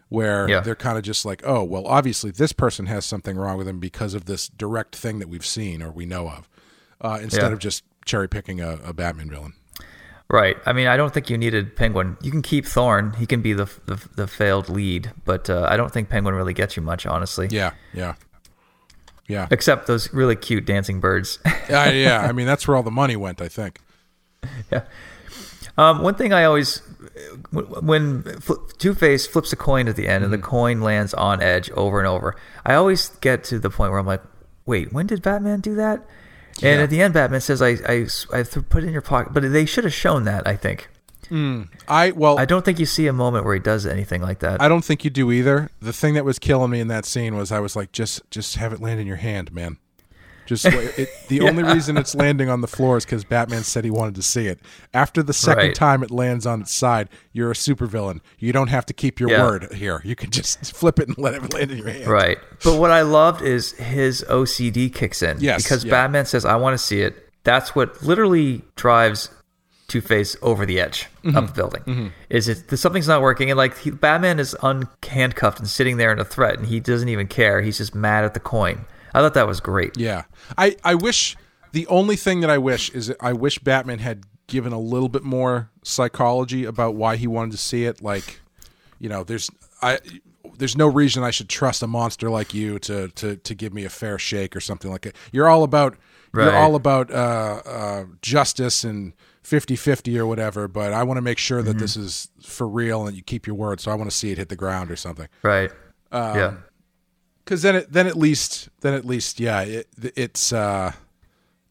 Where 0.10 0.48
Yeah. 0.48 0.60
they're 0.62 0.76
kind 0.76 0.98
of 0.98 1.04
just 1.04 1.26
like, 1.26 1.42
oh, 1.46 1.64
well, 1.64 1.88
obviously 1.88 2.30
this 2.32 2.54
person 2.54 2.86
has 2.86 3.06
something 3.06 3.36
wrong 3.38 3.58
with 3.58 3.66
them 3.68 3.80
because 3.80 4.14
of 4.14 4.26
this 4.26 4.48
direct 4.48 4.96
thing 4.96 5.20
that 5.20 5.28
we've 5.30 5.46
seen 5.46 5.82
or 5.82 5.90
we 5.92 6.06
know 6.06 6.30
of, 6.30 6.48
uh, 7.02 7.20
instead 7.22 7.48
Yeah. 7.48 7.54
of 7.54 7.60
just 7.60 7.84
cherry 8.06 8.30
picking 8.30 8.62
a, 8.62 8.78
a 8.86 8.94
Batman 8.94 9.30
villain. 9.32 9.54
Right. 10.30 10.58
I 10.66 10.74
mean, 10.74 10.88
I 10.88 10.96
don't 10.98 11.14
think 11.14 11.30
you 11.30 11.38
needed 11.38 11.76
Penguin. 11.76 12.18
You 12.22 12.32
can 12.32 12.42
keep 12.44 12.66
Thorne. 12.66 13.14
He 13.14 13.26
can 13.26 13.42
be 13.42 13.54
the 13.54 13.66
the, 13.86 14.00
the 14.16 14.28
failed 14.28 14.70
lead, 14.70 15.12
but 15.24 15.50
uh, 15.50 15.68
I 15.70 15.78
don't 15.78 15.92
think 15.92 16.10
Penguin 16.10 16.34
really 16.36 16.54
gets 16.54 16.76
you 16.76 16.82
much, 16.84 17.06
honestly. 17.06 17.48
Yeah, 17.52 17.74
yeah, 17.94 18.16
yeah. 19.28 19.48
Except 19.52 19.86
those 19.86 20.12
really 20.14 20.36
cute 20.36 20.66
dancing 20.66 21.00
birds. 21.00 21.38
yeah, 21.70 21.92
yeah. 21.92 22.22
I 22.22 22.32
mean, 22.32 22.48
that's 22.48 22.68
where 22.68 22.76
all 22.76 22.82
the 22.84 22.90
money 22.92 23.16
went. 23.16 23.40
I 23.42 23.48
think. 23.48 23.80
Um, 25.78 26.02
one 26.02 26.16
thing 26.16 26.32
I 26.32 26.46
always, 26.46 26.82
when 27.52 28.24
Two 28.78 28.94
Face 28.94 29.26
flips 29.28 29.54
a 29.54 29.56
coin 29.56 29.88
at 29.88 29.96
the 29.96 30.08
end 30.08 30.24
and 30.24 30.34
Mm-hmm. 30.34 30.42
the 30.42 30.48
coin 30.48 30.82
lands 30.82 31.14
on 31.14 31.42
Edge 31.42 31.70
over 31.72 32.00
and 32.00 32.08
over, 32.08 32.36
I 32.66 32.76
always 32.76 33.10
get 33.22 33.44
to 33.46 33.60
the 33.60 33.70
point 33.70 33.92
where 33.92 34.00
I'm 34.00 34.06
like, 34.06 34.24
wait, 34.66 34.92
when 34.92 35.08
did 35.08 35.22
Batman 35.22 35.60
do 35.62 35.76
that? 35.76 36.06
And 36.64 36.82
at 36.82 36.90
the 36.90 37.02
end, 37.02 37.14
Batman 37.14 37.42
says, 37.42 37.62
I, 37.62 37.72
I, 37.88 38.08
I 38.34 38.44
put 38.44 38.84
it 38.84 38.88
in 38.88 38.94
your 38.94 39.02
pocket. 39.02 39.34
But 39.34 39.52
they 39.52 39.66
should 39.66 39.84
have 39.84 39.94
shown 39.94 40.24
that, 40.24 40.48
I 40.48 40.56
think. 40.56 40.90
I 41.88 42.12
well, 42.16 42.38
I 42.38 42.46
don't 42.46 42.64
think 42.64 42.80
you 42.80 42.86
see 42.86 43.08
a 43.08 43.14
moment 43.14 43.46
where 43.46 43.56
he 43.56 43.60
does 43.60 43.86
anything 43.86 44.22
like 44.22 44.40
that. 44.40 44.62
I 44.62 44.68
don't 44.68 44.86
think 44.86 45.04
you 45.04 45.10
do 45.10 45.32
either. 45.32 45.70
The 45.82 45.92
thing 45.92 46.14
that 46.14 46.24
was 46.24 46.38
killing 46.38 46.70
me 46.72 46.80
in 46.80 46.88
that 46.90 47.04
scene 47.06 47.36
was 47.36 47.52
I 47.52 47.60
was 47.60 47.76
like, 47.76 47.92
just 47.92 48.22
just 48.30 48.56
have 48.58 48.72
it 48.74 48.80
land 48.80 49.00
in 49.00 49.08
your 49.08 49.16
hand, 49.18 49.52
man. 49.52 49.78
Just 50.46 50.66
it, 50.66 51.10
the 51.28 51.42
only 51.48 51.64
reason 51.64 51.98
it's 51.98 52.14
landing 52.16 52.50
on 52.50 52.62
the 52.62 52.68
floor 52.68 52.98
is 52.98 53.06
because 53.06 53.24
Batman 53.24 53.64
said 53.64 53.84
he 53.84 53.90
wanted 53.92 54.16
to 54.16 54.22
see 54.22 54.48
it. 54.48 54.60
After 54.94 55.24
the 55.24 55.34
second 55.34 55.68
Right. 55.68 55.76
time 55.76 56.04
it 56.04 56.12
lands 56.12 56.46
on 56.46 56.62
its 56.62 56.74
side, 56.74 57.10
you're 57.34 57.52
a 57.52 57.56
supervillain. 57.56 58.20
You 58.40 58.54
don't 58.54 58.68
have 58.70 58.86
to 58.88 58.94
keep 58.94 59.20
your 59.20 59.30
Yeah. 59.32 59.44
word 59.44 59.74
here. 59.74 60.02
You 60.04 60.16
can 60.16 60.30
just 60.32 60.76
flip 60.76 61.00
it 61.00 61.08
and 61.08 61.18
let 61.18 61.34
it 61.34 61.54
land 61.54 61.72
in 61.72 61.78
your 61.80 61.90
hand. 61.90 62.08
Right. 62.08 62.38
But 62.64 62.80
what 62.80 62.92
I 62.92 63.02
loved 63.02 63.42
is 63.42 63.72
his 63.74 64.24
OCD 64.30 64.90
kicks 64.94 65.22
in. 65.24 65.38
Yes, 65.40 65.64
Because 65.64 65.84
yeah. 65.84 65.92
Batman 65.92 66.26
says, 66.26 66.46
I 66.46 66.56
want 66.56 66.74
to 66.76 66.78
see 66.78 67.02
it. 67.02 67.16
That's 67.44 67.76
what 67.76 68.02
literally 68.04 68.62
drives 68.76 69.30
Two 69.88 70.02
Face 70.02 70.36
over 70.42 70.66
the 70.66 70.80
edge 70.80 71.08
Mm-hmm. 71.24 71.38
of 71.38 71.48
the 71.48 71.54
building. 71.54 72.12
Is 72.30 72.48
it 72.48 72.76
something's 72.78 73.08
not 73.08 73.22
working? 73.22 73.50
And 73.52 73.58
like 73.58 73.78
he, 73.80 73.90
Batman 73.92 74.40
is 74.40 74.56
unhandcuffed 74.62 75.60
and 75.60 75.68
sitting 75.68 75.98
there 75.98 76.12
in 76.12 76.20
a 76.20 76.26
threat, 76.26 76.58
and 76.60 76.68
he 76.68 76.80
doesn't 76.80 77.10
even 77.10 77.28
care. 77.28 77.62
He's 77.62 77.78
just 77.78 77.94
mad 77.96 78.24
at 78.26 78.34
the 78.36 78.40
coin. 78.40 78.86
I 79.16 79.22
thought 79.22 79.34
that 79.34 79.48
was 79.48 79.60
great. 79.60 79.98
Yeah. 79.98 80.24
I, 80.58 80.76
I 80.84 80.96
wish 80.96 81.36
the 81.72 81.88
only 81.88 82.16
thing 82.16 82.42
that 82.42 82.50
I 82.50 82.58
wish 82.58 82.90
is 82.92 83.14
I 83.20 83.34
wish 83.34 83.60
Batman 83.60 84.00
had 84.00 84.24
given 84.48 84.74
a 84.74 84.80
little 84.80 85.10
bit 85.10 85.24
more 85.24 85.70
psychology 85.84 86.66
about 86.66 86.96
why 86.96 87.16
he 87.16 87.26
wanted 87.28 87.52
to 87.52 87.58
see 87.58 87.86
it. 87.86 88.02
Like, 88.02 88.40
you 89.00 89.10
know, 89.10 89.24
there's 89.24 89.50
I 89.82 90.00
there's 90.58 90.78
no 90.78 90.88
reason 90.88 91.24
I 91.24 91.32
should 91.32 91.50
trust 91.50 91.82
a 91.84 91.88
monster 91.88 92.30
like 92.30 92.54
you 92.54 92.78
to 92.80 93.08
to 93.10 93.38
to 93.38 93.56
give 93.56 93.74
me 93.74 93.86
a 93.86 93.90
fair 93.90 94.18
shake 94.20 94.56
or 94.56 94.60
something 94.62 94.92
like 94.92 95.02
that. 95.02 95.16
You're 95.32 95.48
all 95.50 95.64
about 95.64 95.96
Right. 96.32 96.46
you're 96.48 96.56
all 96.58 96.76
about 96.76 97.10
uh, 97.12 97.62
uh, 97.66 98.06
justice 98.22 98.84
and 98.84 99.14
50-50 99.46 100.18
or 100.18 100.26
whatever, 100.28 100.68
but 100.68 100.92
I 100.92 101.02
want 101.04 101.18
to 101.18 101.22
make 101.22 101.38
sure 101.38 101.62
that 101.64 101.72
Mm-hmm. 101.72 101.80
this 101.80 101.96
is 101.96 102.30
for 102.42 102.68
real 102.68 103.08
and 103.08 103.16
you 103.16 103.24
keep 103.24 103.48
your 103.48 103.56
word. 103.56 103.80
So 103.80 103.90
I 103.90 103.96
want 103.96 104.10
to 104.12 104.16
see 104.16 104.32
it 104.32 104.38
hit 104.38 104.50
the 104.50 104.58
ground 104.58 104.92
or 104.92 104.98
something. 104.98 105.30
Right. 105.44 105.72
Um, 106.12 106.36
yeah. 106.38 106.54
Because 107.46 107.62
then 107.62 107.76
it 107.78 107.92
then 107.94 108.08
at 108.08 108.18
least 108.18 108.68
then 108.82 108.94
at 108.94 109.06
least 109.06 109.40
yeah 109.40 109.62
it, 109.62 109.88
it's 110.16 110.52
uh 110.52 110.92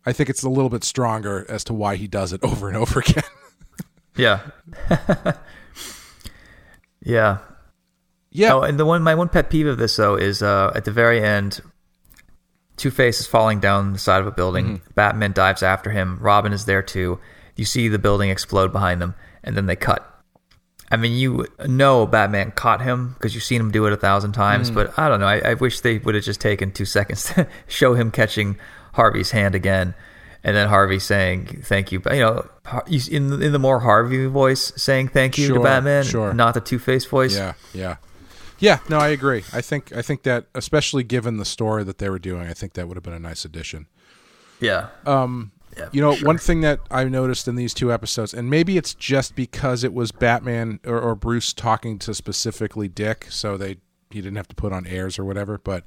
i 0.06 0.12
think 0.12 0.30
it's 0.30 0.42
a 0.42 0.48
little 0.48 0.70
bit 0.70 0.84
stronger 0.84 1.44
as 1.48 1.64
to 1.64 1.74
why 1.74 1.96
he 1.96 2.06
does 2.06 2.32
it 2.32 2.40
over 2.44 2.68
and 2.68 2.76
over 2.76 3.00
again 3.00 3.24
Yeah. 4.16 4.40
yeah. 7.02 7.38
Yeah. 8.30 8.54
Oh, 8.54 8.62
and 8.62 8.78
the 8.78 8.86
one 8.86 9.02
my 9.02 9.14
one 9.14 9.28
pet 9.28 9.50
peeve 9.50 9.66
of 9.66 9.78
this 9.78 9.96
though 9.96 10.16
is 10.16 10.42
uh, 10.42 10.72
at 10.74 10.84
the 10.84 10.90
very 10.90 11.22
end, 11.22 11.60
Two 12.76 12.90
Face 12.90 13.20
is 13.20 13.26
falling 13.26 13.60
down 13.60 13.92
the 13.92 13.98
side 13.98 14.20
of 14.20 14.26
a 14.26 14.32
building. 14.32 14.66
Mm-hmm. 14.78 14.92
Batman 14.94 15.32
dives 15.32 15.62
after 15.62 15.90
him. 15.90 16.18
Robin 16.20 16.52
is 16.52 16.64
there 16.64 16.82
too. 16.82 17.20
You 17.56 17.64
see 17.64 17.88
the 17.88 17.98
building 17.98 18.30
explode 18.30 18.72
behind 18.72 19.00
them, 19.00 19.14
and 19.44 19.56
then 19.56 19.66
they 19.66 19.76
cut. 19.76 20.13
I 20.94 20.96
mean, 20.96 21.12
you 21.12 21.46
know 21.66 22.06
Batman 22.06 22.52
caught 22.52 22.80
him 22.80 23.14
because 23.14 23.34
you've 23.34 23.44
seen 23.44 23.60
him 23.60 23.70
do 23.70 23.84
it 23.86 23.92
a 23.92 23.96
thousand 23.96 24.32
times. 24.32 24.70
Mm. 24.70 24.74
But 24.74 24.98
I 24.98 25.08
don't 25.08 25.20
know. 25.20 25.26
I, 25.26 25.38
I 25.40 25.54
wish 25.54 25.80
they 25.80 25.98
would 25.98 26.14
have 26.14 26.24
just 26.24 26.40
taken 26.40 26.70
two 26.70 26.84
seconds 26.84 27.24
to 27.34 27.46
show 27.68 27.94
him 27.94 28.10
catching 28.10 28.56
Harvey's 28.94 29.30
hand 29.32 29.54
again, 29.54 29.94
and 30.44 30.54
then 30.56 30.68
Harvey 30.68 30.98
saying 30.98 31.62
thank 31.64 31.90
you. 31.92 32.00
But 32.00 32.14
You 32.14 32.20
know, 32.20 32.48
in 33.10 33.28
the- 33.30 33.40
in 33.46 33.52
the 33.52 33.58
more 33.58 33.80
Harvey 33.80 34.26
voice 34.26 34.72
saying 34.76 35.08
thank 35.08 35.36
you 35.36 35.46
Sure, 35.48 35.56
to 35.58 35.62
Batman, 35.62 36.04
sure. 36.04 36.32
not 36.32 36.54
the 36.54 36.60
Two 36.60 36.78
Face 36.78 37.04
voice. 37.04 37.34
Yeah, 37.36 37.54
yeah, 37.72 37.96
yeah. 38.60 38.78
No, 38.88 38.98
I 38.98 39.08
agree. 39.08 39.42
I 39.52 39.60
think 39.60 39.92
I 39.96 40.00
think 40.02 40.22
that, 40.22 40.46
especially 40.54 41.02
given 41.02 41.38
the 41.38 41.44
story 41.44 41.82
that 41.84 41.98
they 41.98 42.08
were 42.08 42.18
doing, 42.20 42.46
I 42.48 42.54
think 42.54 42.74
that 42.74 42.86
would 42.88 42.96
have 42.96 43.04
been 43.04 43.12
a 43.14 43.18
nice 43.18 43.44
addition. 43.44 43.86
yeah. 44.60 44.88
Um, 45.06 45.50
Yeah, 45.76 45.88
you 45.92 46.00
know, 46.00 46.14
for 46.14 46.26
one 46.26 46.38
thing 46.38 46.60
that 46.60 46.80
I 46.90 47.04
noticed 47.04 47.48
in 47.48 47.56
these 47.56 47.74
two 47.74 47.92
episodes, 47.92 48.32
and 48.34 48.48
maybe 48.48 48.76
it's 48.76 48.94
just 48.94 49.34
because 49.34 49.84
it 49.84 49.92
was 49.92 50.12
Batman 50.12 50.80
or, 50.84 51.00
or 51.00 51.14
Bruce 51.14 51.52
talking 51.52 51.98
to 52.00 52.14
specifically 52.14 52.88
Dick, 52.88 53.26
so 53.30 53.56
they 53.56 53.78
he 54.10 54.20
didn't 54.20 54.36
have 54.36 54.48
to 54.48 54.54
put 54.54 54.72
on 54.72 54.86
airs 54.86 55.18
or 55.18 55.24
whatever. 55.24 55.58
But 55.58 55.84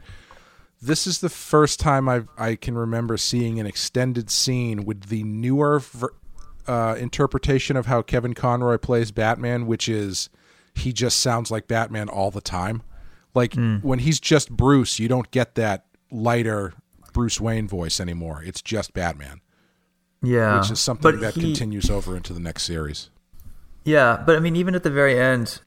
this 0.82 1.08
is 1.08 1.20
the 1.20 1.30
first 1.30 1.80
time 1.80 2.10
I 2.10 2.24
I 2.38 2.56
can 2.56 2.78
remember 2.78 3.18
seeing 3.18 3.60
an 3.60 3.66
extended 3.66 4.30
scene 4.30 4.86
with 4.86 5.06
the 5.06 5.24
newer 5.24 5.80
ver- 5.80 6.14
uh, 6.68 6.96
interpretation 7.00 7.78
of 7.78 7.86
how 7.86 8.02
Kevin 8.02 8.34
Conroy 8.34 8.78
plays 8.78 9.12
Batman, 9.12 9.68
which 9.68 9.88
is 9.88 10.30
he 10.76 10.92
just 10.92 11.22
sounds 11.22 11.50
like 11.50 11.68
Batman 11.68 12.10
all 12.10 12.30
the 12.30 12.42
time. 12.42 12.84
Like 13.34 13.54
when 13.82 14.00
he's 14.00 14.20
just 14.20 14.50
Bruce, 14.50 15.00
you 15.00 15.08
don't 15.08 15.30
get 15.32 15.56
that 15.56 15.86
lighter 16.12 16.74
Bruce 17.14 17.40
Wayne 17.40 17.68
voice 17.68 18.00
anymore. 18.00 18.42
It's 18.44 18.62
just 18.62 18.94
Batman 18.94 19.42
Yeah, 20.22 20.60
which 20.60 20.72
is 20.72 20.80
something 20.80 21.04
but 21.12 21.20
that 21.22 21.34
he- 21.36 21.42
continues 21.42 21.90
over 21.90 22.16
into 22.16 22.34
the 22.34 22.40
next 22.40 22.64
series. 22.64 23.10
Yeah, 23.86 24.22
but 24.26 24.36
I 24.36 24.40
mean, 24.40 24.56
even 24.56 24.76
at 24.76 24.84
the 24.84 24.90
very 24.90 25.18
end, 25.20 25.62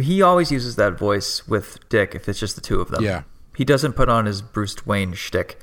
he 0.00 0.22
always 0.22 0.50
uses 0.50 0.76
that 0.76 0.98
voice 0.98 1.46
with 1.46 1.78
Dick 1.88 2.14
if 2.14 2.28
it's 2.28 2.40
just 2.40 2.56
the 2.56 2.60
two 2.62 2.80
of 2.80 2.88
them. 2.88 3.02
Yeah. 3.04 3.22
he 3.56 3.64
doesn't 3.64 3.92
put 3.94 4.08
on 4.08 4.26
his 4.26 4.40
Bruce 4.42 4.86
Wayne 4.86 5.12
shtick, 5.14 5.58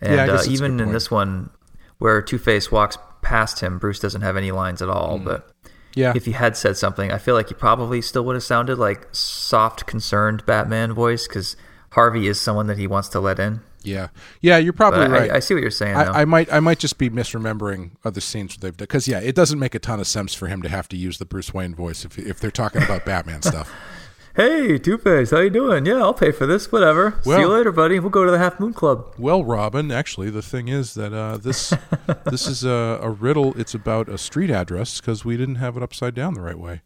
and 0.00 0.14
Yeah, 0.14 0.22
I 0.22 0.26
guess 0.26 0.32
uh, 0.32 0.36
that's 0.36 0.48
a 0.48 0.52
even 0.52 0.72
good 0.76 0.82
in 0.82 0.86
point. 0.88 0.92
this 0.94 1.10
one, 1.10 1.50
where 1.98 2.20
Two 2.22 2.38
Face 2.38 2.70
walks 2.70 2.96
past 3.22 3.60
him, 3.60 3.78
Bruce 3.78 3.98
doesn't 3.98 4.20
have 4.22 4.36
any 4.36 4.50
lines 4.50 4.80
at 4.82 4.88
all. 4.88 5.18
But 5.18 5.46
Mm. 5.48 5.52
Yeah, 5.96 6.12
if 6.14 6.24
he 6.24 6.32
had 6.32 6.56
said 6.56 6.76
something, 6.76 7.10
I 7.10 7.18
feel 7.18 7.34
like 7.34 7.48
he 7.48 7.54
probably 7.54 8.00
still 8.00 8.24
would 8.26 8.36
have 8.36 8.44
sounded 8.44 8.78
like 8.78 9.08
soft, 9.10 9.86
concerned 9.86 10.46
Batman 10.46 10.92
voice 10.92 11.26
because 11.26 11.56
Harvey 11.90 12.28
is 12.28 12.40
someone 12.40 12.68
that 12.68 12.78
he 12.78 12.86
wants 12.86 13.08
to 13.08 13.18
let 13.20 13.40
in. 13.40 13.60
Yeah, 13.82 14.08
yeah. 14.40 14.58
You're 14.58 14.72
probably 14.72 15.00
But 15.06 15.10
right. 15.10 15.30
I, 15.30 15.38
see 15.40 15.54
what 15.54 15.60
you're 15.62 15.70
saying. 15.70 15.94
though. 15.94 16.12
I, 16.12 16.22
I 16.22 16.24
might, 16.24 16.52
I 16.52 16.60
might 16.60 16.78
just 16.78 16.98
be 16.98 17.10
misremembering 17.10 17.92
other 18.04 18.20
scenes 18.20 18.56
they've 18.56 18.76
done 18.76 18.84
because 18.84 19.08
yeah, 19.08 19.20
it 19.20 19.34
doesn't 19.34 19.58
make 19.58 19.74
a 19.74 19.78
ton 19.78 20.00
of 20.00 20.06
sense 20.06 20.34
for 20.34 20.48
him 20.48 20.62
to 20.62 20.68
have 20.68 20.88
to 20.88 20.96
use 20.96 21.18
the 21.18 21.24
Bruce 21.24 21.52
Wayne 21.54 21.74
voice 21.74 22.04
if 22.04 22.18
if 22.18 22.40
they're 22.40 22.50
talking 22.50 22.82
about 22.82 23.04
Batman 23.04 23.42
stuff. 23.42 23.72
hey, 24.36 24.78
Two 24.78 24.98
Face, 24.98 25.30
how 25.30 25.40
you 25.40 25.50
doing? 25.50 25.86
Yeah, 25.86 25.96
I'll 25.98 26.14
pay 26.14 26.30
for 26.32 26.46
this. 26.46 26.70
Whatever. 26.70 27.18
see 27.22 27.30
you 27.30 27.48
later, 27.48 27.72
buddy. 27.72 27.98
We'll 27.98 28.10
go 28.10 28.24
to 28.24 28.30
the 28.30 28.38
Half 28.38 28.60
Moon 28.60 28.72
Club. 28.72 29.14
Well, 29.18 29.44
Robin, 29.44 29.90
actually, 29.90 30.30
the 30.30 30.42
thing 30.42 30.68
is 30.68 30.94
that 30.94 31.12
uh, 31.12 31.36
this 31.36 31.74
this 32.26 32.46
is 32.46 32.64
a, 32.64 32.98
a 33.02 33.10
riddle. 33.10 33.58
It's 33.58 33.74
about 33.74 34.08
a 34.08 34.18
street 34.18 34.50
address 34.50 35.00
because 35.00 35.24
we 35.24 35.36
didn't 35.36 35.56
have 35.56 35.76
it 35.76 35.82
upside 35.82 36.14
down 36.14 36.34
the 36.34 36.40
right 36.42 36.58
way. 36.58 36.82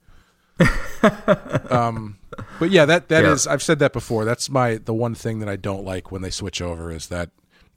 um, 1.71 2.19
but 2.59 2.71
yeah, 2.71 2.85
that 2.85 3.09
that 3.09 3.25
is. 3.25 3.47
Yeah. 3.47 3.53
I've 3.53 3.63
said 3.63 3.79
that 3.81 3.93
before. 3.93 4.25
That's 4.25 4.49
my 4.51 4.77
the 4.77 4.95
one 4.95 5.15
thing 5.15 5.39
that 5.41 5.49
I 5.49 5.57
don't 5.57 5.85
like 5.85 6.11
when 6.13 6.23
they 6.23 6.31
switch 6.31 6.61
over 6.63 6.91
is 6.91 7.09
that 7.09 7.31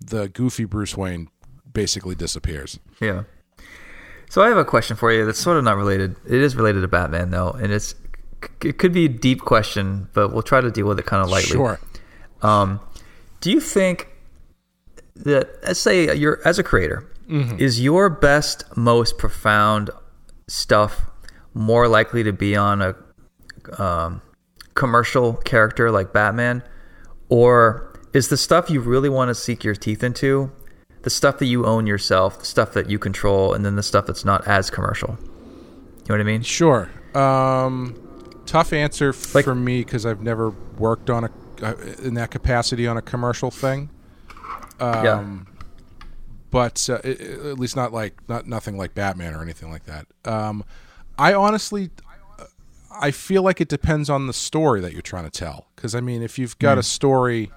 the 0.03 0.29
goofy 0.29 0.65
Bruce 0.65 0.95
Wayne 0.95 1.29
basically 1.73 2.15
disappears. 2.15 2.79
Yeah. 3.01 3.23
So 4.29 4.41
I 4.41 4.49
have 4.49 4.57
a 4.57 4.65
question 4.65 4.95
for 4.97 5.11
you 5.11 5.25
that's 5.25 5.39
sort 5.39 5.57
of 5.57 5.63
not 5.63 5.77
related. 5.77 6.15
It 6.25 6.33
is 6.41 6.55
related 6.55 6.81
to 6.81 6.87
Batman 6.87 7.31
though, 7.31 7.51
and 7.51 7.71
it's 7.71 7.95
it 8.63 8.77
could 8.77 8.93
be 8.93 9.05
a 9.05 9.09
deep 9.09 9.41
question, 9.41 10.09
but 10.13 10.31
we'll 10.31 10.43
try 10.43 10.61
to 10.61 10.69
deal 10.69 10.85
with 10.87 10.99
it 10.99 11.05
kind 11.05 11.23
of 11.23 11.29
lightly. 11.29 11.51
Sure. 11.51 11.79
Um, 12.41 12.79
do 13.41 13.49
you 13.51 13.59
think 13.59 14.09
that, 15.15 15.49
let's 15.63 15.79
say 15.79 16.15
you're 16.15 16.39
as 16.45 16.59
a 16.59 16.63
creator, 16.63 17.09
Mm-hmm. 17.27 17.59
is 17.59 17.81
your 17.81 18.09
best, 18.09 18.63
most 18.77 19.17
profound 19.17 19.89
stuff 20.47 21.01
more 21.57 21.87
likely 21.87 22.23
to 22.23 22.31
be 22.33 22.55
on 22.55 22.81
a 22.81 22.95
um, 23.81 24.21
commercial 24.75 25.33
character 25.33 25.91
like 25.91 26.13
Batman, 26.13 26.63
or 27.29 27.93
is 28.13 28.29
the 28.29 28.37
stuff 28.37 28.69
you 28.69 28.79
really 28.79 29.09
want 29.09 29.29
to 29.29 29.35
seek 29.35 29.63
your 29.63 29.75
teeth 29.75 30.03
into 30.03 30.51
the 31.01 31.09
stuff 31.09 31.39
that 31.39 31.45
you 31.45 31.65
own 31.65 31.87
yourself, 31.87 32.39
the 32.39 32.45
stuff 32.45 32.73
that 32.73 32.89
you 32.89 32.99
control, 32.99 33.53
and 33.53 33.65
then 33.65 33.75
the 33.75 33.83
stuff 33.83 34.05
that's 34.05 34.23
not 34.25 34.47
as 34.47 34.69
commercial? 34.69 35.17
You 35.19 35.25
know 36.09 36.15
what 36.15 36.21
I 36.21 36.23
mean? 36.23 36.41
Sure. 36.41 36.89
Um, 37.13 37.95
tough 38.45 38.71
answer 38.73 39.09
f- 39.09 39.35
Like- 39.35 39.43
for 39.45 39.55
me 39.55 39.83
because 39.83 40.05
I've 40.05 40.21
never 40.21 40.51
worked 40.77 41.09
on 41.09 41.25
a 41.25 41.29
uh, 41.61 41.73
in 42.03 42.13
that 42.13 42.29
capacity 42.29 42.85
on 42.87 42.97
a 42.97 43.01
commercial 43.01 43.49
thing. 43.51 43.89
yeah. 44.79 45.13
Um, 45.19 45.47
but 46.51 46.87
uh, 46.89 46.99
i- 47.03 47.07
i- 47.07 47.49
at 47.49 47.59
least 47.59 47.75
not 47.75 47.91
like 47.91 48.13
not 48.29 48.45
nothing 48.47 48.77
like 48.77 48.93
Batman 48.93 49.33
or 49.33 49.41
anything 49.41 49.69
like 49.71 49.85
that. 49.85 50.05
Um, 50.23 50.63
I 51.17 51.33
honestly, 51.33 51.89
I 52.99 53.11
feel 53.11 53.43
like 53.43 53.59
it 53.61 53.67
depends 53.67 54.09
on 54.09 54.27
the 54.27 54.33
story 54.33 54.81
that 54.81 54.93
you're 54.93 55.01
trying 55.01 55.25
to 55.25 55.29
tell. 55.31 55.67
Because 55.75 55.95
I 55.95 56.01
mean, 56.01 56.21
if 56.21 56.37
you've 56.39 56.57
got 56.59 56.77
a 56.77 56.83
story 56.83 57.51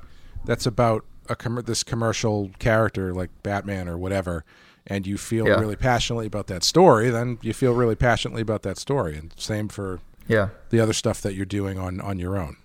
that's 0.45 0.67
about 0.67 1.05
a 1.29 1.37
com- 1.37 1.63
this 1.67 1.83
commercial 1.85 2.51
character 2.59 3.13
like 3.15 3.31
Batman 3.43 3.89
or 3.89 3.97
whatever, 3.99 4.45
and 4.87 5.07
you 5.07 5.17
feel 5.19 5.47
Yeah. 5.47 5.61
really 5.61 5.77
passionately 5.77 6.27
about 6.27 6.47
that 6.49 6.65
story, 6.65 7.11
then 7.11 7.39
you 7.43 7.53
feel 7.53 7.75
really 7.75 7.95
passionately 7.95 8.43
about 8.43 8.63
that 8.63 8.79
story. 8.79 9.17
And 9.17 9.33
same 9.37 9.69
for 9.69 10.01
Yeah. 10.27 10.49
the 10.71 10.81
other 10.81 10.93
stuff 10.95 11.21
that 11.23 11.35
you're 11.35 11.47
doing 11.47 11.79
on 11.79 12.01
on 12.01 12.19
your 12.19 12.37
own. 12.39 12.57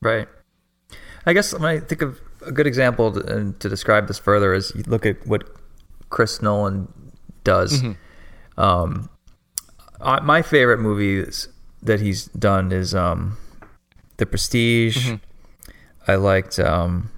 Right. 0.00 0.28
I 1.26 1.32
guess 1.32 1.52
when 1.52 1.64
I 1.64 1.80
think 1.80 2.02
of 2.02 2.20
a 2.46 2.52
good 2.52 2.66
example 2.68 3.10
to, 3.12 3.20
and 3.36 3.58
to 3.60 3.68
describe 3.68 4.06
this 4.06 4.18
further 4.18 4.54
is 4.54 4.72
you 4.76 4.84
look 4.86 5.04
at 5.04 5.26
what 5.26 5.42
Chris 6.10 6.40
Nolan 6.40 6.86
does. 7.42 7.82
Um, 8.56 9.10
I, 10.00 10.20
my 10.20 10.42
favorite 10.42 10.78
movies 10.78 11.48
that 11.82 12.00
he's 12.00 12.26
done 12.26 12.72
is 12.72 12.94
um, 12.94 13.36
The 14.16 14.26
Prestige. 14.26 15.12
I 16.08 16.14
liked. 16.16 16.58
Um, 16.58 17.10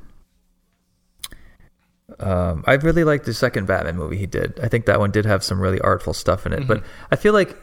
um, 2.20 2.64
I 2.66 2.74
really 2.74 3.04
liked 3.04 3.26
the 3.26 3.34
second 3.34 3.66
Batman 3.66 3.96
movie 3.96 4.16
he 4.16 4.26
did. 4.26 4.58
I 4.60 4.68
think 4.68 4.86
that 4.86 4.98
one 4.98 5.10
did 5.10 5.24
have 5.26 5.44
some 5.44 5.60
really 5.60 5.80
artful 5.80 6.14
stuff 6.14 6.46
in 6.46 6.52
it. 6.52 6.66
But 6.66 6.82
I 7.10 7.16
feel 7.16 7.32
like 7.32 7.56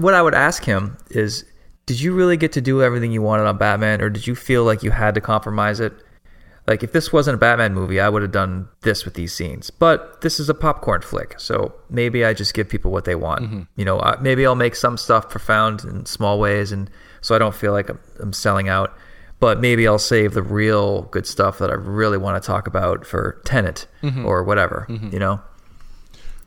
what 0.00 0.14
I 0.14 0.22
would 0.22 0.34
ask 0.34 0.64
him 0.64 0.96
is, 1.10 1.44
did 1.86 2.00
you 2.00 2.14
really 2.14 2.36
get 2.36 2.52
to 2.52 2.60
do 2.60 2.82
everything 2.82 3.12
you 3.12 3.22
wanted 3.22 3.46
on 3.46 3.58
Batman, 3.58 4.00
or 4.00 4.10
did 4.10 4.26
you 4.26 4.34
feel 4.34 4.64
like 4.64 4.82
you 4.82 4.90
had 4.90 5.14
to 5.14 5.20
compromise 5.20 5.80
it? 5.80 5.92
Like 6.68 6.82
if 6.82 6.92
this 6.92 7.10
wasn't 7.14 7.36
a 7.36 7.38
Batman 7.38 7.72
movie, 7.72 7.98
I 7.98 8.10
would 8.10 8.20
have 8.20 8.30
done 8.30 8.68
this 8.82 9.06
with 9.06 9.14
these 9.14 9.32
scenes. 9.32 9.70
But 9.70 10.20
this 10.20 10.38
is 10.38 10.50
a 10.50 10.54
popcorn 10.54 11.00
flick, 11.00 11.40
so 11.40 11.74
maybe 11.88 12.26
I 12.26 12.34
just 12.34 12.52
give 12.52 12.68
people 12.68 12.90
what 12.90 13.06
they 13.06 13.14
want. 13.14 13.44
Mm-hmm. 13.44 13.62
You 13.76 13.86
know, 13.86 13.98
I- 14.00 14.20
maybe 14.20 14.44
I'll 14.44 14.54
make 14.54 14.76
some 14.76 14.98
stuff 14.98 15.30
profound 15.30 15.82
in 15.84 16.04
small 16.04 16.38
ways, 16.38 16.70
and 16.70 16.90
so 17.22 17.34
I 17.34 17.38
don't 17.38 17.54
feel 17.54 17.72
like 17.72 17.88
I'm, 17.88 17.98
I'm 18.20 18.32
selling 18.34 18.68
out. 18.68 18.94
But 19.40 19.60
maybe 19.60 19.88
I'll 19.88 19.98
save 19.98 20.34
the 20.34 20.42
real 20.42 21.02
good 21.02 21.26
stuff 21.26 21.58
that 21.58 21.70
I 21.70 21.74
really 21.74 22.18
want 22.18 22.42
to 22.42 22.46
talk 22.46 22.66
about 22.66 23.06
for 23.06 23.40
Tenet 23.46 23.86
mm-hmm. 24.02 24.26
or 24.26 24.44
whatever. 24.44 24.84
Mm-hmm. 24.90 25.10
You 25.10 25.18
know? 25.20 25.40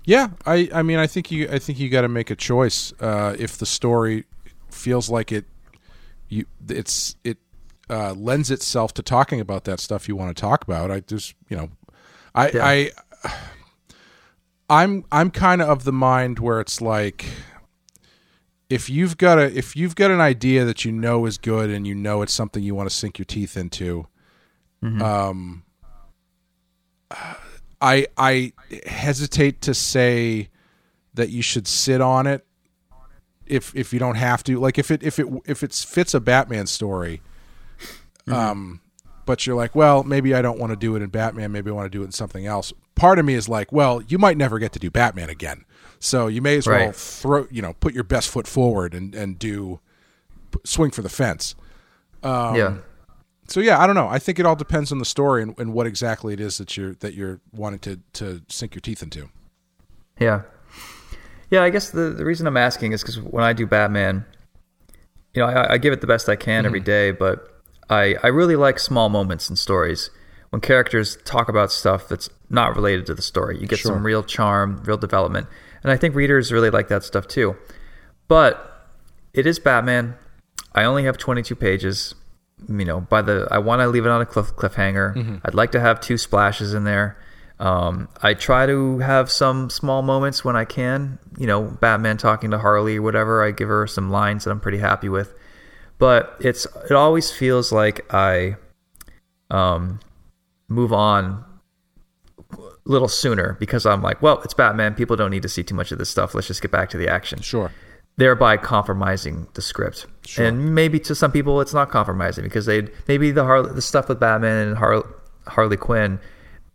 Yeah, 0.05 0.29
I, 0.45 0.69
I 0.71 0.83
mean, 0.83 0.99
I 0.99 1.07
think 1.07 1.31
you, 1.31 1.47
I 1.49 1.57
think 1.57 1.79
you 1.79 1.89
got 1.89 2.01
to 2.01 2.09
make 2.09 2.29
a 2.29 2.35
choice. 2.35 2.93
Uh, 2.99 3.35
if 3.39 3.57
the 3.57 3.65
story 3.65 4.25
feels 4.69 5.09
like 5.09 5.31
it, 5.31 5.45
you, 6.29 6.45
it's 6.69 7.15
it 7.23 7.37
uh, 7.91 8.13
lends 8.13 8.49
itself 8.49 8.93
to 8.95 9.03
talking 9.03 9.39
about 9.39 9.65
that 9.65 9.79
stuff 9.79 10.07
you 10.07 10.15
want 10.15 10.35
to 10.35 10.41
talk 10.41 10.63
about. 10.63 10.89
I 10.89 11.01
just, 11.01 11.35
you 11.49 11.57
know, 11.57 11.69
I, 12.33 12.49
Yeah. 12.49 12.65
I, 12.65 12.91
I'm, 14.69 15.03
I'm 15.11 15.29
kind 15.29 15.61
of 15.61 15.67
of 15.67 15.83
the 15.83 15.91
mind 15.91 16.39
where 16.39 16.61
it's 16.61 16.79
like, 16.79 17.25
if 18.69 18.89
you've 18.89 19.17
got 19.17 19.37
a, 19.37 19.55
if 19.57 19.75
you've 19.75 19.95
got 19.95 20.11
an 20.11 20.21
idea 20.21 20.63
that 20.63 20.85
you 20.85 20.93
know 20.93 21.25
is 21.25 21.37
good 21.37 21.69
and 21.69 21.85
you 21.85 21.93
know 21.93 22.21
it's 22.21 22.31
something 22.33 22.63
you 22.63 22.73
want 22.73 22.89
to 22.89 22.95
sink 22.95 23.19
your 23.19 23.25
teeth 23.25 23.57
into, 23.57 24.07
um, 25.01 25.63
I 27.81 28.07
I 28.15 28.53
hesitate 28.85 29.61
to 29.63 29.73
say 29.73 30.47
that 31.13 31.29
you 31.29 31.41
should 31.41 31.67
sit 31.67 31.99
on 31.99 32.27
it 32.27 32.45
if 33.45 33.75
if 33.75 33.91
you 33.91 33.99
don't 33.99 34.15
have 34.15 34.41
to. 34.45 34.57
Like 34.57 34.79
if 34.79 34.89
it 34.89 35.03
if 35.03 35.19
it 35.19 35.27
if 35.45 35.63
it 35.63 35.73
fits 35.73 36.13
a 36.13 36.21
Batman 36.21 36.65
story, 36.65 37.21
um, 38.27 38.81
but 39.25 39.45
you're 39.45 39.55
like, 39.55 39.75
well, 39.75 40.03
maybe 40.03 40.33
I 40.33 40.41
don't 40.41 40.59
want 40.59 40.71
to 40.71 40.75
do 40.75 40.95
it 40.95 41.01
in 41.01 41.09
Batman. 41.09 41.51
Maybe 41.51 41.69
I 41.69 41.73
want 41.73 41.91
to 41.91 41.97
do 41.97 42.01
it 42.01 42.05
in 42.05 42.11
something 42.11 42.45
else. 42.45 42.73
Part 42.95 43.19
of 43.19 43.25
me 43.25 43.33
is 43.33 43.47
like, 43.47 43.71
well, 43.71 44.01
you 44.01 44.17
might 44.17 44.37
never 44.37 44.59
get 44.59 44.73
to 44.73 44.79
do 44.79 44.91
Batman 44.91 45.29
again. 45.29 45.65
So 45.99 46.27
you 46.27 46.41
may 46.41 46.57
as 46.57 46.67
well 46.67 46.91
throw, 46.91 47.47
you 47.51 47.61
know, 47.61 47.73
put 47.73 47.93
your 47.93 48.03
best 48.03 48.29
foot 48.29 48.47
forward 48.47 48.93
and 48.93 49.13
and 49.13 49.37
do 49.37 49.79
swing 50.63 50.91
for 50.91 51.01
the 51.01 51.09
fence. 51.09 51.55
Um, 52.23 52.55
yeah. 52.55 52.77
So 53.47 53.59
yeah, 53.59 53.79
I 53.79 53.85
don't 53.85 53.95
know. 53.95 54.07
I 54.07 54.17
think 54.17 54.39
it 54.39 54.45
all 54.45 54.55
depends 54.55 54.91
on 54.91 54.97
the 54.97 55.05
story 55.05 55.43
and, 55.43 55.57
and 55.59 55.73
what 55.73 55.85
exactly 55.85 56.33
it 56.33 56.39
is 56.39 56.57
that 56.57 56.75
you're 56.75 56.95
that 56.95 57.13
you're 57.13 57.39
wanting 57.51 57.79
to 57.79 57.99
to 58.13 58.41
sink 58.49 58.75
your 58.75 58.81
teeth 58.81 59.03
into. 59.03 59.29
Yeah. 60.19 60.43
Yeah, 61.49 61.63
I 61.63 61.69
guess 61.69 61.89
the, 61.89 62.11
the 62.11 62.23
reason 62.23 62.47
I'm 62.47 62.55
asking 62.55 62.93
is 62.93 63.01
because 63.01 63.19
when 63.19 63.43
I 63.43 63.51
do 63.51 63.67
Batman, 63.67 64.25
you 65.33 65.41
know, 65.41 65.47
I, 65.47 65.73
I 65.73 65.77
give 65.77 65.91
it 65.91 65.99
the 65.99 66.07
best 66.07 66.29
I 66.29 66.37
can 66.37 66.65
every 66.65 66.79
day, 66.79 67.11
but 67.11 67.60
I, 67.91 68.15
I 68.23 68.27
really 68.27 68.55
like 68.55 68.79
small 68.79 69.09
moments 69.09 69.49
in 69.49 69.55
stories 69.55 70.09
when 70.49 70.61
characters 70.61 71.17
talk 71.25 71.49
about 71.49 71.71
stuff 71.71 72.07
that's 72.07 72.29
not 72.49 72.75
related 72.75 73.05
to 73.07 73.13
the 73.13 73.21
story. 73.21 73.59
You 73.59 73.67
get 73.67 73.79
Sure. 73.79 73.91
some 73.93 74.05
real 74.05 74.23
charm, 74.23 74.81
real 74.85 74.97
development. 74.97 75.47
And 75.83 75.91
I 75.91 75.97
think 75.97 76.15
readers 76.15 76.51
really 76.51 76.69
like 76.69 76.87
that 76.89 77.03
stuff 77.03 77.27
too. 77.27 77.55
But 78.27 78.87
it 79.33 79.45
is 79.45 79.59
Batman. 79.59 80.15
I 80.73 80.83
only 80.83 81.03
have 81.03 81.17
22 81.17 81.55
pages. 81.55 82.15
You 82.69 82.85
know, 82.85 83.01
by 83.01 83.21
the 83.23 83.47
I 83.49 83.57
want 83.57 83.81
to 83.81 83.87
leave 83.87 84.05
it 84.05 84.09
on 84.09 84.21
a 84.21 84.25
cliff, 84.25 84.55
cliffhanger. 84.55 85.41
I'd 85.43 85.55
like 85.55 85.71
to 85.71 85.79
have 85.79 85.99
two 85.99 86.17
splashes 86.17 86.73
in 86.75 86.83
there. 86.83 87.17
Um, 87.59 88.07
I 88.21 88.33
try 88.35 88.65
to 88.67 88.99
have 88.99 89.31
some 89.31 89.69
small 89.71 90.01
moments 90.03 90.45
when 90.45 90.55
I 90.55 90.65
can. 90.65 91.17
You 91.37 91.47
know, 91.47 91.61
Batman 91.63 92.17
talking 92.17 92.51
to 92.51 92.59
Harley 92.59 92.97
or 92.97 93.01
whatever. 93.01 93.43
I 93.43 93.49
give 93.51 93.67
her 93.67 93.87
some 93.87 94.11
lines 94.11 94.43
that 94.43 94.51
I'm 94.51 94.59
pretty 94.59 94.77
happy 94.77 95.09
with. 95.09 95.33
But 96.01 96.35
it's 96.39 96.65
it 96.89 96.93
always 96.93 97.31
feels 97.31 97.71
like 97.71 98.11
I 98.11 98.55
um, 99.51 99.99
move 100.67 100.91
on 100.91 101.45
a 102.51 102.57
little 102.85 103.07
sooner 103.07 103.55
because 103.59 103.85
I'm 103.85 104.01
like, 104.01 104.19
well, 104.19 104.41
it's 104.41 104.55
Batman. 104.55 104.95
People 104.95 105.15
don't 105.15 105.29
need 105.29 105.43
to 105.43 105.49
see 105.49 105.61
too 105.61 105.75
much 105.75 105.91
of 105.91 105.99
this 105.99 106.09
stuff. 106.09 106.33
Let's 106.33 106.47
just 106.47 106.59
get 106.63 106.71
back 106.71 106.89
to 106.89 106.97
the 106.97 107.07
action 107.07 107.39
Sure. 107.41 107.71
thereby 108.17 108.57
compromising 108.57 109.47
the 109.53 109.61
script. 109.61 110.07
Sure. 110.25 110.43
And 110.47 110.73
maybe 110.73 110.99
to 111.01 111.13
some 111.13 111.31
people 111.31 111.61
it's 111.61 111.73
not 111.73 111.89
compromising 111.91 112.45
because 112.45 112.65
they 112.65 112.87
maybe 113.07 113.29
the 113.29 113.43
the 113.71 113.81
stuff 113.81 114.09
with 114.09 114.19
Batman 114.19 114.69
and 114.69 114.77
Har- 114.77 115.05
Harley 115.45 115.77
Quinn 115.77 116.19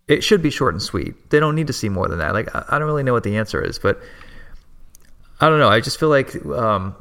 it 0.07 0.23
should 0.23 0.41
be 0.41 0.51
short 0.51 0.73
and 0.73 0.81
sweet. 0.81 1.31
They 1.31 1.41
don't 1.41 1.57
need 1.57 1.67
to 1.67 1.73
see 1.73 1.89
more 1.89 2.07
than 2.07 2.21
that. 2.21 2.33
Like 2.33 2.55
I, 2.55 2.65
I 2.69 2.79
don't 2.79 2.87
really 2.87 3.03
know 3.03 3.13
what 3.13 3.25
the 3.25 3.37
answer 3.37 3.61
is, 3.61 3.77
but 3.81 4.01
I 5.41 5.49
don't 5.49 5.59
know. 5.59 5.69
I 5.69 5.81
just 5.81 5.99
feel 5.99 6.11
like 6.11 6.31
um, 6.47 6.95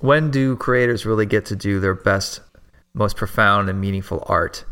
when 0.00 0.30
do 0.30 0.56
creators 0.56 1.06
really 1.06 1.26
get 1.26 1.46
to 1.46 1.56
do 1.56 1.80
their 1.80 1.94
best, 1.94 2.40
most 2.94 3.16
profound 3.16 3.68
and 3.68 3.80
meaningful 3.80 4.24
art? 4.26 4.64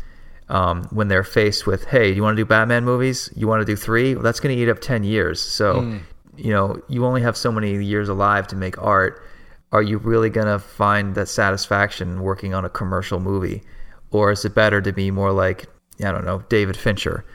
Um, 0.47 0.83
when 0.91 1.07
they're 1.07 1.23
faced 1.23 1.65
with, 1.65 1.85
hey, 1.85 2.11
do 2.11 2.15
you 2.15 2.21
want 2.21 2.37
to 2.37 2.41
do 2.41 2.45
Batman 2.45 2.85
movies? 2.85 3.31
You 3.35 3.47
want 3.47 3.61
to 3.61 3.65
do 3.65 3.75
three? 3.75 4.13
Well, 4.13 4.23
that's 4.23 4.39
going 4.39 4.55
to 4.55 4.61
eat 4.61 4.69
up 4.69 4.79
ten 4.79 5.03
years. 5.03 5.41
So, 5.41 5.99
you 6.37 6.51
know, 6.51 6.79
you 6.87 7.03
only 7.03 7.21
have 7.21 7.35
so 7.35 7.51
many 7.51 7.83
years 7.83 8.09
alive 8.09 8.45
to 8.49 8.55
make 8.55 8.79
art. 8.81 9.23
Are 9.71 9.81
you 9.81 9.97
really 9.97 10.29
going 10.29 10.45
to 10.45 10.59
find 10.59 11.15
that 11.15 11.29
satisfaction 11.29 12.21
working 12.21 12.53
on 12.53 12.63
a 12.63 12.69
commercial 12.69 13.19
movie, 13.19 13.63
or 14.11 14.31
is 14.31 14.45
it 14.45 14.53
better 14.53 14.81
to 14.81 14.93
be 14.93 15.09
more 15.09 15.31
like 15.31 15.65
I 15.99 16.11
don't 16.11 16.25
know 16.25 16.43
David 16.47 16.77
Fincher? 16.77 17.25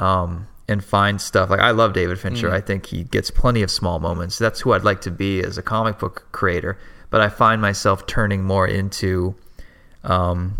um, 0.00 0.46
and 0.68 0.82
find 0.84 1.20
stuff. 1.20 1.50
Like 1.50 1.60
I 1.60 1.70
love 1.72 1.92
David 1.92 2.18
Fincher. 2.18 2.50
I 2.50 2.60
think 2.60 2.86
he 2.86 3.04
gets 3.04 3.30
plenty 3.30 3.62
of 3.62 3.70
small 3.70 3.98
moments. 3.98 4.38
That's 4.38 4.60
who 4.60 4.72
I'd 4.72 4.84
like 4.84 5.00
to 5.02 5.10
be 5.10 5.42
as 5.42 5.58
a 5.58 5.62
comic 5.62 5.98
book 5.98 6.26
creator. 6.32 6.78
But 7.10 7.20
I 7.20 7.28
find 7.28 7.60
myself 7.60 8.06
turning 8.06 8.42
more 8.42 8.66
into, 8.66 9.34
um, 10.02 10.56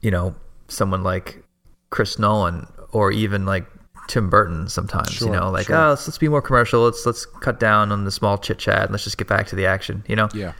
you 0.00 0.10
know, 0.10 0.34
someone 0.68 1.02
like 1.02 1.44
Chris 1.90 2.18
Nolan 2.18 2.66
or 2.90 3.12
even 3.12 3.46
like 3.46 3.66
Tim 4.08 4.30
Burton. 4.30 4.68
Sometimes, 4.68 5.10
Sure, 5.12 5.28
you 5.28 5.34
know, 5.38 5.50
like 5.50 5.66
sure. 5.66 5.76
oh, 5.76 5.88
let's, 5.90 6.08
let's 6.08 6.18
be 6.18 6.28
more 6.28 6.42
commercial. 6.42 6.84
Let's 6.84 7.04
let's 7.06 7.26
cut 7.26 7.60
down 7.60 7.92
on 7.92 8.04
the 8.04 8.10
small 8.10 8.38
chit 8.38 8.58
chat. 8.58 8.82
And 8.84 8.90
let's 8.92 9.04
just 9.04 9.18
get 9.18 9.28
back 9.28 9.46
to 9.48 9.56
the 9.56 9.66
action. 9.66 10.04
You 10.08 10.16
know? 10.16 10.28
Yeah. 10.34 10.52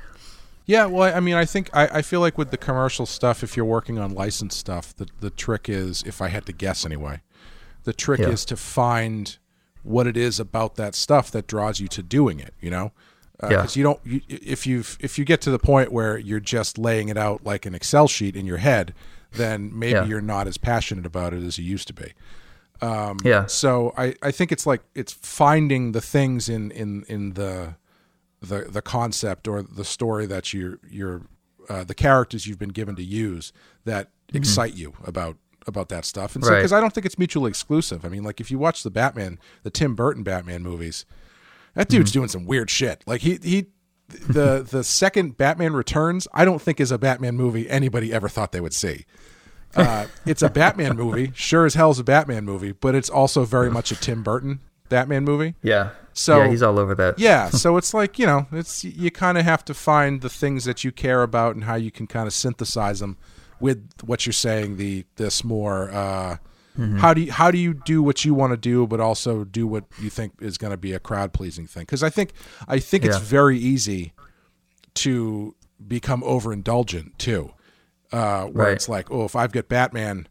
Yeah, 0.66 0.86
well, 0.86 1.14
I 1.16 1.20
mean, 1.20 1.36
I 1.36 1.44
think 1.44 1.70
I, 1.72 1.86
I 1.98 2.02
feel 2.02 2.18
like 2.18 2.36
with 2.36 2.50
the 2.50 2.56
commercial 2.56 3.06
stuff, 3.06 3.44
if 3.44 3.56
you're 3.56 3.64
working 3.64 3.98
on 4.00 4.10
licensed 4.14 4.58
stuff, 4.58 4.94
the 4.96 5.06
the 5.20 5.30
trick 5.30 5.68
is, 5.68 6.02
if 6.02 6.20
I 6.20 6.26
had 6.28 6.44
to 6.46 6.52
guess 6.52 6.84
anyway, 6.84 7.20
the 7.86 7.94
trick 7.94 8.20
Yeah. 8.20 8.28
is 8.28 8.44
to 8.46 8.56
find 8.56 9.38
what 9.82 10.06
it 10.06 10.16
is 10.16 10.38
about 10.38 10.74
that 10.74 10.94
stuff 10.94 11.30
that 11.30 11.46
draws 11.46 11.80
you 11.80 11.88
to 11.88 12.02
doing 12.02 12.38
it. 12.40 12.52
You 12.60 12.70
know, 12.70 12.92
uh, 13.42 13.48
Yeah. 13.50 13.56
because 13.56 13.76
you 13.76 13.82
don't 13.82 14.00
you, 14.04 14.20
if 14.28 14.66
you 14.66 14.80
if 15.00 15.18
you 15.18 15.24
get 15.24 15.40
to 15.42 15.50
the 15.50 15.58
point 15.58 15.90
where 15.92 16.18
you're 16.18 16.40
just 16.40 16.76
laying 16.76 17.08
it 17.08 17.16
out 17.16 17.44
like 17.44 17.64
an 17.64 17.74
Excel 17.74 18.08
sheet 18.08 18.36
in 18.36 18.44
your 18.44 18.58
head, 18.58 18.92
then 19.32 19.70
maybe 19.72 19.92
Yeah. 19.92 20.04
you're 20.04 20.20
not 20.20 20.46
as 20.46 20.58
passionate 20.58 21.06
about 21.06 21.32
it 21.32 21.42
as 21.42 21.56
you 21.56 21.64
used 21.64 21.86
to 21.86 21.94
be. 21.94 22.12
Um, 22.82 23.16
yeah. 23.24 23.46
So 23.46 23.94
I, 23.96 24.14
I 24.20 24.30
think 24.32 24.52
it's 24.52 24.66
like 24.66 24.82
it's 24.94 25.12
finding 25.12 25.92
the 25.92 26.00
things 26.02 26.48
in 26.48 26.70
in 26.72 27.04
in 27.08 27.32
the 27.34 27.76
the 28.42 28.66
the 28.68 28.82
concept 28.82 29.48
or 29.48 29.62
the 29.62 29.84
story 29.84 30.26
that 30.26 30.52
you're 30.52 30.78
you're 30.90 31.22
uh, 31.68 31.84
the 31.84 31.94
characters 31.94 32.46
you've 32.46 32.58
been 32.58 32.68
given 32.68 32.94
to 32.96 33.02
use 33.02 33.52
that 33.84 34.08
mm-hmm. 34.08 34.36
excite 34.38 34.74
you 34.74 34.92
about 35.04 35.36
about 35.66 35.88
that 35.90 36.04
stuff. 36.04 36.34
And 36.34 36.44
so 36.44 36.50
Right. 36.50 36.58
because 36.58 36.72
I 36.72 36.80
don't 36.80 36.92
think 36.92 37.06
it's 37.06 37.18
mutually 37.18 37.48
exclusive. 37.48 38.04
I 38.04 38.08
mean, 38.08 38.22
like 38.24 38.40
if 38.40 38.50
you 38.50 38.58
watch 38.58 38.82
the 38.82 38.90
Batman, 38.90 39.38
the 39.62 39.70
Tim 39.70 39.94
Burton 39.94 40.22
Batman 40.22 40.62
movies, 40.62 41.04
that 41.74 41.88
dude's 41.88 42.12
doing 42.12 42.28
some 42.28 42.44
weird 42.46 42.70
shit. 42.70 43.02
Like 43.06 43.20
he 43.22 43.38
he 43.42 43.66
the 44.08 44.62
the 44.68 44.84
second 44.84 45.36
Batman 45.36 45.72
Returns, 45.72 46.28
I 46.32 46.44
don't 46.44 46.62
think 46.62 46.80
is 46.80 46.92
a 46.92 46.98
Batman 46.98 47.36
movie 47.36 47.68
anybody 47.68 48.12
ever 48.12 48.28
thought 48.28 48.52
they 48.52 48.60
would 48.60 48.74
see. 48.74 49.04
Uh, 49.74 50.06
it's 50.24 50.42
a 50.42 50.48
Batman 50.48 50.96
movie, 51.02 51.32
sure 51.34 51.66
as 51.66 51.74
hell's 51.74 51.98
a 51.98 52.04
Batman 52.04 52.44
movie, 52.44 52.72
but 52.72 52.94
it's 52.94 53.10
also 53.10 53.44
very 53.44 53.70
much 53.70 53.90
a 53.90 53.96
Tim 54.00 54.22
Burton 54.22 54.60
Batman 54.88 55.24
movie. 55.24 55.54
Yeah. 55.62 55.90
So- 56.14 56.38
yeah, 56.44 56.48
he's 56.48 56.62
all 56.62 56.78
over 56.78 56.94
that. 56.94 57.18
Yeah, 57.18 57.50
so 57.50 57.76
it's 57.76 57.92
like 57.92 58.18
you 58.18 58.24
know, 58.26 58.46
it's 58.52 58.84
you 58.84 59.10
kind 59.10 59.36
of 59.36 59.44
have 59.44 59.64
to 59.66 59.74
find 59.74 60.22
the 60.22 60.30
things 60.30 60.64
that 60.64 60.82
you 60.84 60.92
care 60.92 61.22
about 61.22 61.56
and 61.56 61.64
how 61.64 61.74
you 61.74 61.90
can 61.90 62.06
kind 62.06 62.26
of 62.26 62.32
synthesize 62.32 63.00
them 63.00 63.18
with 63.60 63.88
what 64.04 64.26
you're 64.26 64.32
saying. 64.32 64.76
The 64.76 65.04
this 65.16 65.44
more 65.44 65.90
uh, 65.90 66.36
how 66.98 67.14
do 67.14 67.22
you 67.22 67.32
how 67.32 67.50
do 67.50 67.56
you 67.58 67.72
do 67.72 68.02
what 68.02 68.24
you 68.24 68.34
want 68.34 68.52
to 68.52 68.56
do, 68.56 68.86
but 68.86 69.00
also 69.00 69.44
do 69.44 69.66
what 69.66 69.84
you 70.00 70.10
think 70.10 70.34
is 70.40 70.58
going 70.58 70.72
to 70.72 70.76
be 70.76 70.92
a 70.92 70.98
crowd 71.00 71.32
pleasing 71.32 71.66
thing? 71.66 71.82
Because 71.82 72.02
I 72.02 72.10
think 72.10 72.32
I 72.68 72.78
think 72.78 73.04
it's 73.04 73.16
very 73.18 73.58
easy 73.58 74.12
to 74.94 75.54
become 75.86 76.22
overindulgent 76.22 77.16
too, 77.18 77.52
uh, 78.12 78.44
where 78.46 78.66
Right. 78.68 78.72
it's 78.74 78.88
like, 78.88 79.10
oh, 79.10 79.24
if 79.24 79.36
I've 79.36 79.52
got 79.52 79.68
Batman, 79.68 80.28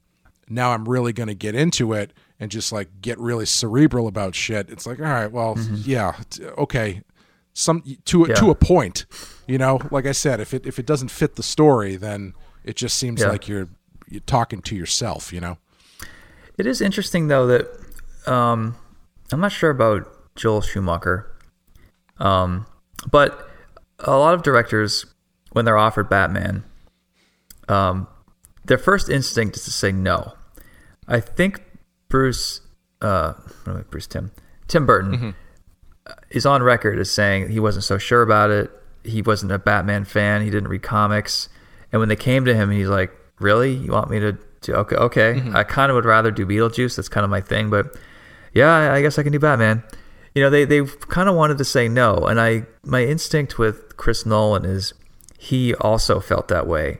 now 0.49 0.71
I'm 0.71 0.87
really 0.87 1.13
going 1.13 1.27
to 1.27 1.35
get 1.35 1.55
into 1.55 1.93
it 1.93 2.13
and 2.39 2.51
just 2.51 2.71
like 2.71 2.89
get 3.01 3.19
really 3.19 3.45
cerebral 3.45 4.07
about 4.07 4.35
shit. 4.35 4.69
It's 4.69 4.85
like, 4.85 4.99
all 4.99 5.05
right, 5.05 5.31
well, 5.31 5.57
yeah, 5.83 6.13
t- 6.29 6.45
okay, 6.45 7.01
some 7.53 7.81
to 7.81 8.19
Mm-hmm. 8.19 8.29
Yeah. 8.29 8.35
to 8.35 8.49
a 8.51 8.55
point, 8.55 9.05
you 9.47 9.57
know. 9.57 9.79
Like 9.89 10.05
I 10.05 10.11
said, 10.11 10.39
if 10.39 10.53
it 10.53 10.65
if 10.65 10.77
it 10.77 10.85
doesn't 10.85 11.09
fit 11.09 11.35
the 11.37 11.43
story, 11.43 11.95
then 11.95 12.33
it 12.65 12.75
just 12.75 12.97
seems 12.97 13.21
Yeah. 13.21 13.29
like 13.29 13.47
you're 13.47 13.69
you're 14.09 14.21
talking 14.21 14.61
to 14.63 14.75
yourself, 14.75 15.31
you 15.33 15.39
know. 15.39 15.57
It 16.57 16.67
is 16.67 16.81
interesting 16.81 17.27
though 17.27 17.47
that 17.47 17.67
um, 18.31 18.75
I'm 19.31 19.39
not 19.39 19.51
sure 19.51 19.69
about 19.69 20.07
Joel 20.35 20.61
Schumacher, 20.61 21.31
um, 22.19 22.65
but 23.09 23.49
a 23.99 24.17
lot 24.17 24.33
of 24.33 24.43
directors, 24.43 25.05
when 25.53 25.65
they're 25.65 25.77
offered 25.77 26.09
Batman, 26.09 26.63
um, 27.69 28.07
their 28.65 28.77
first 28.77 29.09
instinct 29.09 29.55
is 29.57 29.63
to 29.65 29.71
say 29.71 29.91
no. 29.91 30.33
I 31.07 31.19
think 31.19 31.63
Bruce, 32.09 32.61
uh, 33.01 33.33
what 33.63 33.73
am 33.73 33.77
I- 33.79 33.83
Bruce 33.83 34.07
Timm, 34.07 34.31
Tim 34.67 34.85
Burton, 34.85 35.35
is 36.29 36.45
on 36.45 36.61
record 36.63 36.99
as 36.99 37.09
saying 37.11 37.49
he 37.49 37.59
wasn't 37.59 37.83
so 37.85 37.97
sure 37.97 38.21
about 38.21 38.49
it. 38.51 38.71
He 39.03 39.21
wasn't 39.21 39.51
a 39.51 39.59
Batman 39.59 40.03
fan. 40.05 40.41
He 40.41 40.49
didn't 40.49 40.67
read 40.69 40.83
comics. 40.83 41.47
And 41.95 42.01
when 42.01 42.09
they 42.09 42.17
came 42.17 42.43
to 42.43 42.53
him, 42.53 42.71
he's 42.71 42.89
like, 42.89 43.09
"Really? 43.39 43.73
You 43.73 43.93
want 43.93 44.09
me 44.09 44.19
to 44.19 44.37
do? 44.59 44.73
Okay, 44.73 44.97
okay. 44.97 45.41
I 45.53 45.63
kind 45.63 45.89
of 45.89 45.95
would 45.95 46.03
rather 46.03 46.29
do 46.29 46.45
Beetlejuice. 46.45 46.97
That's 46.97 47.07
kind 47.07 47.23
of 47.23 47.29
my 47.29 47.39
thing. 47.39 47.69
But 47.69 47.95
yeah, 48.53 48.91
I- 48.91 49.01
guess 49.01 49.17
I 49.17 49.23
can 49.23 49.31
do 49.31 49.39
Batman." 49.39 49.81
You 50.33 50.43
know, 50.43 50.49
they 50.49 50.65
they 50.65 50.83
kind 51.07 51.29
of 51.29 51.35
wanted 51.35 51.57
to 51.59 51.63
say 51.63 51.87
no, 51.87 52.17
and 52.27 52.37
I 52.41 52.65
my 52.83 53.01
instinct 53.05 53.57
with 53.57 53.95
Chris 53.95 54.25
Nolan 54.25 54.65
is 54.65 54.93
he 55.39 55.73
also 55.75 56.19
felt 56.19 56.49
that 56.49 56.67
way, 56.67 56.99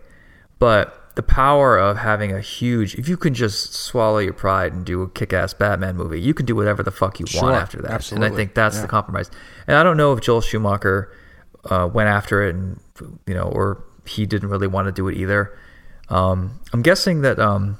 but 0.59 1.01
the 1.15 1.23
power 1.23 1.77
of 1.77 1.97
having 1.97 2.31
a 2.31 2.39
huge 2.39 2.95
if 2.95 3.09
you 3.09 3.17
can 3.17 3.33
just 3.33 3.73
swallow 3.73 4.19
your 4.19 4.33
pride 4.33 4.71
and 4.73 4.85
do 4.85 5.01
a 5.01 5.09
kick-ass 5.09 5.53
batman 5.53 5.95
movie 5.95 6.19
you 6.19 6.33
can 6.33 6.45
do 6.45 6.53
whatever 6.53 6.83
the 6.83 6.91
fuck 6.91 7.21
you 7.21 7.25
Sure, 7.25 7.43
want 7.43 7.55
after 7.55 7.81
that 7.83 8.11
and 8.11 8.25
i 8.25 8.29
think 8.29 8.53
that's 8.53 8.75
yeah. 8.75 8.81
the 8.81 8.87
compromise 8.89 9.31
and 9.65 9.77
i 9.77 9.81
don't 9.83 9.95
know 9.95 10.11
if 10.11 10.19
joel 10.19 10.41
schumacher 10.41 11.09
uh, 11.71 11.89
went 11.91 12.09
after 12.09 12.43
it 12.43 12.53
and 12.53 12.81
you 13.25 13.33
know 13.33 13.43
or 13.43 13.81
he 14.07 14.25
didn't 14.25 14.49
really 14.49 14.67
want 14.67 14.87
to 14.87 14.91
do 14.91 15.07
it 15.07 15.15
either 15.17 15.57
um, 16.09 16.59
i'm 16.73 16.81
guessing 16.81 17.21
that 17.21 17.39
um, 17.39 17.77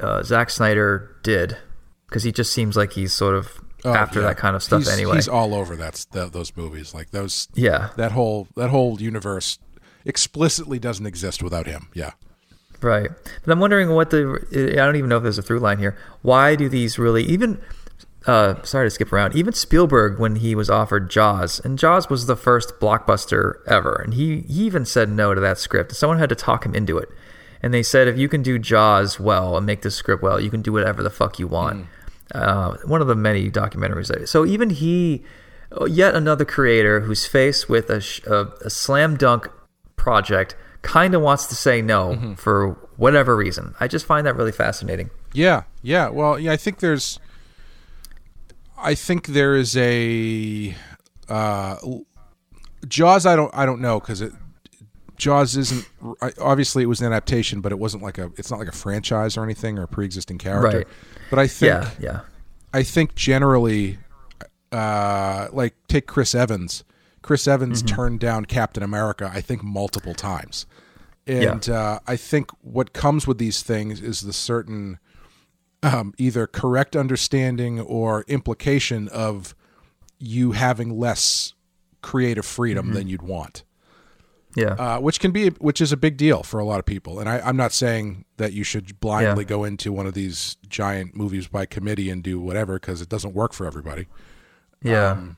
uh, 0.00 0.22
Zack 0.22 0.50
Snyder 0.50 1.14
did 1.22 1.56
because 2.08 2.22
he 2.24 2.32
just 2.32 2.52
seems 2.52 2.76
like 2.76 2.92
he's 2.92 3.12
sort 3.12 3.34
of 3.36 3.60
Oh, 3.84 3.94
after 3.94 4.20
yeah. 4.20 4.26
that 4.28 4.38
kind 4.38 4.56
of 4.56 4.62
stuff 4.64 4.82
He's- 4.82 4.92
anyway 4.92 5.14
He's 5.14 5.28
all 5.28 5.54
over 5.54 5.76
that 5.76 6.04
th- 6.12 6.32
those 6.32 6.56
movies, 6.56 6.94
like 6.94 7.12
those. 7.12 7.46
yeah 7.54 7.90
That 7.96 8.10
whole 8.10 8.48
that 8.56 8.70
whole 8.70 9.00
universe 9.00 9.60
explicitly 10.04 10.80
doesn't 10.80 11.06
exist 11.06 11.44
without 11.44 11.66
him. 11.66 11.86
Yeah. 11.94 12.10
Right. 12.80 13.08
But 13.44 13.52
I'm 13.52 13.60
wondering 13.60 13.90
what 13.90 14.10
the 14.10 14.40
I 14.72 14.84
don't 14.84 14.96
even 14.96 15.08
know 15.08 15.18
if 15.18 15.22
there's 15.22 15.38
a 15.38 15.42
through 15.42 15.60
line 15.60 15.78
here. 15.78 15.96
Why 16.22 16.56
do 16.56 16.68
these 16.68 16.98
really 16.98 17.22
even 17.24 17.60
uh, 18.26 18.62
sorry 18.62 18.86
to 18.86 18.90
skip 18.90 19.12
around. 19.12 19.34
Even 19.34 19.52
Spielberg, 19.52 20.18
when 20.18 20.36
he 20.36 20.54
was 20.54 20.68
offered 20.68 21.10
Jaws, 21.10 21.60
and 21.60 21.78
Jaws 21.78 22.10
was 22.10 22.26
the 22.26 22.36
first 22.36 22.80
blockbuster 22.80 23.56
ever, 23.66 24.00
and 24.04 24.14
he 24.14 24.40
he 24.40 24.64
even 24.64 24.84
said 24.84 25.08
no 25.08 25.34
to 25.34 25.40
that 25.40 25.58
script. 25.58 25.94
Someone 25.94 26.18
had 26.18 26.28
to 26.28 26.34
talk 26.34 26.66
him 26.66 26.74
into 26.74 26.98
it, 26.98 27.08
and 27.62 27.72
they 27.72 27.82
said 27.82 28.08
if 28.08 28.18
you 28.18 28.28
can 28.28 28.42
do 28.42 28.58
Jaws 28.58 29.20
well 29.20 29.56
and 29.56 29.64
make 29.64 29.82
this 29.82 29.94
script 29.94 30.22
well, 30.22 30.40
you 30.40 30.50
can 30.50 30.62
do 30.62 30.72
whatever 30.72 31.02
the 31.02 31.10
fuck 31.10 31.38
you 31.38 31.46
want. 31.46 31.86
Uh, 32.34 32.76
one 32.84 33.00
of 33.00 33.06
the 33.06 33.14
many 33.14 33.50
documentaries. 33.50 34.08
That, 34.08 34.28
so 34.28 34.44
even 34.44 34.70
he, 34.70 35.22
yet 35.86 36.14
another 36.14 36.44
creator 36.44 37.00
who's 37.00 37.24
faced 37.26 37.70
with 37.70 37.88
a, 37.88 38.02
a, 38.26 38.66
a 38.66 38.70
slam 38.70 39.16
dunk 39.16 39.48
project, 39.96 40.54
kind 40.82 41.14
of 41.14 41.22
wants 41.22 41.46
to 41.46 41.54
say 41.54 41.80
no 41.80 42.34
for 42.36 42.72
whatever 42.96 43.34
reason. 43.34 43.74
I 43.80 43.88
just 43.88 44.04
find 44.04 44.26
that 44.26 44.36
really 44.36 44.52
fascinating. 44.52 45.08
Yeah, 45.32 45.62
yeah. 45.82 46.08
Well, 46.08 46.38
yeah, 46.38 46.52
I 46.52 46.56
think 46.56 46.80
there's 46.80 47.18
I 48.80 48.94
think 48.94 49.26
there 49.28 49.54
is 49.56 49.76
a 49.76 50.74
uh 51.28 51.76
Jaws 52.86 53.26
I 53.26 53.36
don't 53.36 53.54
I 53.54 53.66
don't 53.66 53.80
know 53.80 53.98
cuz 54.00 54.20
it 54.20 54.32
Jaws 55.16 55.56
isn't 55.56 55.84
obviously 56.40 56.84
it 56.84 56.86
was 56.86 57.00
an 57.00 57.06
adaptation 57.08 57.60
but 57.60 57.72
it 57.72 57.78
wasn't 57.78 58.02
like 58.02 58.18
a 58.18 58.30
it's 58.36 58.50
not 58.50 58.60
like 58.60 58.68
a 58.68 58.72
franchise 58.72 59.36
or 59.36 59.42
anything 59.44 59.78
or 59.78 59.82
a 59.82 59.88
pre-existing 59.88 60.38
character. 60.38 60.78
Right. 60.78 60.88
But 61.30 61.38
I 61.40 61.46
think 61.48 61.70
Yeah, 61.72 61.90
yeah, 62.00 62.20
I 62.72 62.82
think 62.84 63.14
generally, 63.14 63.98
uh, 64.72 65.48
like 65.52 65.74
take 65.88 66.06
Chris 66.06 66.34
Evans. 66.34 66.84
Chris 67.22 67.48
Evans 67.48 67.82
Mm-hmm. 67.82 67.94
turned 67.96 68.20
down 68.20 68.44
Captain 68.46 68.82
America, 68.82 69.30
I 69.34 69.40
think, 69.40 69.62
multiple 69.62 70.14
times, 70.14 70.64
and 71.26 71.68
uh, 71.68 71.98
I 72.06 72.16
think 72.16 72.50
what 72.62 72.92
comes 72.94 73.26
with 73.26 73.36
these 73.38 73.62
things 73.62 74.00
is 74.00 74.20
the 74.20 74.32
certain 74.32 74.98
um, 75.82 76.12
either 76.18 76.46
correct 76.46 76.96
understanding 76.96 77.80
or 77.80 78.24
implication 78.28 79.08
of 79.08 79.54
you 80.18 80.52
having 80.52 80.98
less 80.98 81.54
creative 82.02 82.44
freedom 82.46 82.86
Mm-hmm. 82.86 82.94
than 82.94 83.08
you'd 83.08 83.22
want 83.22 83.64
yeah. 84.56 84.72
uh, 84.74 84.98
which 84.98 85.20
can 85.20 85.30
be 85.30 85.48
which 85.50 85.80
is 85.80 85.92
a 85.92 85.96
big 85.96 86.16
deal 86.16 86.42
for 86.42 86.58
a 86.58 86.64
lot 86.64 86.78
of 86.80 86.86
people. 86.86 87.20
And 87.20 87.28
I, 87.28 87.38
I'm 87.40 87.56
not 87.56 87.72
saying 87.72 88.24
that 88.38 88.52
you 88.52 88.64
should 88.64 88.98
blindly 88.98 89.44
Yeah. 89.44 89.48
go 89.48 89.64
into 89.64 89.92
one 89.92 90.06
of 90.06 90.14
these 90.14 90.56
giant 90.68 91.14
movies 91.14 91.46
by 91.48 91.66
committee 91.66 92.10
and 92.10 92.22
do 92.22 92.40
whatever 92.40 92.74
because 92.78 93.00
it 93.02 93.08
doesn't 93.08 93.34
work 93.34 93.52
for 93.52 93.66
everybody. 93.66 94.06
yeah. 94.82 95.12
um, 95.12 95.36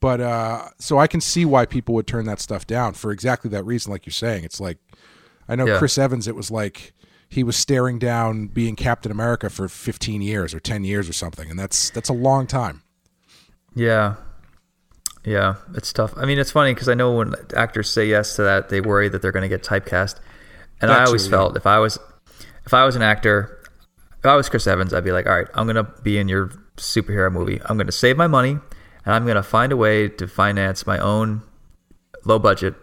But 0.00 0.20
uh, 0.20 0.68
so 0.78 0.98
I 0.98 1.06
can 1.06 1.20
see 1.20 1.44
why 1.44 1.64
people 1.66 1.94
would 1.94 2.06
turn 2.06 2.26
that 2.26 2.38
stuff 2.40 2.66
down 2.66 2.94
for 2.94 3.10
exactly 3.10 3.48
that 3.50 3.64
reason, 3.64 3.90
like 3.90 4.04
you're 4.06 4.12
saying. 4.12 4.44
It's 4.44 4.60
like 4.60 4.78
I 5.48 5.56
know 5.56 5.66
Yeah. 5.66 5.78
Chris 5.78 5.96
Evans. 5.98 6.28
It 6.28 6.36
was 6.36 6.50
like 6.50 6.92
he 7.34 7.42
was 7.44 7.56
staring 7.56 7.98
down 7.98 8.46
being 8.46 8.76
Captain 8.76 9.10
America 9.12 9.50
for 9.50 9.68
15 9.68 10.22
years 10.22 10.54
or 10.54 10.60
10 10.60 10.84
years 10.84 11.08
or 11.08 11.12
something, 11.12 11.50
and 11.50 11.58
that's 11.58 11.90
that's 11.90 12.08
a 12.08 12.12
long 12.14 12.46
time. 12.46 12.82
Yeah. 13.74 14.16
Yeah, 15.24 15.54
it's 15.74 15.92
tough. 15.92 16.12
I 16.18 16.26
mean, 16.26 16.38
it's 16.38 16.50
funny 16.50 16.74
because 16.74 16.88
I 16.88 16.94
know 16.94 17.16
when 17.16 17.34
actors 17.56 17.90
say 17.90 18.06
yes 18.06 18.36
to 18.36 18.42
that, 18.42 18.68
they 18.68 18.80
worry 18.82 19.08
that 19.08 19.22
they're 19.22 19.32
going 19.32 19.42
to 19.42 19.48
get 19.48 19.62
typecast. 19.62 20.16
And 20.82 20.90
That 20.90 21.00
I 21.00 21.04
always 21.04 21.24
too, 21.24 21.30
felt 21.30 21.56
if 21.56 21.66
I 21.66 21.78
was 21.78 21.98
if 22.66 22.74
I 22.74 22.84
was 22.84 22.94
an 22.94 23.00
actor, 23.02 23.62
if 24.18 24.26
I 24.26 24.36
was 24.36 24.48
Chris 24.50 24.66
Evans, 24.66 24.92
I'd 24.92 25.02
be 25.04 25.12
like, 25.12 25.26
"All 25.26 25.34
right, 25.34 25.46
I'm 25.54 25.66
going 25.66 25.76
to 25.76 25.90
be 26.02 26.18
in 26.18 26.28
your 26.28 26.48
superhero 26.76 27.32
movie. 27.32 27.58
I'm 27.64 27.76
going 27.78 27.86
to 27.86 27.92
save 27.92 28.16
my 28.18 28.26
money 28.26 28.50
and 29.06 29.14
I'm 29.14 29.24
going 29.24 29.36
to 29.36 29.42
find 29.42 29.72
a 29.72 29.76
way 29.76 30.08
to 30.08 30.26
finance 30.28 30.86
my 30.86 30.98
own 30.98 31.40
low 32.24 32.38
budget 32.38 32.74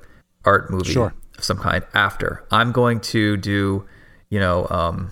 art 0.46 0.72
movie 0.72 0.94
Sure. 0.94 1.14
of 1.38 1.44
some 1.44 1.58
kind 1.58 1.84
after. 1.94 2.44
I'm 2.52 2.72
going 2.72 3.02
to 3.02 3.38
do, 3.38 3.86
you 4.32 4.40
know, 4.40 4.66
um, 4.72 5.12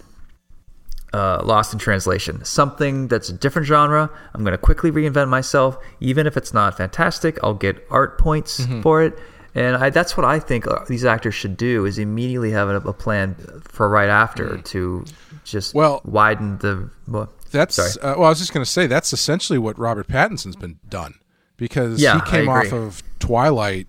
uh, 1.13 1.41
Lost 1.43 1.73
in 1.73 1.79
Translation, 1.79 2.43
something 2.45 3.07
that's 3.07 3.29
a 3.29 3.33
different 3.33 3.67
genre. 3.67 4.09
I'm 4.33 4.41
going 4.43 4.51
to 4.53 4.57
quickly 4.57 4.91
reinvent 4.91 5.29
myself, 5.29 5.77
even 5.99 6.25
if 6.27 6.35
it's 6.37 6.53
not 6.53 6.75
fantastic. 6.77 7.37
I'll 7.43 7.53
get 7.53 7.85
art 7.91 8.17
points 8.17 8.59
Mm-hmm. 8.61 8.81
for 8.81 9.03
it, 9.03 9.17
and 9.55 9.75
I, 9.75 9.89
that's 9.89 10.15
what 10.17 10.25
I 10.25 10.39
think 10.39 10.65
uh, 10.67 10.85
these 10.87 11.05
actors 11.05 11.33
should 11.35 11.57
do: 11.57 11.85
is 11.85 11.97
immediately 11.99 12.51
have 12.51 12.69
a, 12.69 12.77
a 12.77 12.93
plan 12.93 13.35
for 13.63 13.87
right 13.89 14.09
after 14.09 14.57
to 14.59 15.05
just. 15.43 15.73
Well- 15.75 16.01
widen 16.05 16.57
the. 16.59 16.89
Well, 17.07 17.29
That's 17.51 17.79
uh, 17.79 18.13
well, 18.17 18.25
I 18.25 18.29
was 18.29 18.37
just 18.39 18.53
going 18.53 18.63
to 18.63 18.69
say 18.69 18.85
that's 18.85 19.11
essentially 19.11 19.57
what 19.57 19.79
Robert 19.79 20.07
Pattinson's 20.07 20.55
been 20.55 20.77
done 20.87 21.15
because 21.57 21.99
Yeah, 21.99 22.23
he 22.23 22.29
came 22.29 22.47
off 22.49 22.71
of 22.71 23.01
Twilight, 23.17 23.87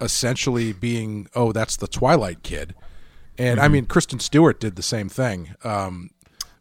essentially 0.00 0.72
being 0.72 1.28
oh 1.34 1.52
that's 1.52 1.76
the 1.76 1.86
Twilight 1.86 2.42
kid, 2.42 2.74
and 3.42 3.60
I 3.60 3.68
mean 3.68 3.86
Kristen 3.86 4.20
Stewart 4.20 4.60
did 4.60 4.76
the 4.76 4.82
same 4.82 5.08
thing. 5.08 5.54
Um, 5.64 6.10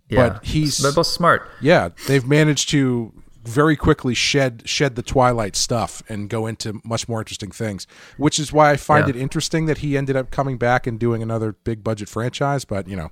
Mm-hmm. 0.09 0.15
yeah. 0.19 0.29
but 0.29 0.45
he's 0.45 0.77
they're 0.79 0.91
both 0.91 1.07
smart. 1.07 1.47
yeah 1.61 1.89
they've 2.07 2.27
managed 2.27 2.67
to 2.71 3.13
very 3.45 3.75
quickly 3.77 4.13
shed 4.13 4.63
shed 4.65 4.95
the 4.95 5.01
Twilight 5.01 5.55
stuff 5.55 6.03
and 6.09 6.29
go 6.29 6.45
into 6.47 6.81
much 6.83 7.07
more 7.07 7.19
interesting 7.21 7.49
things, 7.51 7.87
which 8.17 8.37
is 8.37 8.51
why 8.53 8.71
I 8.71 8.77
find 8.77 9.07
Yeah. 9.07 9.15
it 9.15 9.21
interesting 9.21 9.65
that 9.67 9.77
he 9.79 9.97
ended 9.97 10.15
up 10.17 10.29
coming 10.29 10.57
back 10.57 10.85
and 10.85 10.99
doing 10.99 11.23
another 11.23 11.53
big 11.53 11.81
budget 11.83 12.09
franchise. 12.09 12.65
But 12.65 12.87
you 12.89 12.95
know, 12.97 13.09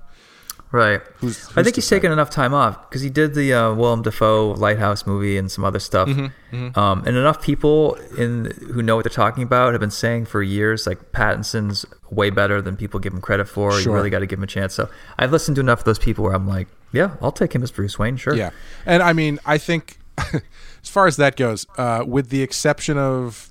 Right. 0.72 1.02
Who's- 1.18 1.50
I 1.58 1.64
think 1.64 1.76
he's 1.78 1.90
taken 1.90 2.12
enough 2.12 2.30
time 2.30 2.54
off 2.54 2.88
because 2.90 3.02
he 3.02 3.10
did 3.10 3.34
the 3.34 3.52
uh, 3.54 3.74
Willem 3.74 4.04
Dafoe 4.04 4.52
Lighthouse 4.52 5.08
movie 5.08 5.36
and 5.36 5.52
some 5.52 5.64
other 5.66 5.80
stuff. 5.80 6.08
Mm-hmm, 6.08 6.78
Um, 6.80 7.04
and 7.08 7.18
enough 7.18 7.42
people 7.42 7.96
in 8.18 8.54
who 8.72 8.84
know 8.84 8.96
what 8.96 9.04
they're 9.04 9.10
talking 9.10 9.42
about 9.42 9.74
have 9.74 9.82
been 9.82 9.90
saying 9.90 10.26
for 10.26 10.44
years, 10.44 10.86
like 10.86 11.12
Pattinson's 11.12 11.86
way 12.12 12.30
better 12.30 12.62
than 12.62 12.76
people 12.78 13.00
give 13.00 13.14
him 13.14 13.22
credit 13.22 13.46
for. 13.48 13.72
Sure. 13.72 13.82
You 13.82 13.92
really 13.98 14.10
got 14.12 14.20
to 14.20 14.28
give 14.28 14.38
him 14.38 14.44
a 14.44 14.48
chance. 14.48 14.76
So 14.76 14.90
I've 15.18 15.32
listened 15.32 15.56
to 15.56 15.62
enough 15.62 15.80
of 15.80 15.86
those 15.86 16.00
people 16.00 16.24
where 16.24 16.34
I'm 16.34 16.48
like, 16.48 16.68
yeah, 16.92 17.16
I'll 17.22 17.32
take 17.32 17.54
him 17.54 17.64
as 17.64 17.72
Bruce 17.72 17.98
Wayne. 17.98 18.18
Sure. 18.18 18.36
Yeah, 18.36 18.52
and 18.86 19.02
I 19.02 19.14
mean, 19.14 19.40
I 19.48 19.58
think 19.58 19.98
as 20.18 20.90
far 20.90 21.08
as 21.08 21.18
that 21.18 21.36
goes, 21.36 21.66
uh, 21.80 22.04
with 22.06 22.30
the 22.30 22.44
exception 22.44 22.98
of 22.98 23.49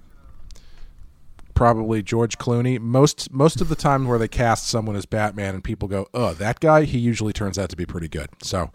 probably 1.59 2.05
George 2.05 2.39
Clooney, 2.39 2.79
most 2.79 3.33
most 3.33 3.61
of 3.61 3.69
the 3.69 3.75
time 3.75 4.07
where 4.07 4.17
they 4.17 4.29
cast 4.29 4.69
someone 4.69 4.95
as 4.95 5.07
Batman 5.07 5.55
and 5.55 5.65
people 5.65 5.89
go, 5.89 6.07
"Oh, 6.15 6.33
that 6.35 6.61
guy," 6.61 6.85
he 6.85 6.99
usually 6.99 7.33
turns 7.33 7.59
out 7.59 7.69
to 7.71 7.77
be 7.77 7.85
pretty 7.85 8.09
good. 8.09 8.31
So. 8.43 8.71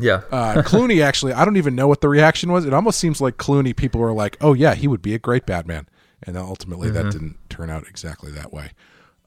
Yeah. 0.00 0.20
Uh, 0.30 0.62
Clooney 0.62 1.02
actually, 1.08 1.32
I 1.32 1.44
don't 1.44 1.56
even 1.56 1.74
know 1.74 1.88
what 1.88 2.00
the 2.02 2.08
reaction 2.08 2.52
was. 2.52 2.64
It 2.64 2.72
almost 2.72 3.00
seems 3.00 3.20
like 3.20 3.36
Clooney. 3.36 3.74
People 3.74 4.00
were 4.00 4.12
like, 4.12 4.36
"Oh 4.40 4.52
yeah, 4.52 4.76
he 4.76 4.86
would 4.86 5.02
be 5.02 5.12
a 5.12 5.18
great 5.18 5.44
Batman," 5.44 5.88
and 6.22 6.36
then 6.36 6.44
ultimately 6.44 6.88
that 6.90 7.10
didn't 7.10 7.36
turn 7.50 7.68
out 7.68 7.88
exactly 7.88 8.30
that 8.30 8.52
way. 8.52 8.70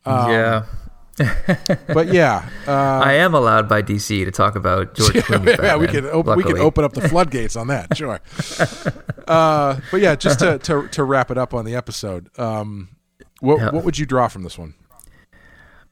yeah. 0.05 0.64
But 1.88 2.07
yeah, 2.07 2.47
uh, 2.66 2.72
I 3.03 3.14
am 3.16 3.34
allowed 3.34 3.68
by 3.68 3.82
DC 3.82 4.24
to 4.24 4.32
talk 4.32 4.55
about 4.55 4.95
George 4.95 5.12
Clooney. 5.26 5.57
yeah, 5.62 5.76
we 5.76 5.88
Batman, 5.88 6.03
can 6.03 6.05
op- 6.12 6.38
we 6.38 6.43
can 6.43 6.57
open 6.57 6.86
up 6.86 6.93
the 6.93 7.09
floodgates 7.09 7.57
on 7.57 7.68
that, 7.68 7.97
sure. 7.97 8.22
uh, 9.28 9.78
but 9.91 9.99
yeah, 9.99 10.16
just 10.16 10.39
to, 10.39 10.57
to 10.59 10.88
to 10.88 11.03
wrap 11.03 11.30
it 11.30 11.38
up 11.38 11.53
on 11.53 11.66
the 11.66 11.76
episode, 11.76 12.30
um, 12.39 12.88
what 13.42 13.60
Yeah. 13.60 13.70
what 13.72 13.84
would 13.84 13.98
you 14.00 14.06
draw 14.06 14.28
from 14.30 14.44
this 14.44 14.58
one? 14.58 14.74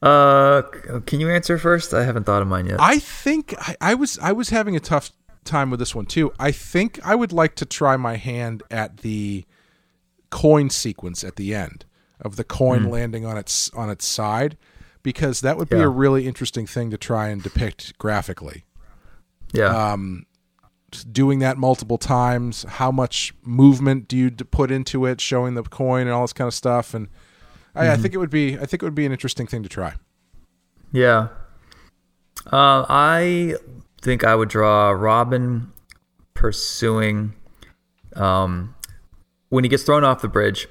Uh, 0.02 0.62
can 1.04 1.20
you 1.20 1.28
answer 1.30 1.58
first? 1.58 1.92
I 1.92 2.04
haven't 2.04 2.24
thought 2.24 2.40
of 2.40 2.48
mine 2.48 2.66
yet. 2.66 2.80
I 2.80 2.98
think 2.98 3.54
I, 3.58 3.76
I 3.80 3.94
was 3.94 4.18
I 4.22 4.32
was 4.32 4.48
having 4.48 4.74
a 4.74 4.80
tough 4.80 5.10
time 5.44 5.70
with 5.70 5.78
this 5.78 5.94
one 5.94 6.06
too. 6.06 6.32
I 6.38 6.52
think 6.52 6.98
I 7.04 7.14
would 7.14 7.32
like 7.32 7.54
to 7.56 7.66
try 7.66 7.96
my 7.98 8.16
hand 8.16 8.62
at 8.70 8.98
the 8.98 9.44
coin 10.30 10.70
sequence 10.70 11.22
at 11.24 11.36
the 11.36 11.54
end 11.54 11.84
of 12.20 12.36
the 12.36 12.44
coin 12.44 12.88
landing 12.88 13.26
on 13.26 13.36
its 13.36 13.68
on 13.74 13.90
its 13.90 14.06
side 14.06 14.56
because 15.02 15.40
that 15.42 15.56
would 15.58 15.68
be 15.68 15.76
Yeah. 15.78 15.84
a 15.84 15.88
really 15.88 16.26
interesting 16.26 16.66
thing 16.66 16.90
to 16.90 16.96
try 16.98 17.28
and 17.28 17.42
depict 17.42 17.96
graphically. 17.98 18.64
yeah. 19.52 19.92
um, 19.92 20.24
doing 21.12 21.38
that 21.40 21.56
multiple 21.56 21.98
times 21.98 22.64
how 22.68 22.90
much 22.90 23.32
movement 23.44 24.08
do 24.08 24.16
you 24.16 24.30
put 24.30 24.70
into 24.72 25.06
it 25.06 25.20
showing 25.20 25.54
the 25.54 25.62
coin 25.62 26.02
and 26.02 26.10
all 26.10 26.22
this 26.22 26.32
kind 26.32 26.48
of 26.48 26.54
stuff 26.54 26.94
and 26.94 27.08
I, 27.74 27.90
I 27.92 27.96
think 27.96 28.14
it 28.14 28.18
would 28.18 28.30
be 28.30 28.54
i 28.58 28.66
think 28.66 28.82
it 28.82 28.86
would 28.86 28.94
be 28.94 29.06
an 29.06 29.12
interesting 29.12 29.46
thing 29.46 29.62
to 29.62 29.68
try 29.68 29.94
Yeah. 30.92 31.28
Uh, 32.46 32.84
I 32.88 33.54
think 34.02 34.24
I 34.24 34.34
would 34.34 34.48
draw 34.48 34.90
Robin 34.90 35.72
pursuing. 36.34 37.34
Um, 38.16 38.74
when 39.50 39.64
he 39.64 39.68
gets 39.68 39.82
thrown 39.82 40.04
off 40.04 40.22
the 40.22 40.28
bridge, 40.28 40.66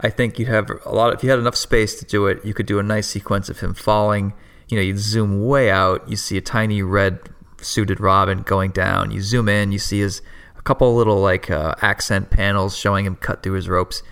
I 0.00 0.10
think 0.10 0.38
you'd 0.38 0.48
have 0.48 0.70
a 0.84 0.94
lot. 0.94 1.14
If 1.14 1.24
you 1.24 1.30
had 1.30 1.38
enough 1.38 1.56
space 1.56 1.98
to 1.98 2.04
do 2.04 2.26
it, 2.26 2.44
you 2.44 2.54
could 2.54 2.66
do 2.66 2.78
a 2.78 2.82
nice 2.82 3.08
sequence 3.08 3.48
of 3.48 3.60
him 3.60 3.74
falling. 3.74 4.34
You 4.68 4.76
know, 4.76 4.82
you 4.82 4.96
zoom 4.96 5.44
way 5.44 5.70
out, 5.70 6.08
you 6.08 6.16
see 6.16 6.36
a 6.36 6.40
tiny 6.40 6.82
red 6.82 7.20
suited 7.60 8.00
Robin 8.00 8.42
going 8.42 8.70
down. 8.70 9.10
You 9.10 9.22
zoom 9.22 9.48
in, 9.48 9.72
you 9.72 9.78
see 9.78 10.00
his 10.00 10.20
a 10.58 10.62
couple 10.62 10.94
little 10.94 11.20
like 11.20 11.50
uh, 11.50 11.74
accent 11.80 12.30
panels 12.30 12.76
showing 12.76 13.04
him 13.06 13.16
cut 13.16 13.42
through 13.42 13.54
his 13.54 13.68
ropes. 13.68 14.02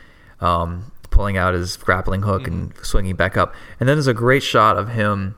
Um, 0.40 0.91
pulling 1.12 1.36
out 1.36 1.54
his 1.54 1.76
grappling 1.76 2.22
hook 2.22 2.48
and 2.48 2.72
swinging 2.82 3.14
back 3.14 3.36
up. 3.36 3.54
And 3.78 3.88
then 3.88 3.96
there's 3.96 4.08
a 4.08 4.14
great 4.14 4.42
shot 4.42 4.76
of 4.76 4.88
him 4.88 5.36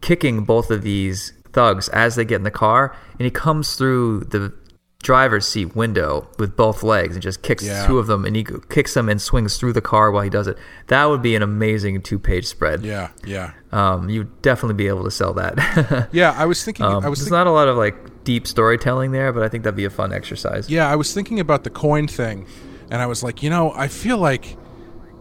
kicking 0.00 0.44
both 0.44 0.70
of 0.70 0.82
these 0.82 1.32
thugs 1.52 1.88
as 1.90 2.14
they 2.16 2.24
get 2.24 2.36
in 2.36 2.42
the 2.44 2.50
car, 2.50 2.94
and 3.18 3.22
he 3.22 3.30
comes 3.30 3.76
through 3.76 4.20
the 4.20 4.52
driver's 5.02 5.46
seat 5.46 5.76
window 5.76 6.28
with 6.38 6.56
both 6.56 6.82
legs 6.82 7.14
and 7.14 7.22
just 7.22 7.40
kicks 7.42 7.62
Yeah. 7.64 7.86
two 7.86 7.98
of 7.98 8.06
them, 8.08 8.24
and 8.24 8.34
he 8.34 8.44
kicks 8.68 8.94
them 8.94 9.08
and 9.08 9.20
swings 9.22 9.56
through 9.56 9.72
the 9.72 9.80
car 9.80 10.10
while 10.10 10.22
he 10.22 10.30
does 10.30 10.48
it. 10.48 10.58
That 10.88 11.04
would 11.06 11.22
be 11.22 11.36
an 11.36 11.42
amazing 11.42 12.02
two-page 12.02 12.44
spread. 12.46 12.82
yeah 12.84 13.08
yeah 13.24 13.52
Um, 13.72 14.08
you'd 14.10 14.42
definitely 14.42 14.74
be 14.74 14.88
able 14.88 15.04
to 15.04 15.10
sell 15.10 15.32
that. 15.34 16.08
yeah 16.12 16.34
i 16.36 16.44
was 16.46 16.64
thinking 16.64 16.84
um, 16.86 17.04
i 17.04 17.08
was 17.08 17.18
there's 17.20 17.28
thinking 17.28 17.38
not 17.38 17.46
a 17.46 17.52
lot 17.52 17.68
of 17.68 17.76
like 17.76 18.24
deep 18.24 18.46
storytelling 18.48 19.12
there, 19.12 19.32
but 19.32 19.42
I 19.44 19.48
think 19.48 19.62
that'd 19.64 19.76
be 19.76 19.84
a 19.84 19.90
fun 19.90 20.12
exercise. 20.12 20.68
Yeah, 20.68 20.90
I 20.90 20.96
was 20.96 21.14
thinking 21.14 21.38
about 21.38 21.62
the 21.62 21.70
coin 21.70 22.08
thing, 22.08 22.44
and 22.90 23.00
I 23.00 23.06
was 23.06 23.22
like, 23.22 23.40
you 23.42 23.48
know, 23.50 23.70
I 23.76 23.86
feel 23.86 24.18
like 24.18 24.56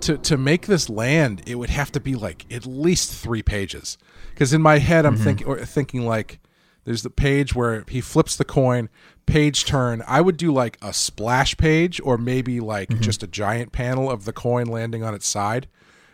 to 0.05 0.17
to 0.19 0.37
make 0.37 0.67
this 0.67 0.89
land, 0.89 1.41
it 1.45 1.55
would 1.55 1.69
have 1.69 1.91
to 1.93 1.99
be 1.99 2.15
like 2.15 2.45
at 2.51 2.65
least 2.65 3.13
three 3.13 3.41
pages. 3.43 3.97
Because 4.29 4.53
in 4.53 4.61
my 4.61 4.79
head, 4.79 5.05
I'm 5.05 5.15
mm-hmm. 5.15 5.23
thinking 5.23 5.47
or 5.47 5.57
thinking 5.65 6.05
like, 6.05 6.39
there's 6.83 7.03
the 7.03 7.09
page 7.09 7.55
where 7.55 7.83
he 7.87 8.01
flips 8.01 8.35
the 8.35 8.45
coin, 8.45 8.89
page 9.25 9.65
turn. 9.65 10.03
I 10.07 10.21
would 10.21 10.37
do 10.37 10.53
like 10.53 10.77
a 10.81 10.93
splash 10.93 11.57
page, 11.57 11.99
or 12.03 12.17
maybe 12.17 12.59
like 12.59 12.89
mm-hmm. 12.89 13.01
just 13.01 13.23
a 13.23 13.27
giant 13.27 13.71
panel 13.71 14.09
of 14.09 14.25
the 14.25 14.33
coin 14.33 14.67
landing 14.67 15.03
on 15.03 15.13
its 15.13 15.27
side. 15.27 15.67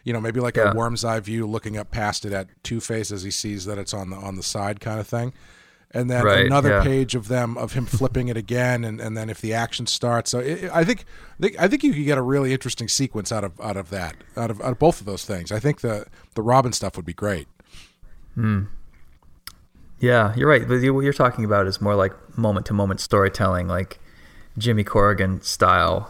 You 0.03 0.13
know, 0.13 0.21
maybe 0.21 0.39
like 0.39 0.55
Yeah. 0.55 0.71
a 0.71 0.75
worm's 0.75 1.03
eye 1.03 1.19
view, 1.19 1.45
looking 1.45 1.77
up 1.77 1.91
past 1.91 2.25
it 2.25 2.33
at 2.33 2.47
Two 2.63 2.79
Face 2.79 3.11
as 3.11 3.23
he 3.23 3.31
sees 3.31 3.65
that 3.65 3.77
it's 3.77 3.93
on 3.93 4.09
the 4.09 4.15
on 4.15 4.35
the 4.35 4.43
side, 4.43 4.79
kind 4.79 4.99
of 4.99 5.07
thing. 5.07 5.33
And 5.93 6.09
then 6.09 6.23
Right, 6.23 6.45
another 6.45 6.69
yeah. 6.69 6.83
page 6.83 7.15
of 7.15 7.27
them 7.27 7.57
of 7.57 7.73
him 7.73 7.85
flipping 7.85 8.29
it 8.29 8.37
again, 8.37 8.85
and, 8.85 9.01
and 9.01 9.17
then 9.17 9.29
if 9.29 9.41
the 9.41 9.53
action 9.53 9.85
starts, 9.87 10.31
so 10.31 10.39
it, 10.39 10.69
I 10.73 10.85
think 10.85 11.03
I 11.59 11.67
think 11.67 11.83
you 11.83 11.93
could 11.93 12.05
get 12.05 12.17
a 12.17 12.21
really 12.21 12.53
interesting 12.53 12.87
sequence 12.87 13.29
out 13.29 13.43
of 13.43 13.59
out 13.59 13.75
of 13.75 13.89
that 13.89 14.15
out 14.37 14.49
of 14.49 14.61
out 14.61 14.71
of 14.71 14.79
both 14.79 15.01
of 15.01 15.05
those 15.05 15.25
things. 15.25 15.51
I 15.51 15.59
think 15.59 15.81
the 15.81 16.05
the 16.35 16.41
Robin 16.41 16.71
stuff 16.71 16.95
would 16.95 17.05
be 17.05 17.13
great. 17.13 17.47
Hmm. 18.35 18.63
Yeah, 19.99 20.33
you're 20.35 20.47
right. 20.49 20.67
But 20.67 20.75
you- 20.75 20.93
what 20.93 21.01
you're 21.03 21.13
talking 21.13 21.45
about 21.45 21.67
is 21.67 21.81
more 21.81 21.95
like 21.95 22.13
moment 22.37 22.65
to 22.67 22.73
moment 22.73 22.99
storytelling, 22.99 23.67
like 23.67 23.99
Jimmy 24.57 24.83
Corrigan 24.83 25.41
style. 25.41 26.09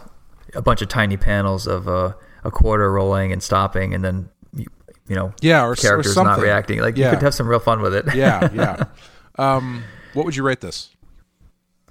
A 0.54 0.62
bunch 0.62 0.82
of 0.82 0.88
tiny 0.88 1.16
panels 1.16 1.66
of 1.66 1.88
uh, 1.88 2.12
a 2.44 2.50
quarter 2.50 2.92
rolling 2.92 3.32
and 3.32 3.42
stopping, 3.42 3.94
and 3.94 4.04
then 4.04 4.28
you, 4.54 4.66
you 5.08 5.16
know, 5.16 5.32
Yeah, 5.40 5.64
or, 5.64 5.72
or 5.72 5.76
characters 5.76 6.14
something. 6.14 6.30
not 6.30 6.40
reacting. 6.40 6.80
Like 6.80 6.96
yeah. 6.96 7.06
you 7.10 7.16
could 7.16 7.22
have 7.24 7.34
some 7.34 7.48
real 7.48 7.58
fun 7.58 7.80
with 7.80 7.94
it. 7.94 8.14
yeah, 8.14 8.48
yeah. 8.54 8.84
Um, 9.36 9.84
what 10.14 10.24
would 10.24 10.36
you 10.36 10.42
rate 10.42 10.60
this? 10.60 10.90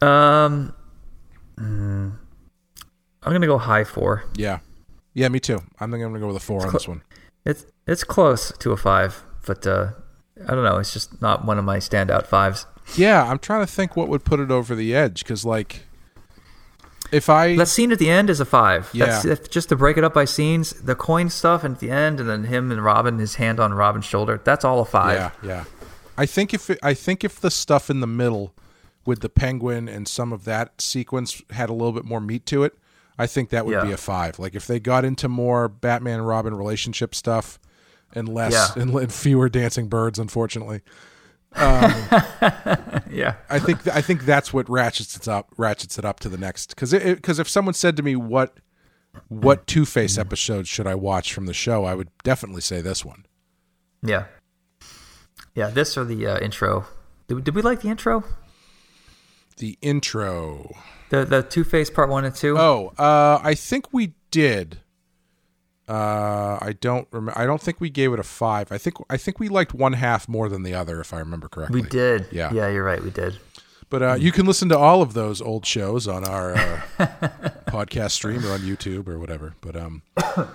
Um, 0.02 0.74
mm, 1.58 2.14
I'm 3.24 3.32
gonna 3.32 3.48
go 3.48 3.58
high 3.58 3.84
four. 3.84 4.26
Yeah, 4.36 4.60
yeah, 5.14 5.28
me 5.30 5.40
too. 5.40 5.62
I 5.80 5.86
think 5.86 5.96
I'm 5.96 6.12
gonna 6.12 6.20
go 6.20 6.28
with 6.28 6.38
a 6.38 6.42
four 6.42 6.66
on 6.66 6.74
this 6.74 6.88
one. 6.88 7.04
It's 7.46 7.66
it's 7.88 8.04
close 8.04 8.52
to 8.60 8.72
a 8.72 8.78
five, 8.78 9.24
but 9.46 9.66
uh, 9.66 9.92
I 10.48 10.56
don't 10.56 10.64
know. 10.64 10.78
It's 10.78 10.94
just 10.94 11.22
not 11.22 11.46
one 11.46 11.58
of 11.58 11.66
my 11.66 11.78
standout 11.78 12.28
fives. 12.28 12.66
Yeah, 12.96 13.24
I'm 13.24 13.40
trying 13.40 13.62
to 13.66 13.72
think 13.72 13.96
what 13.96 14.08
would 14.08 14.24
put 14.24 14.40
it 14.40 14.52
over 14.52 14.76
the 14.76 14.96
edge 14.96 15.24
because 15.24 15.46
like 15.46 15.82
if 17.12 17.30
I 17.30 17.56
That 17.56 17.68
scene 17.68 17.92
at 17.92 18.00
the 18.00 18.10
end 18.10 18.30
is 18.30 18.40
a 18.40 18.46
five. 18.46 18.90
Yeah. 18.94 19.06
That's, 19.06 19.24
that's 19.24 19.48
just 19.50 19.70
to 19.70 19.76
break 19.76 19.98
it 19.98 20.04
up 20.04 20.14
by 20.14 20.26
scenes. 20.26 20.72
The 20.72 20.96
coin 20.96 21.30
stuff 21.30 21.64
at 21.64 21.80
the 21.80 21.92
end, 21.92 22.20
and 22.20 22.30
then 22.30 22.46
him 22.46 22.72
and 22.72 22.84
Robin, 22.84 23.20
his 23.20 23.36
hand 23.36 23.60
on 23.60 23.74
Robin's 23.74 24.06
shoulder. 24.06 24.42
That's 24.44 24.64
all 24.64 24.80
a 24.80 24.86
five. 24.86 25.34
Yeah, 25.44 25.48
yeah. 25.48 25.64
I 26.22 26.28
think 26.28 26.54
if 26.54 26.70
it, 26.70 26.78
I 26.84 26.94
think 26.94 27.24
if 27.24 27.40
the 27.40 27.50
stuff 27.50 27.90
in 27.90 28.00
the 28.00 28.06
middle 28.08 28.54
with 29.08 29.22
the 29.22 29.30
penguin 29.30 29.90
and 29.90 30.08
some 30.08 30.32
of 30.32 30.44
that 30.46 30.80
sequence 30.80 31.42
had 31.50 31.68
a 31.70 31.74
little 31.74 31.94
bit 31.94 32.06
more 32.06 32.22
meat 32.22 32.46
to 32.46 32.64
it, 32.64 32.78
I 33.18 33.26
think 33.26 33.50
that 33.50 33.66
would 33.66 33.82
be 33.84 33.92
a 33.92 33.98
five. 33.98 34.38
Like 34.38 34.54
if 34.54 34.68
they 34.68 34.80
got 34.80 35.04
into 35.04 35.28
more 35.28 35.68
Batman 35.68 36.20
and 36.20 36.28
Robin 36.28 36.54
relationship 36.54 37.16
stuff 37.16 37.60
and 38.14 38.30
less 38.30 38.54
Yeah. 38.54 38.82
and, 38.82 38.94
and 38.94 39.12
fewer 39.12 39.50
dancing 39.50 39.88
birds, 39.88 40.20
unfortunately. 40.20 40.82
Um, 41.56 41.92
yeah. 43.10 43.38
I 43.50 43.58
think 43.58 43.88
I 43.88 44.02
think 44.02 44.24
that's 44.24 44.54
what 44.54 44.70
ratchets 44.70 45.18
it 45.18 45.28
up 45.28 45.50
ratchets 45.58 45.98
it 45.98 46.06
up 46.06 46.20
to 46.20 46.30
the 46.30 46.38
next 46.38 46.70
because 46.70 46.92
because 46.94 47.40
if 47.40 47.50
someone 47.50 47.74
said 47.74 47.98
to 47.98 48.04
me 48.04 48.16
what 48.16 48.60
what 49.28 49.66
Two 49.66 49.86
Face 49.86 50.20
episodes 50.20 50.70
should 50.70 50.86
I 50.86 50.94
watch 50.96 51.34
from 51.34 51.48
the 51.48 51.54
show, 51.54 51.84
I 51.84 51.96
would 51.96 52.10
definitely 52.24 52.62
say 52.62 52.80
this 52.80 53.04
one. 53.04 53.26
Yeah. 54.04 54.26
Yeah. 55.56 55.70
This 55.70 55.98
or 55.98 56.06
the 56.06 56.26
uh, 56.28 56.40
intro. 56.40 56.86
Did, 57.28 57.36
we- 57.36 57.42
did 57.42 57.56
we 57.56 57.62
like 57.62 57.82
the 57.82 57.90
intro? 57.90 58.24
The 59.58 59.78
intro. 59.82 60.74
The 61.10 61.26
the 61.26 61.44
Two 61.44 61.64
Face 61.64 61.90
Part 61.90 62.10
One 62.10 62.24
and 62.26 62.34
Two. 62.34 62.58
Oh, 62.58 62.94
uh, 62.98 63.40
I 63.44 63.54
think 63.54 63.88
we 63.92 64.14
did. 64.32 64.80
Uh, 65.90 66.58
I 66.62 66.74
don't 66.80 67.06
remember. 67.12 67.38
I 67.38 67.46
don't 67.46 67.62
think 67.62 67.82
we 67.82 67.90
gave 67.90 68.14
it 68.14 68.20
a 68.20 68.24
five. 68.24 68.72
I 68.72 68.78
think 68.78 68.96
I 69.10 69.18
think 69.18 69.40
we 69.40 69.50
liked 69.50 69.74
one 69.74 69.94
half 69.94 70.30
more 70.30 70.48
than 70.48 70.64
the 70.64 70.74
other, 70.74 71.02
if 71.02 71.14
I 71.14 71.20
remember 71.20 71.50
correctly. 71.50 71.82
we 71.82 71.88
did. 71.90 72.28
Yeah. 72.32 72.54
Yeah, 72.54 72.70
you're 72.70 72.84
right. 72.84 73.04
We 73.04 73.10
did. 73.12 73.38
But 73.90 74.02
uh, 74.02 74.14
you 74.18 74.32
can 74.32 74.46
listen 74.46 74.70
to 74.70 74.78
all 74.78 75.02
of 75.02 75.14
those 75.14 75.42
old 75.42 75.66
shows 75.66 76.08
on 76.08 76.24
our 76.24 76.54
uh, 76.54 76.82
podcast 77.68 78.12
stream 78.12 78.46
or 78.46 78.52
on 78.54 78.60
YouTube 78.62 79.10
or 79.10 79.20
whatever. 79.20 79.54
But 79.60 79.76
um, 79.76 80.02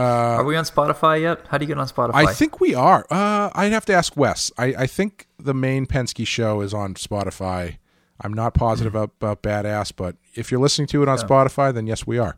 Are 0.00 0.44
we 0.44 0.56
on 0.56 0.64
Spotify 0.64 1.20
yet? 1.20 1.46
How 1.48 1.58
do 1.58 1.64
you 1.64 1.68
get 1.68 1.78
on 1.78 1.86
Spotify? 1.86 2.14
I 2.14 2.32
think 2.32 2.60
we 2.60 2.74
are. 2.74 3.06
Uh, 3.10 3.50
I'd 3.54 3.72
have 3.72 3.84
to 3.86 3.92
ask 3.92 4.16
Wes. 4.16 4.50
I, 4.58 4.66
I 4.78 4.86
think 4.86 5.26
the 5.38 5.54
main 5.54 5.86
Penske 5.86 6.26
show 6.26 6.60
is 6.60 6.74
on 6.74 6.94
Spotify. 6.94 7.78
I'm 8.20 8.32
not 8.32 8.54
positive 8.54 8.94
about, 8.94 9.12
about 9.20 9.42
Badass, 9.42 9.92
but 9.94 10.16
if 10.34 10.50
you're 10.50 10.60
listening 10.60 10.86
to 10.88 11.02
it 11.02 11.08
on 11.08 11.18
Spotify, 11.18 11.74
then 11.74 11.86
yes, 11.86 12.06
we 12.06 12.18
are. 12.18 12.36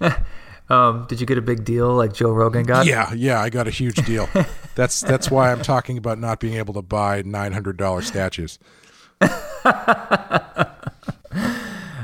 Um, 0.70 1.06
did 1.08 1.18
you 1.18 1.26
get 1.26 1.38
a 1.38 1.42
big 1.42 1.64
deal 1.64 1.94
like 1.94 2.12
Joe 2.12 2.30
Rogan 2.30 2.64
got? 2.64 2.84
Yeah, 2.84 3.12
yeah, 3.14 3.40
I 3.40 3.48
got 3.48 3.66
a 3.66 3.70
huge 3.70 3.96
deal. 4.04 4.28
that's 4.74 5.00
that's 5.00 5.30
why 5.30 5.50
I'm 5.50 5.62
talking 5.62 5.96
about 5.96 6.18
not 6.18 6.40
being 6.40 6.54
able 6.54 6.74
to 6.74 6.82
buy 6.82 7.22
nine 7.22 7.52
hundred 7.52 7.78
dollar 7.78 8.02
statues. 8.02 8.58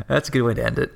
That's 0.07 0.29
a 0.29 0.33
good 0.33 0.43
way 0.43 0.55
to 0.55 0.65
end 0.65 0.79
it. 0.79 0.93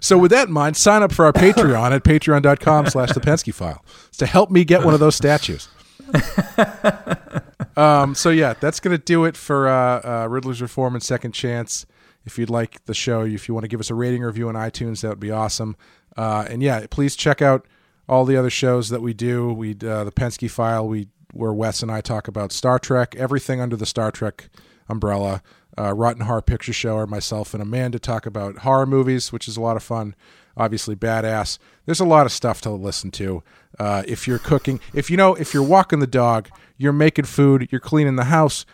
So 0.00 0.18
with 0.18 0.30
that 0.30 0.48
in 0.48 0.54
mind, 0.54 0.76
sign 0.76 1.02
up 1.02 1.12
for 1.12 1.24
our 1.24 1.32
Patreon 1.32 1.92
at 1.92 2.04
patreon.com 2.04 2.86
slash 2.86 3.12
the 3.12 3.20
Penske 3.20 3.52
file. 3.52 3.84
To 4.18 4.26
help 4.26 4.50
me 4.50 4.64
get 4.64 4.84
one 4.84 4.94
of 4.94 5.00
those 5.00 5.14
statues. 5.14 5.68
um, 7.76 8.14
so 8.14 8.30
yeah, 8.30 8.54
that's 8.54 8.80
gonna 8.80 8.98
do 8.98 9.24
it 9.24 9.36
for 9.36 9.68
uh, 9.68 10.00
uh, 10.24 10.28
Riddler's 10.28 10.62
Reform 10.62 10.94
and 10.94 11.02
Second 11.02 11.32
Chance. 11.32 11.86
If 12.24 12.38
you'd 12.38 12.50
like 12.50 12.84
the 12.84 12.94
show, 12.94 13.22
if 13.22 13.48
you 13.48 13.54
want 13.54 13.64
to 13.64 13.68
give 13.68 13.80
us 13.80 13.90
a 13.90 13.94
rating 13.94 14.22
or 14.22 14.28
review 14.28 14.48
on 14.48 14.54
iTunes, 14.54 15.00
that 15.02 15.08
would 15.08 15.20
be 15.20 15.30
awesome. 15.30 15.76
Uh, 16.16 16.46
and 16.48 16.62
yeah, 16.62 16.86
please 16.90 17.16
check 17.16 17.40
out 17.40 17.66
all 18.08 18.24
the 18.24 18.36
other 18.36 18.50
shows 18.50 18.88
that 18.88 19.02
we 19.02 19.14
do. 19.14 19.52
We 19.52 19.72
uh, 19.72 20.04
the 20.04 20.12
Penske 20.12 20.50
File, 20.50 20.86
we 20.86 21.08
where 21.32 21.52
Wes 21.52 21.82
and 21.82 21.92
I 21.92 22.00
talk 22.00 22.28
about 22.28 22.52
Star 22.52 22.78
Trek, 22.78 23.14
everything 23.16 23.60
under 23.60 23.76
the 23.76 23.86
Star 23.86 24.10
Trek 24.10 24.48
umbrella. 24.88 25.42
Uh, 25.76 25.94
Rotten 25.94 26.22
Horror 26.22 26.42
Picture 26.42 26.72
Show, 26.72 26.96
or 26.96 27.06
myself 27.06 27.54
and 27.54 27.62
Amanda 27.62 28.00
talk 28.00 28.26
about 28.26 28.58
horror 28.58 28.86
movies, 28.86 29.32
which 29.32 29.46
is 29.46 29.56
a 29.56 29.60
lot 29.60 29.76
of 29.76 29.82
fun. 29.82 30.16
Obviously, 30.56 30.96
badass. 30.96 31.58
There's 31.86 32.00
a 32.00 32.04
lot 32.04 32.26
of 32.26 32.32
stuff 32.32 32.60
to 32.62 32.70
listen 32.70 33.12
to. 33.12 33.44
Uh, 33.78 34.02
if 34.08 34.26
you're 34.26 34.40
cooking, 34.40 34.80
if 34.92 35.08
you 35.08 35.16
know, 35.16 35.36
if 35.36 35.54
you're 35.54 35.62
walking 35.62 36.00
the 36.00 36.06
dog, 36.08 36.48
you're 36.76 36.92
making 36.92 37.26
food, 37.26 37.68
you're 37.70 37.80
cleaning 37.80 38.16
the 38.16 38.24
house, 38.24 38.66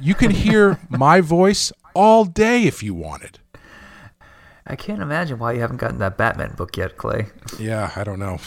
you 0.00 0.14
can 0.14 0.30
hear 0.30 0.80
my 0.88 1.20
voice 1.20 1.70
all 1.94 2.24
day 2.24 2.64
if 2.64 2.82
you 2.82 2.94
wanted. 2.94 3.38
I 4.66 4.76
can't 4.76 5.02
imagine 5.02 5.38
why 5.38 5.52
you 5.52 5.60
haven't 5.60 5.78
gotten 5.78 5.98
that 5.98 6.16
Batman 6.16 6.54
book 6.56 6.76
yet, 6.78 6.96
Clay. 6.96 7.26
Yeah, 7.58 7.90
I 7.94 8.04
don't 8.04 8.18
know. 8.18 8.38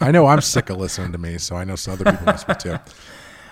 I 0.00 0.10
know 0.10 0.26
I'm 0.26 0.40
sick 0.40 0.70
of 0.70 0.76
listening 0.76 1.12
to 1.12 1.18
me, 1.18 1.38
so 1.38 1.56
I 1.56 1.64
know 1.64 1.76
some 1.76 1.94
other 1.94 2.04
people 2.04 2.26
must 2.26 2.46
be 2.46 2.54
too. 2.54 2.76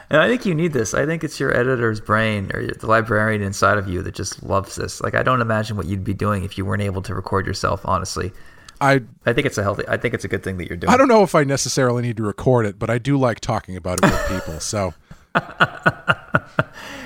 And 0.08 0.20
I 0.20 0.28
think 0.28 0.46
you 0.46 0.54
need 0.54 0.72
this. 0.72 0.94
I 0.94 1.04
think 1.04 1.24
it's 1.24 1.40
your 1.40 1.56
editor's 1.56 2.00
brain 2.00 2.50
or 2.54 2.64
the 2.66 2.86
librarian 2.86 3.42
inside 3.42 3.76
of 3.78 3.88
you 3.88 4.02
that 4.02 4.14
just 4.14 4.42
loves 4.42 4.76
this. 4.76 5.00
Like 5.00 5.14
I 5.14 5.22
don't 5.22 5.40
imagine 5.40 5.76
what 5.76 5.86
you'd 5.86 6.04
be 6.04 6.14
doing 6.14 6.44
if 6.44 6.56
you 6.56 6.64
weren't 6.64 6.82
able 6.82 7.02
to 7.02 7.14
record 7.14 7.46
yourself. 7.46 7.80
Honestly, 7.84 8.32
I 8.80 9.02
I 9.24 9.32
think 9.32 9.46
it's 9.46 9.58
a 9.58 9.62
healthy. 9.62 9.82
I 9.88 9.96
think 9.96 10.14
it's 10.14 10.24
a 10.24 10.28
good 10.28 10.44
thing 10.44 10.58
that 10.58 10.68
you're 10.68 10.76
doing. 10.76 10.92
I 10.92 10.96
don't 10.96 11.08
know 11.08 11.22
if 11.22 11.34
I 11.34 11.44
necessarily 11.44 12.02
need 12.02 12.16
to 12.18 12.22
record 12.22 12.66
it, 12.66 12.78
but 12.78 12.88
I 12.90 12.98
do 12.98 13.18
like 13.18 13.40
talking 13.40 13.76
about 13.76 13.98
it 14.02 14.10
with 14.10 14.28
people. 14.42 14.60
So 14.60 14.94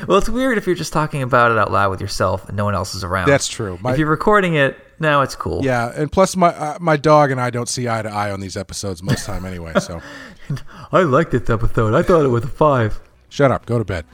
Well, 0.06 0.18
it's 0.18 0.28
weird 0.28 0.58
if 0.58 0.66
you're 0.66 0.76
just 0.76 0.92
talking 0.92 1.22
about 1.22 1.52
it 1.52 1.58
out 1.58 1.70
loud 1.70 1.90
with 1.90 2.00
yourself 2.00 2.48
and 2.48 2.56
no 2.56 2.64
one 2.64 2.74
else 2.74 2.94
is 2.94 3.04
around. 3.04 3.28
that's 3.28 3.46
true. 3.46 3.78
My, 3.80 3.92
if 3.92 3.98
you're 3.98 4.08
recording 4.08 4.54
it, 4.54 4.76
now 4.98 5.20
it's 5.22 5.34
cool. 5.34 5.64
yeah, 5.64 5.92
and 5.94 6.10
plus 6.10 6.36
my 6.36 6.48
uh, 6.48 6.78
my 6.80 6.96
dog 6.96 7.30
and 7.30 7.40
I 7.40 7.50
don't 7.50 7.68
see 7.68 7.88
eye 7.88 8.02
to 8.02 8.10
eye 8.10 8.30
on 8.30 8.40
these 8.40 8.56
episodes 8.56 9.02
most 9.02 9.24
time 9.24 9.44
anyway. 9.44 9.74
So 9.80 10.00
I 10.92 11.02
liked 11.02 11.32
this 11.32 11.48
episode. 11.48 11.94
I 11.94 12.02
thought 12.02 12.24
it 12.24 12.28
was 12.28 12.44
a 12.44 12.48
five. 12.48 13.00
shut 13.28 13.50
up, 13.50 13.66
go 13.66 13.78
to 13.78 13.84
bed. 13.84 14.04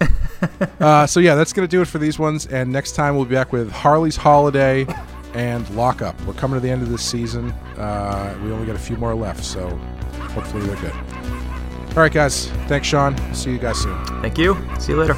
uh, 0.80 1.06
so 1.06 1.20
yeah, 1.20 1.34
that's 1.34 1.52
gonna 1.52 1.68
do 1.68 1.80
it 1.80 1.88
for 1.88 1.98
these 1.98 2.18
ones. 2.18 2.46
And 2.46 2.70
next 2.70 2.92
time 2.92 3.16
we'll 3.16 3.24
be 3.24 3.34
back 3.34 3.52
with 3.52 3.70
Harley's 3.70 4.16
Holiday 4.16 4.86
and 5.34 5.68
Lockup. 5.70 6.20
We're 6.22 6.34
coming 6.34 6.56
to 6.56 6.60
the 6.60 6.70
end 6.70 6.82
of 6.82 6.88
this 6.88 7.02
season. 7.02 7.50
Uh, 7.76 8.38
we 8.42 8.50
only 8.52 8.66
got 8.66 8.76
a 8.76 8.80
few 8.80 8.96
more 8.96 9.14
left, 9.14 9.44
so 9.44 9.68
hopefully 10.34 10.66
they're 10.66 10.76
good. 10.76 10.94
All 11.90 12.02
right, 12.02 12.12
guys. 12.12 12.48
Thanks, 12.68 12.86
Sean. 12.86 13.16
See 13.34 13.52
you 13.52 13.58
guys 13.58 13.78
soon. 13.78 14.04
Thank 14.20 14.36
you. 14.36 14.56
See 14.78 14.92
you 14.92 14.98
later. 14.98 15.16